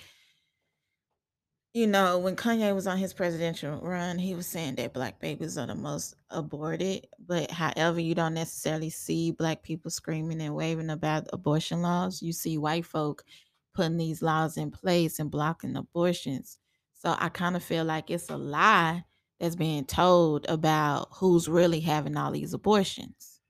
you 1.73 1.87
know, 1.87 2.19
when 2.19 2.35
Kanye 2.35 2.75
was 2.75 2.87
on 2.89 2.99
his 2.99 3.15
presidential 3.15 3.79
run, 3.81 4.19
he 4.19 4.35
was 4.35 4.47
saying 4.49 4.75
that 4.77 4.93
black 4.93 5.21
babies 5.21 5.57
are 5.57 5.69
the 5.69 5.75
most 5.77 6.17
aborted. 6.31 7.07
But 7.19 7.51
however, 7.53 8.01
you 8.01 8.15
don't 8.15 8.35
necessarily 8.35 8.91
see 8.91 9.31
black 9.31 9.63
people 9.63 9.91
screaming 9.91 10.41
and 10.41 10.55
waving 10.57 10.91
about 10.91 11.29
abortion 11.33 11.81
laws. 11.83 12.23
You 12.23 12.33
see 12.33 12.59
white 12.59 12.87
folk 12.87 13.25
putting 13.73 13.99
these 13.99 14.21
laws 14.21 14.57
in 14.57 14.73
place 14.73 15.21
and 15.21 15.31
blocking 15.31 15.77
abortions. 15.77 16.59
So 16.95 17.15
I 17.17 17.29
kind 17.29 17.55
of 17.55 17.63
feel 17.63 17.85
like 17.85 18.11
it's 18.11 18.29
a 18.29 18.37
lie 18.37 19.05
that's 19.39 19.57
being 19.57 19.85
told 19.85 20.47
about 20.49 21.09
who's 21.13 21.49
really 21.49 21.81
having 21.81 22.17
all 22.17 22.33
these 22.33 22.53
abortions. 22.53 23.41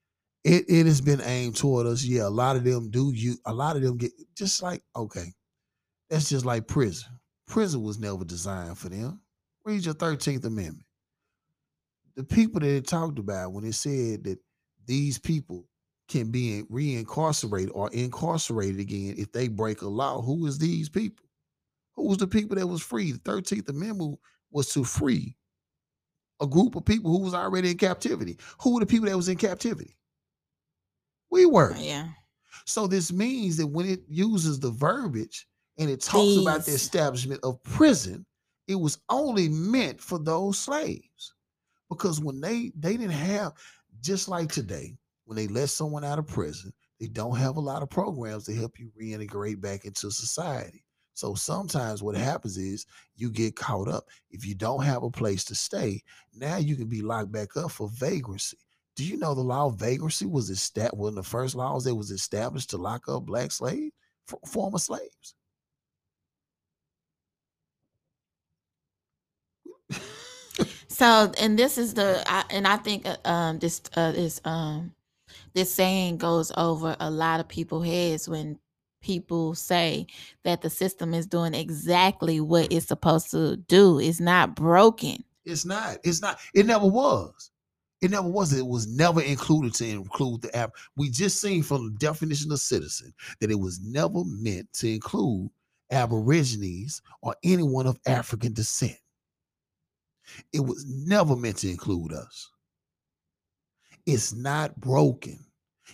It 0.45 0.67
it 0.69 0.87
has 0.87 1.01
been 1.01 1.21
aimed 1.23 1.57
toward 1.57 1.87
us. 1.87 2.05
Yeah, 2.05 2.27
a 2.27 2.31
lot 2.31 2.57
of 2.57 2.65
them 2.65 2.91
do 2.91 3.13
you 3.15 3.37
a 3.45 3.53
lot 3.55 3.77
of 3.77 3.83
them 3.83 3.97
get 3.97 4.13
just 4.35 4.63
like, 4.63 4.83
okay, 4.95 5.35
that's 6.11 6.31
just 6.31 6.47
like 6.47 6.69
prison. 6.69 7.20
Prison 7.51 7.83
was 7.83 7.99
never 7.99 8.25
designed 8.25 8.79
for 8.79 8.89
them. 8.89 9.21
Read 9.65 9.85
your 9.85 9.95
13th 9.95 10.45
Amendment. 10.45 10.87
The 12.15 12.23
people 12.23 12.61
that 12.61 12.69
it 12.69 12.87
talked 12.87 13.19
about 13.19 13.53
when 13.53 13.65
it 13.65 13.75
said 13.75 14.23
that 14.25 14.39
these 14.87 15.19
people 15.19 15.67
can 16.09 16.31
be 16.31 16.63
reincarcerated 16.71 17.71
or 17.75 17.91
incarcerated 17.91 18.79
again 18.79 19.17
if 19.19 19.33
they 19.33 19.49
break 19.49 19.83
a 19.83 19.89
law. 19.89 20.23
Who 20.23 20.47
is 20.47 20.59
these 20.59 20.89
people? 20.89 21.27
Who 21.97 22.09
was 22.09 22.19
the 22.19 22.29
people 22.29 22.57
that 22.57 22.69
was 22.69 22.83
free? 22.83 23.11
The 23.11 23.19
13th 23.19 23.69
Amendment 23.69 24.21
was 24.53 24.73
to 24.73 24.85
free 24.85 25.37
a 26.41 26.47
group 26.47 26.77
of 26.77 26.85
people 26.85 27.11
who 27.11 27.19
was 27.19 27.35
already 27.35 27.73
in 27.73 27.79
captivity. 27.79 28.39
Who 28.63 28.75
were 28.75 28.81
the 28.81 28.87
people 28.87 29.09
that 29.09 29.17
was 29.17 29.29
in 29.29 29.37
captivity? 29.37 29.97
We 31.31 31.47
were. 31.47 31.75
Yeah. 31.77 32.09
So 32.65 32.87
this 32.87 33.13
means 33.13 33.57
that 33.57 33.67
when 33.67 33.87
it 33.87 34.03
uses 34.09 34.61
the 34.61 34.71
verbiage 34.71 35.49
and 35.79 35.91
it 35.91 36.01
talks 36.01 36.37
about 36.37 36.65
the 36.65 36.73
establishment 36.73 37.41
of 37.43 37.63
prison, 37.63 38.27
it 38.69 38.75
was 38.75 38.99
only 39.09 39.49
meant 39.49 40.01
for 40.01 40.19
those 40.19 40.59
slaves. 40.59 41.35
Because 41.89 42.21
when 42.21 42.41
they 42.41 42.71
they 42.77 42.97
didn't 42.97 43.11
have 43.11 43.53
just 44.01 44.29
like 44.29 44.51
today, 44.51 44.97
when 45.25 45.37
they 45.37 45.49
let 45.49 45.71
someone 45.71 46.05
out 46.05 46.19
of 46.19 46.27
prison, 46.27 46.73
they 47.01 47.07
don't 47.07 47.37
have 47.37 47.57
a 47.57 47.61
lot 47.61 47.83
of 47.83 47.91
programs 47.91 48.45
to 48.45 48.55
help 48.55 48.79
you 48.79 48.93
reintegrate 49.01 49.61
back 49.61 49.85
into 49.85 50.11
society. 50.11 50.85
So 51.15 51.35
sometimes 51.35 52.03
what 52.03 52.17
happens 52.17 52.57
is 52.57 52.87
you 53.17 53.31
get 53.31 53.57
caught 53.57 53.89
up. 53.89 54.05
If 54.31 54.47
you 54.47 54.55
don't 54.55 54.85
have 54.85 55.03
a 55.03 55.11
place 55.11 55.45
to 55.47 55.55
stay, 55.55 56.03
now 56.35 56.57
you 56.57 56.77
can 56.77 56.89
be 56.89 57.03
locked 57.03 57.33
back 57.33 57.57
up 57.57 57.73
for 57.73 57.91
vagrancy. 57.93 58.59
Do 58.97 59.05
you 59.05 59.17
know 59.17 59.35
the 59.35 59.41
law 59.41 59.67
of 59.67 59.79
vagrancy 59.79 60.27
was 60.27 60.51
established 60.51 60.97
one 60.97 61.11
of 61.11 61.15
the 61.17 61.23
first 61.23 61.55
laws 61.55 61.85
that 61.85 61.95
was 61.95 62.11
established 62.11 62.71
to 62.71 62.77
lock 62.79 63.09
up 63.09 63.25
black 63.25 63.53
slaves, 63.53 63.93
former 64.47 64.79
slaves? 64.79 65.35
So, 71.01 71.33
and 71.41 71.59
this 71.59 71.79
is 71.79 71.95
the, 71.95 72.23
I, 72.27 72.45
and 72.51 72.67
I 72.67 72.77
think 72.77 73.09
uh, 73.09 73.17
um 73.25 73.59
this 73.59 73.81
uh 73.97 74.13
this 74.13 74.41
um 74.45 74.93
this 75.55 75.73
saying 75.73 76.19
goes 76.19 76.53
over 76.59 76.95
a 77.01 77.11
lot 77.11 77.41
of 77.41 77.49
people's 77.49 77.87
heads 77.87 78.29
when 78.29 78.59
people 79.01 79.55
say 79.55 80.07
that 80.45 80.61
the 80.61 80.69
system 80.69 81.15
is 81.15 81.27
doing 81.27 81.55
exactly 81.55 82.41
what 82.41 82.71
it's 82.71 82.87
supposed 82.87 83.31
to 83.31 83.57
do. 83.57 83.99
It's 83.99 84.21
not 84.21 84.55
broken. 84.55 85.25
It's 85.45 85.65
not. 85.65 85.99
It's 86.05 86.21
not. 86.21 86.39
It 86.55 86.67
never 86.67 86.87
was. 86.87 87.51
It 88.03 88.11
never 88.11 88.29
was. 88.29 88.53
It 88.53 88.67
was 88.67 88.87
never 88.87 89.23
included 89.23 89.73
to 89.75 89.89
include 89.89 90.43
the 90.43 90.55
app. 90.55 90.73
We 90.97 91.09
just 91.09 91.41
seen 91.41 91.63
from 91.63 91.93
the 91.93 91.99
definition 91.99 92.53
of 92.53 92.61
citizen 92.61 93.15
that 93.41 93.51
it 93.51 93.59
was 93.59 93.81
never 93.81 94.23
meant 94.27 94.71
to 94.75 94.93
include 94.93 95.51
Aborigines 95.91 97.01
or 97.23 97.35
anyone 97.43 97.87
of 97.87 97.99
African 98.07 98.53
descent. 98.53 98.99
It 100.53 100.61
was 100.61 100.85
never 100.89 101.37
meant 101.37 101.59
to 101.59 101.71
include 101.71 102.13
us. 102.13 102.51
It's 104.07 104.33
not 104.35 104.79
broken. 104.81 105.39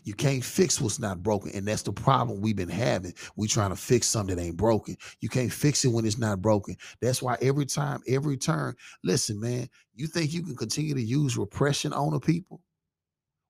You 0.05 0.15
can't 0.15 0.45
fix 0.45 0.81
what's 0.81 0.99
not 0.99 1.23
broken. 1.23 1.53
And 1.55 1.67
that's 1.67 1.83
the 1.83 1.93
problem 1.93 2.41
we've 2.41 2.57
been 2.57 2.69
having. 2.69 3.15
We 3.37 3.49
trying 3.49 3.71
to 3.71 3.77
fix 3.77 4.07
something 4.07 4.37
that 4.37 4.43
ain't 4.43 4.57
broken. 4.57 4.97
You 5.21 5.29
can't 5.29 5.53
fix 5.53 5.85
it 5.85 5.89
when 5.89 6.05
it's 6.05 6.19
not 6.19 6.43
broken. 6.43 6.77
That's 7.01 7.23
why 7.23 7.37
every 7.41 7.67
time, 7.67 8.03
every 8.09 8.37
turn, 8.37 8.75
listen, 9.03 9.41
man, 9.41 9.69
you 9.95 10.07
think 10.07 10.33
you 10.33 10.43
can 10.43 10.57
continue 10.57 10.95
to 10.95 11.03
use 11.03 11.39
repression 11.39 11.93
on 11.93 12.13
the 12.13 12.21
people? 12.21 12.61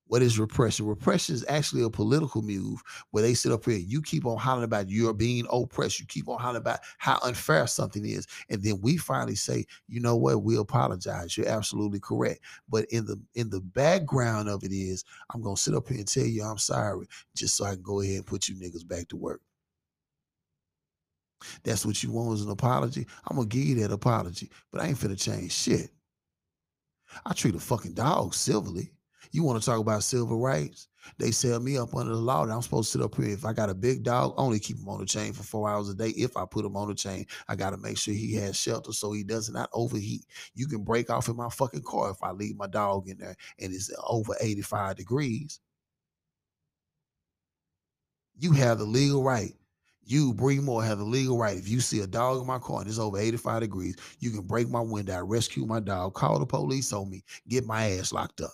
What 0.07 0.21
is 0.21 0.39
repression? 0.39 0.85
Repression 0.85 1.35
is 1.35 1.45
actually 1.47 1.83
a 1.83 1.89
political 1.89 2.41
move 2.41 2.81
where 3.11 3.23
they 3.23 3.33
sit 3.33 3.51
up 3.51 3.65
here. 3.65 3.77
You 3.77 4.01
keep 4.01 4.25
on 4.25 4.37
hollering 4.37 4.63
about 4.63 4.89
you're 4.89 5.13
being 5.13 5.45
oppressed. 5.51 5.99
You 5.99 6.05
keep 6.05 6.27
on 6.29 6.39
hollering 6.39 6.61
about 6.61 6.79
how 6.97 7.19
unfair 7.23 7.67
something 7.67 8.05
is. 8.05 8.25
And 8.49 8.63
then 8.63 8.79
we 8.81 8.97
finally 8.97 9.35
say, 9.35 9.65
you 9.87 9.99
know 9.99 10.15
what? 10.15 10.43
We 10.43 10.57
apologize. 10.57 11.37
You're 11.37 11.49
absolutely 11.49 11.99
correct. 11.99 12.39
But 12.69 12.85
in 12.85 13.05
the 13.05 13.19
in 13.35 13.49
the 13.49 13.61
background 13.61 14.49
of 14.49 14.63
it 14.63 14.71
is, 14.71 15.03
I'm 15.33 15.41
gonna 15.41 15.57
sit 15.57 15.75
up 15.75 15.87
here 15.89 15.97
and 15.97 16.07
tell 16.07 16.25
you 16.25 16.43
I'm 16.43 16.57
sorry, 16.57 17.07
just 17.35 17.57
so 17.57 17.65
I 17.65 17.73
can 17.73 17.81
go 17.81 18.01
ahead 18.01 18.15
and 18.17 18.25
put 18.25 18.47
you 18.47 18.55
niggas 18.55 18.87
back 18.87 19.07
to 19.09 19.17
work. 19.17 19.41
That's 21.63 21.85
what 21.85 22.01
you 22.01 22.11
want 22.11 22.33
is 22.35 22.45
an 22.45 22.51
apology. 22.51 23.05
I'm 23.27 23.37
gonna 23.37 23.47
give 23.47 23.63
you 23.63 23.75
that 23.81 23.91
apology, 23.91 24.49
but 24.71 24.81
I 24.81 24.87
ain't 24.87 24.97
finna 24.97 25.21
change 25.21 25.51
shit. 25.51 25.89
I 27.25 27.33
treat 27.33 27.55
a 27.55 27.59
fucking 27.59 27.93
dog 27.93 28.33
civilly. 28.33 28.91
You 29.31 29.43
want 29.43 29.61
to 29.61 29.65
talk 29.65 29.79
about 29.79 30.03
civil 30.03 30.39
rights? 30.39 30.87
They 31.17 31.31
sell 31.31 31.59
me 31.59 31.77
up 31.77 31.95
under 31.95 32.13
the 32.13 32.19
law 32.19 32.45
that 32.45 32.53
I'm 32.53 32.61
supposed 32.61 32.91
to 32.91 32.97
sit 32.97 33.05
up 33.05 33.15
here. 33.15 33.29
If 33.29 33.45
I 33.45 33.53
got 33.53 33.69
a 33.69 33.75
big 33.75 34.03
dog, 34.03 34.33
only 34.37 34.59
keep 34.59 34.77
him 34.77 34.89
on 34.89 34.99
the 34.99 35.05
chain 35.05 35.33
for 35.33 35.43
four 35.43 35.69
hours 35.69 35.89
a 35.89 35.95
day. 35.95 36.09
If 36.09 36.35
I 36.35 36.45
put 36.45 36.65
him 36.65 36.75
on 36.75 36.89
the 36.89 36.95
chain, 36.95 37.25
I 37.47 37.55
got 37.55 37.71
to 37.71 37.77
make 37.77 37.97
sure 37.97 38.13
he 38.13 38.33
has 38.35 38.57
shelter 38.57 38.91
so 38.91 39.11
he 39.11 39.23
does 39.23 39.49
not 39.49 39.69
overheat. 39.73 40.25
You 40.53 40.67
can 40.67 40.83
break 40.83 41.09
off 41.09 41.29
in 41.29 41.35
my 41.35 41.49
fucking 41.49 41.83
car 41.83 42.11
if 42.11 42.21
I 42.21 42.31
leave 42.31 42.57
my 42.57 42.67
dog 42.67 43.07
in 43.07 43.17
there 43.17 43.35
and 43.59 43.73
it's 43.73 43.91
over 44.05 44.35
85 44.39 44.97
degrees. 44.97 45.59
You 48.39 48.51
have 48.53 48.77
the 48.77 48.85
legal 48.85 49.23
right. 49.23 49.53
You, 50.03 50.33
Bree 50.33 50.59
Moore, 50.59 50.83
have 50.83 50.99
the 50.99 51.03
legal 51.03 51.37
right. 51.37 51.57
If 51.57 51.67
you 51.67 51.81
see 51.81 51.99
a 51.99 52.07
dog 52.07 52.39
in 52.39 52.47
my 52.47 52.59
car 52.59 52.79
and 52.79 52.87
it's 52.87 52.99
over 52.99 53.19
85 53.19 53.61
degrees, 53.61 53.95
you 54.19 54.31
can 54.31 54.41
break 54.41 54.69
my 54.69 54.79
window, 54.79 55.25
rescue 55.25 55.65
my 55.65 55.81
dog, 55.81 56.13
call 56.13 56.39
the 56.39 56.45
police 56.45 56.93
on 56.93 57.09
me, 57.09 57.23
get 57.49 57.65
my 57.65 57.91
ass 57.91 58.13
locked 58.13 58.39
up. 58.39 58.53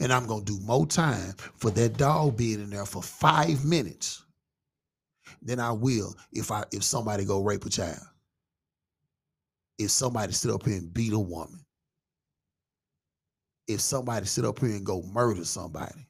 And 0.00 0.12
I'm 0.12 0.26
gonna 0.26 0.44
do 0.44 0.58
more 0.60 0.86
time 0.86 1.34
for 1.56 1.70
that 1.70 1.96
dog 1.96 2.36
being 2.36 2.60
in 2.60 2.70
there 2.70 2.86
for 2.86 3.02
five 3.02 3.64
minutes 3.64 4.22
than 5.42 5.58
I 5.60 5.72
will 5.72 6.14
if 6.32 6.50
I 6.50 6.64
if 6.72 6.82
somebody 6.82 7.24
go 7.24 7.42
rape 7.42 7.64
a 7.64 7.70
child. 7.70 7.98
If 9.78 9.90
somebody 9.90 10.32
sit 10.32 10.50
up 10.50 10.64
here 10.64 10.76
and 10.76 10.92
beat 10.92 11.12
a 11.12 11.18
woman. 11.18 11.64
If 13.66 13.80
somebody 13.80 14.26
sit 14.26 14.44
up 14.44 14.58
here 14.60 14.70
and 14.70 14.84
go 14.84 15.02
murder 15.02 15.44
somebody. 15.44 16.06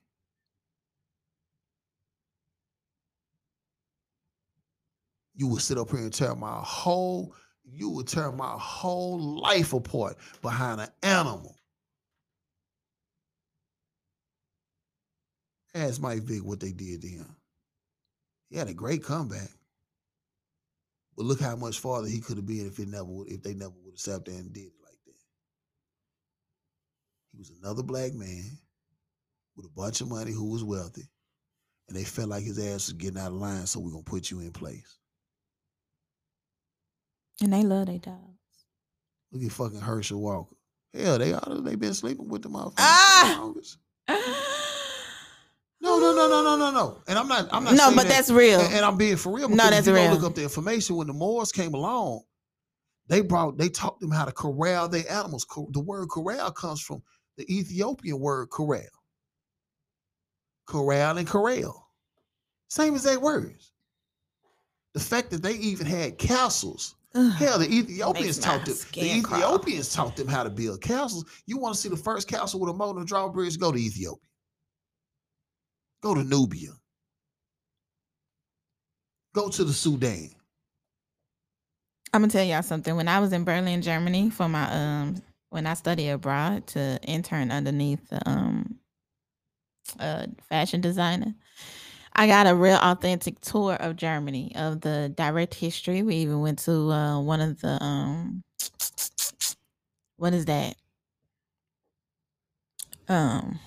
You 5.35 5.49
would 5.49 5.63
sit 5.63 5.79
up 5.79 5.91
here 5.91 6.01
and 6.01 6.13
tear 6.13 6.35
my 6.35 6.61
whole, 6.63 7.35
you 7.65 7.89
would 7.91 8.09
tear 8.09 8.33
my 8.33 8.55
whole 8.59 9.41
life 9.41 9.73
apart 9.73 10.17
behind 10.43 10.81
an 10.81 10.89
animal. 11.03 11.57
Ask 15.75 16.01
Mike 16.01 16.23
Vick 16.23 16.45
what 16.45 16.61
they 16.61 16.73
did 16.73 17.03
to 17.03 17.09
him. 17.09 17.37
He 18.51 18.59
had 18.59 18.69
a 18.69 18.75
great 18.75 19.03
comeback. 19.03 19.49
But 21.17 21.27
look 21.27 21.41
how 21.41 21.57
much 21.57 21.79
farther 21.79 22.09
he 22.09 22.21
could 22.21 22.37
have 22.37 22.47
been 22.47 22.67
if 22.67 22.79
it 22.79 22.89
never 22.89 23.05
would, 23.05 23.29
if 23.29 23.43
they 23.43 23.55
never 23.55 23.73
would 23.85 23.95
have 23.95 24.01
sat 24.01 24.25
there 24.25 24.35
and 24.35 24.53
did 24.53 24.65
it 24.65 24.73
like 24.83 24.99
that. 25.07 25.15
He 27.33 27.39
was 27.39 27.53
another 27.63 27.83
black 27.83 28.15
man 28.15 28.59
with 29.57 29.67
a 29.67 29.71
bunch 29.71 30.01
of 30.01 30.09
money 30.09 30.33
who 30.33 30.51
was 30.51 30.65
wealthy. 30.65 31.09
And 31.89 31.97
they 31.97 32.05
felt 32.05 32.29
like 32.29 32.45
his 32.45 32.59
ass 32.59 32.89
was 32.89 32.93
getting 32.95 33.19
out 33.19 33.33
of 33.33 33.35
line, 33.35 33.67
so 33.67 33.81
we're 33.81 33.91
gonna 33.91 34.03
put 34.03 34.31
you 34.31 34.41
in 34.41 34.53
place. 34.53 34.99
And 37.43 37.53
they 37.53 37.63
love 37.63 37.87
their 37.87 37.99
dogs. 37.99 38.19
Look 39.33 39.43
at 39.43 39.53
fucking 39.53 39.81
Herschel 39.81 40.21
Walker. 40.21 40.57
Hell, 40.95 41.19
they 41.19 41.35
oughta, 41.35 41.61
they 41.61 41.75
been 41.75 41.95
sleeping 41.95 42.29
with 42.29 42.43
the 42.43 42.51
motherfuckers. 42.51 43.77
Ah! 44.09 44.49
for 45.95 46.01
the 46.01 46.07
longest. 46.07 46.17
No, 46.17 46.43
no, 46.43 46.43
no, 46.43 46.43
no, 46.43 46.57
no, 46.57 46.71
no, 46.71 46.71
no. 46.95 47.03
And 47.09 47.19
I'm 47.19 47.29
not. 47.29 47.49
I'm 47.53 47.65
not. 47.65 47.75
No, 47.75 47.91
but 47.95 48.03
that- 48.03 48.09
that's 48.09 48.31
real. 48.31 48.61
And, 48.61 48.75
and 48.75 48.85
I'm 48.85 48.97
being 48.97 49.17
for 49.17 49.33
real. 49.33 49.49
No, 49.49 49.71
that's 49.71 49.87
you 49.87 49.95
real. 49.95 50.13
Look 50.13 50.25
up 50.25 50.35
the 50.35 50.43
information 50.43 50.97
when 50.97 51.07
the 51.07 51.13
Moors 51.13 51.53
came 51.53 51.75
along. 51.75 52.23
They 53.09 53.21
brought. 53.21 53.59
They 53.59 53.69
taught 53.69 54.01
them 54.01 54.11
how 54.11 54.25
to 54.25 54.33
corral 54.33 54.89
their 54.89 55.11
animals. 55.11 55.47
The 55.71 55.81
word 55.81 56.09
corral 56.09 56.51
comes 56.53 56.81
from 56.81 57.03
the 57.37 57.45
Ethiopian 57.53 58.19
word 58.21 58.51
corral. 58.51 58.83
Corral 60.67 61.19
and 61.19 61.27
corral, 61.27 61.89
same 62.69 62.95
exact 62.95 63.21
words. 63.21 63.73
The 64.95 65.01
fact 65.01 65.31
that 65.31 65.43
they 65.43 65.55
even 65.55 65.87
had 65.87 66.19
castles. 66.19 66.95
Ugh. 67.15 67.33
Hell, 67.33 67.59
the 67.59 67.71
Ethiopians 67.71 68.39
taught 68.39 68.61
them. 68.65 68.69
The 68.69 68.75
skin 68.75 69.23
crawl. 69.23 69.39
Ethiopians 69.41 69.93
taught 69.93 70.17
them 70.17 70.29
how 70.29 70.45
to 70.45 70.51
build 70.51 70.81
castles. 70.81 71.25
You 71.47 71.59
want 71.59 71.75
to 71.75 71.81
see 71.81 71.89
the 71.89 71.97
first 71.97 72.29
castle 72.29 72.61
with 72.61 72.71
a 72.71 72.73
moat 72.73 72.97
and 72.97 73.07
drawbridge? 73.07 73.59
Go 73.59 73.73
to 73.73 73.79
Ethiopia. 73.79 74.29
Go 76.03 76.15
to 76.15 76.25
Nubia. 76.25 76.73
Go 79.35 79.49
to 79.49 79.65
the 79.65 79.73
Sudan. 79.73 80.31
I'm 82.13 82.23
gonna 82.23 82.31
tell 82.33 82.45
y'all 82.45 82.63
something. 82.63 82.95
When 82.97 83.09
I 83.09 83.21
was 83.21 83.33
in 83.33 83.45
Berlin, 83.45 83.81
Germany, 83.81 84.29
for 84.29 84.49
my 84.49 84.71
um, 84.71 85.23
when 85.51 85.67
I 85.67 85.75
studied 85.75 86.11
abroad 86.11 86.67
to 86.69 86.99
intern 87.05 87.51
underneath 87.51 88.07
um, 88.27 88.79
uh, 89.99 90.27
fashion 90.49 90.81
designer, 90.83 91.35
I 92.15 92.27
got 92.27 92.47
a 92.47 92.55
real 92.55 92.77
authentic 92.77 93.41
tour 93.41 93.75
of 93.75 93.97
Germany 93.97 94.53
of 94.57 94.83
the 94.83 95.13
direct 95.17 95.55
history. 95.55 96.03
We 96.03 96.17
even 96.17 96.41
went 96.41 96.59
to 96.61 96.73
uh, 96.91 97.21
one 97.21 97.41
of 97.41 97.61
the 97.61 97.83
um, 97.83 98.43
what 100.17 100.35
is 100.35 100.45
that? 100.47 100.75
Um, 103.09 103.59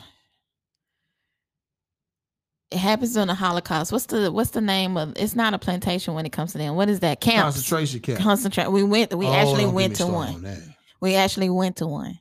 it 2.75 2.79
happens 2.79 3.15
on 3.15 3.27
the 3.27 3.33
Holocaust. 3.33 3.93
What's 3.93 4.07
the 4.07 4.29
what's 4.31 4.51
the 4.51 4.59
name 4.61 4.97
of? 4.97 5.13
It's 5.15 5.33
not 5.33 5.53
a 5.53 5.57
plantation 5.57 6.13
when 6.13 6.25
it 6.25 6.33
comes 6.33 6.51
to 6.51 6.57
them. 6.57 6.75
What 6.75 6.89
is 6.89 6.99
that? 6.99 7.21
Camps. 7.21 7.55
Concentration 7.55 8.01
camp. 8.01 8.19
Concentrate. 8.19 8.69
We 8.69 8.83
went. 8.83 9.13
We 9.15 9.27
Oh, 9.27 9.33
actually 9.33 9.65
went 9.65 9.95
to 9.97 10.07
one. 10.07 10.45
on. 10.45 10.75
We 10.99 11.15
actually 11.15 11.49
went 11.49 11.77
to 11.77 11.87
one, 11.87 12.19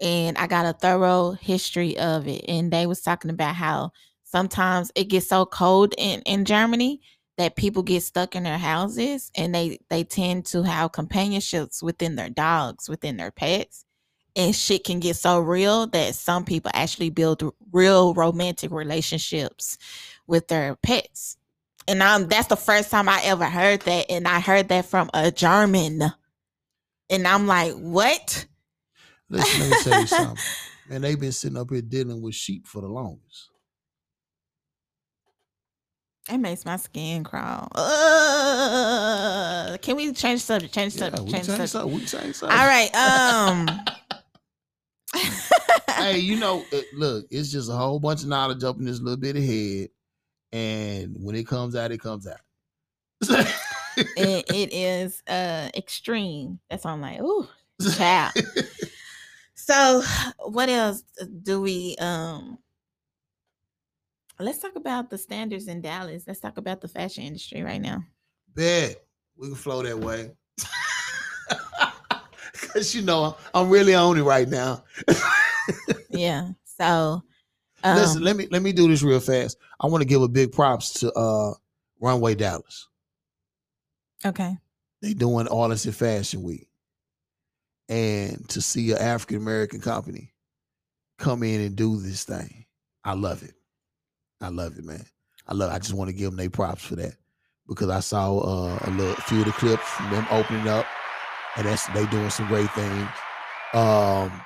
and 0.00 0.38
I 0.38 0.46
got 0.46 0.64
a 0.64 0.72
thorough 0.72 1.32
history 1.32 1.98
of 1.98 2.26
it. 2.26 2.46
And 2.48 2.72
they 2.72 2.86
was 2.86 3.02
talking 3.02 3.30
about 3.30 3.56
how 3.56 3.92
sometimes 4.22 4.90
it 4.94 5.04
gets 5.04 5.28
so 5.28 5.44
cold 5.44 5.94
in 5.98 6.22
in 6.22 6.46
Germany 6.46 7.02
that 7.36 7.56
people 7.56 7.82
get 7.82 8.02
stuck 8.02 8.34
in 8.34 8.44
their 8.44 8.56
houses, 8.58 9.30
and 9.36 9.54
they 9.54 9.78
they 9.90 10.02
tend 10.02 10.46
to 10.46 10.62
have 10.62 10.92
companionships 10.92 11.82
within 11.82 12.16
their 12.16 12.30
dogs, 12.30 12.88
within 12.88 13.18
their 13.18 13.30
pets. 13.30 13.83
And 14.36 14.54
shit 14.54 14.84
can 14.84 15.00
get 15.00 15.16
so 15.16 15.38
real 15.38 15.86
that 15.88 16.14
some 16.14 16.44
people 16.44 16.70
actually 16.74 17.10
build 17.10 17.42
real 17.72 18.14
romantic 18.14 18.70
relationships 18.72 19.78
with 20.26 20.48
their 20.48 20.74
pets. 20.76 21.36
And 21.86 22.02
um, 22.02 22.26
that's 22.28 22.48
the 22.48 22.56
first 22.56 22.90
time 22.90 23.08
I 23.08 23.20
ever 23.24 23.44
heard 23.44 23.80
that. 23.82 24.06
And 24.10 24.26
I 24.26 24.40
heard 24.40 24.68
that 24.68 24.86
from 24.86 25.08
a 25.14 25.30
German. 25.30 26.02
And 27.10 27.28
I'm 27.28 27.46
like, 27.46 27.74
what? 27.74 28.46
Listen, 29.30 29.60
let 29.60 29.70
me 29.70 29.76
tell 29.84 30.00
you 30.00 30.06
something. 30.18 30.44
Man, 30.88 31.00
they've 31.02 31.20
been 31.20 31.32
sitting 31.32 31.56
up 31.58 31.70
here 31.70 31.80
dealing 31.82 32.20
with 32.20 32.34
sheep 32.34 32.66
for 32.66 32.80
the 32.82 32.88
longest. 32.88 33.50
It 36.30 36.38
makes 36.38 36.64
my 36.64 36.78
skin 36.78 37.22
crawl. 37.22 37.68
Uh, 37.74 39.76
can 39.82 39.94
we 39.96 40.10
change 40.14 40.40
subject? 40.40 40.72
Change 40.74 40.94
Yeah, 40.94 41.00
subject. 41.10 41.22
we 41.24 41.32
change 41.32 41.46
change 41.46 41.58
subject. 41.58 41.70
something. 41.70 41.94
We 41.94 42.04
change 42.06 42.34
something. 42.36 42.58
All 42.58 42.66
right. 42.66 42.94
Um. 42.96 43.68
hey, 45.88 46.18
you 46.18 46.36
know, 46.36 46.64
it, 46.72 46.86
look, 46.94 47.26
it's 47.30 47.50
just 47.50 47.70
a 47.70 47.74
whole 47.74 48.00
bunch 48.00 48.22
of 48.22 48.28
knowledge 48.28 48.64
up 48.64 48.78
in 48.78 48.84
this 48.84 49.00
little 49.00 49.20
bit 49.20 49.36
of 49.36 49.42
head, 49.42 49.88
and 50.52 51.16
when 51.18 51.34
it 51.34 51.46
comes 51.46 51.76
out, 51.76 51.92
it 51.92 52.00
comes 52.00 52.26
out. 52.26 52.40
it, 53.96 54.44
it 54.52 54.72
is 54.72 55.22
uh 55.28 55.70
extreme. 55.74 56.58
That's 56.68 56.84
why 56.84 56.92
I'm 56.92 57.00
like, 57.00 57.20
ooh, 57.20 57.48
child. 57.96 58.32
So, 59.66 60.02
what 60.40 60.68
else 60.68 61.02
do 61.42 61.62
we 61.62 61.96
um? 61.98 62.58
Let's 64.38 64.58
talk 64.58 64.76
about 64.76 65.08
the 65.08 65.16
standards 65.16 65.68
in 65.68 65.80
Dallas. 65.80 66.24
Let's 66.26 66.40
talk 66.40 66.58
about 66.58 66.82
the 66.82 66.88
fashion 66.88 67.24
industry 67.24 67.62
right 67.62 67.80
now. 67.80 68.04
Bet 68.54 69.02
we 69.38 69.48
can 69.48 69.56
flow 69.56 69.82
that 69.82 69.98
way. 69.98 70.32
Cause 72.74 72.94
you 72.94 73.02
know 73.02 73.36
I'm 73.54 73.70
really 73.70 73.94
on 73.94 74.18
it 74.18 74.22
right 74.22 74.48
now. 74.48 74.84
Yeah. 76.10 76.50
So, 76.64 77.22
um, 77.82 77.96
Listen, 77.96 78.22
let 78.22 78.36
me 78.36 78.46
let 78.50 78.62
me 78.62 78.72
do 78.72 78.86
this 78.86 79.02
real 79.02 79.18
fast. 79.20 79.56
I 79.80 79.86
want 79.86 80.02
to 80.02 80.06
give 80.08 80.20
a 80.22 80.28
big 80.28 80.52
props 80.52 80.92
to 81.00 81.12
uh 81.12 81.54
Runway 82.00 82.34
Dallas. 82.34 82.88
okay. 84.24 84.56
They 85.00 85.14
doing 85.14 85.48
Artists 85.48 85.86
in 85.86 85.92
Fashion 85.92 86.42
Week. 86.42 86.68
And 87.88 88.48
to 88.50 88.60
see 88.60 88.92
an 88.92 88.98
African 88.98 89.38
American 89.38 89.80
company 89.80 90.32
come 91.18 91.42
in 91.42 91.60
and 91.60 91.76
do 91.76 92.00
this 92.00 92.24
thing, 92.24 92.64
I 93.04 93.14
love 93.14 93.42
it. 93.42 93.54
I 94.40 94.48
love 94.48 94.78
it, 94.78 94.84
man. 94.84 95.04
I 95.48 95.54
love. 95.54 95.72
I 95.72 95.78
just 95.78 95.94
want 95.94 96.08
to 96.08 96.14
give 96.16 96.30
them 96.30 96.36
their 96.36 96.50
props 96.50 96.84
for 96.84 96.96
that 96.96 97.14
because 97.68 97.88
I 97.90 98.00
saw 98.00 98.38
uh, 98.38 98.78
a 98.82 98.90
little 98.90 99.14
few 99.14 99.40
of 99.40 99.46
the 99.46 99.52
clips 99.52 99.82
from 99.88 100.10
them 100.10 100.26
opening 100.30 100.68
up, 100.68 100.86
and 101.56 101.66
that's 101.66 101.86
they 101.88 102.06
doing 102.06 102.30
some 102.30 102.48
great 102.48 102.70
things. 102.72 103.08
Um, 103.72 104.40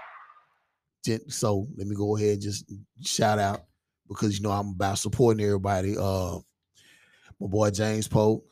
so 1.28 1.66
let 1.76 1.86
me 1.86 1.94
go 1.94 2.16
ahead 2.16 2.34
and 2.34 2.42
just 2.42 2.70
shout 3.02 3.38
out 3.38 3.64
because 4.08 4.38
you 4.38 4.42
know 4.42 4.50
I'm 4.50 4.70
about 4.70 4.98
supporting 4.98 5.44
everybody. 5.44 5.96
Uh, 5.98 6.38
my 7.40 7.46
boy 7.46 7.70
James 7.70 8.08
Pope, 8.08 8.46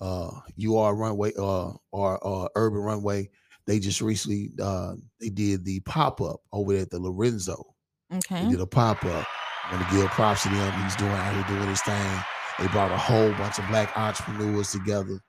uh, 0.00 0.30
you 0.56 0.78
are 0.78 0.94
runway, 0.94 1.32
uh, 1.38 1.72
or 1.92 2.26
uh, 2.26 2.48
urban 2.54 2.80
runway. 2.80 3.28
They 3.66 3.78
just 3.78 4.00
recently 4.00 4.52
uh, 4.62 4.94
they 5.20 5.28
did 5.28 5.64
the 5.64 5.80
pop 5.80 6.20
up 6.20 6.40
over 6.52 6.74
at 6.76 6.90
the 6.90 6.98
Lorenzo. 6.98 7.74
Okay. 8.14 8.44
They 8.44 8.52
did 8.52 8.60
a 8.60 8.66
pop 8.66 9.04
up. 9.04 9.26
want 9.70 9.86
to 9.86 9.94
give 9.94 10.06
props 10.10 10.44
to 10.44 10.48
them. 10.48 10.82
He's 10.82 10.96
doing 10.96 11.10
out 11.10 11.34
here 11.34 11.56
doing 11.56 11.68
his 11.68 11.82
thing. 11.82 12.24
They 12.58 12.66
brought 12.68 12.90
a 12.90 12.96
whole 12.96 13.30
bunch 13.32 13.58
of 13.58 13.68
black 13.68 13.96
entrepreneurs 13.96 14.72
together. 14.72 15.20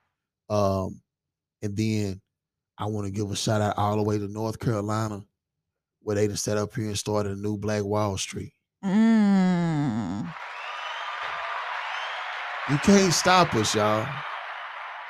Um, 0.50 1.02
and 1.62 1.76
then 1.76 2.22
I 2.80 2.86
want 2.86 3.06
to 3.06 3.12
give 3.12 3.30
a 3.30 3.36
shout 3.36 3.62
out 3.62 3.78
all 3.78 3.98
the 3.98 4.04
way 4.04 4.18
to 4.18 4.28
North 4.30 4.58
Carolina, 4.58 5.22
where 6.02 6.16
they 6.16 6.30
just 6.30 6.46
set 6.46 6.58
up 6.58 6.74
here 6.74 6.86
and 6.86 6.98
started 6.98 7.38
a 7.38 7.42
new 7.42 7.58
Black 7.58 7.84
Wall 7.84 8.18
Street. 8.18 8.54
Mm. 8.84 10.34
You 12.70 12.78
can't 12.78 13.14
stop 13.14 13.54
us, 13.56 13.76
y'all. 13.76 14.08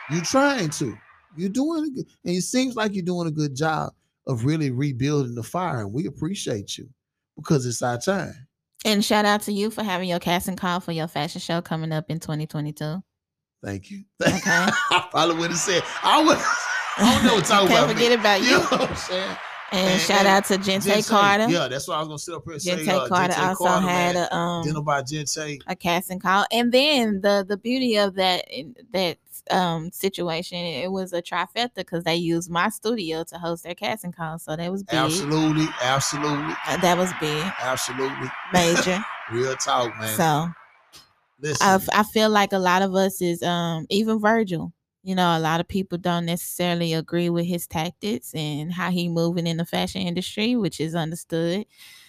You're 0.09 0.23
trying 0.23 0.71
to. 0.71 0.97
You're 1.37 1.49
doing 1.49 1.93
good, 1.93 2.07
and 2.25 2.35
it 2.35 2.41
seems 2.41 2.75
like 2.75 2.95
you're 2.95 3.05
doing 3.05 3.27
a 3.27 3.31
good 3.31 3.55
job 3.55 3.93
of 4.25 4.45
really 4.45 4.71
rebuilding 4.71 5.35
the 5.35 5.43
fire, 5.43 5.81
and 5.81 5.93
we 5.93 6.07
appreciate 6.07 6.75
you 6.75 6.89
because 7.35 7.67
it's 7.67 7.83
our 7.83 7.99
time. 7.99 8.33
And 8.83 9.05
shout 9.05 9.25
out 9.25 9.43
to 9.43 9.51
you 9.51 9.69
for 9.69 9.83
having 9.83 10.09
your 10.09 10.19
casting 10.19 10.55
call 10.55 10.79
for 10.79 10.91
your 10.91 11.07
fashion 11.07 11.39
show 11.39 11.61
coming 11.61 11.91
up 11.91 12.09
in 12.09 12.19
2022. 12.19 13.03
Thank 13.63 13.91
you. 13.91 14.05
Okay. 14.21 14.41
I 14.45 15.07
probably 15.11 15.35
would 15.35 15.51
have 15.51 15.59
said 15.59 15.83
I 16.01 16.23
would. 16.23 16.37
I 16.97 17.13
don't 17.13 17.25
know 17.25 17.35
what 17.35 17.45
to 17.45 17.49
talk 17.49 17.59
Can't 17.67 17.71
about. 17.83 17.89
forget 17.93 18.09
me. 18.09 18.15
about 18.15 18.41
You 18.41 18.47
you. 18.47 18.57
know 18.57 18.63
what 18.65 18.89
I'm 18.89 18.95
saying? 18.95 19.37
And, 19.71 19.87
And- 19.89 20.01
shout 20.01 20.19
and 20.19 20.27
out 20.27 20.45
to 20.45 20.57
Gente 20.57 20.89
Gente, 20.89 21.07
Carter. 21.07 21.47
Yeah, 21.47 21.67
that's 21.67 21.87
what 21.87 21.95
I 21.95 21.99
was 21.99 22.07
gonna 22.07 22.19
sit 22.19 22.33
up 22.33 22.43
here 22.43 22.53
and 22.53 22.61
say. 22.61 22.75
Gente 22.77 22.89
uh, 22.89 23.07
Carter 23.07 23.33
Gente 23.33 23.45
also 23.45 23.65
Carter, 23.65 23.87
had 23.87 24.15
man. 24.15 24.27
a 24.31 24.35
um 24.35 24.63
dinner 24.65 24.81
by 24.81 25.01
Gente. 25.03 25.61
a 25.67 25.75
casting 25.75 26.19
call, 26.19 26.45
and 26.51 26.71
then 26.71 27.21
the 27.21 27.45
the 27.47 27.55
beauty 27.57 27.95
of 27.97 28.15
that 28.15 28.45
that 28.93 29.17
um 29.51 29.91
situation 29.91 30.57
it 30.57 30.91
was 30.91 31.13
a 31.13 31.21
trifecta 31.21 31.75
because 31.75 32.03
they 32.03 32.15
used 32.15 32.49
my 32.49 32.69
studio 32.69 33.23
to 33.23 33.37
host 33.37 33.63
their 33.63 33.75
casting 33.75 34.11
call, 34.11 34.39
so 34.39 34.55
that 34.55 34.71
was 34.71 34.81
big. 34.83 34.95
Absolutely, 34.95 35.67
absolutely, 35.83 36.55
Uh, 36.67 36.77
that 36.77 36.97
was 36.97 37.11
big, 37.19 37.43
absolutely. 37.61 38.29
major. 38.51 39.03
Real 39.31 39.55
talk, 39.55 39.95
man. 39.99 40.17
so 40.17 40.49
Listen, 41.41 41.67
I, 41.93 41.99
I 41.99 42.03
feel 42.03 42.29
like 42.31 42.53
a 42.53 42.57
lot 42.59 42.81
of 42.81 42.95
us 42.95 43.21
is 43.21 43.43
um 43.43 43.85
even 43.91 44.19
Virgil. 44.19 44.73
You 45.01 45.15
know, 45.15 45.37
a 45.37 45.39
lot 45.39 45.59
of 45.61 45.67
people 45.67 45.97
don't 45.97 46.25
necessarily 46.25 46.93
agree 46.93 47.29
with 47.29 47.45
his 47.45 47.65
tactics 47.67 48.33
and 48.35 48.73
how 48.73 48.91
he 48.91 49.07
moving 49.07 49.47
in 49.47 49.57
the 49.57 49.65
fashion 49.65 50.01
industry, 50.01 50.55
which 50.57 50.79
is 50.81 50.93
understood. 50.93 51.65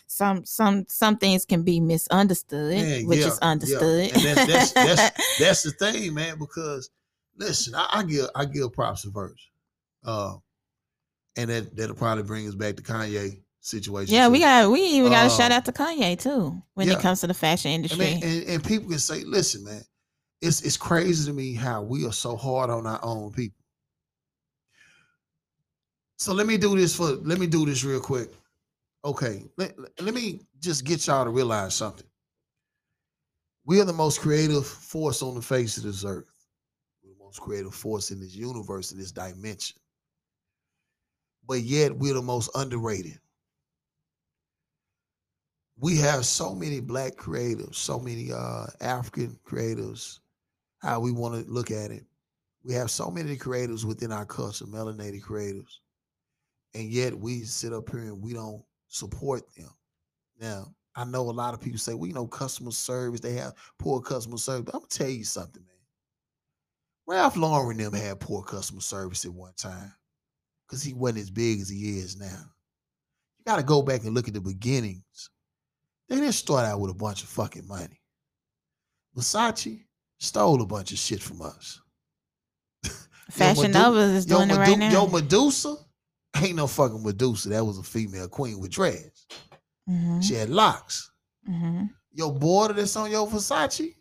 Some 0.09 0.45
some 0.45 0.87
some 0.89 1.17
things 1.17 1.45
can 1.47 1.63
be 1.63 1.79
misunderstood, 1.79 2.75
Yeah, 2.77 3.03
which 3.07 3.21
yeah, 3.21 3.27
is 3.29 3.39
yeah. 3.41 3.49
understood. 3.49 4.13
And 4.13 4.23
that- 4.23 4.37
that's- 4.49 4.73
that's- 4.73 5.13
that's 5.39 5.63
the 5.63 5.71
thing, 5.71 6.15
man. 6.15 6.37
Because 6.39 6.91
listen, 7.37 7.75
I, 7.77 7.87
I 7.93 8.03
give 8.03 8.27
I 8.35 8.45
give 8.45 8.73
props 8.73 9.03
to 9.03 9.11
Verse, 9.11 9.49
uh, 10.05 10.35
and 11.37 11.49
that 11.51 11.77
that'll 11.77 11.95
probably 11.95 12.25
bring 12.25 12.49
us 12.49 12.57
back 12.57 12.75
to 12.77 12.83
Kanye 12.83 13.41
situation. 13.61 14.13
yeah, 14.13 14.27
we 14.27 14.41
got 14.41 14.69
we 14.69 14.81
even 14.83 15.13
got 15.13 15.25
to 15.25 15.31
shout 15.31 15.53
Um, 15.53 15.59
out 15.59 15.65
to 15.67 15.73
Kanye 15.73 16.19
too 16.19 16.61
when 16.75 16.89
yeah. 16.89 16.95
it 16.95 17.01
comes 17.01 17.21
to 17.21 17.29
the 17.29 17.35
fashion 17.35 17.71
industry. 17.71 18.05
mean, 18.05 18.25
and, 18.25 18.43
and 18.49 18.65
people 18.65 18.89
can 18.89 18.99
say, 18.99 19.23
listen, 19.23 19.63
man, 19.65 19.83
it's 20.41 20.63
it's 20.63 20.77
crazy 20.77 21.31
to 21.31 21.37
me 21.37 21.55
how 21.55 21.83
we 21.83 22.07
are 22.07 22.13
so 22.13 22.37
hard 22.37 22.71
on 22.71 22.87
our 22.87 23.01
own 23.03 23.33
people. 23.33 23.57
So 26.17 26.33
let 26.35 26.47
me 26.47 26.57
do 26.57 26.77
this 26.77 26.95
for 26.97 27.13
let 27.23 27.39
me 27.39 27.47
do 27.47 27.67
this 27.67 27.85
real 27.85 28.01
quick. 28.01 28.31
Okay, 29.05 29.45
let, 29.57 29.75
let 30.01 30.15
me 30.15 30.41
just 30.59 30.85
get 30.85 31.07
y'all 31.07 31.25
to 31.25 31.31
realize 31.31 31.75
something. 31.75 32.07
We 33.65 33.81
are 33.81 33.87
the 33.87 33.93
most 33.95 34.21
creative 34.21 34.67
force 34.67 35.23
on 35.23 35.35
the 35.35 35.43
face 35.43 35.79
of 35.79 35.85
this 35.85 36.05
earth. 36.05 36.31
We're 37.03 37.15
the 37.15 37.25
most 37.25 37.41
creative 37.41 37.75
force 37.75 38.11
in 38.11 38.21
this 38.21 38.35
universe, 38.35 38.93
in 38.93 38.99
this 38.99 39.13
dimension. 39.13 39.79
But 41.47 41.61
yet 41.61 41.97
we're 41.97 42.15
the 42.15 42.23
most 42.23 42.51
underrated 42.55 43.19
we 45.81 45.97
have 45.97 46.27
so 46.27 46.55
many 46.55 46.81
black 46.81 47.17
creatives, 47.17 47.77
so 47.77 47.99
many 47.99 48.31
uh 48.33 48.67
African 48.81 49.39
creatives, 49.47 50.21
how 50.81 51.01
we 51.01 51.13
want 51.13 51.35
to 51.35 51.51
look 51.51 51.71
at 51.71 51.91
it. 51.91 52.05
We 52.65 52.75
have 52.75 52.91
so 52.91 53.11
many 53.11 53.37
creatives 53.37 53.85
within 53.85 54.13
our 54.13 54.27
culture, 54.27 54.67
melanated 54.67 55.23
creatives, 55.23 55.79
and 56.75 56.91
yet 56.91 57.19
we 57.19 57.43
sit 57.43 57.73
up 57.73 57.91
here 57.91 58.01
and 58.01 58.23
we 58.23 58.35
don't 58.35 58.63
support 58.89 59.43
them. 59.55 59.71
Now, 60.39 60.75
I 60.95 61.05
know 61.05 61.23
a 61.23 61.31
lot 61.31 61.55
of 61.55 61.61
people 61.61 61.79
say, 61.79 61.95
well, 61.95 62.09
you 62.09 62.15
know, 62.15 62.27
customer 62.27 62.73
service, 62.73 63.21
they 63.21 63.35
have 63.35 63.55
poor 63.79 64.01
customer 64.01 64.37
service. 64.37 64.65
But 64.67 64.75
I'm 64.75 64.81
gonna 64.81 64.89
tell 64.89 65.09
you 65.09 65.25
something, 65.25 65.63
man. 65.63 65.71
Ralph 67.07 67.37
Lauren 67.37 67.79
them 67.79 67.93
had 67.93 68.21
poor 68.21 68.43
customer 68.43 68.81
service 68.81 69.25
at 69.25 69.33
one 69.33 69.55
time 69.57 69.93
because 70.67 70.83
he 70.83 70.93
wasn't 70.93 71.21
as 71.21 71.31
big 71.31 71.61
as 71.61 71.69
he 71.69 71.99
is 71.99 72.17
now. 72.17 72.45
You 73.39 73.45
got 73.45 73.57
to 73.57 73.63
go 73.63 73.83
back 73.83 74.05
and 74.05 74.15
look 74.15 74.29
at 74.29 74.35
the 74.35 74.41
beginnings. 74.41 75.31
They 76.09 76.17
didn't 76.17 76.33
start 76.33 76.67
out 76.67 76.79
with 76.79 76.91
a 76.91 76.95
bunch 76.95 77.23
of 77.23 77.29
fucking 77.29 77.67
money. 77.67 78.01
Versace 79.17 79.85
stole 80.21 80.63
a 80.63 80.67
bunch 80.67 80.93
of 80.93 80.99
shit 80.99 81.21
from 81.23 81.43
us. 81.43 81.81
Fashion 83.31 83.73
Medu- 83.73 83.75
Nova 83.75 84.01
is 84.01 84.27
doing 84.27 84.51
it 84.51 84.57
right 84.57 84.79
now. 84.79 84.91
Yo, 84.93 85.07
Medusa 85.09 85.77
ain't 86.41 86.57
no 86.57 86.67
fucking 86.67 87.03
Medusa. 87.03 87.49
That 87.49 87.65
was 87.65 87.79
a 87.79 87.83
female 87.83 88.29
queen 88.29 88.61
with 88.61 88.71
dreads. 88.71 89.27
Mhm, 89.89 90.23
She 90.23 90.35
had 90.35 90.49
locks. 90.51 91.11
mhm. 91.49 91.91
Your 92.13 92.33
border 92.33 92.75
that's 92.75 92.97
on 92.97 93.11
your 93.11 93.27
Versace, 93.29 93.95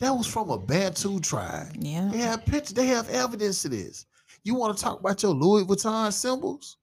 that 0.00 0.10
was 0.10 0.26
from 0.26 0.50
a 0.50 0.58
Bantu 0.58 1.18
tribe. 1.20 1.74
Yeah. 1.78 2.08
They 2.12 2.18
have 2.18 2.44
pictures. 2.44 2.74
They 2.74 2.86
have 2.86 3.08
evidence 3.10 3.64
of 3.64 3.70
this. 3.72 4.06
You 4.44 4.54
want 4.54 4.76
to 4.76 4.82
talk 4.82 5.00
about 5.00 5.22
your 5.22 5.32
Louis 5.34 5.64
Vuitton 5.64 6.12
symbols? 6.12 6.76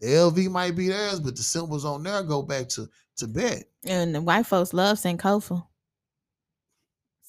The 0.00 0.08
LV 0.08 0.50
might 0.50 0.74
be 0.76 0.88
theirs, 0.88 1.20
but 1.20 1.36
the 1.36 1.42
symbols 1.42 1.84
on 1.84 2.02
there 2.02 2.22
go 2.24 2.42
back 2.42 2.68
to 2.70 2.88
Tibet. 3.16 3.64
And 3.84 4.12
the 4.14 4.20
white 4.20 4.46
folks 4.46 4.72
love 4.72 4.98
Sankofa. 4.98 5.64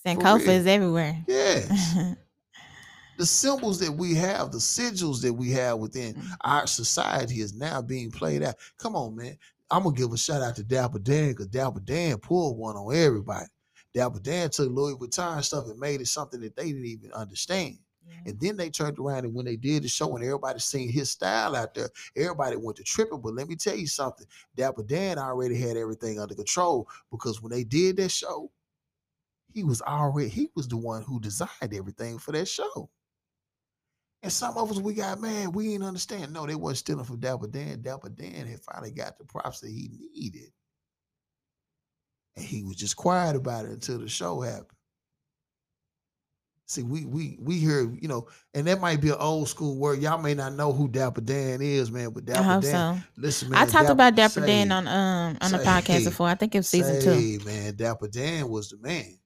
Sankofa 0.05 0.47
is 0.47 0.67
everywhere. 0.67 1.23
Yes. 1.27 1.95
the 3.17 3.25
symbols 3.25 3.79
that 3.79 3.91
we 3.91 4.15
have, 4.15 4.51
the 4.51 4.57
sigils 4.57 5.21
that 5.21 5.33
we 5.33 5.51
have 5.51 5.77
within 5.77 6.15
Mm. 6.15 6.27
our 6.41 6.67
society 6.67 7.39
is 7.41 7.53
now 7.53 7.81
being 7.81 8.11
played 8.11 8.43
out. 8.43 8.55
Come 8.77 8.95
on, 8.95 9.15
man. 9.15 9.37
I'm 9.71 9.83
gonna 9.83 9.95
give 9.95 10.11
a 10.11 10.17
shout 10.17 10.41
out 10.41 10.55
to 10.57 10.63
Dapper 10.63 10.99
Dan 10.99 11.29
because 11.29 11.47
Dapper 11.47 11.79
Dan 11.79 12.17
pulled 12.17 12.57
one 12.57 12.75
on 12.75 12.95
everybody. 12.95 13.47
Dapper 13.93 14.19
Dan 14.19 14.49
took 14.49 14.69
Louis 14.71 14.95
Vuitton 14.95 15.43
stuff 15.43 15.65
and 15.65 15.79
made 15.79 16.01
it 16.01 16.07
something 16.07 16.41
that 16.41 16.55
they 16.55 16.65
didn't 16.71 16.85
even 16.85 17.11
understand. 17.13 17.77
And 18.25 18.39
then 18.39 18.57
they 18.57 18.69
turned 18.69 18.99
around 18.99 19.25
and 19.25 19.33
when 19.33 19.45
they 19.45 19.55
did 19.55 19.83
the 19.83 19.87
show 19.87 20.15
and 20.15 20.23
everybody 20.25 20.59
seen 20.59 20.89
his 20.91 21.11
style 21.11 21.55
out 21.55 21.73
there, 21.73 21.89
everybody 22.15 22.57
went 22.57 22.77
to 22.77 22.83
tripping. 22.83 23.21
But 23.21 23.33
let 23.33 23.47
me 23.47 23.55
tell 23.55 23.75
you 23.75 23.87
something, 23.87 24.27
Dapper 24.55 24.83
Dan 24.83 25.17
already 25.17 25.57
had 25.57 25.77
everything 25.77 26.19
under 26.19 26.35
control 26.35 26.87
because 27.11 27.41
when 27.41 27.51
they 27.51 27.63
did 27.63 27.97
that 27.97 28.11
show, 28.11 28.51
he 29.53 29.63
was 29.63 29.81
already 29.81 30.29
he 30.29 30.49
was 30.55 30.67
the 30.67 30.77
one 30.77 31.03
who 31.03 31.19
designed 31.19 31.51
everything 31.73 32.17
for 32.17 32.31
that 32.31 32.47
show. 32.47 32.89
And 34.21 34.31
some 34.31 34.57
of 34.57 34.71
us 34.71 34.79
we 34.79 34.93
got 34.93 35.19
mad, 35.19 35.53
we 35.53 35.67
didn't 35.67 35.85
understand. 35.87 36.33
No, 36.33 36.45
they 36.45 36.55
wasn't 36.55 36.77
stealing 36.79 37.05
from 37.05 37.19
Dapper 37.19 37.47
Dan. 37.47 37.81
Dapper 37.81 38.09
Dan 38.09 38.47
had 38.47 38.61
finally 38.61 38.91
got 38.91 39.17
the 39.17 39.25
props 39.25 39.59
that 39.59 39.69
he 39.69 39.89
needed. 40.13 40.51
And 42.35 42.45
he 42.45 42.63
was 42.63 42.77
just 42.77 42.95
quiet 42.95 43.35
about 43.35 43.65
it 43.65 43.71
until 43.71 43.99
the 43.99 44.07
show 44.07 44.41
happened. 44.41 44.67
See, 46.65 46.81
we 46.81 47.05
we 47.05 47.37
we 47.39 47.59
hear, 47.59 47.93
you 47.99 48.07
know, 48.07 48.27
and 48.53 48.65
that 48.67 48.79
might 48.79 49.01
be 49.01 49.09
an 49.09 49.17
old 49.19 49.49
school 49.49 49.77
word. 49.77 50.01
Y'all 50.01 50.21
may 50.21 50.33
not 50.33 50.53
know 50.53 50.71
who 50.71 50.87
Dapper 50.87 51.21
Dan 51.21 51.61
is, 51.61 51.91
man, 51.91 52.11
but 52.11 52.25
Dapper 52.25 52.41
hope 52.41 52.63
Dan. 52.63 52.97
so. 52.97 53.21
Listen, 53.21 53.49
man. 53.49 53.61
I 53.61 53.69
talked 53.69 53.89
about 53.89 54.15
Dapper 54.15 54.41
say- 54.41 54.47
Dan 54.47 54.71
on 54.71 54.87
um 54.87 55.37
on 55.41 55.51
the 55.51 55.57
podcast 55.57 56.05
before. 56.05 56.27
I 56.29 56.35
think 56.35 56.55
it 56.55 56.59
was 56.59 56.69
season 56.69 57.01
two. 57.01 57.39
say, 57.39 57.45
man, 57.45 57.75
Dapper 57.75 58.07
Dan 58.07 58.47
was 58.47 58.69
the 58.69 58.77
man. 58.77 59.17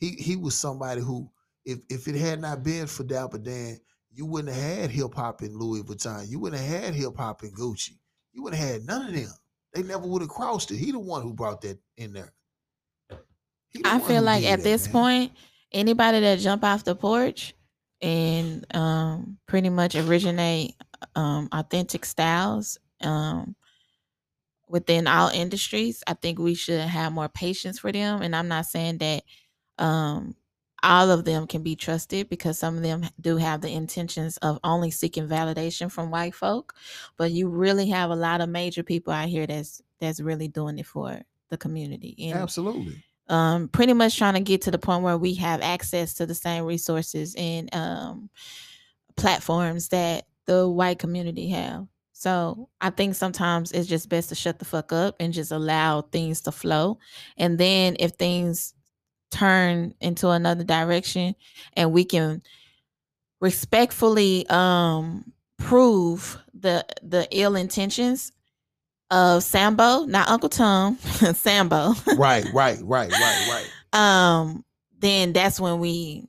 He 0.00 0.12
he 0.12 0.36
was 0.36 0.56
somebody 0.56 1.02
who, 1.02 1.30
if 1.64 1.80
if 1.90 2.08
it 2.08 2.16
had 2.16 2.40
not 2.40 2.64
been 2.64 2.88
for 2.88 3.04
Dapper 3.04 3.38
Dan, 3.38 3.78
you 4.10 4.26
wouldn't 4.26 4.54
have 4.54 4.78
had 4.78 4.90
hip 4.90 5.14
hop 5.14 5.42
in 5.42 5.56
Louis 5.56 5.82
Vuitton. 5.82 6.28
You 6.28 6.40
wouldn't 6.40 6.60
have 6.62 6.82
had 6.84 6.94
hip 6.94 7.16
hop 7.16 7.44
in 7.44 7.52
Gucci. 7.52 7.98
You 8.32 8.42
wouldn't 8.42 8.60
have 8.60 8.70
had 8.70 8.84
none 8.86 9.08
of 9.08 9.14
them. 9.14 9.30
They 9.74 9.82
never 9.82 10.06
would 10.06 10.22
have 10.22 10.30
crossed 10.30 10.70
it. 10.72 10.76
He 10.78 10.90
the 10.92 10.98
one 10.98 11.22
who 11.22 11.34
brought 11.34 11.60
that 11.62 11.78
in 11.96 12.12
there. 12.14 12.32
The 13.72 13.84
I 13.84 13.98
feel 14.00 14.22
like 14.22 14.44
at 14.44 14.62
that, 14.62 14.62
this 14.62 14.86
man. 14.86 14.92
point, 14.92 15.32
anybody 15.72 16.20
that 16.20 16.38
jump 16.38 16.64
off 16.64 16.84
the 16.84 16.94
porch 16.94 17.54
and 18.02 18.64
um 18.74 19.38
pretty 19.46 19.68
much 19.68 19.94
originate 19.94 20.74
um 21.14 21.48
authentic 21.52 22.04
styles 22.06 22.78
um 23.02 23.54
within 24.68 25.06
all 25.06 25.28
industries, 25.28 26.02
I 26.06 26.14
think 26.14 26.38
we 26.38 26.54
should 26.54 26.80
have 26.80 27.12
more 27.12 27.28
patience 27.28 27.78
for 27.78 27.90
them. 27.92 28.22
And 28.22 28.34
I'm 28.36 28.48
not 28.48 28.66
saying 28.66 28.98
that 28.98 29.24
um 29.80 30.36
all 30.82 31.10
of 31.10 31.24
them 31.24 31.46
can 31.46 31.62
be 31.62 31.76
trusted 31.76 32.28
because 32.28 32.58
some 32.58 32.76
of 32.76 32.82
them 32.82 33.06
do 33.20 33.36
have 33.36 33.60
the 33.60 33.70
intentions 33.70 34.36
of 34.38 34.58
only 34.64 34.90
seeking 34.90 35.28
validation 35.28 35.90
from 35.90 36.10
white 36.10 36.34
folk. 36.34 36.74
But 37.16 37.32
you 37.32 37.48
really 37.48 37.88
have 37.90 38.10
a 38.10 38.16
lot 38.16 38.40
of 38.40 38.48
major 38.48 38.82
people 38.82 39.12
out 39.12 39.28
here 39.28 39.46
that's 39.46 39.82
that's 39.98 40.20
really 40.20 40.48
doing 40.48 40.78
it 40.78 40.86
for 40.86 41.20
the 41.50 41.58
community. 41.58 42.16
And 42.30 42.38
absolutely. 42.38 43.04
um, 43.28 43.68
pretty 43.68 43.92
much 43.92 44.16
trying 44.16 44.34
to 44.34 44.40
get 44.40 44.62
to 44.62 44.70
the 44.70 44.78
point 44.78 45.02
where 45.02 45.18
we 45.18 45.34
have 45.34 45.60
access 45.60 46.14
to 46.14 46.26
the 46.26 46.34
same 46.34 46.64
resources 46.64 47.34
and 47.36 47.74
um, 47.74 48.30
platforms 49.16 49.88
that 49.88 50.26
the 50.46 50.68
white 50.68 50.98
community 50.98 51.48
have. 51.50 51.86
So 52.12 52.68
I 52.80 52.90
think 52.90 53.14
sometimes 53.14 53.72
it's 53.72 53.88
just 53.88 54.08
best 54.08 54.28
to 54.28 54.34
shut 54.34 54.58
the 54.58 54.64
fuck 54.64 54.92
up 54.92 55.16
and 55.20 55.32
just 55.32 55.52
allow 55.52 56.02
things 56.02 56.42
to 56.42 56.52
flow. 56.52 56.98
And 57.36 57.58
then 57.58 57.96
if 57.98 58.12
things 58.12 58.74
turn 59.30 59.94
into 60.00 60.28
another 60.28 60.64
direction 60.64 61.34
and 61.74 61.92
we 61.92 62.04
can 62.04 62.42
respectfully 63.40 64.46
um 64.48 65.32
prove 65.58 66.38
the 66.54 66.84
the 67.02 67.28
ill 67.30 67.56
intentions 67.56 68.32
of 69.10 69.42
Sambo, 69.42 70.04
not 70.04 70.28
Uncle 70.28 70.48
Tom, 70.48 70.96
Sambo. 71.34 71.94
right, 72.16 72.44
right, 72.52 72.78
right, 72.82 73.10
right, 73.10 73.66
right. 73.92 73.92
um, 73.92 74.64
then 74.98 75.32
that's 75.32 75.58
when 75.58 75.78
we 75.80 76.28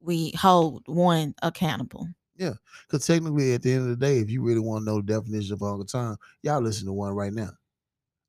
we 0.00 0.32
hold 0.32 0.82
one 0.86 1.34
accountable. 1.42 2.08
Yeah, 2.36 2.54
because 2.86 3.06
technically, 3.06 3.54
at 3.54 3.62
the 3.62 3.72
end 3.72 3.82
of 3.82 3.88
the 3.88 3.96
day, 4.06 4.18
if 4.18 4.30
you 4.30 4.42
really 4.42 4.60
want 4.60 4.82
to 4.82 4.90
know 4.90 4.96
the 5.00 5.12
definition 5.12 5.52
of 5.52 5.62
Uncle 5.62 5.84
Tom, 5.84 6.16
y'all 6.42 6.60
listen 6.60 6.86
to 6.86 6.92
one 6.92 7.14
right 7.14 7.32
now. 7.32 7.50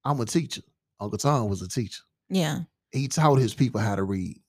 I'm 0.03 0.19
a 0.19 0.25
teacher. 0.25 0.61
Uncle 0.99 1.17
Tom 1.17 1.49
was 1.49 1.61
a 1.61 1.67
teacher. 1.67 2.01
Yeah, 2.29 2.59
He 2.95 3.07
taught 3.07 3.35
his 3.35 3.53
people 3.53 3.81
how 3.81 3.95
to 3.95 4.03
read. 4.03 4.39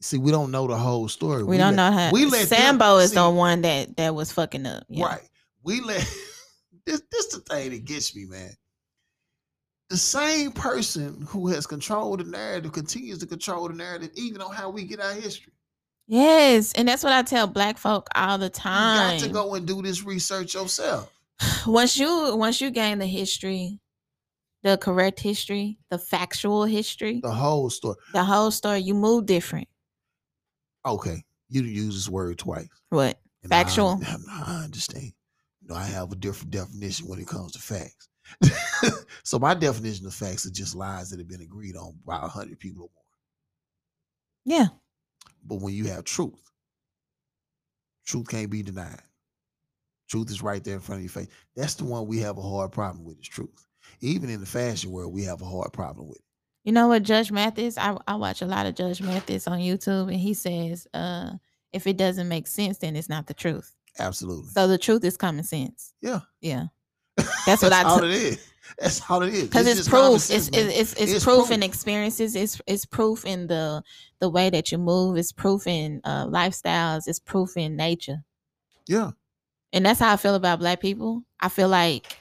See, 0.00 0.18
we 0.18 0.30
don't 0.30 0.50
know 0.50 0.66
the 0.66 0.76
whole 0.76 1.08
story. 1.08 1.42
we, 1.42 1.56
don't 1.56 1.76
let- 1.76 1.92
know 1.92 1.96
how. 1.96 2.10
We 2.12 2.24
let 2.24 2.48
them- 2.48 2.58
Sambo 2.58 2.98
is 2.98 3.10
see, 3.10 3.16
the 3.16 3.30
one 3.30 3.62
that 3.62 3.96
that 3.96 4.14
was 4.14 4.32
fucking 4.32 4.66
up. 4.66 4.84
Yeah. 4.88 5.06
Right. 5.06 5.28
We 5.62 5.80
let 5.80 6.00
this 6.86 7.02
this 7.10 7.26
the 7.28 7.40
thing 7.40 7.70
that 7.70 7.84
gets 7.84 8.14
me, 8.14 8.26
man. 8.26 8.52
The 9.90 9.96
same 9.96 10.52
person 10.52 11.24
who 11.26 11.48
has 11.48 11.66
controlled 11.66 12.20
the 12.20 12.24
narrative 12.24 12.72
continues 12.72 13.18
to 13.18 13.26
control 13.26 13.68
the 13.68 13.74
narrative, 13.74 14.10
even 14.14 14.42
on 14.42 14.52
how 14.52 14.68
we 14.68 14.84
get 14.84 15.00
our 15.00 15.14
history. 15.14 15.52
Yes, 16.06 16.72
and 16.74 16.88
that's 16.88 17.02
what 17.02 17.12
I 17.12 17.22
tell 17.22 17.46
black 17.46 17.78
folk 17.78 18.08
all 18.14 18.38
the 18.38 18.50
time. 18.50 19.14
You 19.14 19.20
got 19.20 19.26
to 19.26 19.32
go 19.32 19.54
and 19.54 19.66
do 19.66 19.82
this 19.82 20.04
research 20.04 20.54
yourself. 20.54 21.10
once 21.66 21.96
you 21.96 22.36
once 22.36 22.60
you 22.60 22.70
gain 22.70 22.98
the 22.98 23.06
history, 23.06 23.80
the 24.62 24.76
correct 24.78 25.20
history, 25.20 25.78
the 25.90 25.98
factual 25.98 26.64
history, 26.64 27.20
The 27.22 27.30
whole 27.32 27.70
story. 27.70 27.96
the 28.12 28.24
whole 28.24 28.50
story, 28.50 28.80
you 28.80 28.94
move 28.94 29.26
different. 29.26 29.68
Okay, 30.86 31.22
you 31.48 31.62
use 31.62 31.94
this 31.94 32.08
word 32.08 32.38
twice. 32.38 32.68
What? 32.90 33.20
And 33.42 33.52
I- 33.52 33.62
Factual? 33.64 34.00
I, 34.30 34.64
understand. 34.64 35.12
You 35.62 35.68
know, 35.68 35.74
I 35.74 35.84
have 35.84 36.10
a 36.12 36.16
different 36.16 36.50
definition 36.50 37.06
when 37.08 37.18
it 37.20 37.26
comes 37.28 37.52
to 37.52 37.58
facts. 37.60 38.08
so 39.22 39.38
my 39.38 39.54
definition 39.54 40.06
of 40.06 40.14
facts 40.14 40.44
are 40.46 40.50
just 40.50 40.74
lies 40.74 41.10
that 41.10 41.18
have 41.18 41.28
been 41.28 41.40
agreed 41.40 41.76
on 41.76 41.94
by 42.04 42.16
a 42.16 42.28
hundred 42.28 42.58
people 42.58 42.84
or 42.84 42.90
more. 42.94 44.56
Yeah. 44.58 44.66
But 45.44 45.60
when 45.60 45.72
you 45.74 45.84
have 45.86 46.04
truth, 46.04 46.34
truth 48.06 48.28
can't 48.28 48.50
be 48.50 48.62
denied. 48.62 49.00
Truth 50.08 50.30
is 50.30 50.42
right 50.42 50.62
there 50.64 50.74
in 50.74 50.80
front 50.80 50.98
of 51.00 51.02
your 51.04 51.10
face. 51.10 51.28
That's 51.54 51.74
the 51.74 51.84
one 51.84 52.06
we 52.06 52.18
have 52.20 52.38
a 52.38 52.42
hard 52.42 52.72
problem 52.72 53.04
with 53.04 53.20
is 53.20 53.28
truth. 53.28 53.66
Even 54.00 54.30
in 54.30 54.40
the 54.40 54.46
fashion 54.46 54.90
world, 54.90 55.12
we 55.12 55.24
have 55.24 55.42
a 55.42 55.46
hard 55.46 55.72
problem 55.72 56.08
with 56.08 56.18
it. 56.18 56.24
You 56.64 56.72
know 56.72 56.88
what, 56.88 57.02
Judge 57.02 57.30
Mathis? 57.32 57.78
I, 57.78 57.96
I 58.06 58.16
watch 58.16 58.42
a 58.42 58.46
lot 58.46 58.66
of 58.66 58.74
Judge 58.74 59.00
Mathis 59.00 59.46
on 59.48 59.58
YouTube, 59.58 60.08
and 60.10 60.20
he 60.20 60.34
says, 60.34 60.86
uh, 60.92 61.30
if 61.72 61.86
it 61.86 61.96
doesn't 61.96 62.28
make 62.28 62.46
sense, 62.46 62.78
then 62.78 62.94
it's 62.96 63.08
not 63.08 63.26
the 63.26 63.34
truth. 63.34 63.74
Absolutely. 63.98 64.50
So 64.50 64.68
the 64.68 64.78
truth 64.78 65.02
is 65.04 65.16
common 65.16 65.44
sense. 65.44 65.92
yeah. 66.00 66.20
Yeah. 66.40 66.66
That's 67.46 67.62
what 67.62 67.72
I 67.72 67.82
all 67.82 67.96
took- 67.96 68.04
it 68.06 68.10
is. 68.12 68.44
That's 68.78 69.00
all 69.10 69.22
it 69.22 69.32
is. 69.32 69.42
because 69.44 69.66
it's, 69.66 69.88
common 69.88 70.10
proof. 70.10 70.20
sense, 70.20 70.48
It's, 70.48 70.56
it's 70.58 70.78
it's 70.78 70.92
it's 71.00 71.12
It's 71.14 71.24
proof 71.24 71.38
proof. 71.46 71.50
in 71.50 71.62
experiences. 71.62 72.36
It's 72.36 72.60
it's 72.66 72.84
proof 72.84 73.24
in 73.24 73.46
the 73.46 73.82
the 74.20 74.28
way 74.28 74.50
that 74.50 74.70
you 74.70 74.76
move. 74.78 75.16
It's 75.16 75.32
proof 75.32 75.66
in 75.66 76.00
uh, 76.04 76.26
lifestyles. 76.26 77.08
It's 77.08 77.18
proof 77.18 77.56
in 77.56 77.76
nature. 77.76 78.18
yeah. 78.86 79.12
and 79.72 79.86
that's 79.86 79.98
how 80.00 80.12
I 80.12 80.16
feel 80.18 80.34
about 80.34 80.58
black 80.60 80.80
people. 80.80 81.24
I 81.40 81.48
feel 81.48 81.68
like 81.68 82.17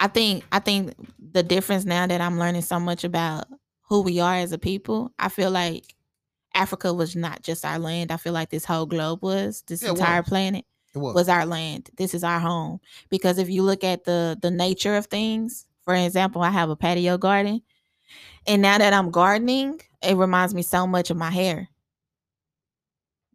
I 0.00 0.08
think 0.08 0.44
I 0.50 0.58
think 0.58 0.94
the 1.32 1.42
difference 1.42 1.84
now 1.84 2.06
that 2.06 2.20
I'm 2.20 2.38
learning 2.38 2.62
so 2.62 2.80
much 2.80 3.04
about 3.04 3.44
who 3.88 4.00
we 4.02 4.18
are 4.20 4.34
as 4.36 4.52
a 4.52 4.58
people, 4.58 5.12
I 5.18 5.28
feel 5.28 5.50
like 5.50 5.94
Africa 6.54 6.92
was 6.92 7.14
not 7.14 7.42
just 7.42 7.64
our 7.64 7.78
land. 7.78 8.10
I 8.10 8.16
feel 8.16 8.32
like 8.32 8.50
this 8.50 8.64
whole 8.64 8.86
globe 8.86 9.22
was, 9.22 9.62
this 9.68 9.82
Yeah, 9.82 9.90
entire 9.90 10.22
was. 10.22 10.28
planet 10.28 10.64
was. 10.94 11.14
was 11.14 11.28
our 11.28 11.46
land. 11.46 11.90
This 11.96 12.14
is 12.14 12.24
our 12.24 12.40
home. 12.40 12.80
Because 13.10 13.38
if 13.38 13.48
you 13.50 13.62
look 13.62 13.84
at 13.84 14.04
the 14.04 14.38
the 14.40 14.50
nature 14.50 14.96
of 14.96 15.06
things, 15.06 15.66
for 15.84 15.94
example, 15.94 16.42
I 16.42 16.50
have 16.50 16.70
a 16.70 16.76
patio 16.76 17.18
garden. 17.18 17.62
And 18.46 18.62
now 18.62 18.78
that 18.78 18.92
I'm 18.92 19.10
gardening, 19.10 19.80
it 20.02 20.16
reminds 20.16 20.54
me 20.54 20.62
so 20.62 20.86
much 20.86 21.10
of 21.10 21.16
my 21.16 21.30
hair. 21.30 21.68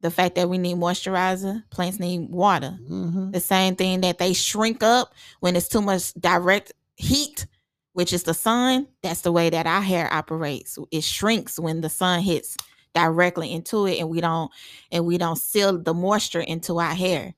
The 0.06 0.11
fact 0.11 0.36
that 0.36 0.48
we 0.48 0.60
need 0.60 0.77
moisturizer, 0.77 1.68
plants 1.72 1.98
need 1.99 2.30
water. 2.30 2.77
Mhm. 2.88 3.32
The 3.34 3.40
same 3.40 3.76
thing 3.76 4.02
that 4.02 4.19
they 4.19 4.34
shrink 4.34 4.84
up 4.84 5.15
when 5.40 5.56
it's 5.56 5.68
too 5.68 5.82
much 5.82 6.14
direct 6.14 6.73
heat, 6.95 7.48
which 7.94 8.14
is 8.14 8.22
the 8.22 8.36
sun. 8.36 8.88
That's 9.02 9.22
the 9.22 9.32
way 9.32 9.49
that 9.49 9.65
our 9.65 9.82
hair 9.82 10.07
operates. 10.14 10.77
It 10.91 11.03
shrinks 11.03 11.57
when 11.57 11.82
the 11.82 11.90
sun 11.90 12.22
hits 12.22 12.56
directly 12.94 13.52
into 13.52 13.88
it 13.88 13.98
and 13.99 14.07
we 14.07 14.22
don't 14.22 14.52
and 14.91 15.07
we 15.07 15.18
don't 15.18 15.38
seal 15.40 15.82
the 15.82 15.95
moisture 15.95 16.40
into 16.41 16.80
our 16.80 16.94
hair. 16.94 17.34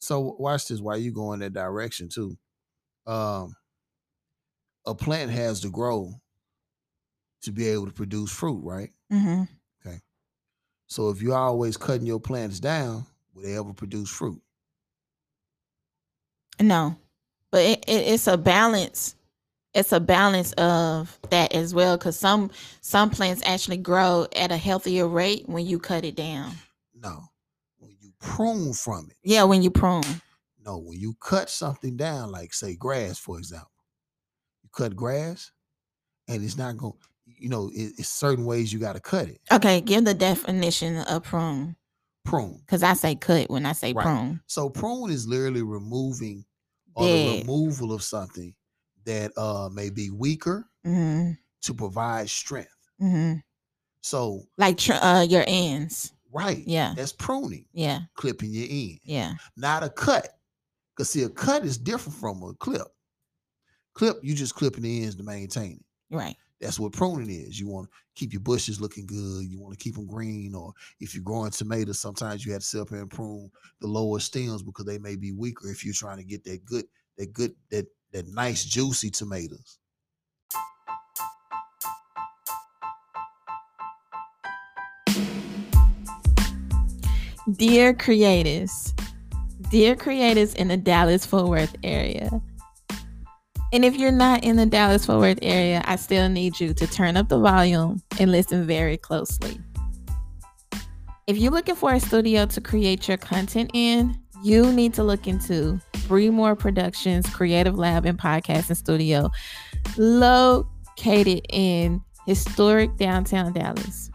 So 0.00 0.34
watch 0.40 0.66
this 0.66 0.80
while 0.80 0.98
you 0.98 1.12
go 1.12 1.32
in 1.34 1.38
that 1.38 1.52
direction 1.52 2.08
too. 2.08 2.36
Um, 3.06 3.54
a 4.86 4.94
plant 4.96 5.30
has 5.30 5.60
to 5.60 5.70
grow 5.70 6.14
to 7.42 7.52
be 7.52 7.68
able 7.68 7.86
to 7.86 7.92
produce 7.92 8.32
fruit, 8.32 8.60
right? 8.64 8.90
hmm 9.08 9.44
So 10.92 11.08
if 11.08 11.22
you're 11.22 11.34
always 11.34 11.78
cutting 11.78 12.06
your 12.06 12.20
plants 12.20 12.60
down, 12.60 13.06
will 13.32 13.42
they 13.42 13.56
ever 13.56 13.72
produce 13.72 14.10
fruit? 14.10 14.42
No, 16.60 16.96
but 17.50 17.62
it, 17.62 17.84
it, 17.88 18.08
it's 18.08 18.26
a 18.26 18.36
balance. 18.36 19.16
It's 19.72 19.92
a 19.92 20.00
balance 20.00 20.52
of 20.52 21.18
that 21.30 21.54
as 21.54 21.72
well, 21.72 21.96
because 21.96 22.18
some 22.18 22.50
some 22.82 23.08
plants 23.08 23.42
actually 23.46 23.78
grow 23.78 24.26
at 24.36 24.52
a 24.52 24.58
healthier 24.58 25.08
rate 25.08 25.48
when 25.48 25.64
you 25.64 25.78
cut 25.78 26.04
it 26.04 26.14
down. 26.14 26.52
No. 26.94 27.22
When 27.78 27.96
you 27.98 28.10
prune 28.20 28.74
from 28.74 29.08
it, 29.08 29.16
Yeah, 29.22 29.44
when 29.44 29.62
you 29.62 29.70
prune. 29.70 30.04
no. 30.62 30.76
When 30.76 31.00
you 31.00 31.14
cut 31.20 31.48
something 31.48 31.96
down, 31.96 32.30
like 32.30 32.52
say 32.52 32.76
grass, 32.76 33.18
for 33.18 33.38
example, 33.38 33.70
you 34.62 34.68
cut 34.74 34.94
grass, 34.94 35.52
and 36.28 36.44
it's 36.44 36.58
not 36.58 36.76
going. 36.76 36.92
You 37.42 37.48
know, 37.48 37.70
it, 37.74 37.94
it's 37.98 38.08
certain 38.08 38.44
ways 38.44 38.72
you 38.72 38.78
got 38.78 38.92
to 38.94 39.00
cut 39.00 39.28
it. 39.28 39.40
Okay, 39.50 39.80
give 39.80 40.04
the 40.04 40.14
definition 40.14 40.98
of 40.98 41.24
prune, 41.24 41.74
Prune. 42.24 42.60
because 42.64 42.82
I 42.84 42.94
say 42.94 43.16
cut 43.16 43.50
when 43.50 43.66
I 43.66 43.72
say 43.72 43.92
Right. 43.92 44.04
prune. 44.04 44.40
So 44.46 44.70
prune 44.70 45.10
is 45.10 45.26
literally 45.26 45.62
removing 45.62 46.44
or 46.94 47.08
the 47.08 47.40
removal 47.40 47.92
of 47.92 48.02
something 48.02 48.54
that 49.04 49.32
uh 49.36 49.68
may 49.72 49.90
be 49.90 50.10
weaker 50.10 50.68
hmm 50.84 51.32
to 51.62 51.74
provide 51.74 52.28
strength. 52.30 52.70
hmm 53.00 53.34
So 54.02 54.42
Like 54.58 54.78
tr- 54.78 54.92
uh, 54.94 55.22
your 55.22 55.44
ends. 55.46 56.12
right, 56.32 56.62
Yeah, 56.66 56.94
that's 56.96 57.12
pruning, 57.12 57.66
yeah, 57.72 58.00
clipping 58.14 58.52
your 58.52 58.66
end, 58.70 59.00
yeah. 59.04 59.34
not 59.56 59.82
a 59.82 59.88
cut. 59.90 60.28
Cause 60.96 61.10
see, 61.10 61.22
a 61.24 61.28
cut 61.28 61.64
is 61.64 61.76
different 61.78 62.18
from 62.18 62.42
a 62.44 62.54
clip. 62.54 62.86
Clip, 63.94 64.16
you 64.22 64.34
just 64.34 64.54
clipping 64.54 64.82
the 64.84 65.02
ends 65.02 65.16
to 65.16 65.22
maintain 65.24 65.72
it. 65.80 66.14
Right. 66.16 66.36
That's 66.62 66.78
what 66.78 66.92
pruning 66.92 67.28
is. 67.28 67.58
You 67.58 67.66
want 67.66 67.90
to 67.90 67.96
keep 68.14 68.32
your 68.32 68.40
bushes 68.40 68.80
looking 68.80 69.04
good. 69.04 69.44
You 69.44 69.58
want 69.58 69.76
to 69.76 69.82
keep 69.82 69.96
them 69.96 70.06
green. 70.06 70.54
Or 70.54 70.72
if 71.00 71.12
you're 71.12 71.24
growing 71.24 71.50
tomatoes, 71.50 71.98
sometimes 71.98 72.46
you 72.46 72.52
have 72.52 72.60
to 72.62 72.66
sit 72.66 72.80
up 72.80 72.92
and 72.92 73.10
prune 73.10 73.50
the 73.80 73.88
lower 73.88 74.20
stems 74.20 74.62
because 74.62 74.86
they 74.86 74.98
may 74.98 75.16
be 75.16 75.32
weaker 75.32 75.68
if 75.68 75.84
you're 75.84 75.92
trying 75.92 76.18
to 76.18 76.24
get 76.24 76.44
that 76.44 76.64
good, 76.64 76.84
that 77.18 77.32
good, 77.32 77.52
that 77.70 77.86
that 78.12 78.28
nice 78.28 78.64
juicy 78.64 79.10
tomatoes. 79.10 79.78
Dear 87.56 87.92
creators, 87.92 88.94
dear 89.70 89.96
creators 89.96 90.54
in 90.54 90.68
the 90.68 90.76
Dallas 90.76 91.26
Fort 91.26 91.48
Worth 91.48 91.74
area. 91.82 92.40
And 93.72 93.86
if 93.86 93.96
you're 93.96 94.12
not 94.12 94.44
in 94.44 94.56
the 94.56 94.66
Dallas 94.66 95.06
Fort 95.06 95.18
Worth 95.18 95.38
area, 95.40 95.82
I 95.86 95.96
still 95.96 96.28
need 96.28 96.60
you 96.60 96.74
to 96.74 96.86
turn 96.86 97.16
up 97.16 97.30
the 97.30 97.38
volume 97.38 98.02
and 98.20 98.30
listen 98.30 98.66
very 98.66 98.98
closely. 98.98 99.58
If 101.26 101.38
you're 101.38 101.52
looking 101.52 101.76
for 101.76 101.94
a 101.94 101.98
studio 101.98 102.44
to 102.46 102.60
create 102.60 103.08
your 103.08 103.16
content 103.16 103.70
in, 103.72 104.18
you 104.42 104.70
need 104.72 104.92
to 104.94 105.02
look 105.02 105.26
into 105.26 105.80
Bremore 106.06 106.58
Productions 106.58 107.26
Creative 107.30 107.74
Lab 107.74 108.04
and 108.04 108.18
Podcasting 108.18 108.76
Studio, 108.76 109.30
located 109.96 111.40
in 111.48 112.02
historic 112.26 112.94
downtown 112.98 113.54
Dallas. 113.54 114.10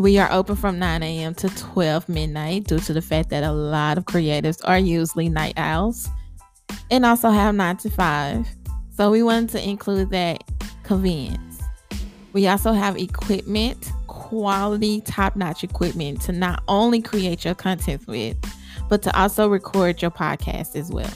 We 0.00 0.18
are 0.18 0.32
open 0.32 0.56
from 0.56 0.80
9 0.80 1.04
a.m. 1.04 1.34
to 1.36 1.48
12 1.50 2.08
midnight 2.08 2.64
due 2.64 2.80
to 2.80 2.92
the 2.92 3.02
fact 3.02 3.28
that 3.30 3.44
a 3.44 3.52
lot 3.52 3.96
of 3.96 4.06
creatives 4.06 4.60
are 4.64 4.78
usually 4.78 5.28
night 5.28 5.54
owls 5.56 6.08
and 6.90 7.06
also 7.06 7.30
have 7.30 7.54
9 7.54 7.76
to 7.76 7.90
5. 7.90 8.61
So 9.02 9.10
we 9.10 9.24
wanted 9.24 9.48
to 9.48 9.68
include 9.68 10.10
that 10.10 10.44
convenience. 10.84 11.60
We 12.34 12.46
also 12.46 12.70
have 12.70 12.96
equipment, 12.96 13.90
quality, 14.06 15.00
top 15.00 15.34
notch 15.34 15.64
equipment 15.64 16.20
to 16.22 16.30
not 16.30 16.62
only 16.68 17.02
create 17.02 17.44
your 17.44 17.56
content 17.56 18.06
with, 18.06 18.36
but 18.88 19.02
to 19.02 19.20
also 19.20 19.48
record 19.48 20.00
your 20.02 20.12
podcast 20.12 20.76
as 20.76 20.92
well. 20.92 21.12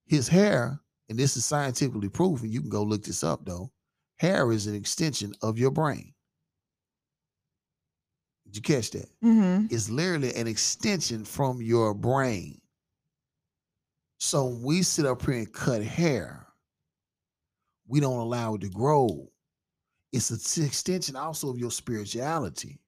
His 0.06 0.28
hair, 0.28 0.80
and 1.08 1.18
this 1.18 1.36
is 1.36 1.44
scientifically 1.44 2.08
proven. 2.08 2.50
You 2.50 2.60
can 2.60 2.70
go 2.70 2.82
look 2.82 3.02
this 3.02 3.24
up 3.24 3.44
though. 3.44 3.72
Hair 4.18 4.52
is 4.52 4.66
an 4.66 4.74
extension 4.74 5.34
of 5.42 5.58
your 5.58 5.70
brain. 5.70 6.12
Did 8.46 8.56
you 8.56 8.62
catch 8.62 8.90
that? 8.92 9.08
Mm-hmm. 9.24 9.66
It's 9.70 9.90
literally 9.90 10.34
an 10.34 10.46
extension 10.46 11.24
from 11.24 11.60
your 11.60 11.94
brain. 11.94 12.60
So 14.18 14.46
we 14.46 14.82
sit 14.82 15.06
up 15.06 15.24
here 15.24 15.34
and 15.34 15.52
cut 15.52 15.82
hair, 15.82 16.46
we 17.86 18.00
don't 18.00 18.18
allow 18.18 18.54
it 18.54 18.62
to 18.62 18.68
grow. 18.68 19.30
It's 20.12 20.56
an 20.56 20.64
extension 20.64 21.16
also 21.16 21.50
of 21.50 21.58
your 21.58 21.70
spirituality 21.70 22.80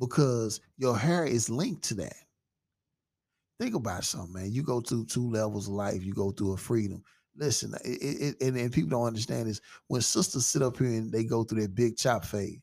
because 0.00 0.60
your 0.76 0.96
hair 0.96 1.24
is 1.24 1.48
linked 1.48 1.84
to 1.84 1.94
that. 1.94 2.16
Think 3.60 3.76
about 3.76 4.02
something, 4.02 4.32
man. 4.32 4.52
You 4.52 4.64
go 4.64 4.80
through 4.80 5.06
two 5.06 5.30
levels 5.30 5.68
of 5.68 5.74
life, 5.74 6.02
you 6.02 6.12
go 6.12 6.32
through 6.32 6.54
a 6.54 6.56
freedom. 6.56 7.04
Listen, 7.36 7.72
it, 7.84 8.02
it, 8.02 8.36
and, 8.40 8.56
and 8.56 8.72
people 8.72 8.90
don't 8.90 9.06
understand 9.06 9.48
this. 9.48 9.60
When 9.86 10.00
sisters 10.00 10.46
sit 10.46 10.62
up 10.62 10.76
here 10.76 10.88
and 10.88 11.12
they 11.12 11.24
go 11.24 11.44
through 11.44 11.60
their 11.60 11.68
big 11.68 11.96
chop 11.96 12.24
phase, 12.24 12.58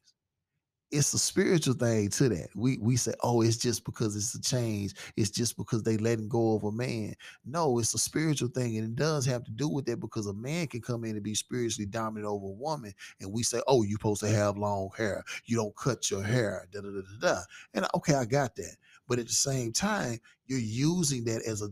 it's 0.91 1.13
a 1.13 1.19
spiritual 1.19 1.75
thing 1.75 2.09
to 2.09 2.29
that. 2.29 2.49
We 2.55 2.77
we 2.81 2.95
say, 2.95 3.13
oh, 3.21 3.41
it's 3.41 3.57
just 3.57 3.85
because 3.85 4.15
it's 4.15 4.33
a 4.33 4.41
change. 4.41 4.93
It's 5.15 5.29
just 5.29 5.55
because 5.55 5.83
they 5.83 5.97
letting 5.97 6.29
go 6.29 6.55
of 6.55 6.63
a 6.63 6.71
man. 6.71 7.13
No, 7.45 7.77
it's 7.79 7.93
a 7.93 7.99
spiritual 7.99 8.49
thing, 8.49 8.77
and 8.77 8.87
it 8.87 8.95
does 8.95 9.25
have 9.25 9.43
to 9.43 9.51
do 9.51 9.67
with 9.69 9.85
that 9.85 9.99
because 9.99 10.27
a 10.27 10.33
man 10.33 10.67
can 10.67 10.81
come 10.81 11.03
in 11.03 11.11
and 11.11 11.23
be 11.23 11.35
spiritually 11.35 11.85
dominant 11.85 12.25
over 12.25 12.47
a 12.47 12.51
woman, 12.51 12.93
and 13.19 13.31
we 13.31 13.43
say, 13.43 13.61
oh, 13.67 13.83
you're 13.83 13.99
supposed 13.99 14.21
to 14.21 14.29
have 14.29 14.57
long 14.57 14.89
hair. 14.97 15.23
You 15.45 15.57
don't 15.57 15.75
cut 15.75 16.09
your 16.09 16.23
hair. 16.23 16.67
Da 16.71 16.81
da 16.81 16.89
da 16.89 17.01
da 17.01 17.33
da. 17.35 17.41
And 17.73 17.85
okay, 17.95 18.15
I 18.15 18.25
got 18.25 18.55
that. 18.55 18.75
But 19.07 19.19
at 19.19 19.27
the 19.27 19.33
same 19.33 19.71
time, 19.71 20.19
you're 20.47 20.59
using 20.59 21.23
that 21.25 21.43
as 21.43 21.61
a 21.61 21.69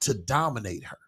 to 0.00 0.14
dominate 0.14 0.84
her. 0.84 0.98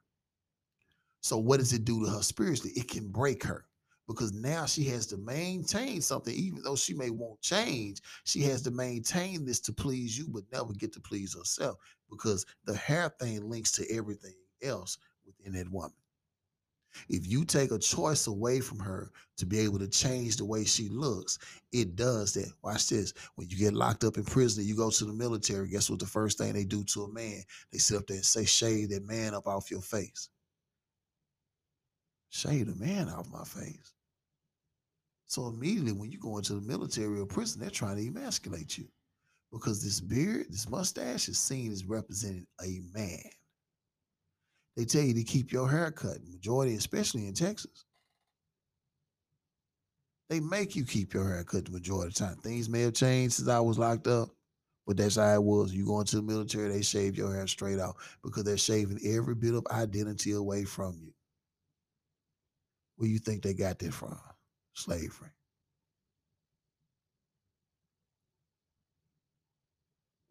So 1.21 1.37
what 1.39 1.59
does 1.59 1.73
it 1.73 1.85
do 1.85 2.05
to 2.05 2.11
her 2.11 2.23
spiritually? 2.23 2.73
It 2.77 2.89
can 2.89 3.09
break 3.09 3.43
her 3.45 3.68
because 4.09 4.33
now 4.33 4.65
she 4.65 4.85
has 4.85 5.07
to 5.07 5.19
maintain 5.19 6.01
something, 6.01 6.35
even 6.35 6.63
though 6.63 6.75
she 6.75 6.95
may 6.95 7.11
want 7.11 7.41
change. 7.43 8.01
She 8.25 8.41
has 8.45 8.63
to 8.63 8.71
maintain 8.71 9.45
this 9.45 9.61
to 9.61 9.73
please 9.73 10.19
you, 10.19 10.27
but 10.29 10.45
never 10.51 10.73
get 10.73 10.95
to 10.95 11.01
please 11.01 11.37
herself 11.37 11.77
because 12.11 12.47
the 12.65 12.75
hair 12.75 13.13
thing 13.21 13.49
links 13.49 13.71
to 13.73 13.87
everything 13.95 14.35
else 14.63 14.97
within 15.27 15.53
that 15.53 15.71
woman. 15.71 15.93
If 17.11 17.27
you 17.27 17.45
take 17.45 17.71
a 17.71 17.79
choice 17.79 18.27
away 18.27 18.61
from 18.61 18.79
her 18.81 19.13
to 19.37 19.47
be 19.47 19.61
able 19.61 19.79
to 19.79 19.89
change 19.89 20.37
the 20.39 20.45
way 20.47 20.65
she 20.65 20.89
looks, 20.89 21.39
it 21.71 21.95
does 21.95 22.33
that. 22.33 22.51
Watch 22.63 22.89
this. 22.89 23.13
When 23.35 23.49
you 23.51 23.59
get 23.59 23.75
locked 23.75 24.05
up 24.05 24.17
in 24.17 24.25
prison, 24.25 24.65
you 24.65 24.75
go 24.75 24.91
to 24.91 25.05
the 25.05 25.13
military, 25.13 25.69
guess 25.69 25.91
what 25.91 26.01
the 26.01 26.07
first 26.07 26.39
thing 26.39 26.55
they 26.55 26.65
do 26.65 26.83
to 26.85 27.05
a 27.05 27.13
man? 27.13 27.43
They 27.71 27.79
sit 27.79 27.99
up 27.99 28.07
there 28.07 28.17
and 28.17 28.25
say, 28.25 28.47
shave 28.47 28.89
that 28.89 29.07
man 29.07 29.35
up 29.35 29.47
off 29.47 29.71
your 29.71 29.83
face. 29.83 30.31
Shave 32.31 32.67
the 32.67 32.85
man 32.85 33.09
off 33.11 33.31
my 33.31 33.45
face. 33.45 33.93
So 35.29 35.47
immediately 35.47 35.93
when 35.93 36.11
you 36.11 36.19
go 36.19 36.39
into 36.39 36.55
the 36.55 36.63
military 36.63 37.21
or 37.21 37.27
prison, 37.27 37.61
they're 37.61 37.71
trying 37.71 37.97
to 37.97 38.07
emasculate 38.07 38.79
you 38.79 38.89
because 39.53 39.83
this 39.83 40.01
beard, 40.01 40.47
this 40.49 40.69
mustache 40.69 41.29
is 41.29 41.39
seen 41.39 41.71
as 41.71 41.85
representing 41.85 42.47
a 42.63 42.81
man. 42.95 43.23
They 44.77 44.87
tell 44.87 45.03
you 45.03 45.15
to 45.15 45.25
keep 45.25 45.53
your 45.53 45.69
hair 45.69 45.91
cut, 45.91 46.19
majority, 46.27 46.75
especially 46.75 47.27
in 47.27 47.35
Texas. 47.35 47.85
They 50.31 50.41
make 50.41 50.77
you 50.77 50.85
keep 50.85 51.13
your 51.13 51.29
hair 51.29 51.45
cut 51.45 51.67
the 51.67 51.73
majority 51.73 52.09
of 52.09 52.15
the 52.15 52.21
time. 52.21 52.37
Things 52.37 52.69
may 52.69 52.83
have 52.83 52.95
changed 52.95 53.35
since 53.35 53.49
I 53.49 53.61
was 53.61 53.79
locked 53.79 54.07
up, 54.07 54.31
but 54.87 54.97
that's 54.97 55.17
how 55.17 55.35
it 55.35 55.43
was. 55.43 55.75
You 55.75 55.85
go 55.85 56.01
into 56.01 56.17
the 56.17 56.23
military, 56.23 56.73
they 56.73 56.83
shave 56.83 57.19
your 57.19 57.35
hair 57.35 57.47
straight 57.47 57.79
out 57.79 57.97
because 58.23 58.45
they're 58.45 58.57
shaving 58.57 59.01
every 59.05 59.35
bit 59.35 59.55
of 59.55 59.67
identity 59.71 60.33
away 60.33 60.65
from 60.65 60.99
you. 61.03 61.13
Where 62.97 63.11
you 63.11 63.19
think 63.19 63.43
they 63.43 63.55
got 63.55 63.79
that 63.81 63.93
from? 63.93 64.19
Slavery. 64.79 65.31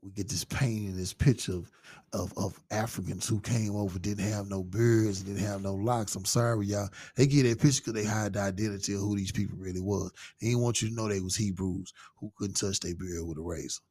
we 0.08 0.14
get 0.14 0.30
this 0.30 0.46
painting, 0.46 0.96
this 0.96 1.12
picture 1.14 1.52
of, 1.52 1.70
of 2.14 2.34
of 2.38 2.58
Africans 2.72 3.28
who 3.28 3.42
came 3.42 3.76
over, 3.76 4.00
didn't 4.00 4.24
have 4.24 4.48
no 4.48 4.64
beards, 4.64 5.22
didn't 5.22 5.44
have 5.44 5.62
no 5.62 5.74
locks. 5.74 6.16
I'm 6.16 6.24
sorry, 6.24 6.68
y'all. 6.68 6.88
They 7.18 7.28
get 7.28 7.44
that 7.44 7.60
picture 7.60 7.82
because 7.82 7.94
they 7.94 8.06
hide 8.08 8.34
the 8.34 8.40
identity 8.40 8.94
of 8.94 9.02
who 9.02 9.18
these 9.18 9.34
people 9.34 9.58
really 9.60 9.82
was. 9.82 10.12
They 10.40 10.48
didn't 10.48 10.62
want 10.62 10.82
you 10.82 10.88
to 10.88 10.96
know 10.96 11.10
they 11.10 11.20
was 11.20 11.36
Hebrews 11.36 11.92
who 12.20 12.32
couldn't 12.38 12.56
touch 12.56 12.80
their 12.80 12.96
beard 12.96 13.28
with 13.28 13.38
a 13.38 13.42
razor. 13.42 13.82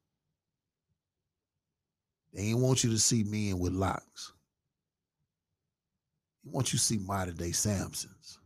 They 2.32 2.44
didn't 2.44 2.62
want 2.62 2.82
you 2.82 2.90
to 2.90 2.98
see 2.98 3.22
men 3.22 3.58
with 3.58 3.74
locks. 3.74 4.32
They 6.44 6.50
want 6.50 6.72
you 6.72 6.78
to 6.78 6.84
see 6.84 6.98
modern 6.98 7.36
day 7.36 7.50
Samsons. 7.50 8.38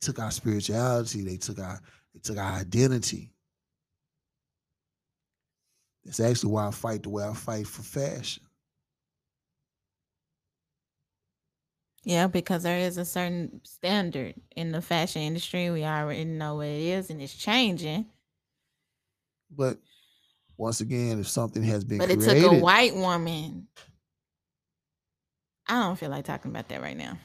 Took 0.00 0.18
our 0.18 0.30
spirituality, 0.30 1.22
they 1.22 1.36
took 1.36 1.58
our 1.58 1.80
they 2.14 2.20
took 2.20 2.38
our 2.38 2.52
identity. 2.60 3.32
That's 6.04 6.20
actually 6.20 6.52
why 6.52 6.68
I 6.68 6.70
fight 6.70 7.02
the 7.02 7.10
way 7.10 7.24
I 7.24 7.34
fight 7.34 7.66
for 7.66 7.82
fashion. 7.82 8.44
Yeah, 12.04 12.26
because 12.26 12.62
there 12.62 12.78
is 12.78 12.96
a 12.96 13.04
certain 13.04 13.60
standard 13.64 14.34
in 14.56 14.72
the 14.72 14.80
fashion 14.80 15.22
industry. 15.22 15.70
We 15.70 15.84
already 15.84 16.24
know 16.24 16.56
what 16.56 16.68
it 16.68 16.80
is, 16.80 17.10
and 17.10 17.20
it's 17.20 17.34
changing. 17.34 18.06
But 19.50 19.78
once 20.56 20.80
again, 20.80 21.18
if 21.20 21.28
something 21.28 21.62
has 21.64 21.84
been 21.84 21.98
But 22.00 22.10
it 22.10 22.20
created, 22.20 22.42
took 22.44 22.52
a 22.52 22.64
white 22.64 22.94
woman. 22.94 23.68
I 25.68 25.82
don't 25.82 25.98
feel 25.98 26.10
like 26.10 26.24
talking 26.24 26.50
about 26.50 26.68
that 26.68 26.80
right 26.80 26.96
now. 26.96 27.18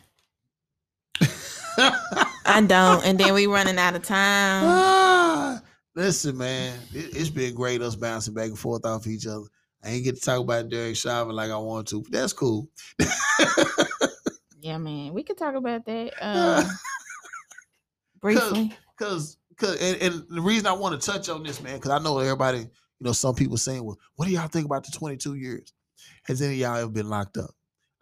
I 2.45 2.61
don't. 2.61 3.05
And 3.05 3.19
then 3.19 3.33
we 3.33 3.47
running 3.47 3.77
out 3.77 3.95
of 3.95 4.03
time. 4.03 4.63
Ah, 4.65 5.61
listen, 5.95 6.37
man, 6.37 6.77
it, 6.93 7.15
it's 7.15 7.29
been 7.29 7.55
great 7.55 7.81
us 7.81 7.95
bouncing 7.95 8.33
back 8.33 8.47
and 8.47 8.59
forth 8.59 8.85
off 8.85 9.07
each 9.07 9.27
other. 9.27 9.45
I 9.83 9.89
ain't 9.89 10.03
get 10.03 10.15
to 10.15 10.21
talk 10.21 10.39
about 10.39 10.69
Derek 10.69 10.95
Chauvin 10.95 11.35
like 11.35 11.51
I 11.51 11.57
want 11.57 11.87
to, 11.89 12.01
but 12.01 12.11
that's 12.11 12.33
cool. 12.33 12.69
Yeah, 14.63 14.77
man. 14.77 15.13
We 15.13 15.23
could 15.23 15.37
talk 15.37 15.55
about 15.55 15.85
that 15.85 16.13
uh, 16.21 16.63
briefly. 18.21 18.73
Cause, 18.97 19.35
cause, 19.57 19.75
and, 19.81 20.01
and 20.01 20.23
the 20.29 20.41
reason 20.41 20.67
I 20.67 20.71
want 20.71 20.99
to 20.99 21.11
touch 21.11 21.27
on 21.27 21.43
this, 21.43 21.61
man, 21.61 21.75
because 21.75 21.91
I 21.91 21.99
know 21.99 22.17
everybody, 22.19 22.59
you 22.59 22.67
know, 23.01 23.11
some 23.11 23.35
people 23.35 23.57
saying, 23.57 23.83
"Well, 23.83 23.99
what 24.15 24.25
do 24.25 24.31
y'all 24.31 24.47
think 24.47 24.65
about 24.65 24.85
the 24.85 24.91
22 24.91 25.35
years? 25.35 25.73
Has 26.23 26.41
any 26.41 26.53
of 26.53 26.59
y'all 26.59 26.77
ever 26.77 26.89
been 26.89 27.09
locked 27.09 27.37
up?" 27.37 27.51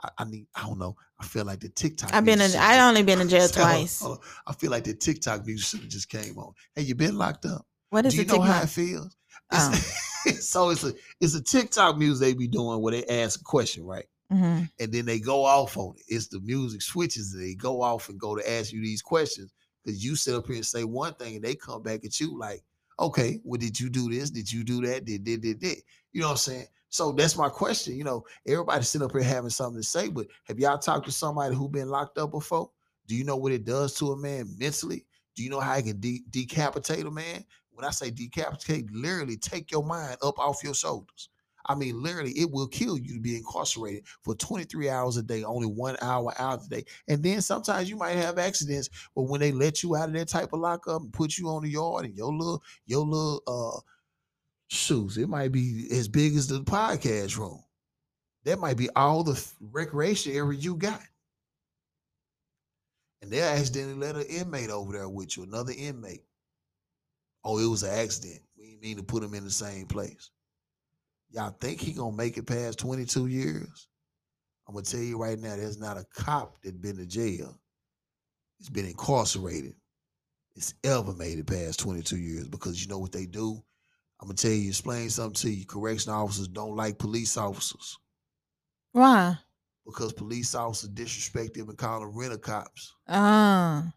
I, 0.03 0.09
I 0.19 0.23
need, 0.25 0.45
I 0.53 0.67
don't 0.67 0.77
know. 0.77 0.95
I 1.21 1.25
feel 1.25 1.45
like 1.45 1.59
the 1.59 1.69
TikTok. 1.69 2.13
I've 2.13 2.25
been 2.25 2.41
in. 2.41 2.51
I 2.55 2.87
only 2.87 3.03
been 3.03 3.21
in 3.21 3.29
jail 3.29 3.47
twice. 3.49 4.01
on. 4.01 4.17
I 4.47 4.53
feel 4.53 4.71
like 4.71 4.83
the 4.85 4.95
TikTok 4.95 5.45
music 5.45 5.65
should 5.67 5.79
have 5.81 5.89
just 5.89 6.09
came 6.09 6.37
on. 6.37 6.53
Hey, 6.75 6.81
you 6.81 6.95
been 6.95 7.17
locked 7.17 7.45
up? 7.45 7.65
What 7.91 8.05
is 8.05 8.15
Do 8.15 8.21
you 8.21 8.27
know 8.27 8.41
how 8.41 8.63
it 8.63 8.69
feels? 8.69 9.15
Oh. 9.51 9.85
So 10.39 10.69
it's 10.69 10.83
a 10.83 10.93
it's 11.19 11.33
a 11.33 11.41
TikTok 11.41 11.97
music 11.97 12.19
they 12.27 12.33
be 12.35 12.47
doing 12.47 12.79
where 12.79 12.91
they 12.91 13.03
ask 13.23 13.39
a 13.41 13.43
question, 13.43 13.83
right? 13.85 14.05
Mhm. 14.31 14.69
and 14.79 14.91
then 14.93 15.05
they 15.05 15.19
go 15.19 15.43
off 15.43 15.75
on 15.77 15.95
it. 15.97 16.03
It's 16.07 16.27
the 16.27 16.39
music 16.41 16.81
switches 16.83 17.33
and 17.33 17.43
they 17.43 17.53
go 17.55 17.81
off 17.81 18.07
and 18.07 18.19
go 18.19 18.35
to 18.35 18.51
ask 18.51 18.71
you 18.71 18.81
these 18.81 19.01
questions 19.01 19.51
because 19.83 20.05
you 20.05 20.15
sit 20.15 20.35
up 20.35 20.45
here 20.47 20.55
and 20.57 20.65
say 20.65 20.83
one 20.85 21.15
thing 21.15 21.35
and 21.35 21.43
they 21.43 21.55
come 21.55 21.81
back 21.83 22.05
at 22.05 22.19
you 22.19 22.37
like, 22.39 22.63
okay, 22.99 23.41
well, 23.43 23.57
did 23.57 23.77
you 23.79 23.89
do 23.89 24.09
this? 24.09 24.29
Did 24.29 24.49
you 24.51 24.63
do 24.63 24.85
that? 24.87 25.03
Did 25.05 25.23
did 25.25 25.41
did 25.41 25.59
did? 25.59 25.79
You 26.13 26.21
know 26.21 26.27
what 26.27 26.31
I'm 26.33 26.37
saying? 26.37 26.67
So 26.91 27.13
that's 27.13 27.37
my 27.37 27.47
question. 27.47 27.95
You 27.95 28.03
know, 28.03 28.25
everybody 28.45 28.83
sitting 28.83 29.05
up 29.05 29.13
here 29.13 29.23
having 29.23 29.49
something 29.49 29.81
to 29.81 29.87
say, 29.87 30.09
but 30.09 30.27
have 30.43 30.59
y'all 30.59 30.77
talked 30.77 31.05
to 31.05 31.11
somebody 31.11 31.55
who 31.55 31.69
been 31.69 31.87
locked 31.89 32.17
up 32.17 32.31
before? 32.31 32.69
Do 33.07 33.15
you 33.15 33.23
know 33.23 33.37
what 33.37 33.53
it 33.53 33.63
does 33.63 33.95
to 33.95 34.11
a 34.11 34.17
man 34.17 34.53
mentally? 34.57 35.05
Do 35.35 35.41
you 35.43 35.49
know 35.49 35.61
how 35.61 35.75
it 35.77 35.85
can 35.85 36.01
de- 36.01 36.23
decapitate 36.29 37.05
a 37.05 37.11
man? 37.11 37.45
When 37.71 37.85
I 37.85 37.91
say 37.91 38.11
decapitate, 38.11 38.91
literally 38.91 39.37
take 39.37 39.71
your 39.71 39.85
mind 39.85 40.17
up 40.21 40.37
off 40.37 40.63
your 40.65 40.73
shoulders. 40.73 41.29
I 41.65 41.75
mean, 41.75 42.01
literally, 42.01 42.31
it 42.31 42.51
will 42.51 42.67
kill 42.67 42.97
you 42.97 43.13
to 43.13 43.19
be 43.21 43.37
incarcerated 43.37 44.03
for 44.23 44.35
23 44.35 44.89
hours 44.89 45.15
a 45.15 45.23
day, 45.23 45.43
only 45.43 45.67
one 45.67 45.95
hour 46.01 46.33
out 46.39 46.65
a 46.65 46.69
day. 46.69 46.83
And 47.07 47.23
then 47.23 47.41
sometimes 47.41 47.89
you 47.89 47.95
might 47.95 48.17
have 48.17 48.37
accidents, 48.37 48.89
but 49.15 49.23
when 49.23 49.39
they 49.39 49.53
let 49.53 49.81
you 49.81 49.95
out 49.95 50.09
of 50.09 50.15
that 50.15 50.27
type 50.27 50.51
of 50.51 50.59
lockup 50.59 51.01
and 51.03 51.13
put 51.13 51.37
you 51.37 51.47
on 51.47 51.63
the 51.63 51.69
yard 51.69 52.05
and 52.05 52.17
your 52.17 52.33
little, 52.33 52.61
your 52.85 53.05
little 53.05 53.43
uh 53.47 53.79
shoes, 54.71 55.17
it 55.17 55.27
might 55.27 55.51
be 55.51 55.87
as 55.91 56.07
big 56.07 56.35
as 56.35 56.47
the 56.47 56.61
podcast 56.61 57.37
room. 57.37 57.61
That 58.45 58.57
might 58.59 58.77
be 58.77 58.89
all 58.95 59.23
the 59.23 59.43
recreation 59.59 60.33
area 60.33 60.57
you 60.57 60.75
got. 60.75 61.01
And 63.21 63.29
they 63.29 63.41
accidentally 63.41 63.95
let 63.95 64.15
an 64.15 64.23
inmate 64.23 64.71
over 64.71 64.93
there 64.93 65.09
with 65.09 65.37
you, 65.37 65.43
another 65.43 65.73
inmate. 65.77 66.23
Oh, 67.43 67.59
it 67.59 67.69
was 67.69 67.83
an 67.83 67.93
accident. 67.93 68.39
We 68.57 68.67
didn't 68.67 68.81
mean 68.81 68.97
to 68.97 69.03
put 69.03 69.23
him 69.23 69.33
in 69.33 69.43
the 69.43 69.51
same 69.51 69.85
place. 69.85 70.31
Y'all 71.29 71.55
think 71.59 71.79
he 71.79 71.91
gonna 71.91 72.15
make 72.15 72.37
it 72.37 72.47
past 72.47 72.79
22 72.79 73.27
years? 73.27 73.87
I'm 74.67 74.73
gonna 74.73 74.85
tell 74.85 75.01
you 75.01 75.17
right 75.17 75.37
now, 75.37 75.55
there's 75.55 75.79
not 75.79 75.97
a 75.97 76.05
cop 76.15 76.61
that 76.63 76.81
been 76.81 76.97
to 76.97 77.05
jail. 77.05 77.59
It's 78.59 78.69
been 78.69 78.85
incarcerated. 78.85 79.75
It's 80.55 80.73
ever 80.83 81.13
made 81.13 81.39
it 81.39 81.47
past 81.47 81.79
22 81.79 82.17
years 82.17 82.47
because 82.47 82.81
you 82.81 82.87
know 82.89 82.99
what 82.99 83.11
they 83.11 83.25
do? 83.25 83.61
I'm 84.21 84.27
gonna 84.27 84.35
tell 84.35 84.51
you, 84.51 84.69
explain 84.69 85.09
something 85.09 85.33
to 85.33 85.49
you. 85.49 85.65
Correction 85.65 86.11
officers 86.11 86.47
don't 86.47 86.75
like 86.75 86.99
police 86.99 87.37
officers 87.37 87.97
Why? 88.91 89.37
because 89.85 90.13
police 90.13 90.53
officers 90.53 90.89
disrespect 90.89 91.55
them 91.55 91.69
and 91.69 91.77
call 91.77 92.01
them 92.01 92.15
rent 92.15 92.39
cops. 92.41 92.93
Ah. 93.07 93.91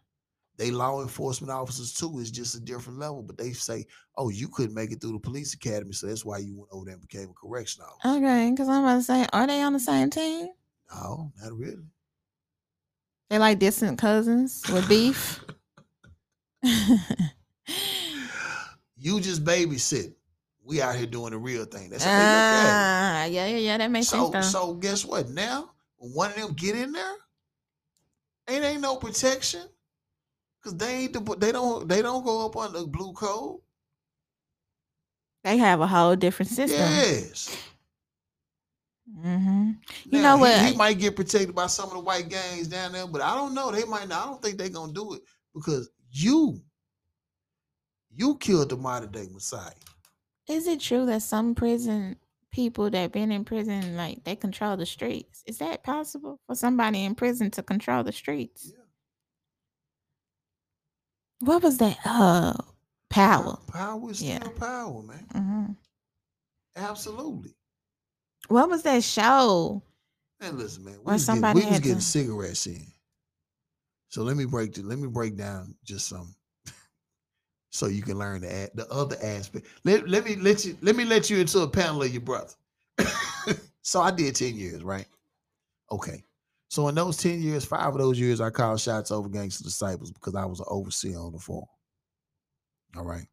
They 0.57 0.71
law 0.71 1.01
enforcement 1.01 1.51
officers 1.51 1.93
too 1.93 2.19
is 2.19 2.31
just 2.31 2.55
a 2.55 2.59
different 2.59 2.97
level, 2.97 3.21
but 3.21 3.37
they 3.37 3.51
say, 3.51 3.85
"Oh, 4.17 4.29
you 4.29 4.47
couldn't 4.47 4.73
make 4.73 4.91
it 4.91 5.01
through 5.01 5.11
the 5.11 5.19
police 5.19 5.53
academy, 5.53 5.91
so 5.91 6.07
that's 6.07 6.25
why 6.25 6.37
you 6.39 6.55
went 6.55 6.69
over 6.71 6.85
there 6.85 6.93
and 6.93 7.01
became 7.01 7.29
a 7.29 7.33
correction 7.33 7.83
officer." 7.83 8.17
Okay, 8.17 8.49
because 8.51 8.69
I'm 8.69 8.83
about 8.83 8.95
to 8.95 9.03
say, 9.03 9.27
are 9.33 9.45
they 9.45 9.61
on 9.61 9.73
the 9.73 9.79
same 9.79 10.09
team? 10.09 10.47
No, 10.93 11.31
not 11.41 11.51
really. 11.53 11.83
They're 13.29 13.39
like 13.39 13.59
distant 13.59 13.99
cousins 13.99 14.63
with 14.71 14.87
beef. 14.87 15.43
You 19.05 19.21
just 19.21 19.43
babysit. 19.43 20.15
We 20.63 20.81
out 20.81 20.95
here 20.95 21.05
doing 21.05 21.29
the 21.29 21.37
real 21.37 21.65
thing. 21.65 21.91
That's 21.91 22.05
how 22.05 22.15
they 22.15 22.25
look 22.25 22.51
at 22.51 22.73
Ah, 22.73 23.25
yeah, 23.25 23.45
yeah, 23.45 23.57
yeah. 23.57 23.77
That 23.77 23.91
makes 23.91 24.07
So, 24.07 24.31
sense. 24.31 24.31
Though. 24.31 24.41
so 24.41 24.73
guess 24.73 25.05
what? 25.05 25.29
Now, 25.29 25.69
when 25.97 26.11
one 26.13 26.31
of 26.31 26.37
them 26.37 26.53
get 26.53 26.75
in 26.75 26.91
there, 26.91 27.15
ain't 28.49 28.65
ain't 28.65 28.81
no 28.81 28.95
protection, 28.95 29.61
cause 30.63 30.75
they 30.75 31.03
ain't 31.03 31.13
the, 31.13 31.35
they 31.37 31.51
don't 31.51 31.87
they 31.87 32.01
don't 32.01 32.25
go 32.25 32.47
up 32.47 32.57
under 32.57 32.79
the 32.79 32.87
blue 32.87 33.13
code. 33.13 33.59
they 35.43 35.57
have 35.57 35.81
a 35.81 35.87
whole 35.87 36.15
different 36.15 36.49
system. 36.51 36.87
Yes. 36.87 37.57
hmm 39.21 39.71
You 40.05 40.21
Now, 40.21 40.33
know 40.33 40.37
what? 40.37 40.59
He, 40.59 40.71
he 40.71 40.77
might 40.77 40.97
get 40.99 41.15
protected 41.15 41.53
by 41.55 41.67
some 41.67 41.89
of 41.89 41.93
the 41.93 41.99
white 41.99 42.29
gangs 42.29 42.67
down 42.67 42.91
there, 42.93 43.07
but 43.07 43.21
I 43.21 43.35
don't 43.35 43.53
know. 43.53 43.71
They 43.71 43.85
might 43.85 44.07
not. 44.07 44.23
I 44.23 44.29
don't 44.31 44.41
think 44.41 44.57
they're 44.57 44.69
gonna 44.69 44.93
do 44.93 45.13
it 45.13 45.21
because 45.53 45.89
you, 46.11 46.59
you 48.15 48.35
killed 48.37 48.69
the 48.69 48.77
modern 48.77 49.11
day 49.11 49.27
Messiah. 49.31 49.71
Is 50.47 50.67
it 50.67 50.79
true 50.79 51.05
that 51.07 51.21
some 51.23 51.55
prison 51.55 52.17
people 52.51 52.89
that 52.89 53.11
been 53.11 53.31
in 53.31 53.43
prison 53.43 53.97
like 53.97 54.23
they 54.23 54.35
control 54.35 54.77
the 54.77 54.85
streets? 54.85 55.43
Is 55.45 55.57
that 55.57 55.83
possible 55.83 56.39
for 56.47 56.55
somebody 56.55 57.03
in 57.03 57.15
prison 57.15 57.51
to 57.51 57.63
control 57.63 58.03
the 58.03 58.11
streets? 58.11 58.71
Yeah. 58.73 58.83
What 61.41 61.63
was 61.63 61.77
that? 61.79 61.97
Uh, 62.05 62.53
power. 63.09 63.57
Power 63.67 64.11
is 64.11 64.19
still 64.19 64.39
power, 64.51 65.01
man. 65.03 65.27
hmm 65.33 65.65
Absolutely. 66.77 67.55
What 68.47 68.69
was 68.69 68.83
that 68.83 69.03
show? 69.03 69.81
And 70.41 70.57
listen, 70.57 70.83
man, 70.85 70.99
we 71.03 71.13
was, 71.13 71.25
getting, 71.25 71.41
somebody 71.41 71.59
we 71.59 71.65
was 71.65 71.79
getting 71.79 71.95
to- 71.97 72.01
cigarettes 72.03 72.67
in. 72.67 72.85
So 74.09 74.23
let 74.23 74.37
me 74.37 74.45
break 74.45 74.73
the, 74.73 74.83
let 74.83 74.99
me 74.99 75.07
break 75.07 75.35
down 75.35 75.75
just 75.83 76.07
some 76.07 76.35
so 77.75 77.87
you 77.87 78.01
can 78.01 78.17
learn 78.17 78.41
the 78.41 78.71
the 78.73 78.87
other 78.89 79.17
aspect. 79.21 79.67
Let, 79.83 80.07
let 80.07 80.23
me 80.23 80.37
let 80.37 80.63
you 80.63 80.77
let 80.81 80.95
me 80.95 81.03
let 81.03 81.29
you 81.29 81.39
into 81.39 81.59
a 81.59 81.67
panel 81.67 82.03
of 82.03 82.11
your 82.11 82.21
brother. 82.21 82.53
so 83.81 84.01
I 84.01 84.11
did 84.11 84.35
10 84.35 84.55
years, 84.55 84.81
right? 84.81 85.05
Okay. 85.91 86.23
So 86.69 86.87
in 86.87 86.95
those 86.95 87.17
10 87.17 87.41
years, 87.41 87.65
five 87.65 87.93
of 87.93 87.97
those 87.97 88.19
years 88.19 88.39
I 88.39 88.49
called 88.49 88.79
shots 88.79 89.11
over 89.11 89.27
gangster 89.27 89.65
disciples 89.65 90.11
because 90.11 90.35
I 90.35 90.45
was 90.45 90.61
an 90.61 90.67
overseer 90.69 91.17
on 91.17 91.33
the 91.33 91.39
farm. 91.39 91.65
All 92.95 93.03
right. 93.03 93.27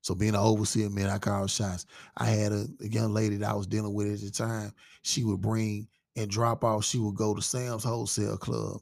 So 0.00 0.14
being 0.14 0.34
an 0.34 0.40
overseer 0.40 0.90
man, 0.90 1.08
I 1.08 1.18
called 1.18 1.50
shots. 1.50 1.86
I 2.16 2.26
had 2.26 2.52
a, 2.52 2.66
a 2.82 2.88
young 2.88 3.14
lady 3.14 3.36
that 3.36 3.50
I 3.50 3.54
was 3.54 3.66
dealing 3.66 3.94
with 3.94 4.12
at 4.12 4.20
the 4.20 4.30
time. 4.30 4.72
She 5.02 5.22
would 5.22 5.40
bring 5.40 5.86
and 6.16 6.28
drop 6.28 6.64
off. 6.64 6.84
She 6.84 6.98
would 6.98 7.14
go 7.14 7.32
to 7.32 7.40
Sam's 7.40 7.84
Wholesale 7.84 8.36
Club, 8.36 8.80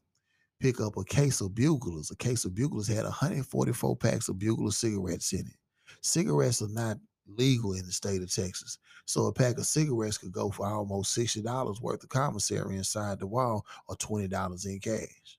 pick 0.63 0.81
up 0.81 0.97
a 0.97 1.05
case 1.05 1.43
of 1.43 1.55
buglers. 1.57 2.11
A 2.13 2.17
case 2.17 2.47
of 2.47 2.55
buglers 2.55 2.89
had 2.89 3.05
144 3.05 3.97
packs 3.97 4.29
of 4.31 4.39
bugler 4.39 4.73
cigarettes 4.73 5.35
in 5.35 5.41
it. 5.41 5.57
Cigarettes 6.03 6.63
are 6.63 6.69
not 6.71 6.99
legal 7.29 7.75
in 7.75 7.87
the 7.87 7.93
state 7.93 8.23
of 8.23 8.33
Texas. 8.33 8.79
So 9.07 9.27
a 9.27 9.35
pack 9.35 9.59
of 9.59 9.67
cigarettes 9.67 10.19
could 10.19 10.33
go 10.33 10.51
for 10.51 10.67
almost 10.67 11.17
$60 11.19 11.83
worth 11.83 12.05
of 12.05 12.11
commissary 12.11 12.77
inside 12.77 13.21
the 13.21 13.29
wall 13.29 13.67
or 13.89 13.97
$20 13.97 14.67
in 14.67 14.81
cash. 14.81 15.39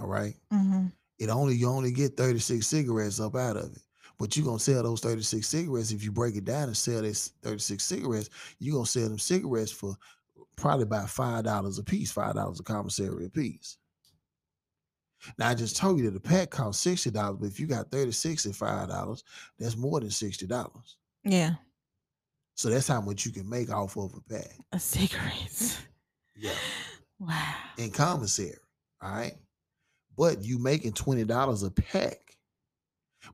All 0.00 0.06
right 0.08 0.34
hmm 0.50 0.86
it 1.20 1.30
only 1.30 1.56
you 1.56 1.68
only 1.68 1.92
get 1.92 2.16
36 2.16 2.66
cigarettes 2.66 3.20
up 3.20 3.36
out 3.36 3.56
of 3.56 3.72
it. 3.72 3.82
But 4.18 4.36
you're 4.36 4.46
gonna 4.46 4.60
sell 4.60 4.82
those 4.84 5.00
36 5.00 5.48
cigarettes. 5.48 5.92
If 5.92 6.04
you 6.04 6.12
break 6.12 6.36
it 6.36 6.46
down 6.46 6.64
and 6.68 6.76
sell 6.76 7.02
this 7.02 7.32
36 7.42 7.84
cigarettes, 7.84 8.30
you're 8.60 8.74
gonna 8.74 8.86
sell 8.86 9.08
them 9.08 9.18
cigarettes 9.20 9.72
for 9.72 9.96
probably 10.60 10.84
about 10.84 11.10
five 11.10 11.44
dollars 11.44 11.78
a 11.78 11.82
piece, 11.84 12.12
five 12.12 12.34
dollars 12.34 12.60
a 12.60 12.62
commissary 12.62 13.26
a 13.26 13.28
piece. 13.30 13.76
Now 15.38 15.48
I 15.48 15.54
just 15.54 15.76
told 15.76 15.98
you 15.98 16.04
that 16.06 16.12
the 16.14 16.20
pack 16.28 16.50
costs 16.50 16.82
sixty 16.82 17.10
dollars, 17.10 17.38
but 17.40 17.46
if 17.48 17.60
you 17.60 17.66
got 17.66 17.90
36 17.90 18.46
at 18.46 18.54
five 18.54 18.88
dollars, 18.88 19.22
that's 19.58 19.76
more 19.76 20.00
than 20.00 20.10
sixty 20.10 20.46
dollars. 20.46 20.96
Yeah, 21.24 21.56
So 22.54 22.70
that's 22.70 22.88
how 22.88 23.00
much 23.02 23.26
you 23.26 23.32
can 23.32 23.46
make 23.48 23.70
off 23.70 23.96
of 23.98 24.14
a 24.14 24.20
pack. 24.32 24.50
a 24.72 24.78
cigarettes. 24.80 25.78
Yeah. 26.36 26.52
Wow. 27.22 27.54
in 27.76 27.90
commissary. 27.90 28.54
All 29.02 29.10
right. 29.12 29.34
But 30.16 30.42
you 30.42 30.58
making 30.58 30.92
twenty 30.94 31.24
dollars 31.24 31.62
a 31.62 31.70
pack. 31.70 32.16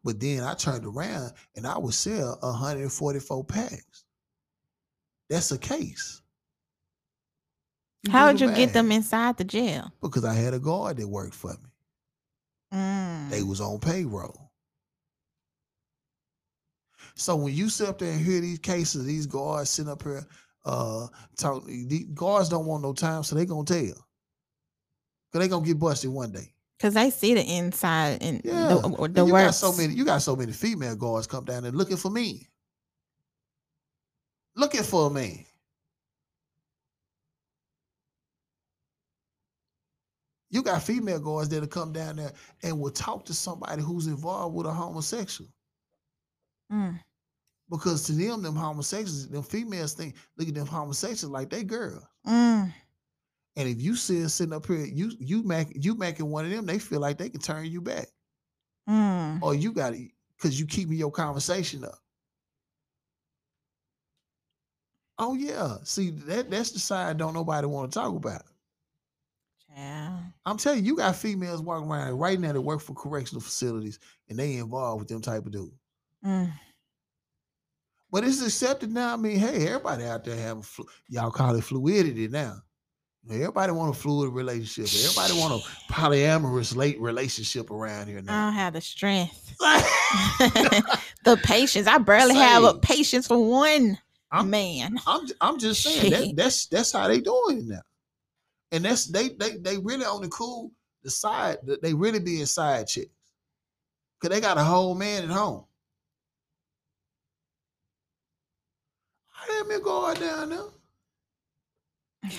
But 0.02 0.18
then 0.18 0.42
I 0.42 0.54
turned 0.54 0.84
around 0.84 1.30
and 1.54 1.64
I 1.64 1.78
would 1.78 1.94
sell 1.94 2.36
144 2.40 3.44
packs. 3.44 4.02
That's 5.30 5.52
a 5.52 5.58
case. 5.58 6.20
How 8.10 8.32
the 8.32 8.38
you 8.46 8.54
get 8.54 8.72
them 8.72 8.92
inside 8.92 9.36
the 9.36 9.44
jail? 9.44 9.92
Because 10.00 10.24
I 10.24 10.34
had 10.34 10.54
a 10.54 10.58
guard 10.58 10.96
that 10.96 11.08
worked 11.08 11.34
for 11.34 11.50
me. 11.52 11.70
Mm. 12.74 13.30
They 13.30 13.42
was 13.42 13.60
on 13.60 13.78
payroll. 13.78 14.50
So 17.14 17.34
when 17.36 17.54
you 17.54 17.68
sit 17.68 17.88
up 17.88 17.98
there 17.98 18.12
and 18.12 18.20
hear 18.20 18.40
these 18.40 18.58
cases, 18.58 19.04
these 19.04 19.26
guards 19.26 19.70
sitting 19.70 19.90
up 19.90 20.02
here 20.02 20.26
uh 20.64 21.06
talk 21.36 21.64
these 21.66 22.06
guards 22.06 22.48
don't 22.48 22.66
want 22.66 22.82
no 22.82 22.92
time, 22.92 23.22
so 23.22 23.34
they 23.36 23.46
gonna 23.46 23.64
tell. 23.64 23.94
Cause 25.32 25.40
they 25.40 25.48
gonna 25.48 25.64
get 25.64 25.78
busted 25.78 26.10
one 26.10 26.32
day. 26.32 26.52
Cause 26.78 26.94
they 26.94 27.10
see 27.10 27.34
the 27.34 27.42
inside 27.42 28.18
and 28.22 28.42
Yeah. 28.44 28.68
the, 28.68 28.80
And 28.84 29.14
the 29.14 29.24
you 29.24 29.32
got 29.32 29.54
so 29.54 29.72
many, 29.72 29.94
you 29.94 30.04
got 30.04 30.22
so 30.22 30.36
many 30.36 30.52
female 30.52 30.94
guards 30.94 31.26
come 31.26 31.44
down 31.44 31.62
there 31.62 31.72
looking 31.72 31.96
for 31.96 32.10
me. 32.10 32.48
Looking 34.54 34.82
for 34.82 35.10
me. 35.10 35.46
You 40.56 40.62
got 40.62 40.82
female 40.82 41.20
guards 41.20 41.50
that'll 41.50 41.68
come 41.68 41.92
down 41.92 42.16
there 42.16 42.32
and 42.62 42.80
will 42.80 42.90
talk 42.90 43.26
to 43.26 43.34
somebody 43.34 43.82
who's 43.82 44.06
involved 44.06 44.54
with 44.56 44.66
a 44.66 44.72
homosexual. 44.72 45.50
Mm, 46.72 46.98
Because 47.68 48.06
to 48.06 48.12
them, 48.12 48.40
them 48.40 48.56
homosexuals, 48.56 49.28
them 49.28 49.42
females 49.42 49.92
think, 49.92 50.16
look 50.38 50.48
at 50.48 50.54
them 50.54 50.66
homosexuals 50.66 51.30
like 51.30 51.50
they 51.50 51.62
girls. 51.62 52.02
mm, 52.26 52.72
And 53.56 53.68
if 53.68 53.82
you 53.82 53.96
see 53.96 54.26
sitting 54.28 54.54
up 54.54 54.64
here, 54.66 54.86
you 54.86 55.12
you 55.18 55.42
mac 55.42 55.68
you 55.74 55.94
making 55.94 56.30
one 56.30 56.46
of 56.46 56.50
them, 56.50 56.64
they 56.64 56.78
feel 56.78 57.00
like 57.00 57.18
they 57.18 57.28
can 57.28 57.40
turn 57.42 57.66
you 57.66 57.82
back. 57.82 58.08
mm. 58.88 59.42
Or 59.42 59.54
you 59.54 59.72
got 59.72 59.90
to 59.92 60.08
because 60.38 60.58
you 60.58 60.64
keeping 60.66 60.96
your 60.96 61.10
conversation 61.12 61.84
up. 61.84 61.98
Oh 65.18 65.34
yeah. 65.34 65.76
See, 65.84 66.10
that 66.10 66.50
that's 66.50 66.70
the 66.70 66.78
side 66.78 67.18
don't 67.18 67.34
nobody 67.34 67.66
want 67.66 67.92
to 67.92 67.98
talk 67.98 68.14
about. 68.14 68.42
Child. 69.76 70.20
I'm 70.46 70.56
telling 70.56 70.80
you, 70.80 70.92
you 70.92 70.96
got 70.96 71.16
females 71.16 71.60
walking 71.60 71.90
around 71.90 72.12
right 72.18 72.40
now 72.40 72.52
that 72.52 72.60
work 72.60 72.80
for 72.80 72.94
correctional 72.94 73.42
facilities 73.42 73.98
and 74.28 74.38
they 74.38 74.54
involved 74.56 75.00
with 75.00 75.08
them 75.08 75.20
type 75.20 75.44
of 75.44 75.52
dudes. 75.52 75.74
Mm. 76.24 76.52
But 78.10 78.24
it's 78.24 78.40
accepted 78.40 78.90
now. 78.90 79.12
I 79.12 79.16
mean, 79.16 79.38
hey, 79.38 79.66
everybody 79.66 80.04
out 80.04 80.24
there 80.24 80.36
having 80.36 80.62
flu- 80.62 80.86
y'all 81.08 81.30
call 81.30 81.54
it 81.56 81.64
fluidity 81.64 82.28
now. 82.28 82.62
Everybody 83.28 83.72
want 83.72 83.94
a 83.94 83.98
fluid 83.98 84.32
relationship. 84.32 84.86
Everybody 85.04 85.38
want 85.40 85.60
a 85.60 85.92
polyamorous 85.92 86.76
late 86.76 87.00
relationship 87.00 87.70
around 87.72 88.06
here 88.06 88.22
now. 88.22 88.32
I 88.32 88.44
don't 88.46 88.54
have 88.54 88.72
the 88.72 88.80
strength, 88.80 89.56
the 91.24 91.36
patience. 91.42 91.88
I 91.88 91.98
barely 91.98 92.36
have 92.36 92.62
a 92.62 92.74
patience 92.74 93.26
for 93.26 93.44
one 93.44 93.98
I'm- 94.30 94.48
man. 94.48 94.98
I'm 95.08 95.26
I'm 95.40 95.58
just 95.58 95.82
saying 95.82 96.12
that 96.12 96.36
that's 96.36 96.66
that's 96.66 96.92
how 96.92 97.08
they 97.08 97.20
doing 97.20 97.58
it 97.58 97.64
now. 97.66 97.80
And 98.72 98.84
that's 98.84 99.06
they 99.06 99.28
they 99.30 99.56
they 99.58 99.78
really 99.78 100.04
on 100.04 100.22
the 100.22 100.28
cool 100.28 100.72
the 101.02 101.10
side 101.10 101.58
that 101.64 101.82
they 101.82 101.94
really 101.94 102.18
being 102.20 102.46
side 102.46 102.86
chicks. 102.88 103.10
Cause 104.20 104.30
they 104.30 104.40
got 104.40 104.58
a 104.58 104.64
whole 104.64 104.94
man 104.94 105.24
at 105.24 105.30
home. 105.30 105.64
I 109.48 109.52
had 109.52 109.66
me 109.66 109.78
guard 109.80 110.18
down 110.18 110.48
there. 110.50 112.32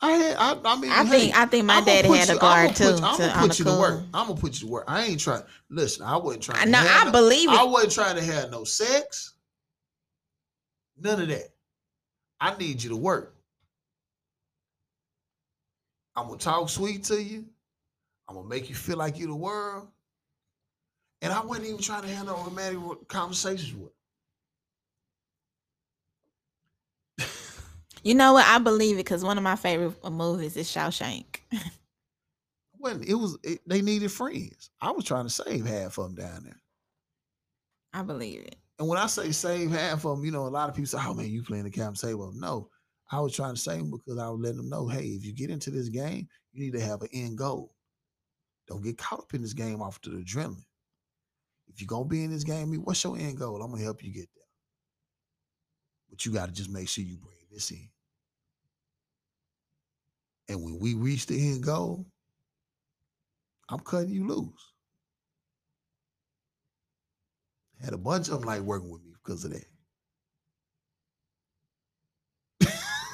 I 0.00 0.10
had 0.12 0.36
I, 0.38 0.56
I 0.64 0.76
mean 0.80 0.90
I 0.92 1.04
hey, 1.04 1.10
think 1.10 1.36
I 1.36 1.46
think 1.46 1.64
my 1.64 1.74
I'ma 1.78 1.86
daddy 1.86 2.08
had 2.08 2.28
you- 2.28 2.36
a 2.36 2.38
guard 2.38 2.76
too. 2.76 2.92
Put, 2.92 3.02
I'm 3.02 3.18
gonna 3.18 3.40
put 3.48 3.58
you 3.58 3.64
to 3.64 3.78
work. 3.78 4.00
I'm 4.14 4.28
gonna 4.28 4.40
put 4.40 4.54
you 4.54 4.66
to 4.68 4.72
work. 4.72 4.84
I 4.86 5.04
ain't 5.06 5.20
trying. 5.20 5.42
Listen, 5.68 6.06
I 6.06 6.16
wasn't 6.16 6.44
trying. 6.44 6.72
Have 6.72 6.86
I 6.86 7.04
no- 7.06 7.12
believe 7.12 7.48
it. 7.50 7.58
I 7.58 7.64
wasn't 7.64 7.92
trying 7.92 8.16
to 8.16 8.22
have 8.22 8.50
no 8.50 8.62
sex. 8.64 9.34
None 11.00 11.20
of 11.20 11.28
that. 11.28 11.48
I 12.40 12.56
need 12.56 12.80
you 12.82 12.90
to 12.90 12.96
work. 12.96 13.34
I'm 16.18 16.26
gonna 16.26 16.38
talk 16.38 16.68
sweet 16.68 17.04
to 17.04 17.22
you. 17.22 17.44
I'm 18.28 18.34
gonna 18.34 18.48
make 18.48 18.68
you 18.68 18.74
feel 18.74 18.96
like 18.96 19.18
you're 19.18 19.28
the 19.28 19.36
world. 19.36 19.88
And 21.22 21.32
I 21.32 21.40
wasn't 21.40 21.68
even 21.68 21.80
trying 21.80 22.02
to 22.02 22.08
handle 22.08 22.36
romantic 22.44 22.80
ro- 22.80 23.04
conversations 23.08 23.74
with. 23.74 23.92
You 28.02 28.14
know 28.14 28.32
what? 28.32 28.46
I 28.46 28.58
believe 28.58 28.94
it 28.94 28.98
because 28.98 29.24
one 29.24 29.36
of 29.36 29.44
my 29.44 29.56
favorite 29.56 29.94
movies 30.10 30.56
is 30.56 30.68
Shawshank. 30.68 31.40
When 32.80 33.02
it 33.02 33.14
was, 33.14 33.36
it, 33.42 33.60
they 33.66 33.82
needed 33.82 34.12
friends. 34.12 34.70
I 34.80 34.92
was 34.92 35.04
trying 35.04 35.24
to 35.24 35.30
save 35.30 35.66
half 35.66 35.98
of 35.98 36.14
them 36.14 36.24
down 36.24 36.44
there. 36.44 36.62
I 37.92 38.02
believe 38.02 38.42
it. 38.42 38.54
And 38.78 38.86
when 38.86 38.98
I 38.98 39.06
say 39.06 39.32
save 39.32 39.72
half 39.72 40.04
of 40.04 40.16
them, 40.16 40.24
you 40.24 40.30
know, 40.30 40.46
a 40.46 40.48
lot 40.48 40.68
of 40.68 40.76
people 40.76 40.86
say, 40.86 40.98
"Oh 41.00 41.12
man, 41.12 41.28
you 41.28 41.42
playing 41.42 41.64
the 41.64 41.70
cap 41.70 41.94
them." 41.94 42.38
No, 42.38 42.70
I 43.10 43.20
was 43.20 43.34
trying 43.34 43.54
to 43.54 43.70
them 43.70 43.90
because 43.90 44.18
I 44.18 44.28
was 44.28 44.40
letting 44.40 44.58
them 44.58 44.68
know, 44.68 44.86
hey, 44.86 45.04
if 45.04 45.24
you 45.24 45.32
get 45.32 45.50
into 45.50 45.70
this 45.70 45.88
game, 45.88 46.28
you 46.52 46.62
need 46.62 46.74
to 46.74 46.80
have 46.80 47.02
an 47.02 47.08
end 47.12 47.38
goal. 47.38 47.72
Don't 48.66 48.84
get 48.84 48.98
caught 48.98 49.20
up 49.20 49.34
in 49.34 49.40
this 49.40 49.54
game 49.54 49.80
off 49.80 50.00
to 50.02 50.10
the 50.10 50.18
adrenaline. 50.18 50.64
If 51.68 51.80
you're 51.80 51.86
gonna 51.86 52.04
be 52.04 52.24
in 52.24 52.30
this 52.30 52.44
game, 52.44 52.74
what's 52.84 53.02
your 53.04 53.16
end 53.16 53.38
goal? 53.38 53.62
I'm 53.62 53.70
gonna 53.70 53.82
help 53.82 54.02
you 54.02 54.12
get 54.12 54.28
there. 54.34 54.44
But 56.10 56.24
you 56.24 56.32
got 56.32 56.46
to 56.46 56.52
just 56.52 56.70
make 56.70 56.88
sure 56.88 57.04
you 57.04 57.16
bring 57.16 57.36
this 57.50 57.70
in. 57.70 57.88
And 60.48 60.62
when 60.62 60.78
we 60.78 60.94
reach 60.94 61.26
the 61.26 61.50
end 61.50 61.62
goal, 61.62 62.06
I'm 63.68 63.80
cutting 63.80 64.10
you 64.10 64.26
loose. 64.26 64.72
Had 67.82 67.92
a 67.92 67.98
bunch 67.98 68.28
of 68.28 68.40
them 68.40 68.48
like 68.48 68.62
working 68.62 68.90
with 68.90 69.04
me 69.04 69.12
because 69.12 69.44
of 69.44 69.52
that. 69.52 69.66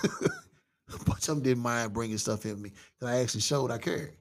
A 0.04 1.04
bunch 1.04 1.28
of 1.28 1.36
them 1.36 1.42
didn't 1.42 1.62
mind 1.62 1.92
bringing 1.92 2.18
stuff 2.18 2.44
in 2.46 2.60
me 2.60 2.70
because 2.98 3.14
I 3.14 3.20
actually 3.20 3.40
showed 3.40 3.70
I 3.70 3.78
cared. 3.78 4.16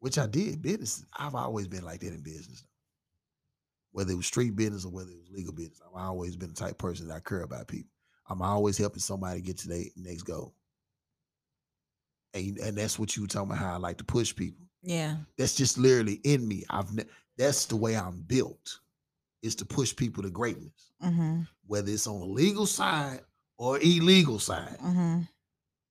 Which 0.00 0.18
I 0.18 0.26
did. 0.26 0.60
Business, 0.62 1.04
I've 1.18 1.34
always 1.34 1.66
been 1.66 1.84
like 1.84 2.00
that 2.00 2.12
in 2.12 2.22
business. 2.22 2.64
Whether 3.92 4.12
it 4.12 4.16
was 4.16 4.26
street 4.26 4.54
business 4.56 4.84
or 4.84 4.90
whether 4.90 5.10
it 5.10 5.18
was 5.18 5.30
legal 5.30 5.52
business, 5.52 5.80
I've 5.86 6.02
always 6.02 6.36
been 6.36 6.48
the 6.50 6.54
type 6.54 6.72
of 6.72 6.78
person 6.78 7.08
that 7.08 7.14
I 7.14 7.20
care 7.20 7.42
about 7.42 7.68
people. 7.68 7.90
I'm 8.28 8.42
always 8.42 8.76
helping 8.76 9.00
somebody 9.00 9.40
get 9.40 9.58
to 9.58 9.68
their 9.68 9.84
next 9.96 10.22
goal. 10.22 10.54
And, 12.34 12.58
and 12.58 12.76
that's 12.76 12.98
what 12.98 13.16
you 13.16 13.22
were 13.22 13.28
talking 13.28 13.50
about, 13.50 13.58
how 13.62 13.74
I 13.74 13.76
like 13.76 13.98
to 13.98 14.04
push 14.04 14.34
people 14.34 14.66
Yeah. 14.82 15.16
that's 15.38 15.54
just 15.54 15.78
literally 15.78 16.20
in 16.24 16.46
me. 16.48 16.64
I've 16.70 16.92
ne- 16.92 17.04
that's 17.38 17.66
the 17.66 17.76
way 17.76 17.96
I'm 17.96 18.22
built, 18.22 18.80
is 19.42 19.54
to 19.56 19.64
push 19.64 19.94
people 19.94 20.22
to 20.22 20.30
greatness, 20.30 20.92
Mm-hmm. 21.02 21.42
whether 21.66 21.90
it's 21.92 22.06
on 22.08 22.18
the 22.18 22.26
legal 22.26 22.66
side 22.66 23.20
or 23.56 23.78
illegal 23.78 24.38
side. 24.38 24.78
Mm-hmm. 24.82 25.20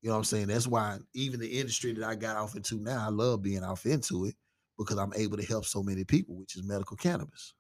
You 0.01 0.09
know 0.09 0.15
what 0.15 0.17
I'm 0.17 0.23
saying? 0.25 0.47
That's 0.47 0.67
why 0.67 0.97
even 1.13 1.39
the 1.39 1.59
industry 1.59 1.93
that 1.93 2.03
I 2.03 2.15
got 2.15 2.35
off 2.35 2.55
into 2.55 2.75
now, 2.75 3.05
I 3.05 3.09
love 3.09 3.41
being 3.41 3.63
off 3.63 3.85
into 3.85 4.25
it 4.25 4.35
because 4.77 4.97
I'm 4.97 5.13
able 5.15 5.37
to 5.37 5.45
help 5.45 5.65
so 5.65 5.81
many 5.81 6.03
people, 6.03 6.35
which 6.35 6.55
is 6.55 6.63
medical 6.63 6.97
cannabis. 6.97 7.53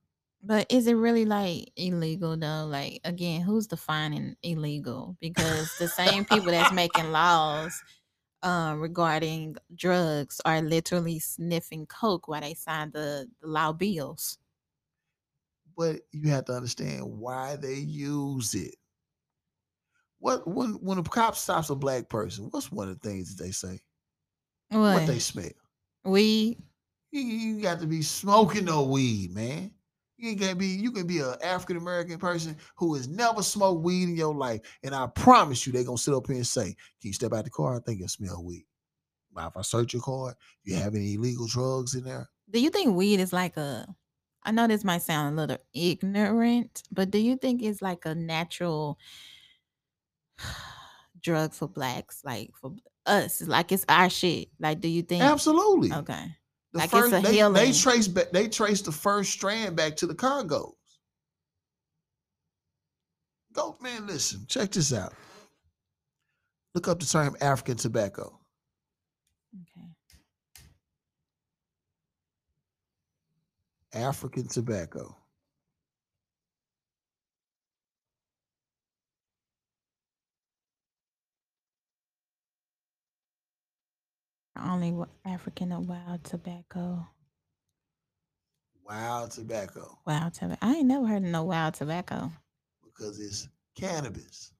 But 0.45 0.67
is 0.69 0.87
it 0.87 0.95
really 0.95 1.23
like 1.23 1.71
illegal 1.77 2.35
though? 2.35 2.65
Like 2.69 2.99
again, 3.05 3.41
who's 3.41 3.67
defining 3.67 4.35
illegal? 4.43 5.15
Because 5.21 5.73
the 5.77 5.87
same 5.87 6.25
people 6.25 6.47
that's 6.47 6.73
making 6.73 7.13
laws 7.13 7.81
uh, 8.43 8.75
regarding 8.77 9.55
drugs 9.73 10.41
are 10.43 10.61
literally 10.61 11.19
sniffing 11.19 11.85
coke 11.85 12.27
while 12.27 12.41
they 12.41 12.53
sign 12.53 12.91
the, 12.91 13.27
the 13.41 13.47
law 13.47 13.71
bills. 13.71 14.37
But 15.77 16.01
you 16.11 16.29
have 16.31 16.45
to 16.45 16.53
understand 16.53 17.03
why 17.05 17.55
they 17.55 17.75
use 17.75 18.53
it. 18.53 18.75
What 20.23 20.47
when 20.47 20.75
when 20.75 20.99
a 20.99 21.03
cop 21.03 21.35
stops 21.35 21.69
a 21.69 21.75
black 21.75 22.07
person, 22.07 22.47
what's 22.49 22.71
one 22.71 22.87
of 22.87 22.97
the 22.97 23.09
things 23.09 23.35
that 23.35 23.43
they 23.43 23.51
say? 23.51 23.81
What? 24.69 24.93
What 24.93 25.05
they 25.05 25.19
smell? 25.19 25.49
Weed. 26.05 26.63
You, 27.11 27.21
you 27.21 27.61
got 27.61 27.81
to 27.81 27.87
be 27.87 28.01
smoking 28.01 28.63
no 28.63 28.83
weed, 28.83 29.35
man. 29.35 29.71
You 30.15 30.37
gotta 30.37 30.55
be. 30.55 30.67
You 30.67 30.93
can 30.93 31.07
be 31.07 31.19
an 31.19 31.35
African 31.43 31.75
American 31.75 32.19
person 32.19 32.55
who 32.77 32.95
has 32.95 33.09
never 33.09 33.43
smoked 33.43 33.83
weed 33.83 34.03
in 34.03 34.15
your 34.15 34.33
life, 34.33 34.61
and 34.81 34.95
I 34.95 35.07
promise 35.07 35.67
you, 35.67 35.73
they're 35.73 35.83
gonna 35.83 35.97
sit 35.97 36.13
up 36.13 36.27
here 36.27 36.37
and 36.37 36.47
say, 36.47 36.67
"Can 36.67 36.75
you 37.01 37.13
step 37.13 37.33
out 37.33 37.43
the 37.43 37.49
car? 37.49 37.75
I 37.75 37.79
think 37.81 37.99
you 37.99 38.07
smell 38.07 38.41
weed." 38.41 38.65
Now, 39.35 39.49
if 39.49 39.57
I 39.57 39.61
search 39.61 39.91
your 39.91 40.03
car, 40.03 40.37
you 40.63 40.75
have 40.75 40.95
any 40.95 41.15
illegal 41.15 41.47
drugs 41.47 41.95
in 41.95 42.05
there? 42.05 42.29
do 42.49 42.61
you 42.61 42.69
think 42.69 42.95
weed 42.95 43.19
is 43.19 43.33
like 43.33 43.57
a 43.57 43.93
I 44.45 44.51
know 44.51 44.67
this 44.67 44.83
might 44.83 45.01
sound 45.01 45.33
a 45.33 45.41
little 45.41 45.57
ignorant, 45.73 46.83
but 46.91 47.11
do 47.11 47.17
you 47.17 47.35
think 47.35 47.61
it's 47.61 47.81
like 47.81 48.05
a 48.05 48.13
natural 48.13 48.99
drug 51.21 51.53
for 51.53 51.67
blacks, 51.67 52.21
like 52.23 52.51
for 52.59 52.73
us? 53.05 53.41
Like 53.41 53.71
it's 53.71 53.85
our 53.87 54.09
shit. 54.09 54.49
Like, 54.59 54.81
do 54.81 54.87
you 54.87 55.01
think? 55.01 55.23
Absolutely. 55.23 55.93
Okay. 55.93 56.35
The 56.73 56.79
Like 56.79 56.89
it's 56.93 57.13
a 57.13 57.19
they, 57.21 57.49
they 57.51 57.71
trace 57.71 58.07
back. 58.07 58.31
They 58.31 58.47
trace 58.47 58.81
the 58.81 58.91
first 58.91 59.31
strand 59.31 59.75
back 59.75 59.95
to 59.97 60.07
the 60.07 60.15
Congos. 60.15 60.73
Go, 63.53 63.77
man. 63.81 64.07
Listen, 64.07 64.45
check 64.47 64.71
this 64.71 64.91
out. 64.91 65.13
Look 66.73 66.87
up 66.87 66.99
the 66.99 67.05
term 67.05 67.37
African 67.39 67.77
tobacco. 67.77 68.39
Okay. 69.61 69.87
African 73.93 74.47
tobacco. 74.47 75.15
Only 84.63 84.95
African 85.25 85.73
or 85.73 85.81
wild 85.81 86.23
tobacco. 86.23 87.05
Wild 88.87 89.31
tobacco. 89.31 89.99
Wild 90.05 90.33
tobacco. 90.33 90.57
I 90.61 90.75
ain't 90.75 90.85
never 90.87 91.05
heard 91.07 91.23
of 91.23 91.29
no 91.29 91.43
wild 91.43 91.73
tobacco. 91.75 92.31
because 92.83 93.19
it's 93.19 93.47
cannabis. 93.75 94.51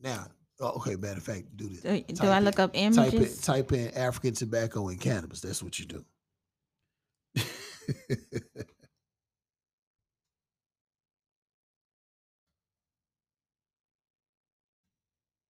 Now, 0.00 0.26
Oh, 0.60 0.68
okay, 0.76 0.94
matter 0.94 1.16
of 1.18 1.24
fact, 1.24 1.56
do 1.56 1.68
this. 1.68 1.80
Do, 1.80 2.00
do 2.14 2.28
I 2.28 2.38
in- 2.38 2.44
look 2.44 2.60
up 2.60 2.74
Type 2.74 2.80
in, 2.80 2.92
images? 2.94 3.40
type 3.40 3.72
in 3.72 3.88
African 3.94 4.34
tobacco 4.34 4.86
and 4.86 5.00
cannabis. 5.00 5.40
That's 5.40 5.60
what 5.64 5.76
you 5.80 5.84
do. 5.86 6.04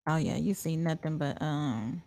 Oh 0.07 0.17
yeah, 0.17 0.37
you 0.37 0.55
see 0.55 0.77
nothing 0.77 1.19
but 1.19 1.41
um. 1.43 2.03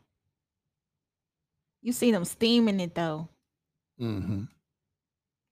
You 1.82 1.94
see 1.94 2.12
them 2.12 2.26
steaming 2.26 2.80
it 2.80 2.96
though. 2.96 3.30
hmm 3.98 4.44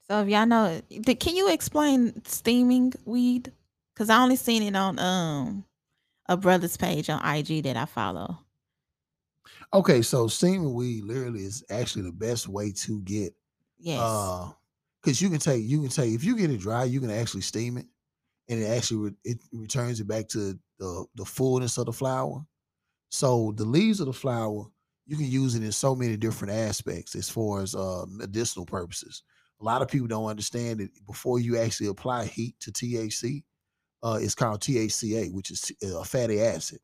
So 0.09 0.21
if 0.21 0.29
y'all 0.29 0.45
know, 0.45 0.81
th- 0.89 1.19
can 1.19 1.35
you 1.35 1.51
explain 1.51 2.23
steaming 2.25 2.93
weed? 3.05 3.51
Cause 3.95 4.09
I 4.09 4.21
only 4.21 4.35
seen 4.35 4.61
it 4.63 4.75
on 4.75 4.99
um 4.99 5.65
a 6.27 6.37
brother's 6.37 6.77
page 6.77 7.09
on 7.09 7.23
IG 7.25 7.61
that 7.63 7.77
I 7.77 7.85
follow. 7.85 8.39
Okay, 9.73 10.01
so 10.01 10.27
steaming 10.27 10.73
weed 10.73 11.03
literally 11.03 11.43
is 11.43 11.63
actually 11.69 12.03
the 12.03 12.11
best 12.11 12.47
way 12.47 12.71
to 12.71 13.01
get 13.01 13.33
Yes. 13.77 13.99
uh 14.01 14.51
because 15.01 15.21
you 15.21 15.29
can 15.29 15.39
take 15.39 15.63
you 15.63 15.79
can 15.81 15.89
take 15.89 16.13
if 16.13 16.23
you 16.23 16.35
get 16.37 16.49
it 16.51 16.59
dry, 16.59 16.83
you 16.83 16.99
can 16.99 17.11
actually 17.11 17.41
steam 17.41 17.77
it 17.77 17.85
and 18.49 18.61
it 18.61 18.65
actually 18.67 19.09
re- 19.11 19.17
it 19.23 19.39
returns 19.51 19.99
it 19.99 20.07
back 20.07 20.27
to 20.29 20.57
the 20.79 21.05
the 21.15 21.25
fullness 21.25 21.77
of 21.77 21.85
the 21.87 21.93
flower. 21.93 22.45
So 23.09 23.53
the 23.55 23.65
leaves 23.65 23.99
of 23.99 24.07
the 24.07 24.13
flower, 24.13 24.65
you 25.05 25.17
can 25.17 25.27
use 25.29 25.55
it 25.55 25.63
in 25.63 25.71
so 25.71 25.95
many 25.95 26.17
different 26.17 26.53
aspects 26.53 27.15
as 27.15 27.29
far 27.29 27.61
as 27.61 27.75
uh 27.75 28.05
medicinal 28.09 28.65
purposes. 28.65 29.23
A 29.61 29.63
lot 29.63 29.81
of 29.81 29.87
people 29.89 30.07
don't 30.07 30.25
understand 30.27 30.79
that 30.79 30.89
before 31.07 31.39
you 31.39 31.57
actually 31.57 31.87
apply 31.87 32.25
heat 32.25 32.55
to 32.61 32.71
THC, 32.71 33.43
uh 34.03 34.19
it's 34.21 34.35
called 34.35 34.61
THCA, 34.61 35.33
which 35.33 35.51
is 35.51 35.71
a 35.83 36.03
fatty 36.05 36.41
acid. 36.41 36.79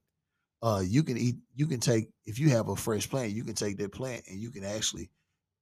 Uh 0.61 0.83
you 0.85 1.03
can 1.03 1.17
eat 1.17 1.37
you 1.55 1.67
can 1.67 1.79
take 1.79 2.09
if 2.25 2.39
you 2.39 2.49
have 2.49 2.69
a 2.69 2.75
fresh 2.75 3.09
plant, 3.09 3.33
you 3.33 3.43
can 3.43 3.55
take 3.55 3.77
that 3.77 3.91
plant 3.93 4.23
and 4.29 4.39
you 4.39 4.51
can 4.51 4.63
actually 4.63 5.11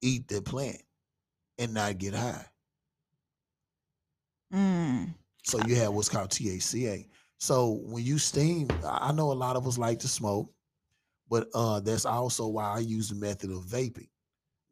eat 0.02 0.28
that 0.30 0.46
plant 0.46 0.82
and 1.58 1.74
not 1.74 1.98
get 1.98 2.14
high. 2.16 2.46
Mm. 4.54 5.19
So 5.44 5.60
you 5.66 5.76
have 5.78 5.94
what's 5.94 6.10
called 6.10 6.30
THCA. 6.30 7.08
So 7.38 7.80
when 7.84 8.04
you 8.04 8.18
steam, 8.18 8.68
I 8.84 9.12
know 9.12 9.32
a 9.32 9.34
lot 9.34 9.56
of 9.56 9.66
us 9.68 9.78
like 9.78 10.00
to 10.00 10.08
smoke, 10.08 10.52
but 11.30 11.48
uh 11.54 11.80
that's 11.80 12.06
also 12.06 12.48
why 12.48 12.66
I 12.76 12.80
use 12.80 13.10
the 13.10 13.16
method 13.16 13.50
of 13.52 13.64
vaping, 13.66 14.10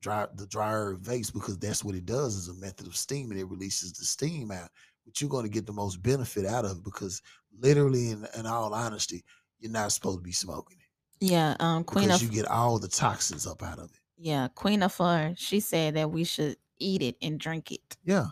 dry 0.02 0.28
the 0.36 0.48
dryer 0.48 0.96
vapes, 0.96 1.32
because 1.34 1.58
that's 1.58 1.84
what 1.84 1.96
it 1.96 2.06
does 2.06 2.36
is 2.36 2.50
a 2.50 2.54
method 2.56 2.88
of 2.88 2.96
steaming. 2.98 3.38
It 3.40 3.50
releases 3.50 3.94
the 3.94 4.06
steam 4.06 4.52
out, 4.52 4.70
but 5.06 5.22
you're 5.22 5.30
going 5.30 5.46
to 5.46 5.52
get 5.52 5.66
the 5.66 5.74
most 5.74 6.02
benefit 6.04 6.46
out 6.46 6.66
of 6.66 6.78
it 6.78 6.84
because 6.84 7.22
literally, 7.60 8.12
in, 8.12 8.28
in 8.38 8.46
all 8.46 8.74
honesty, 8.74 9.24
you're 9.60 9.72
not 9.72 9.92
supposed 9.92 10.18
to 10.20 10.24
be 10.24 10.32
smoking 10.34 10.78
it 10.80 11.26
Yeah. 11.26 11.56
Um. 11.60 11.84
Queen 11.86 12.08
because 12.08 12.22
of 12.22 12.28
you 12.28 12.34
get 12.42 12.52
all 12.52 12.78
the 12.80 12.88
toxins 12.90 13.48
up 13.48 13.64
out 13.64 13.80
of 13.80 13.86
it. 13.86 14.00
yeah. 14.18 14.48
Queen 14.56 14.82
Afua. 14.82 15.36
She 15.38 15.60
said 15.62 15.96
that 15.96 16.12
we 16.12 16.24
should 16.26 16.58
eat 16.80 17.02
it 17.02 17.16
and 17.22 17.40
drink 17.40 17.72
it. 17.72 17.98
Yeah. 18.04 18.28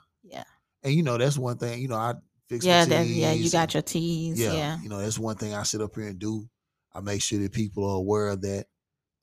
And 0.86 0.94
you 0.94 1.04
know 1.04 1.18
that's 1.18 1.38
one 1.38 1.58
thing. 1.58 1.82
You 1.82 1.90
know 1.90 1.96
I 1.98 2.14
fix 2.48 2.64
my 2.64 2.72
Yeah. 2.72 2.86
That. 2.86 3.08
Yeah. 3.08 3.34
You 3.34 3.52
got 3.52 3.74
your 3.74 3.84
teas. 3.84 4.40
yeah, 4.40 4.54
Yeah. 4.54 4.82
you 4.82 4.88
know 4.88 5.00
that's 5.00 5.20
one 5.20 5.36
thing 5.36 5.54
I 5.54 5.64
sit 5.64 5.82
up 5.82 5.96
here 5.96 6.08
and 6.08 6.20
do. 6.20 6.48
I 6.94 7.02
make 7.02 7.22
sure 7.22 7.40
that 7.40 7.52
people 7.52 7.84
are 7.90 7.98
aware 7.98 8.30
of 8.30 8.42
that 8.42 8.68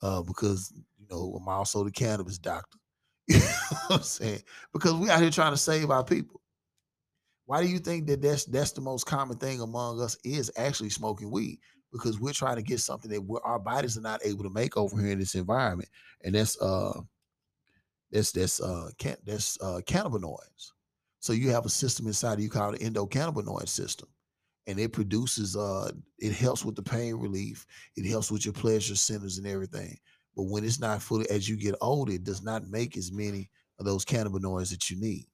uh, 0.03 0.21
because 0.21 0.71
you 0.99 1.07
know 1.09 1.35
I'm 1.41 1.47
also 1.47 1.83
the 1.83 1.91
cannabis 1.91 2.37
doctor. 2.37 2.77
you 3.27 3.37
know 3.39 3.45
what 3.87 3.97
I'm 3.97 4.03
saying? 4.03 4.41
Because 4.73 4.93
we 4.93 5.09
out 5.09 5.21
here 5.21 5.31
trying 5.31 5.53
to 5.53 5.57
save 5.57 5.89
our 5.89 6.03
people. 6.03 6.41
Why 7.45 7.61
do 7.61 7.67
you 7.67 7.79
think 7.79 8.07
that 8.07 8.21
that's 8.21 8.45
that's 8.45 8.71
the 8.73 8.81
most 8.81 9.05
common 9.05 9.37
thing 9.37 9.61
among 9.61 10.01
us 10.01 10.17
is 10.23 10.51
actually 10.57 10.89
smoking 10.89 11.31
weed? 11.31 11.59
Because 11.91 12.19
we're 12.19 12.33
trying 12.33 12.55
to 12.57 12.61
get 12.63 12.79
something 12.79 13.11
that 13.11 13.21
we're, 13.21 13.41
our 13.41 13.59
bodies 13.59 13.97
are 13.97 14.01
not 14.01 14.21
able 14.25 14.43
to 14.43 14.49
make 14.49 14.75
over 14.77 14.99
here 15.01 15.11
in 15.11 15.19
this 15.19 15.35
environment, 15.35 15.89
and 16.23 16.35
that's 16.35 16.59
uh 16.61 16.99
that's 18.11 18.31
that's 18.31 18.61
uh 18.61 18.89
can 18.97 19.15
that's 19.25 19.57
uh 19.61 19.81
cannabinoids. 19.85 20.71
So 21.23 21.31
you 21.31 21.51
have 21.51 21.65
a 21.65 21.69
system 21.69 22.05
inside 22.07 22.33
of 22.33 22.39
you 22.41 22.49
called 22.49 22.75
the 22.75 22.79
endocannabinoid 22.79 23.69
system 23.69 24.09
and 24.67 24.77
it 24.77 24.91
produces 24.91 25.55
uh 25.55 25.89
it 26.19 26.33
helps 26.33 26.65
with 26.65 26.75
the 26.75 26.83
pain 26.83 27.15
relief 27.15 27.65
it 27.95 28.05
helps 28.05 28.29
with 28.29 28.43
your 28.43 28.53
pleasure 28.53 28.97
centers 28.97 29.37
and 29.37 29.47
everything. 29.47 29.97
But 30.35 30.47
when 30.47 30.65
it's 30.65 30.81
not 30.81 31.01
fully 31.01 31.25
as 31.29 31.47
you 31.47 31.55
get 31.55 31.75
older 31.79 32.11
it 32.11 32.25
does 32.25 32.43
not 32.43 32.67
make 32.67 32.97
as 32.97 33.09
many 33.13 33.49
of 33.79 33.85
those 33.85 34.03
cannabinoids 34.03 34.71
that 34.71 34.89
you 34.89 34.99
need. 34.99 35.25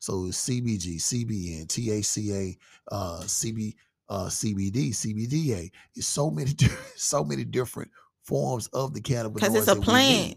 So 0.00 0.26
it's 0.26 0.44
cbg 0.44 0.96
cbn 0.96 1.68
taca 1.68 2.56
uh 2.90 3.20
cb 3.20 3.74
uh 4.08 4.26
cbd 4.26 4.90
cbda 4.90 5.70
it's 5.94 6.08
so 6.08 6.32
many 6.32 6.50
so 6.96 7.22
many 7.22 7.44
different 7.44 7.92
forms 8.28 8.66
of 8.74 8.92
the 8.92 9.00
cannabinoids 9.00 9.34
Because 9.34 9.54
it's 9.54 9.62
a 9.68 9.74
that 9.74 9.74
we 9.76 9.80
need. 9.80 9.84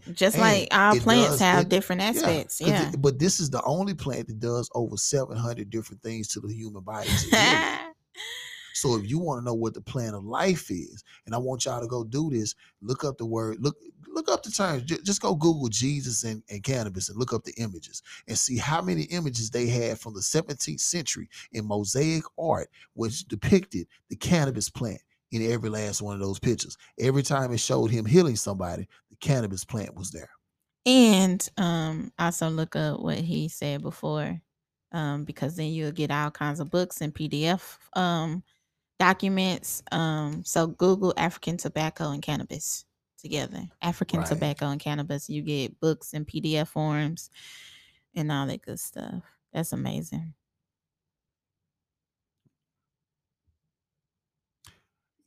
plant, 0.02 0.16
just 0.16 0.36
And 0.36 0.42
like 0.42 0.68
our 0.70 0.96
plants 0.98 1.30
does- 1.32 1.40
have 1.40 1.62
it- 1.64 1.68
different 1.68 2.00
Yeah, 2.00 2.46
Yeah. 2.60 2.88
it- 2.88 3.02
but 3.02 3.18
this 3.18 3.38
is 3.38 3.50
the 3.50 3.62
only 3.64 3.92
plant 3.92 4.28
that 4.28 4.40
does 4.40 4.70
over 4.74 4.96
700 4.96 5.68
different 5.68 6.02
things 6.02 6.26
to 6.28 6.40
the 6.40 6.52
human 6.52 6.82
body 6.82 7.06
to 7.08 7.12
heal 7.30 7.30
it. 7.32 7.94
So 8.74 8.96
if 8.96 9.08
you 9.08 9.18
want 9.18 9.40
to 9.40 9.44
know 9.44 9.52
what 9.54 9.74
the 9.74 9.82
plan 9.82 10.14
of 10.14 10.24
life 10.24 10.70
is, 10.70 11.04
and 11.26 11.34
I 11.34 11.38
want 11.38 11.66
y'all 11.66 11.82
to 11.82 11.86
go 11.86 12.02
do 12.02 12.30
this, 12.30 12.54
look 12.80 13.04
up 13.04 13.18
the 13.18 13.26
word, 13.26 13.58
look 13.60 13.76
look 14.14 14.30
up 14.30 14.42
the 14.42 14.50
terms. 14.50 14.82
Just 14.82 15.22
go 15.22 15.34
Google 15.34 15.68
Jesus 15.68 16.24
and, 16.24 16.42
and 16.50 16.62
cannabis 16.62 17.08
and 17.08 17.18
look 17.18 17.32
up 17.32 17.44
the 17.44 17.54
images 17.54 18.02
and 18.28 18.36
see 18.36 18.58
how 18.58 18.82
many 18.82 19.04
images 19.04 19.48
they 19.48 19.66
had 19.68 19.98
from 19.98 20.12
the 20.12 20.20
17th 20.20 20.80
century 20.80 21.30
in 21.52 21.64
mosaic 21.66 22.22
art, 22.38 22.68
which 22.92 23.24
depicted 23.26 23.86
the 24.10 24.16
cannabis 24.16 24.68
plant 24.68 25.00
in 25.32 25.42
every 25.50 25.70
last 25.70 26.02
one 26.02 26.14
of 26.14 26.20
those 26.20 26.38
pictures. 26.38 26.76
Every 27.00 27.22
time 27.22 27.52
it 27.52 27.60
showed 27.60 27.90
him 27.90 28.04
healing 28.06 28.36
somebody, 28.36 28.86
the 29.10 29.16
cannabis 29.16 29.64
plant 29.64 29.94
was 29.96 30.10
there. 30.12 30.30
And 30.84 31.46
um 31.58 32.12
also 32.18 32.48
look 32.48 32.74
up 32.76 33.00
what 33.00 33.18
he 33.18 33.48
said 33.48 33.82
before. 33.82 34.40
Um, 34.92 35.24
because 35.24 35.56
then 35.56 35.68
you'll 35.72 35.92
get 35.92 36.10
all 36.10 36.30
kinds 36.30 36.60
of 36.60 36.70
books 36.70 37.00
and 37.00 37.14
PDF 37.14 37.78
um 37.96 38.42
documents. 38.98 39.82
Um, 39.92 40.44
so 40.44 40.68
Google 40.68 41.14
African 41.16 41.58
tobacco 41.58 42.10
and 42.12 42.22
cannabis 42.22 42.86
together. 43.18 43.64
African 43.82 44.20
Right. 44.20 44.28
tobacco 44.28 44.68
and 44.68 44.80
cannabis. 44.80 45.30
You 45.30 45.42
get 45.42 45.80
books 45.80 46.14
and 46.14 46.26
PDF 46.26 46.68
forms 46.68 47.30
and 48.14 48.32
all 48.32 48.46
that 48.48 48.62
good 48.62 48.80
stuff. 48.80 49.22
That's 49.52 49.72
amazing. 49.72 50.34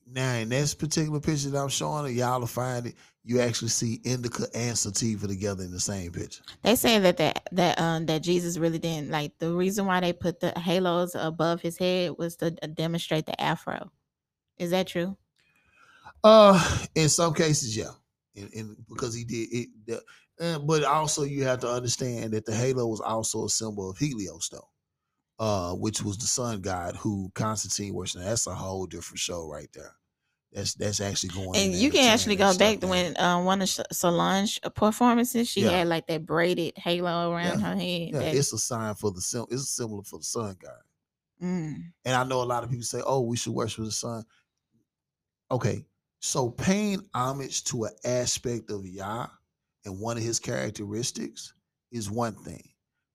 Now, 0.08 0.36
in 0.36 0.50
this 0.50 0.76
particular 0.76 1.20
picture 1.20 1.50
that 1.50 1.62
I'm 1.62 1.70
showing, 1.70 2.16
y'all 2.16 2.40
will 2.40 2.48
find 2.48 2.88
it. 2.88 2.96
You 3.24 3.42
actually 3.42 3.70
see 3.70 4.02
indica 4.04 4.46
and 4.54 4.78
sativa 4.78 5.28
together 5.28 5.64
in 5.64 5.72
the 5.72 5.80
same 5.80 6.12
picture. 6.12 6.44
They 6.62 6.76
say 6.76 7.00
that 7.00 7.18
that 7.18 7.48
that 7.54 7.80
um 7.80 8.06
that 8.06 8.22
Jesus 8.22 8.60
really 8.60 8.78
didn't 8.78 9.10
like 9.10 9.32
the 9.40 9.52
reason 9.52 9.88
why 9.88 10.00
they 10.00 10.14
put 10.14 10.40
the 10.40 10.52
halos 10.60 11.16
above 11.16 11.62
his 11.62 11.78
head 11.78 12.14
was 12.20 12.36
to 12.38 12.56
uh, 12.62 12.68
demonstrate 12.68 13.26
the 13.26 13.40
afro. 13.42 13.92
Is 14.58 14.70
that 14.72 14.88
true? 14.88 15.18
Uh, 16.24 16.86
in 16.94 17.10
some 17.10 17.34
cases, 17.34 17.76
yeah, 17.76 17.92
and, 18.36 18.50
and 18.54 18.78
because 18.88 19.16
he 19.16 19.24
did 19.24 19.48
it, 19.52 19.70
the, 19.88 20.02
uh, 20.40 20.60
but 20.60 20.84
also 20.84 21.24
you 21.24 21.44
have 21.44 21.60
to 21.60 21.70
understand 21.70 22.34
that 22.34 22.46
the 22.46 22.54
halo 22.54 22.86
was 22.88 23.02
also 23.02 23.46
a 23.46 23.50
symbol 23.50 23.90
of 23.90 23.98
Helios, 23.98 24.50
though, 24.50 24.68
uh, 25.40 25.74
which 25.74 26.02
was 26.02 26.18
the 26.18 26.28
sun 26.28 26.62
god 26.62 26.96
who 26.96 27.32
Constantine 27.36 27.94
worshipped. 27.94 28.24
That's 28.24 28.48
a 28.48 28.56
whole 28.56 28.86
different 28.86 29.20
show 29.20 29.48
right 29.48 29.70
there. 29.74 29.96
That's 30.54 30.74
that's 30.76 31.02
actually 31.02 31.30
going. 31.30 31.60
And 31.60 31.74
you 31.74 31.92
can 31.92 32.14
actually 32.14 32.38
go 32.38 32.58
back 32.58 32.80
to 32.80 32.88
when 32.88 33.16
um, 33.20 33.44
one 33.46 33.62
of 33.62 33.70
Solange 33.92 34.62
performances, 34.76 35.50
she 35.50 35.62
Yeah. 35.62 35.72
had 35.72 35.88
like 35.88 36.08
that 36.08 36.26
braided 36.26 36.78
halo 36.78 37.32
around 37.32 37.60
her 37.60 37.76
head. 37.76 38.10
Yeah, 38.14 38.20
that- 38.20 38.36
it's 38.36 38.54
a 38.54 38.58
sign 38.58 38.96
for 38.96 39.12
the 39.12 39.20
sim- 39.22 39.48
it's 39.50 39.64
a 39.64 39.66
symbol 39.66 40.02
for 40.04 40.20
the 40.20 40.24
sun 40.26 40.56
god. 40.62 40.80
mm, 41.42 41.76
And 42.06 42.16
I 42.16 42.24
know 42.24 42.42
a 42.42 42.46
lot 42.46 42.64
of 42.64 42.70
people 42.70 42.86
say, 42.86 43.02
"Oh, 43.06 43.22
we 43.22 43.36
should 43.36 43.54
worship 43.54 43.84
the 43.84 43.92
sun." 43.92 44.24
Okay, 45.52 45.86
so 46.20 46.50
paying 46.50 47.08
homage 47.14 47.66
to 47.66 47.84
an 47.86 47.92
aspect 48.04 48.72
of 48.72 48.86
Yah 48.86 49.28
and 49.84 50.00
one 50.00 50.18
of 50.18 50.24
his 50.24 50.40
characteristics 50.40 51.54
is 51.92 52.10
one 52.10 52.36
thing, 52.44 52.64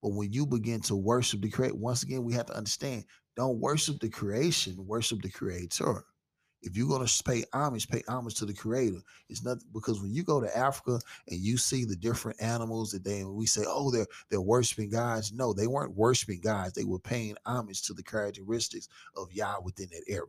but 0.02 0.10
when 0.10 0.32
you 0.32 0.46
begin 0.46 0.80
to 0.82 0.96
worship 0.96 1.42
the 1.42 1.50
create, 1.50 1.76
once 1.76 2.02
again, 2.02 2.24
we 2.24 2.32
have 2.34 2.46
to 2.46 2.56
understand: 2.56 3.04
don't 3.36 3.60
worship 3.60 4.00
the 4.00 4.08
creation, 4.08 4.86
worship 4.86 5.22
the 5.22 5.30
Creator. 5.30 6.04
If 6.62 6.76
you're 6.76 6.88
gonna 6.88 7.08
pay 7.24 7.44
homage, 7.54 7.88
pay 7.88 8.02
homage 8.06 8.34
to 8.36 8.44
the 8.44 8.52
Creator. 8.52 9.00
It's 9.30 9.42
nothing 9.42 9.68
because 9.72 10.02
when 10.02 10.12
you 10.12 10.22
go 10.22 10.40
to 10.40 10.56
Africa 10.56 11.00
and 11.28 11.40
you 11.40 11.56
see 11.56 11.84
the 11.86 11.96
different 11.96 12.40
animals 12.42 12.90
that 12.90 13.02
they, 13.02 13.24
we 13.24 13.46
say, 13.46 13.64
"Oh, 13.66 13.90
they're 13.90 14.06
they're 14.30 14.42
worshiping 14.42 14.90
gods." 14.90 15.32
No, 15.32 15.54
they 15.54 15.66
weren't 15.66 15.96
worshiping 15.96 16.40
gods. 16.40 16.74
They 16.74 16.84
were 16.84 16.98
paying 16.98 17.36
homage 17.46 17.82
to 17.82 17.94
the 17.94 18.02
characteristics 18.02 18.88
of 19.16 19.32
Yah 19.32 19.60
within 19.64 19.88
that 19.92 20.04
area. 20.06 20.26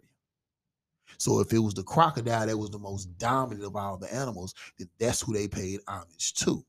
So 1.18 1.40
if 1.40 1.52
it 1.54 1.60
was 1.60 1.74
the 1.74 1.84
crocodile 1.84 2.48
that 2.48 2.58
was 2.58 2.70
the 2.70 2.80
most 2.80 3.18
dominant 3.18 3.66
of 3.66 3.76
all 3.76 3.98
the 3.98 4.14
animals, 4.14 4.54
then 4.78 4.90
that's 5.00 5.22
who 5.22 5.34
they 5.34 5.48
paid 5.48 5.82
homage 5.88 6.34
to. 6.36 6.66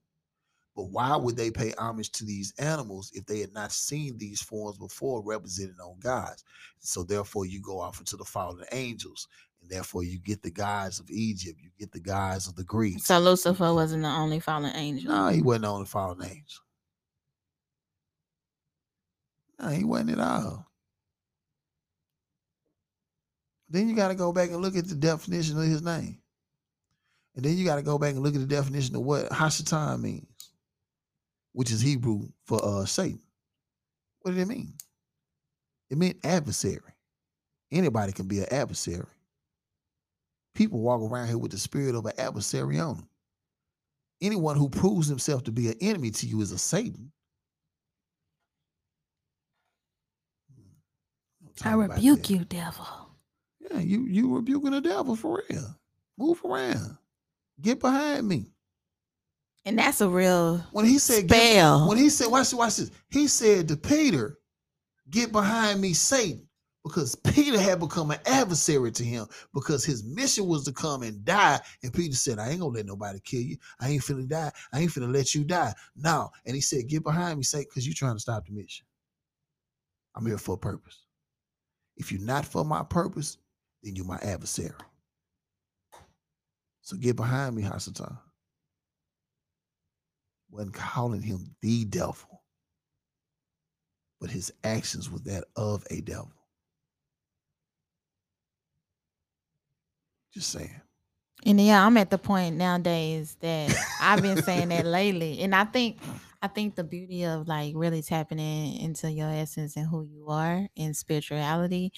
But 0.74 0.84
why 0.84 1.16
would 1.16 1.36
they 1.36 1.50
pay 1.50 1.74
homage 1.78 2.12
to 2.12 2.24
these 2.24 2.54
animals 2.58 3.10
if 3.14 3.26
they 3.26 3.40
had 3.40 3.52
not 3.52 3.72
seen 3.72 4.16
these 4.18 4.40
forms 4.42 4.78
before 4.78 5.22
represented 5.22 5.76
on 5.84 5.98
gods? 6.00 6.44
So 6.80 7.02
therefore, 7.02 7.46
you 7.46 7.60
go 7.60 7.80
off 7.80 7.98
into 7.98 8.16
the 8.16 8.24
fallen 8.24 8.64
angels 8.72 9.28
And 9.60 9.70
therefore, 9.70 10.04
you 10.04 10.18
get 10.18 10.42
the 10.42 10.50
gods 10.50 11.00
of 11.00 11.10
Egypt, 11.10 11.60
you 11.62 11.70
get 11.78 11.92
the 11.92 12.00
gods 12.00 12.48
of 12.48 12.56
the 12.56 12.64
Greeks. 12.64 13.04
So 13.04 13.18
Lucifer 13.18 13.74
wasn't 13.74 14.02
the 14.04 14.08
only 14.08 14.40
fallen 14.40 14.74
angel. 14.74 15.12
No, 15.12 15.28
he 15.28 15.42
wasn't 15.42 15.66
the 15.80 15.86
fallen 15.86 16.24
angel. 16.24 16.62
No, 19.60 19.68
he 19.68 19.84
wasn't 19.84 20.12
at 20.12 20.20
all. 20.20 20.66
Then 23.68 23.88
you 23.88 23.96
got 23.96 24.08
to 24.08 24.14
go 24.14 24.32
back 24.32 24.50
and 24.50 24.60
look 24.62 24.76
at 24.76 24.88
the 24.88 24.94
definition 24.94 25.58
of 25.58 25.64
his 25.64 25.82
name. 25.82 26.18
And 27.36 27.44
then 27.44 27.56
you 27.56 27.64
got 27.64 27.76
to 27.76 27.82
go 27.82 27.98
back 27.98 28.14
and 28.14 28.22
look 28.22 28.34
at 28.34 28.40
the 28.40 28.46
definition 28.46 28.96
of 28.96 29.02
what 29.02 29.30
Hashatan 29.30 30.00
means, 30.00 30.26
which 31.52 31.70
is 31.70 31.80
Hebrew 31.80 32.28
for 32.46 32.64
uh, 32.64 32.84
Satan. 32.86 33.20
What 34.22 34.32
did 34.32 34.40
it 34.40 34.48
mean? 34.48 34.74
It 35.90 35.98
meant 35.98 36.18
adversary. 36.24 36.80
Anybody 37.72 38.12
can 38.12 38.26
be 38.26 38.40
an 38.40 38.52
adversary. 38.52 39.06
People 40.54 40.80
walk 40.80 41.00
around 41.00 41.28
here 41.28 41.38
with 41.38 41.52
the 41.52 41.58
spirit 41.58 41.94
of 41.94 42.06
an 42.06 42.12
adversary 42.18 42.78
on 42.78 42.96
them. 42.96 43.08
Anyone 44.20 44.56
who 44.56 44.68
proves 44.68 45.08
himself 45.08 45.44
to 45.44 45.52
be 45.52 45.68
an 45.68 45.76
enemy 45.80 46.10
to 46.12 46.26
you 46.26 46.40
is 46.40 46.52
a 46.52 46.58
Satan. 46.58 47.12
I 51.64 51.74
rebuke 51.74 52.30
you, 52.30 52.44
devil. 52.44 52.86
Yeah, 53.60 53.78
you 53.80 54.02
you 54.06 54.34
rebuking 54.34 54.72
the 54.72 54.80
devil 54.80 55.16
for 55.16 55.42
real. 55.48 55.76
Move 56.18 56.40
around. 56.44 56.98
Get 57.60 57.80
behind 57.80 58.28
me. 58.28 58.46
And 59.64 59.78
that's 59.78 60.00
a 60.00 60.08
real 60.08 60.58
When 60.72 60.84
he 60.84 60.98
said 60.98 61.28
get- 61.28 61.36
spell. 61.52 61.88
when 61.88 61.98
he 61.98 62.08
said 62.10 62.28
watch 62.28 62.50
this, 62.50 62.54
watch 62.54 62.76
this. 62.76 62.90
He 63.10 63.28
said 63.28 63.68
to 63.68 63.76
Peter, 63.76 64.38
"Get 65.10 65.30
behind 65.32 65.80
me, 65.80 65.92
Satan." 65.94 66.48
Because 66.84 67.14
Peter 67.14 67.60
had 67.60 67.78
become 67.78 68.10
an 68.10 68.18
adversary 68.26 68.90
to 68.90 69.04
him 69.04 69.26
because 69.54 69.84
his 69.84 70.02
mission 70.02 70.46
was 70.46 70.64
to 70.64 70.72
come 70.72 71.04
and 71.04 71.24
die. 71.24 71.60
And 71.84 71.94
Peter 71.94 72.16
said, 72.16 72.40
I 72.40 72.48
ain't 72.50 72.58
gonna 72.58 72.74
let 72.74 72.86
nobody 72.86 73.20
kill 73.20 73.40
you. 73.42 73.56
I 73.78 73.88
ain't 73.90 74.02
finna 74.02 74.26
die. 74.26 74.50
I 74.72 74.80
ain't 74.80 74.90
finna 74.90 75.12
let 75.14 75.32
you 75.32 75.44
die. 75.44 75.72
No. 75.94 76.30
And 76.44 76.56
he 76.56 76.60
said, 76.60 76.88
Get 76.88 77.04
behind 77.04 77.38
me, 77.38 77.44
Satan, 77.44 77.68
because 77.70 77.86
you're 77.86 77.94
trying 77.94 78.16
to 78.16 78.20
stop 78.20 78.44
the 78.46 78.52
mission. 78.52 78.84
I'm 80.16 80.26
here 80.26 80.38
for 80.38 80.56
a 80.56 80.58
purpose. 80.58 81.04
If 81.96 82.10
you're 82.10 82.20
not 82.20 82.44
for 82.44 82.64
my 82.64 82.82
purpose, 82.82 83.38
then 83.84 83.94
you're 83.94 84.04
my 84.04 84.18
adversary. 84.18 84.72
So 86.80 86.96
get 86.96 87.14
behind 87.14 87.54
me, 87.54 87.62
Hasatan. 87.62 88.18
Wasn't 90.52 90.74
calling 90.74 91.22
him 91.22 91.56
the 91.62 91.86
devil, 91.86 92.42
but 94.20 94.30
his 94.30 94.52
actions 94.62 95.10
were 95.10 95.18
that 95.20 95.44
of 95.56 95.86
a 95.90 96.02
devil. 96.02 96.30
Just 100.34 100.50
saying. 100.50 100.80
And 101.46 101.58
yeah, 101.58 101.84
I'm 101.84 101.96
at 101.96 102.10
the 102.10 102.18
point 102.18 102.56
nowadays 102.56 103.36
that 103.40 103.74
I've 104.00 104.20
been 104.20 104.42
saying 104.42 104.68
that 104.68 104.84
lately. 104.84 105.40
And 105.40 105.54
I 105.54 105.64
think 105.64 105.98
I 106.42 106.48
think 106.48 106.74
the 106.74 106.84
beauty 106.84 107.24
of 107.24 107.48
like 107.48 107.72
really 107.74 108.02
tapping 108.02 108.38
in 108.38 108.76
into 108.76 109.10
your 109.10 109.30
essence 109.30 109.76
and 109.76 109.86
who 109.86 110.02
you 110.02 110.28
are 110.28 110.68
in 110.76 110.92
spirituality. 110.92 111.92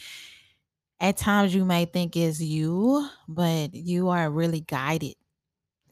At 1.01 1.17
times 1.17 1.55
you 1.55 1.65
may 1.65 1.87
think 1.87 2.17
it's 2.17 2.41
you, 2.41 3.09
but 3.27 3.75
you 3.75 4.11
are 4.11 4.31
really 4.31 4.61
guided. 4.61 5.17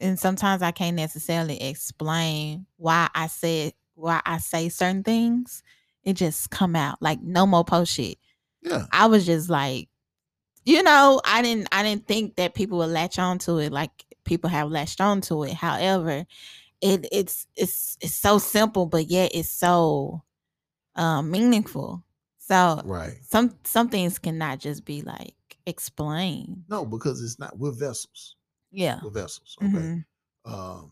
And 0.03 0.19
sometimes 0.19 0.61
I 0.61 0.71
can't 0.71 0.97
necessarily 0.97 1.61
explain 1.61 2.65
why 2.75 3.09
I 3.15 3.27
said 3.27 3.73
why 3.95 4.21
I 4.25 4.37
say 4.39 4.69
certain 4.69 5.03
things. 5.03 5.63
It 6.03 6.13
just 6.13 6.49
come 6.49 6.75
out 6.75 7.01
like 7.01 7.21
no 7.21 7.45
more 7.45 7.63
post 7.63 7.93
shit. 7.93 8.17
Yeah. 8.61 8.85
I 8.91 9.05
was 9.07 9.25
just 9.25 9.49
like, 9.49 9.87
you 10.65 10.83
know, 10.83 11.21
I 11.23 11.41
didn't 11.41 11.69
I 11.71 11.83
didn't 11.83 12.05
think 12.07 12.35
that 12.35 12.53
people 12.53 12.79
would 12.79 12.89
latch 12.89 13.17
on 13.17 13.39
to 13.39 13.59
it 13.59 13.71
like 13.71 13.91
people 14.25 14.49
have 14.49 14.69
latched 14.69 14.99
on 14.99 15.21
to 15.21 15.43
it. 15.43 15.53
However, 15.53 16.25
it 16.81 17.07
it's 17.11 17.47
it's 17.55 17.97
it's 18.01 18.13
so 18.13 18.39
simple, 18.39 18.85
but 18.85 19.09
yet 19.09 19.31
it's 19.33 19.49
so 19.49 20.21
um 20.97 21.31
meaningful. 21.31 22.03
So 22.39 22.81
Right. 22.83 23.13
some 23.23 23.57
some 23.63 23.87
things 23.87 24.19
cannot 24.19 24.59
just 24.59 24.83
be 24.83 25.01
like 25.01 25.35
explained. 25.65 26.65
No, 26.67 26.85
because 26.85 27.21
it's 27.21 27.39
not, 27.39 27.57
we're 27.57 27.71
vessels. 27.71 28.35
Yeah. 28.73 28.99
We're 29.03 29.11
vessels. 29.11 29.55
Okay. 29.61 29.69
Mhm. 29.69 30.05
Um, 30.45 30.91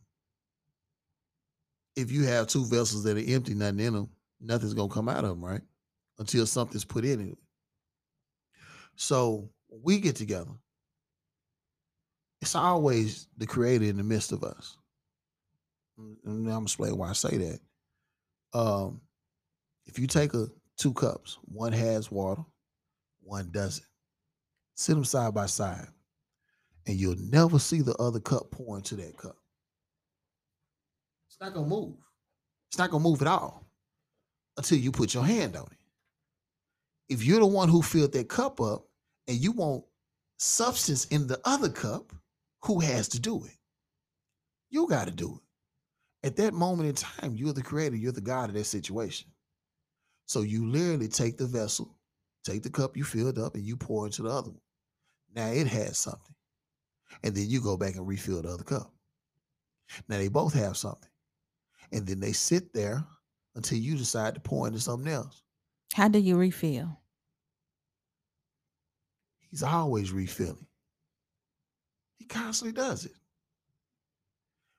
if 1.95 2.11
you 2.11 2.23
have 2.23 2.47
two 2.47 2.65
vessels 2.65 3.03
that 3.03 3.17
are 3.17 3.33
empty, 3.33 3.53
nothing 3.53 3.79
in 3.79 3.93
them, 3.93 4.09
nothing's 4.39 4.73
gonna 4.73 4.93
come 4.93 5.09
out 5.09 5.23
of 5.25 5.31
them, 5.31 5.43
right? 5.43 5.61
Until 6.19 6.45
something's 6.45 6.85
put 6.85 7.03
in 7.03 7.31
it. 7.31 7.37
So 8.95 9.49
we 9.69 9.99
get 9.99 10.15
together, 10.15 10.51
it's 12.41 12.55
always 12.55 13.27
the 13.37 13.47
creator 13.47 13.85
in 13.85 13.97
the 13.97 14.03
midst 14.03 14.31
of 14.31 14.43
us. 14.43 14.77
And 15.97 16.17
I'm 16.25 16.45
gonna 16.45 16.61
explain 16.63 16.97
why 16.97 17.09
I 17.09 17.13
say 17.13 17.37
that. 17.37 17.59
Um, 18.53 19.01
if 19.85 19.97
you 19.99 20.07
take 20.07 20.33
a 20.33 20.47
two 20.77 20.93
cups, 20.93 21.37
one 21.45 21.73
has 21.73 22.11
water, 22.11 22.43
one 23.21 23.49
doesn't. 23.51 23.85
Sit 24.75 24.93
them 24.95 25.03
side 25.03 25.33
by 25.33 25.45
side, 25.45 25.87
and 26.91 26.99
you'll 26.99 27.15
never 27.31 27.57
see 27.57 27.81
the 27.81 27.95
other 27.95 28.19
cup 28.19 28.51
pour 28.51 28.75
into 28.75 28.97
that 28.97 29.17
cup. 29.17 29.37
It's 31.29 31.39
not 31.39 31.53
gonna 31.53 31.65
move. 31.65 31.95
It's 32.69 32.77
not 32.77 32.91
gonna 32.91 33.01
move 33.01 33.21
at 33.21 33.29
all 33.29 33.65
until 34.57 34.77
you 34.77 34.91
put 34.91 35.13
your 35.13 35.23
hand 35.23 35.55
on 35.55 35.67
it. 35.71 35.77
If 37.07 37.23
you're 37.23 37.39
the 37.39 37.45
one 37.45 37.69
who 37.69 37.81
filled 37.81 38.11
that 38.11 38.27
cup 38.27 38.59
up 38.59 38.89
and 39.29 39.37
you 39.37 39.53
want 39.53 39.85
substance 40.37 41.05
in 41.05 41.27
the 41.27 41.39
other 41.45 41.69
cup, 41.69 42.11
who 42.63 42.81
has 42.81 43.07
to 43.09 43.21
do 43.21 43.45
it? 43.45 43.55
You 44.69 44.85
got 44.89 45.05
to 45.05 45.11
do 45.11 45.39
it. 46.21 46.27
At 46.27 46.35
that 46.35 46.53
moment 46.53 46.89
in 46.89 46.95
time, 46.95 47.37
you're 47.37 47.53
the 47.53 47.63
creator, 47.63 47.95
you're 47.95 48.11
the 48.11 48.19
God 48.19 48.49
of 48.49 48.55
that 48.55 48.65
situation. 48.65 49.31
So 50.25 50.41
you 50.41 50.69
literally 50.69 51.07
take 51.07 51.37
the 51.37 51.47
vessel, 51.47 51.95
take 52.43 52.63
the 52.63 52.69
cup 52.69 52.97
you 52.97 53.05
filled 53.05 53.39
up, 53.39 53.55
and 53.55 53.63
you 53.65 53.77
pour 53.77 54.05
into 54.05 54.23
the 54.23 54.29
other 54.29 54.49
one. 54.49 54.59
Now 55.33 55.47
it 55.47 55.67
has 55.67 55.97
something. 55.97 56.35
And 57.23 57.35
then 57.35 57.49
you 57.49 57.61
go 57.61 57.77
back 57.77 57.95
and 57.95 58.07
refill 58.07 58.41
the 58.41 58.49
other 58.49 58.63
cup. 58.63 58.93
Now 60.07 60.17
they 60.17 60.27
both 60.29 60.53
have 60.53 60.77
something. 60.77 61.09
And 61.91 62.07
then 62.07 62.19
they 62.19 62.31
sit 62.31 62.73
there 62.73 63.03
until 63.55 63.77
you 63.77 63.97
decide 63.97 64.35
to 64.35 64.39
pour 64.41 64.67
into 64.67 64.79
something 64.79 65.11
else. 65.11 65.43
How 65.93 66.07
do 66.07 66.19
you 66.19 66.37
refill? 66.37 66.97
He's 69.49 69.63
always 69.63 70.11
refilling. 70.13 70.65
He 72.17 72.25
constantly 72.25 72.71
does 72.73 73.05
it. 73.05 73.11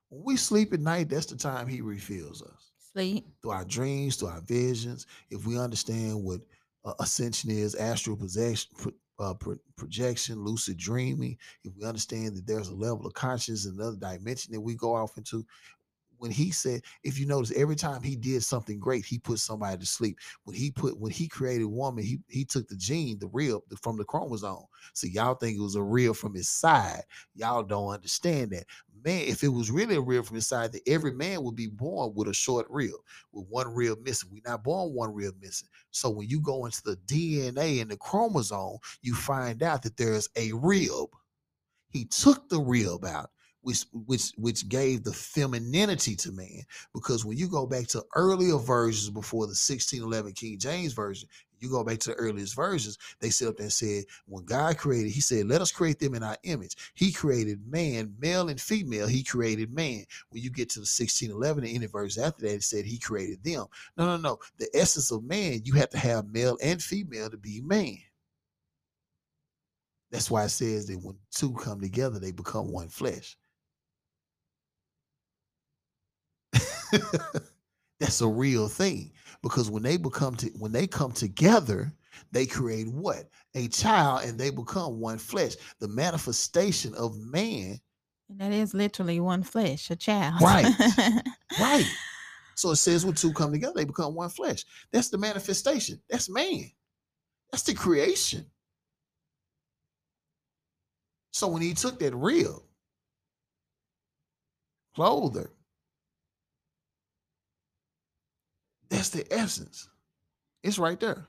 When 0.09 0.25
we 0.25 0.37
sleep 0.37 0.73
at 0.73 0.81
night, 0.81 1.11
that's 1.11 1.27
the 1.27 1.37
time 1.37 1.67
he 1.67 1.81
refills 1.83 2.43
us 2.43 2.71
Sleep. 2.93 3.27
through 3.43 3.51
our 3.51 3.65
dreams, 3.65 4.17
through 4.17 4.29
our 4.29 4.41
visions. 4.41 5.07
If 5.31 5.47
we 5.47 5.59
understand 5.59 6.23
what 6.23 6.41
uh, 6.85 6.95
ascension 7.01 7.51
is, 7.51 7.75
astral 7.75 8.17
possession, 8.17 8.71
uh, 9.19 9.35
pro- 9.35 9.57
projection, 9.77 10.45
lucid 10.45 10.77
dreaming, 10.77 11.37
if 11.65 11.73
we 11.77 11.85
understand 11.85 12.37
that 12.37 12.47
there's 12.47 12.69
a 12.69 12.75
level 12.75 13.07
of 13.07 13.15
consciousness, 13.15 13.67
another 13.67 13.97
dimension 13.97 14.53
that 14.53 14.61
we 14.61 14.75
go 14.75 14.95
off 14.95 15.17
into. 15.17 15.45
When 16.19 16.31
he 16.31 16.53
said, 16.53 16.83
if 17.03 17.19
you 17.19 17.27
notice, 17.27 17.51
every 17.57 17.75
time 17.75 18.01
he 18.01 18.15
did 18.15 18.45
something 18.45 18.79
great, 18.79 19.05
he 19.05 19.19
put 19.19 19.41
somebody 19.41 19.77
to 19.79 19.87
sleep. 19.87 20.19
When 20.45 20.55
he 20.55 20.71
put, 20.71 20.97
when 21.01 21.11
he 21.11 21.27
created 21.27 21.65
woman, 21.65 22.05
he 22.05 22.21
he 22.29 22.45
took 22.45 22.69
the 22.69 22.77
gene, 22.77 23.19
the 23.19 23.27
rib 23.33 23.61
from 23.83 23.97
the 23.97 24.05
chromosome. 24.05 24.67
So 24.95 25.09
y'all 25.09 25.35
think 25.35 25.59
it 25.59 25.63
was 25.63 25.75
a 25.75 25.83
rib 25.83 26.15
from 26.15 26.35
his 26.35 26.49
side. 26.49 27.03
Y'all 27.35 27.65
don't 27.65 27.89
understand 27.89 28.53
that. 28.53 28.67
Man, 29.05 29.25
if 29.27 29.43
it 29.43 29.49
was 29.49 29.71
really 29.71 29.97
a 29.97 30.01
rib 30.01 30.25
from 30.25 30.37
his 30.37 30.47
side, 30.47 30.73
that 30.73 30.89
every 30.89 31.13
man 31.13 31.43
would 31.43 31.57
be 31.57 31.67
born 31.67 32.13
with 32.15 32.29
a 32.29 32.35
short 32.35 32.67
rib, 32.71 32.93
with 33.33 33.47
one 33.49 33.75
rib 33.75 33.99
missing. 34.05 34.29
We're 34.33 34.43
not 34.45 34.63
born 34.63 34.95
one 34.95 35.13
rib 35.15 35.35
missing. 35.41 35.69
So 35.91 36.11
when 36.11 36.29
you 36.29 36.41
go 36.41 36.67
into 36.67 36.83
the 36.85 36.97
DNA 37.07 37.81
and 37.81 37.91
the 37.91 37.97
chromosome, 37.97 38.79
you 39.01 39.15
find 39.15 39.63
out 39.63 39.83
that 39.83 39.97
there's 39.97 40.29
a 40.37 40.53
rib. 40.53 41.09
He 41.89 42.05
took 42.05 42.49
the 42.49 42.61
rib 42.61 43.05
out, 43.05 43.31
which 43.61 43.85
which 43.93 44.33
which 44.37 44.69
gave 44.69 45.05
the 45.05 45.13
femininity 45.13 46.17
to 46.17 46.33
man. 46.33 46.63
Because 46.95 47.25
when 47.25 47.37
you 47.37 47.49
go 47.49 47.67
back 47.67 47.89
to 47.89 48.05
earlier 48.15 48.57
versions 48.57 49.11
before 49.11 49.47
the 49.47 49.51
1611 49.51 50.33
King 50.33 50.59
James 50.59 50.93
version, 50.93 51.29
you 51.63 51.71
go 51.71 51.85
back 51.85 51.99
to 52.01 52.11
the 52.11 52.17
earliest 52.17 52.55
versions, 52.55 52.99
they 53.21 53.31
sit 53.31 53.49
up 53.49 53.57
there 53.57 53.65
and 53.65 53.73
said, 53.73 54.05
when 54.27 54.45
God 54.45 54.77
created, 54.79 55.13
he 55.13 55.21
said, 55.21 55.47
let 55.47 55.61
us 55.61 55.73
create 55.73 55.99
them 55.99 56.15
in 56.15 56.23
our 56.23 56.37
image. 56.43 56.77
He 56.95 57.13
created 57.13 57.61
man, 57.67 58.15
male 58.19 58.49
and 58.49 58.61
female, 58.61 59.07
he 59.07 59.23
created 59.23 59.73
man. 59.73 60.05
When 60.31 60.43
you 60.43 60.51
get 60.51 60.69
to 60.71 60.81
the 60.81 60.83
1611, 60.83 61.65
and 61.65 61.77
any 61.77 61.87
verse 61.87 62.19
after 62.19 62.47
that, 62.47 62.55
it 62.55 62.63
said 62.63 62.85
he 62.85 62.99
created 62.99 63.43
them. 63.45 63.67
No, 63.97 64.07
no, 64.07 64.17
no. 64.17 64.39
The 64.59 64.69
essence 64.75 65.11
of 65.11 65.25
man, 65.25 65.63
you 65.65 65.75
have 65.75 65.91
to 65.91 65.99
have 65.99 66.27
male 66.29 66.59
and 66.63 66.83
female 66.83 67.31
to 67.31 67.37
be 67.37 67.61
man. 67.61 67.99
That's 70.11 70.31
why 70.31 70.45
it 70.45 70.51
says 70.51 70.87
that 70.87 70.99
when 71.03 71.17
two 71.31 71.53
come 71.55 71.81
together, 71.81 72.19
they 72.19 72.33
become 72.33 72.71
one 72.71 72.89
flesh. 72.89 73.37
That's 77.99 78.21
a 78.21 78.29
real 78.29 78.69
thing 78.69 79.12
because 79.43 79.71
when 79.71 79.83
they 79.83 79.97
become 79.97 80.37
to 80.37 80.47
when 80.59 80.73
they 80.73 80.87
come 80.87 81.13
together, 81.13 81.93
They 82.31 82.47
create 82.47 82.89
what? 82.89 83.29
A 83.55 83.69
child 83.69 84.25
and 84.25 84.39
they 84.39 84.51
become 84.51 85.01
one 85.01 85.19
flesh. 85.19 85.55
The 85.81 85.89
manifestation 85.89 86.95
of 86.95 87.19
man. 87.19 87.81
And 88.29 88.39
that 88.41 88.53
is 88.53 88.75
literally 88.75 89.21
one 89.21 89.43
flesh, 89.43 89.91
a 89.91 89.97
child. 89.97 90.41
Right. 90.41 90.67
Right. 91.61 91.87
So 92.55 92.71
it 92.71 92.77
says 92.77 93.05
when 93.05 93.15
two 93.15 93.33
come 93.35 93.53
together, 93.53 93.75
they 93.77 93.85
become 93.85 94.15
one 94.15 94.31
flesh. 94.31 94.65
That's 94.91 95.11
the 95.11 95.19
manifestation. 95.19 96.01
That's 96.09 96.31
man. 96.31 96.71
That's 97.51 97.63
the 97.65 97.75
creation. 97.75 98.47
So 101.33 101.49
when 101.49 101.61
he 101.61 101.75
took 101.75 101.99
that 101.99 102.15
real, 102.15 102.65
clothed 104.95 105.37
her, 105.37 105.51
that's 108.93 109.09
the 109.09 109.27
essence. 109.33 109.89
It's 110.63 110.79
right 110.79 111.01
there. 111.01 111.27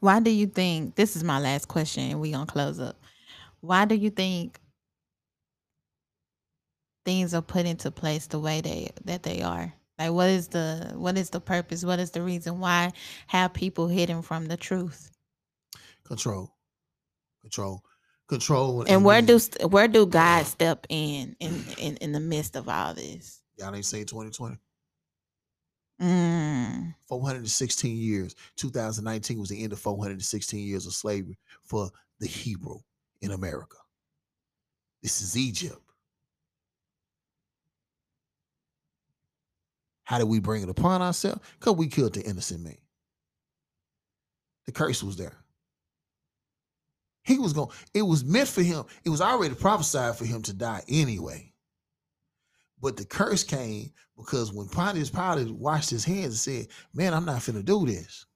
Why 0.00 0.20
do 0.20 0.30
you 0.30 0.46
think 0.46 0.94
this 0.94 1.16
is 1.16 1.24
my 1.24 1.40
last 1.40 1.66
question 1.66 2.10
and 2.10 2.20
we 2.20 2.30
gonna 2.30 2.46
close 2.46 2.78
up? 2.78 3.00
Why 3.60 3.86
do 3.86 3.94
you 3.94 4.10
think 4.10 4.60
things 7.04 7.32
are 7.32 7.42
put 7.42 7.64
into 7.66 7.90
place 7.90 8.26
the 8.26 8.38
way 8.38 8.60
they 8.60 8.90
that 9.06 9.22
they 9.22 9.42
are? 9.42 9.72
Like 9.98 10.12
what 10.12 10.28
is 10.28 10.48
the 10.48 10.92
what 10.94 11.16
is 11.16 11.30
the 11.30 11.40
purpose? 11.40 11.82
What 11.82 11.98
is 11.98 12.10
the 12.10 12.20
reason 12.22 12.60
why 12.60 12.92
have 13.28 13.54
people 13.54 13.88
hidden 13.88 14.20
from 14.20 14.46
the 14.46 14.58
truth? 14.58 15.10
Control. 16.04 16.52
Control. 17.40 17.82
Control. 18.28 18.82
And 18.82 19.04
where 19.04 19.22
then- 19.22 19.38
do 19.38 19.68
where 19.68 19.88
do 19.88 20.04
God 20.04 20.44
step 20.44 20.86
in 20.90 21.34
in 21.40 21.64
in, 21.78 21.96
in 21.96 22.12
the 22.12 22.20
midst 22.20 22.56
of 22.56 22.68
all 22.68 22.92
this? 22.92 23.40
y'all 23.58 23.74
ain't 23.74 23.86
say 23.86 24.04
2020? 24.04 24.58
Mm. 26.00 26.94
416 27.08 27.96
years. 27.96 28.34
2019 28.56 29.38
was 29.38 29.48
the 29.48 29.62
end 29.62 29.72
of 29.72 29.78
416 29.78 30.66
years 30.66 30.86
of 30.86 30.92
slavery 30.92 31.38
for 31.62 31.90
the 32.20 32.26
Hebrew 32.26 32.78
in 33.22 33.30
America. 33.30 33.76
This 35.02 35.22
is 35.22 35.36
Egypt. 35.36 35.80
How 40.04 40.18
did 40.18 40.28
we 40.28 40.38
bring 40.38 40.62
it 40.62 40.68
upon 40.68 41.02
ourselves? 41.02 41.40
Because 41.58 41.74
we 41.74 41.88
killed 41.88 42.14
the 42.14 42.22
innocent 42.22 42.62
man. 42.62 42.78
The 44.66 44.72
curse 44.72 45.02
was 45.02 45.16
there. 45.16 45.36
He 47.24 47.38
was 47.38 47.52
going, 47.52 47.70
it 47.92 48.02
was 48.02 48.24
meant 48.24 48.48
for 48.48 48.62
him. 48.62 48.84
It 49.04 49.10
was 49.10 49.20
already 49.20 49.54
prophesied 49.54 50.16
for 50.16 50.24
him 50.24 50.42
to 50.42 50.52
die 50.52 50.82
anyway. 50.88 51.52
But 52.80 52.96
the 52.96 53.04
curse 53.04 53.42
came 53.42 53.90
because 54.16 54.52
when 54.52 54.68
Pontius 54.68 55.10
Pilate 55.10 55.50
washed 55.50 55.90
his 55.90 56.04
hands 56.04 56.24
and 56.24 56.34
said, 56.34 56.66
Man, 56.94 57.14
I'm 57.14 57.24
not 57.24 57.40
finna 57.40 57.64
do 57.64 57.86
this. 57.86 58.26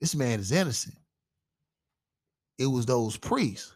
This 0.00 0.14
man 0.14 0.40
is 0.40 0.52
innocent. 0.52 0.96
It 2.58 2.66
was 2.66 2.86
those 2.86 3.16
priests, 3.16 3.72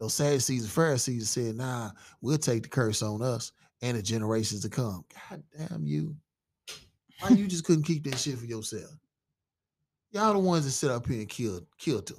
those 0.00 0.14
Sadducees 0.14 0.62
and 0.62 0.72
Pharisees 0.72 1.34
that 1.34 1.40
said, 1.40 1.54
Nah, 1.56 1.90
we'll 2.20 2.38
take 2.38 2.64
the 2.64 2.68
curse 2.68 3.02
on 3.02 3.22
us 3.22 3.52
and 3.82 3.96
the 3.96 4.02
generations 4.02 4.62
to 4.62 4.68
come. 4.68 5.04
God 5.30 5.42
damn 5.56 5.86
you. 5.86 6.16
Why 7.20 7.30
you 7.30 7.46
just 7.46 7.64
couldn't 7.64 7.84
keep 7.84 8.04
that 8.04 8.18
shit 8.18 8.38
for 8.38 8.46
yourself? 8.46 8.90
Y'all 10.10 10.32
the 10.32 10.38
ones 10.38 10.64
that 10.64 10.72
sit 10.72 10.90
up 10.90 11.06
here 11.06 11.20
and 11.20 11.28
killed 11.28 11.66
killed 11.78 12.08
them. 12.08 12.18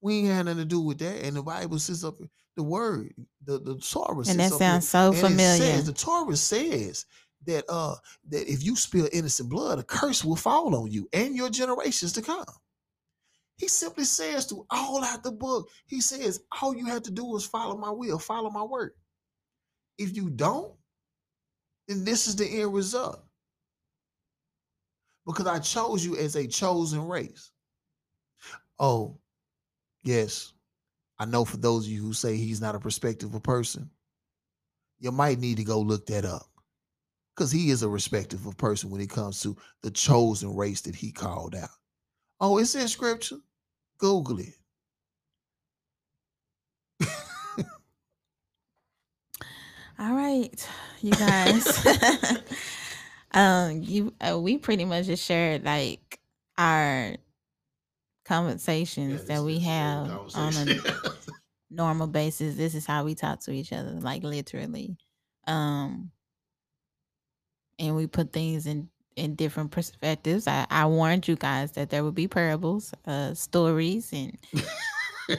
We 0.00 0.18
ain't 0.18 0.28
had 0.28 0.46
nothing 0.46 0.58
to 0.58 0.64
do 0.64 0.80
with 0.80 0.98
that. 0.98 1.24
And 1.24 1.36
the 1.36 1.42
Bible 1.42 1.78
sits 1.78 2.04
up 2.04 2.18
the 2.56 2.62
word, 2.62 3.14
the, 3.44 3.58
the 3.58 3.76
Torah 3.78 4.18
And 4.28 4.38
that 4.40 4.52
sounds 4.52 4.88
so 4.88 5.12
familiar. 5.12 5.38
says- 5.38 5.86
the 5.86 5.92
Torah 5.92 6.36
says 6.36 7.06
that 7.46 7.64
uh 7.68 7.94
that 8.28 8.50
if 8.50 8.62
you 8.62 8.76
spill 8.76 9.08
innocent 9.12 9.48
blood, 9.48 9.78
a 9.78 9.82
curse 9.82 10.24
will 10.24 10.36
fall 10.36 10.74
on 10.74 10.90
you 10.90 11.08
and 11.12 11.34
your 11.34 11.50
generations 11.50 12.12
to 12.14 12.22
come. 12.22 12.44
He 13.56 13.68
simply 13.68 14.04
says 14.04 14.46
to 14.46 14.66
all 14.70 15.02
out 15.04 15.22
the 15.22 15.30
book, 15.32 15.68
he 15.86 16.00
says, 16.00 16.40
all 16.60 16.74
you 16.74 16.86
have 16.86 17.02
to 17.04 17.10
do 17.10 17.36
is 17.36 17.44
follow 17.44 17.76
my 17.76 17.90
will, 17.90 18.18
follow 18.18 18.50
my 18.50 18.62
word. 18.62 18.92
If 19.98 20.16
you 20.16 20.30
don't, 20.30 20.72
then 21.86 22.04
this 22.04 22.26
is 22.26 22.34
the 22.36 22.46
end 22.46 22.72
result. 22.74 23.22
Because 25.26 25.46
I 25.46 25.58
chose 25.60 26.04
you 26.04 26.16
as 26.16 26.34
a 26.34 26.46
chosen 26.46 27.06
race. 27.06 27.50
Oh, 28.80 29.16
yes. 30.02 30.52
I 31.18 31.24
know 31.24 31.44
for 31.44 31.56
those 31.56 31.86
of 31.86 31.92
you 31.92 32.02
who 32.02 32.12
say 32.12 32.36
he's 32.36 32.60
not 32.60 32.74
a 32.74 32.78
respectable 32.78 33.40
person, 33.40 33.90
you 34.98 35.12
might 35.12 35.38
need 35.38 35.56
to 35.58 35.64
go 35.64 35.80
look 35.80 36.06
that 36.06 36.24
up. 36.24 36.46
Because 37.34 37.50
he 37.50 37.70
is 37.70 37.82
a 37.82 37.88
respectable 37.88 38.52
person 38.52 38.90
when 38.90 39.00
it 39.00 39.08
comes 39.08 39.40
to 39.42 39.56
the 39.82 39.90
chosen 39.90 40.54
race 40.54 40.82
that 40.82 40.94
he 40.94 41.12
called 41.12 41.54
out. 41.54 41.70
Oh, 42.40 42.58
it's 42.58 42.74
in 42.74 42.88
scripture. 42.88 43.38
Google 43.98 44.40
it. 44.40 44.54
All 49.98 50.14
right, 50.14 50.68
you 51.00 51.12
guys. 51.12 51.86
um, 53.32 53.82
you 53.82 54.12
uh, 54.20 54.38
we 54.38 54.58
pretty 54.58 54.84
much 54.84 55.06
just 55.06 55.24
shared 55.24 55.64
like 55.64 56.18
our 56.58 57.14
conversations 58.24 59.24
that 59.24 59.42
we 59.42 59.58
have 59.60 60.10
on 60.34 60.52
a 60.56 60.78
normal 61.70 62.06
basis. 62.06 62.56
This 62.56 62.74
is 62.74 62.86
how 62.86 63.04
we 63.04 63.14
talk 63.14 63.40
to 63.40 63.52
each 63.52 63.72
other, 63.72 63.92
like 63.92 64.22
literally. 64.22 64.96
Um, 65.46 66.10
and 67.78 67.96
we 67.96 68.06
put 68.06 68.32
things 68.32 68.66
in 68.66 68.88
in 69.16 69.34
different 69.34 69.70
perspectives. 69.70 70.46
I, 70.46 70.66
I 70.70 70.86
warned 70.86 71.28
you 71.28 71.36
guys 71.36 71.72
that 71.72 71.90
there 71.90 72.02
would 72.04 72.14
be 72.14 72.28
parables, 72.28 72.94
uh, 73.06 73.34
stories, 73.34 74.12
and 74.12 74.38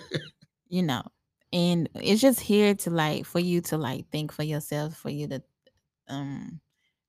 you 0.68 0.84
know, 0.84 1.04
and 1.52 1.90
it's 1.96 2.22
just 2.22 2.40
here 2.40 2.76
to 2.76 2.90
like 2.90 3.26
for 3.26 3.40
you 3.40 3.62
to 3.62 3.78
like 3.78 4.10
think 4.10 4.32
for 4.32 4.44
yourself, 4.44 4.96
for 4.96 5.10
you 5.10 5.28
to 5.28 5.44
um 6.10 6.60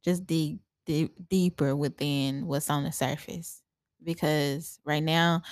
just 0.04 0.26
dig 0.26 0.58
deep, 0.86 1.14
deeper 1.28 1.74
within 1.74 2.46
what's 2.46 2.70
on 2.70 2.84
the 2.84 2.92
surface. 2.92 3.63
Because 4.04 4.78
right 4.84 5.02
now, 5.02 5.42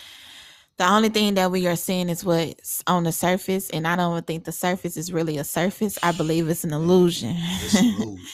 the 0.79 0.89
only 0.89 1.09
thing 1.09 1.35
that 1.35 1.51
we 1.51 1.67
are 1.67 1.77
seeing 1.77 2.09
is 2.09 2.25
what's 2.25 2.83
on 2.87 3.05
the 3.05 3.13
surface, 3.13 3.71
and 3.71 3.87
I 3.87 3.97
don't 3.97 4.27
think 4.27 4.45
the 4.45 4.53
surface 4.53 4.97
is 4.97 5.13
really 5.13 5.39
a 5.39 5.45
surface. 5.45 5.99
I 6.03 6.13
believe 6.13 6.49
it's 6.49 6.65
an 6.65 6.73
illusion. 6.73 7.37
It's 7.37 7.75
an 7.81 7.95
illusion. 8.01 8.27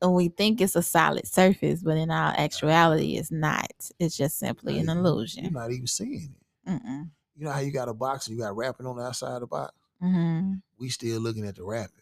and 0.00 0.14
we 0.14 0.28
think 0.28 0.60
it's 0.60 0.76
a 0.76 0.82
solid 0.82 1.26
surface, 1.26 1.82
but 1.82 1.96
in 1.96 2.10
our 2.10 2.34
actuality, 2.36 3.16
it's 3.16 3.30
not. 3.32 3.72
It's 3.98 4.16
just 4.16 4.38
simply 4.38 4.78
an. 4.78 4.86
You're 4.86 4.96
illusion. 4.96 5.52
not 5.52 5.70
even 5.70 5.86
seeing 5.86 6.34
it. 6.66 6.70
Mm-mm. 6.70 7.10
You 7.36 7.44
know 7.46 7.50
how 7.50 7.60
you 7.60 7.72
got 7.72 7.88
a 7.88 7.94
box 7.94 8.28
and 8.28 8.36
you 8.36 8.42
got 8.42 8.56
wrapping 8.56 8.86
on 8.86 8.96
the 8.96 9.02
outside 9.02 9.34
of 9.34 9.40
the 9.40 9.46
box? 9.46 9.72
hmm 10.00 10.54
We 10.78 10.88
still 10.88 11.20
looking 11.20 11.46
at 11.46 11.56
the 11.56 11.64
wrapping. 11.64 11.96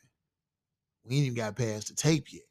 We 1.04 1.16
ain't 1.16 1.24
even 1.26 1.36
got 1.36 1.56
past 1.56 1.88
the 1.88 1.94
tape 1.94 2.32
yet. 2.32 2.42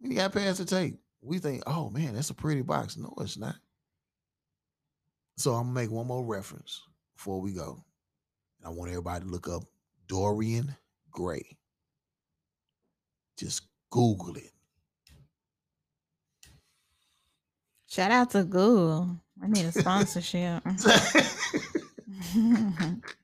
We 0.00 0.10
ain't 0.10 0.18
got 0.18 0.32
past 0.32 0.58
the 0.58 0.64
tape. 0.64 0.98
We 1.22 1.38
think, 1.38 1.62
oh 1.66 1.88
man, 1.90 2.14
that's 2.14 2.30
a 2.30 2.34
pretty 2.34 2.62
box. 2.62 2.96
No, 2.96 3.14
it's 3.20 3.38
not. 3.38 3.54
So 5.36 5.52
I'm 5.54 5.64
gonna 5.64 5.80
make 5.80 5.90
one 5.90 6.06
more 6.06 6.24
reference 6.24 6.82
before 7.16 7.40
we 7.40 7.52
go. 7.52 7.84
And 8.58 8.66
I 8.66 8.70
want 8.70 8.90
everybody 8.90 9.24
to 9.24 9.30
look 9.30 9.48
up 9.48 9.62
Dorian 10.08 10.74
Gray. 11.10 11.56
Just 13.38 13.62
Google 13.90 14.36
it. 14.36 14.50
Shout 17.88 18.10
out 18.10 18.30
to 18.30 18.44
Google. 18.44 19.16
I 19.42 19.48
need 19.48 19.64
a 19.64 19.72
sponsorship. 19.72 20.62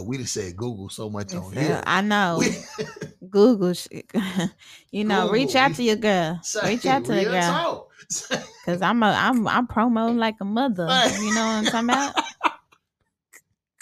we 0.00 0.16
just 0.18 0.32
said 0.32 0.56
Google 0.56 0.88
so 0.88 1.10
much 1.10 1.34
on 1.34 1.52
Yeah, 1.52 1.60
here. 1.60 1.82
I 1.86 2.00
know. 2.00 2.38
We- 2.40 2.86
Google, 3.28 3.72
you 4.90 5.04
know, 5.04 5.30
reach 5.30 5.54
out 5.54 5.74
to 5.74 5.82
your 5.82 5.96
girl. 5.96 6.40
Reach 6.64 6.86
out 6.86 7.04
to 7.04 7.12
the 7.12 7.24
girl, 7.24 7.88
cause 8.64 8.82
I'm 8.82 9.02
a, 9.02 9.06
I'm, 9.06 9.46
I'm 9.46 9.66
promo 9.66 10.14
like 10.16 10.36
a 10.40 10.44
mother. 10.44 10.88
You 11.20 11.34
know 11.34 11.46
what 11.46 11.54
I'm 11.56 11.64
talking 11.66 11.90
about? 11.90 12.14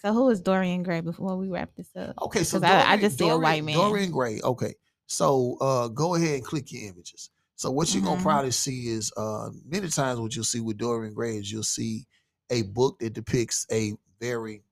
So 0.03 0.15
who 0.15 0.31
is 0.31 0.41
Dorian 0.41 0.83
Gray? 0.83 1.03
Before 1.03 1.37
we 1.37 1.49
wrap 1.49 1.73
this 1.77 1.91
up, 1.95 2.15
Okay, 2.23 2.43
so 2.43 2.59
'Cause 2.59 2.63
I- 2.71 2.79
I 2.81 2.83
Dorian- 2.97 3.01
just 3.03 3.19
see 3.19 3.29
a 3.29 3.37
white 3.37 3.63
man. 3.63 3.75
Dorian 3.75 4.11
Gray. 4.11 4.41
Okay, 4.43 4.73
so 5.07 5.59
uh, 5.61 5.89
go 5.89 6.15
ahead 6.15 6.37
and 6.37 6.43
click 6.45 6.73
your 6.73 6.91
images. 6.91 7.29
So 7.57 7.71
what 7.71 7.93
you're 7.93 8.03
Mhm. 8.03 8.07
gonna 8.07 8.23
probably 8.23 8.51
see 8.53 8.89
is 8.89 9.13
uh, 9.19 9.51
many 9.67 9.89
times 9.89 10.19
what 10.19 10.35
you'll 10.35 10.47
see 10.47 10.61
with 10.61 10.79
Dorian 10.79 11.13
Gray 11.13 11.37
is 11.37 11.53
you'll 11.53 11.63
see 11.65 12.07
a 12.49 12.63
book 12.63 12.99
that 13.01 13.13
depicts 13.13 13.67
a 13.71 13.93
very 14.19 14.63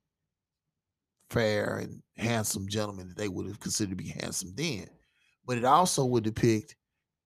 fair 1.29 1.77
and 1.77 2.01
handsome 2.17 2.67
gentleman 2.67 3.07
that 3.09 3.17
they 3.17 3.27
would 3.29 3.47
have 3.47 3.59
considered 3.59 3.91
to 3.91 4.03
be 4.03 4.09
handsome 4.09 4.53
then, 4.55 4.87
but 5.45 5.57
it 5.57 5.65
also 5.65 6.05
would 6.05 6.23
depict 6.23 6.75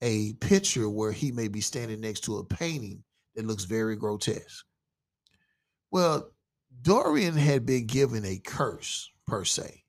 a 0.01 0.33
picture 0.35 0.89
where 0.89 1.11
he 1.11 1.31
may 1.31 1.47
be 1.47 1.61
standing 1.61 2.01
next 2.01 2.21
to 2.21 2.37
a 2.37 2.45
painting 2.45 3.03
that 3.35 3.45
looks 3.45 3.63
very 3.65 3.95
grotesque. 3.95 4.65
Well, 5.91 6.31
Dorian 6.81 7.35
had 7.35 7.65
been 7.65 7.85
given 7.87 8.25
a 8.25 8.39
curse 8.39 9.09
per 9.27 9.45
se 9.45 9.83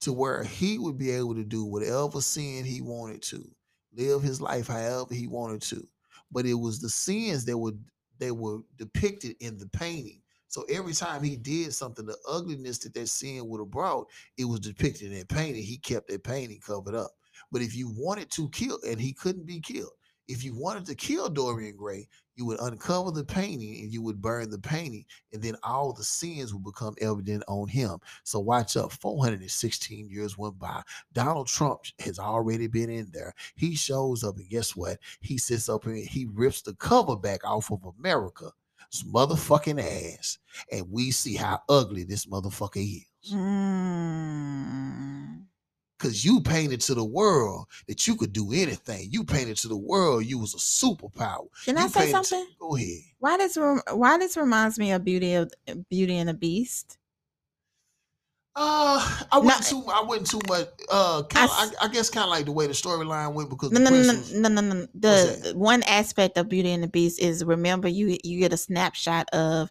to 0.00 0.12
where 0.12 0.44
he 0.44 0.78
would 0.78 0.98
be 0.98 1.10
able 1.10 1.34
to 1.34 1.44
do 1.44 1.64
whatever 1.64 2.20
sin 2.20 2.64
he 2.64 2.80
wanted 2.80 3.22
to, 3.22 3.44
live 3.94 4.22
his 4.22 4.40
life 4.40 4.66
however 4.68 5.14
he 5.14 5.26
wanted 5.26 5.62
to. 5.62 5.86
but 6.30 6.46
it 6.46 6.54
was 6.54 6.80
the 6.80 6.88
sins 6.88 7.44
that 7.46 7.56
were 7.58 7.72
they 8.18 8.30
were 8.30 8.60
depicted 8.76 9.36
in 9.40 9.58
the 9.58 9.68
painting. 9.68 10.20
So 10.54 10.62
every 10.68 10.92
time 10.92 11.24
he 11.24 11.34
did 11.34 11.74
something, 11.74 12.06
the 12.06 12.16
ugliness 12.28 12.78
that 12.78 12.94
that 12.94 13.08
sin 13.08 13.48
would 13.48 13.58
have 13.58 13.72
brought, 13.72 14.08
it 14.38 14.44
was 14.44 14.60
depicted 14.60 15.10
in 15.10 15.26
painting. 15.26 15.64
He 15.64 15.78
kept 15.78 16.06
that 16.06 16.22
painting 16.22 16.60
covered 16.64 16.94
up. 16.94 17.10
But 17.50 17.60
if 17.60 17.74
you 17.74 17.92
wanted 17.96 18.30
to 18.30 18.48
kill, 18.50 18.78
and 18.86 19.00
he 19.00 19.12
couldn't 19.12 19.46
be 19.46 19.58
killed, 19.58 19.90
if 20.28 20.44
you 20.44 20.54
wanted 20.54 20.86
to 20.86 20.94
kill 20.94 21.28
Dorian 21.28 21.74
Gray, 21.76 22.06
you 22.36 22.46
would 22.46 22.60
uncover 22.60 23.10
the 23.10 23.24
painting 23.24 23.80
and 23.80 23.92
you 23.92 24.00
would 24.02 24.22
burn 24.22 24.48
the 24.48 24.60
painting, 24.60 25.04
and 25.32 25.42
then 25.42 25.56
all 25.64 25.92
the 25.92 26.04
sins 26.04 26.54
would 26.54 26.62
become 26.62 26.94
evident 27.00 27.42
on 27.48 27.66
him. 27.66 27.98
So 28.22 28.38
watch 28.38 28.76
up. 28.76 28.92
416 28.92 30.08
years 30.08 30.38
went 30.38 30.56
by. 30.56 30.82
Donald 31.12 31.48
Trump 31.48 31.80
has 31.98 32.20
already 32.20 32.68
been 32.68 32.90
in 32.90 33.08
there. 33.12 33.34
He 33.56 33.74
shows 33.74 34.22
up, 34.22 34.36
and 34.36 34.48
guess 34.48 34.76
what? 34.76 35.00
He 35.18 35.36
sits 35.36 35.68
up 35.68 35.86
and 35.86 35.98
he 35.98 36.26
rips 36.26 36.62
the 36.62 36.74
cover 36.74 37.16
back 37.16 37.44
off 37.44 37.72
of 37.72 37.84
America's 38.92 39.04
motherfucking 39.04 39.80
ass, 40.18 40.38
and 40.70 40.90
we 40.90 41.10
see 41.10 41.34
how 41.36 41.60
ugly 41.68 42.04
this 42.04 42.26
motherfucker 42.26 42.76
is. 42.76 43.32
Mm. 43.32 45.44
Cause 45.98 46.24
you 46.24 46.40
painted 46.42 46.80
to 46.82 46.94
the 46.94 47.04
world 47.04 47.66
that 47.86 48.06
you 48.06 48.16
could 48.16 48.32
do 48.32 48.52
anything. 48.52 49.08
You 49.10 49.24
painted 49.24 49.56
to 49.58 49.68
the 49.68 49.76
world 49.76 50.26
you 50.26 50.38
was 50.38 50.52
a 50.52 50.58
superpower. 50.58 51.46
Can 51.64 51.78
I 51.78 51.86
say 51.86 52.00
painted 52.00 52.18
to- 52.18 52.24
something? 52.24 52.46
go 52.58 52.76
ahead. 52.76 52.98
Why 53.20 53.36
this 53.38 53.56
why 53.56 54.18
this 54.18 54.36
reminds 54.36 54.78
me 54.78 54.92
of 54.92 55.02
Beauty 55.04 55.34
of 55.34 55.50
Beauty 55.88 56.18
and 56.18 56.28
the 56.28 56.34
Beast? 56.34 56.98
Uh, 58.56 59.24
I 59.32 59.38
wouldn't 59.38 59.66
too. 59.66 59.82
I 59.92 60.02
wouldn't 60.02 60.30
too 60.30 60.40
much. 60.48 60.68
Uh, 60.88 61.24
kind 61.24 61.50
I 61.52 61.70
I, 61.80 61.86
I, 61.86 61.88
guess 61.88 62.08
kind 62.08 62.24
of 62.24 62.30
like 62.30 62.44
the 62.44 62.52
way 62.52 62.68
the 62.68 62.72
storyline 62.72 63.34
went 63.34 63.50
because 63.50 63.72
No, 63.72 63.80
the 63.80 63.90
no, 63.90 64.48
no, 64.48 64.48
no, 64.48 64.60
no, 64.60 64.74
no. 64.74 64.86
The 64.94 65.54
one 65.56 65.82
aspect 65.84 66.38
of 66.38 66.48
Beauty 66.48 66.70
and 66.70 66.82
the 66.82 66.88
Beast 66.88 67.20
is 67.20 67.44
remember 67.44 67.88
you 67.88 68.16
you 68.22 68.38
get 68.38 68.52
a 68.52 68.56
snapshot 68.56 69.28
of 69.30 69.70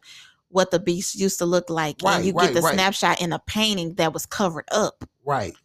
what 0.49 0.69
the 0.71 0.79
beast 0.79 1.15
used 1.15 1.39
to 1.39 1.45
look 1.45 1.69
like, 1.69 1.97
Right, 2.03 2.17
and 2.17 2.25
you 2.25 2.33
right, 2.33 2.47
get 2.47 2.53
the 2.55 2.61
right. 2.61 2.73
snapshot 2.73 3.21
in 3.21 3.33
a 3.33 3.39
painting 3.39 3.95
that 3.95 4.13
was 4.13 4.25
covered 4.25 4.67
up. 4.71 5.03
right 5.25 5.55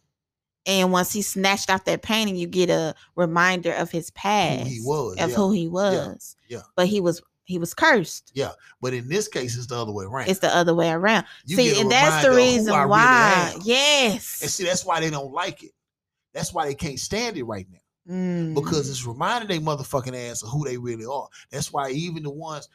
And 0.65 0.91
once 0.91 1.11
he 1.13 1.21
snatched 1.21 1.69
out 1.69 1.85
that 1.85 2.01
painting, 2.01 2.35
you 2.35 2.47
get 2.47 2.69
a 2.69 2.95
reminder 3.15 3.71
of 3.73 3.91
his 3.91 4.11
past, 4.11 4.61
who 4.61 4.69
he 4.69 4.81
was. 4.81 5.17
of 5.19 5.29
yeah. 5.29 5.35
who 5.35 5.51
he 5.51 5.67
was. 5.67 6.35
yeah. 6.47 6.61
But 6.75 6.87
he 6.87 7.01
was 7.01 7.21
he 7.49 7.57
was 7.57 7.73
cursed. 7.73 8.31
Yeah, 8.35 8.51
but 8.79 8.93
in 8.93 9.09
this 9.09 9.27
case, 9.27 9.57
it's 9.57 9.65
the 9.65 9.75
other 9.75 9.91
way 9.91 10.05
around. 10.05 10.29
It's 10.29 10.39
the 10.39 10.55
other 10.55 10.75
way 10.75 10.91
around. 10.91 11.25
You 11.45 11.55
see, 11.57 11.81
and 11.81 11.91
that's 11.91 12.23
the 12.23 12.29
reminder 12.29 12.29
of 12.29 12.33
who 12.47 12.57
reason 12.57 12.73
I 12.73 12.77
really 12.77 12.89
why. 12.91 13.55
yes. 13.63 14.39
and 14.43 14.51
see, 14.51 14.63
that's 14.65 14.85
why 14.85 14.99
they 14.99 15.09
don't 15.09 15.33
like 15.33 15.63
it. 15.63 15.71
That's 16.33 16.53
why 16.53 16.67
they 16.67 16.75
can't 16.75 16.99
stand 16.99 17.37
it 17.37 17.43
right 17.43 17.67
now 17.71 17.79
Mm. 18.09 18.55
because 18.55 18.89
it's 18.89 19.05
reminding 19.05 19.47
they 19.49 19.63
motherfucking 19.63 20.15
ass 20.31 20.41
of 20.41 20.49
who 20.49 20.65
they 20.65 20.77
really 20.77 21.05
are. 21.05 21.27
That's 21.51 21.71
why 21.71 21.91
even 21.91 22.23
the 22.23 22.31
ones 22.31 22.67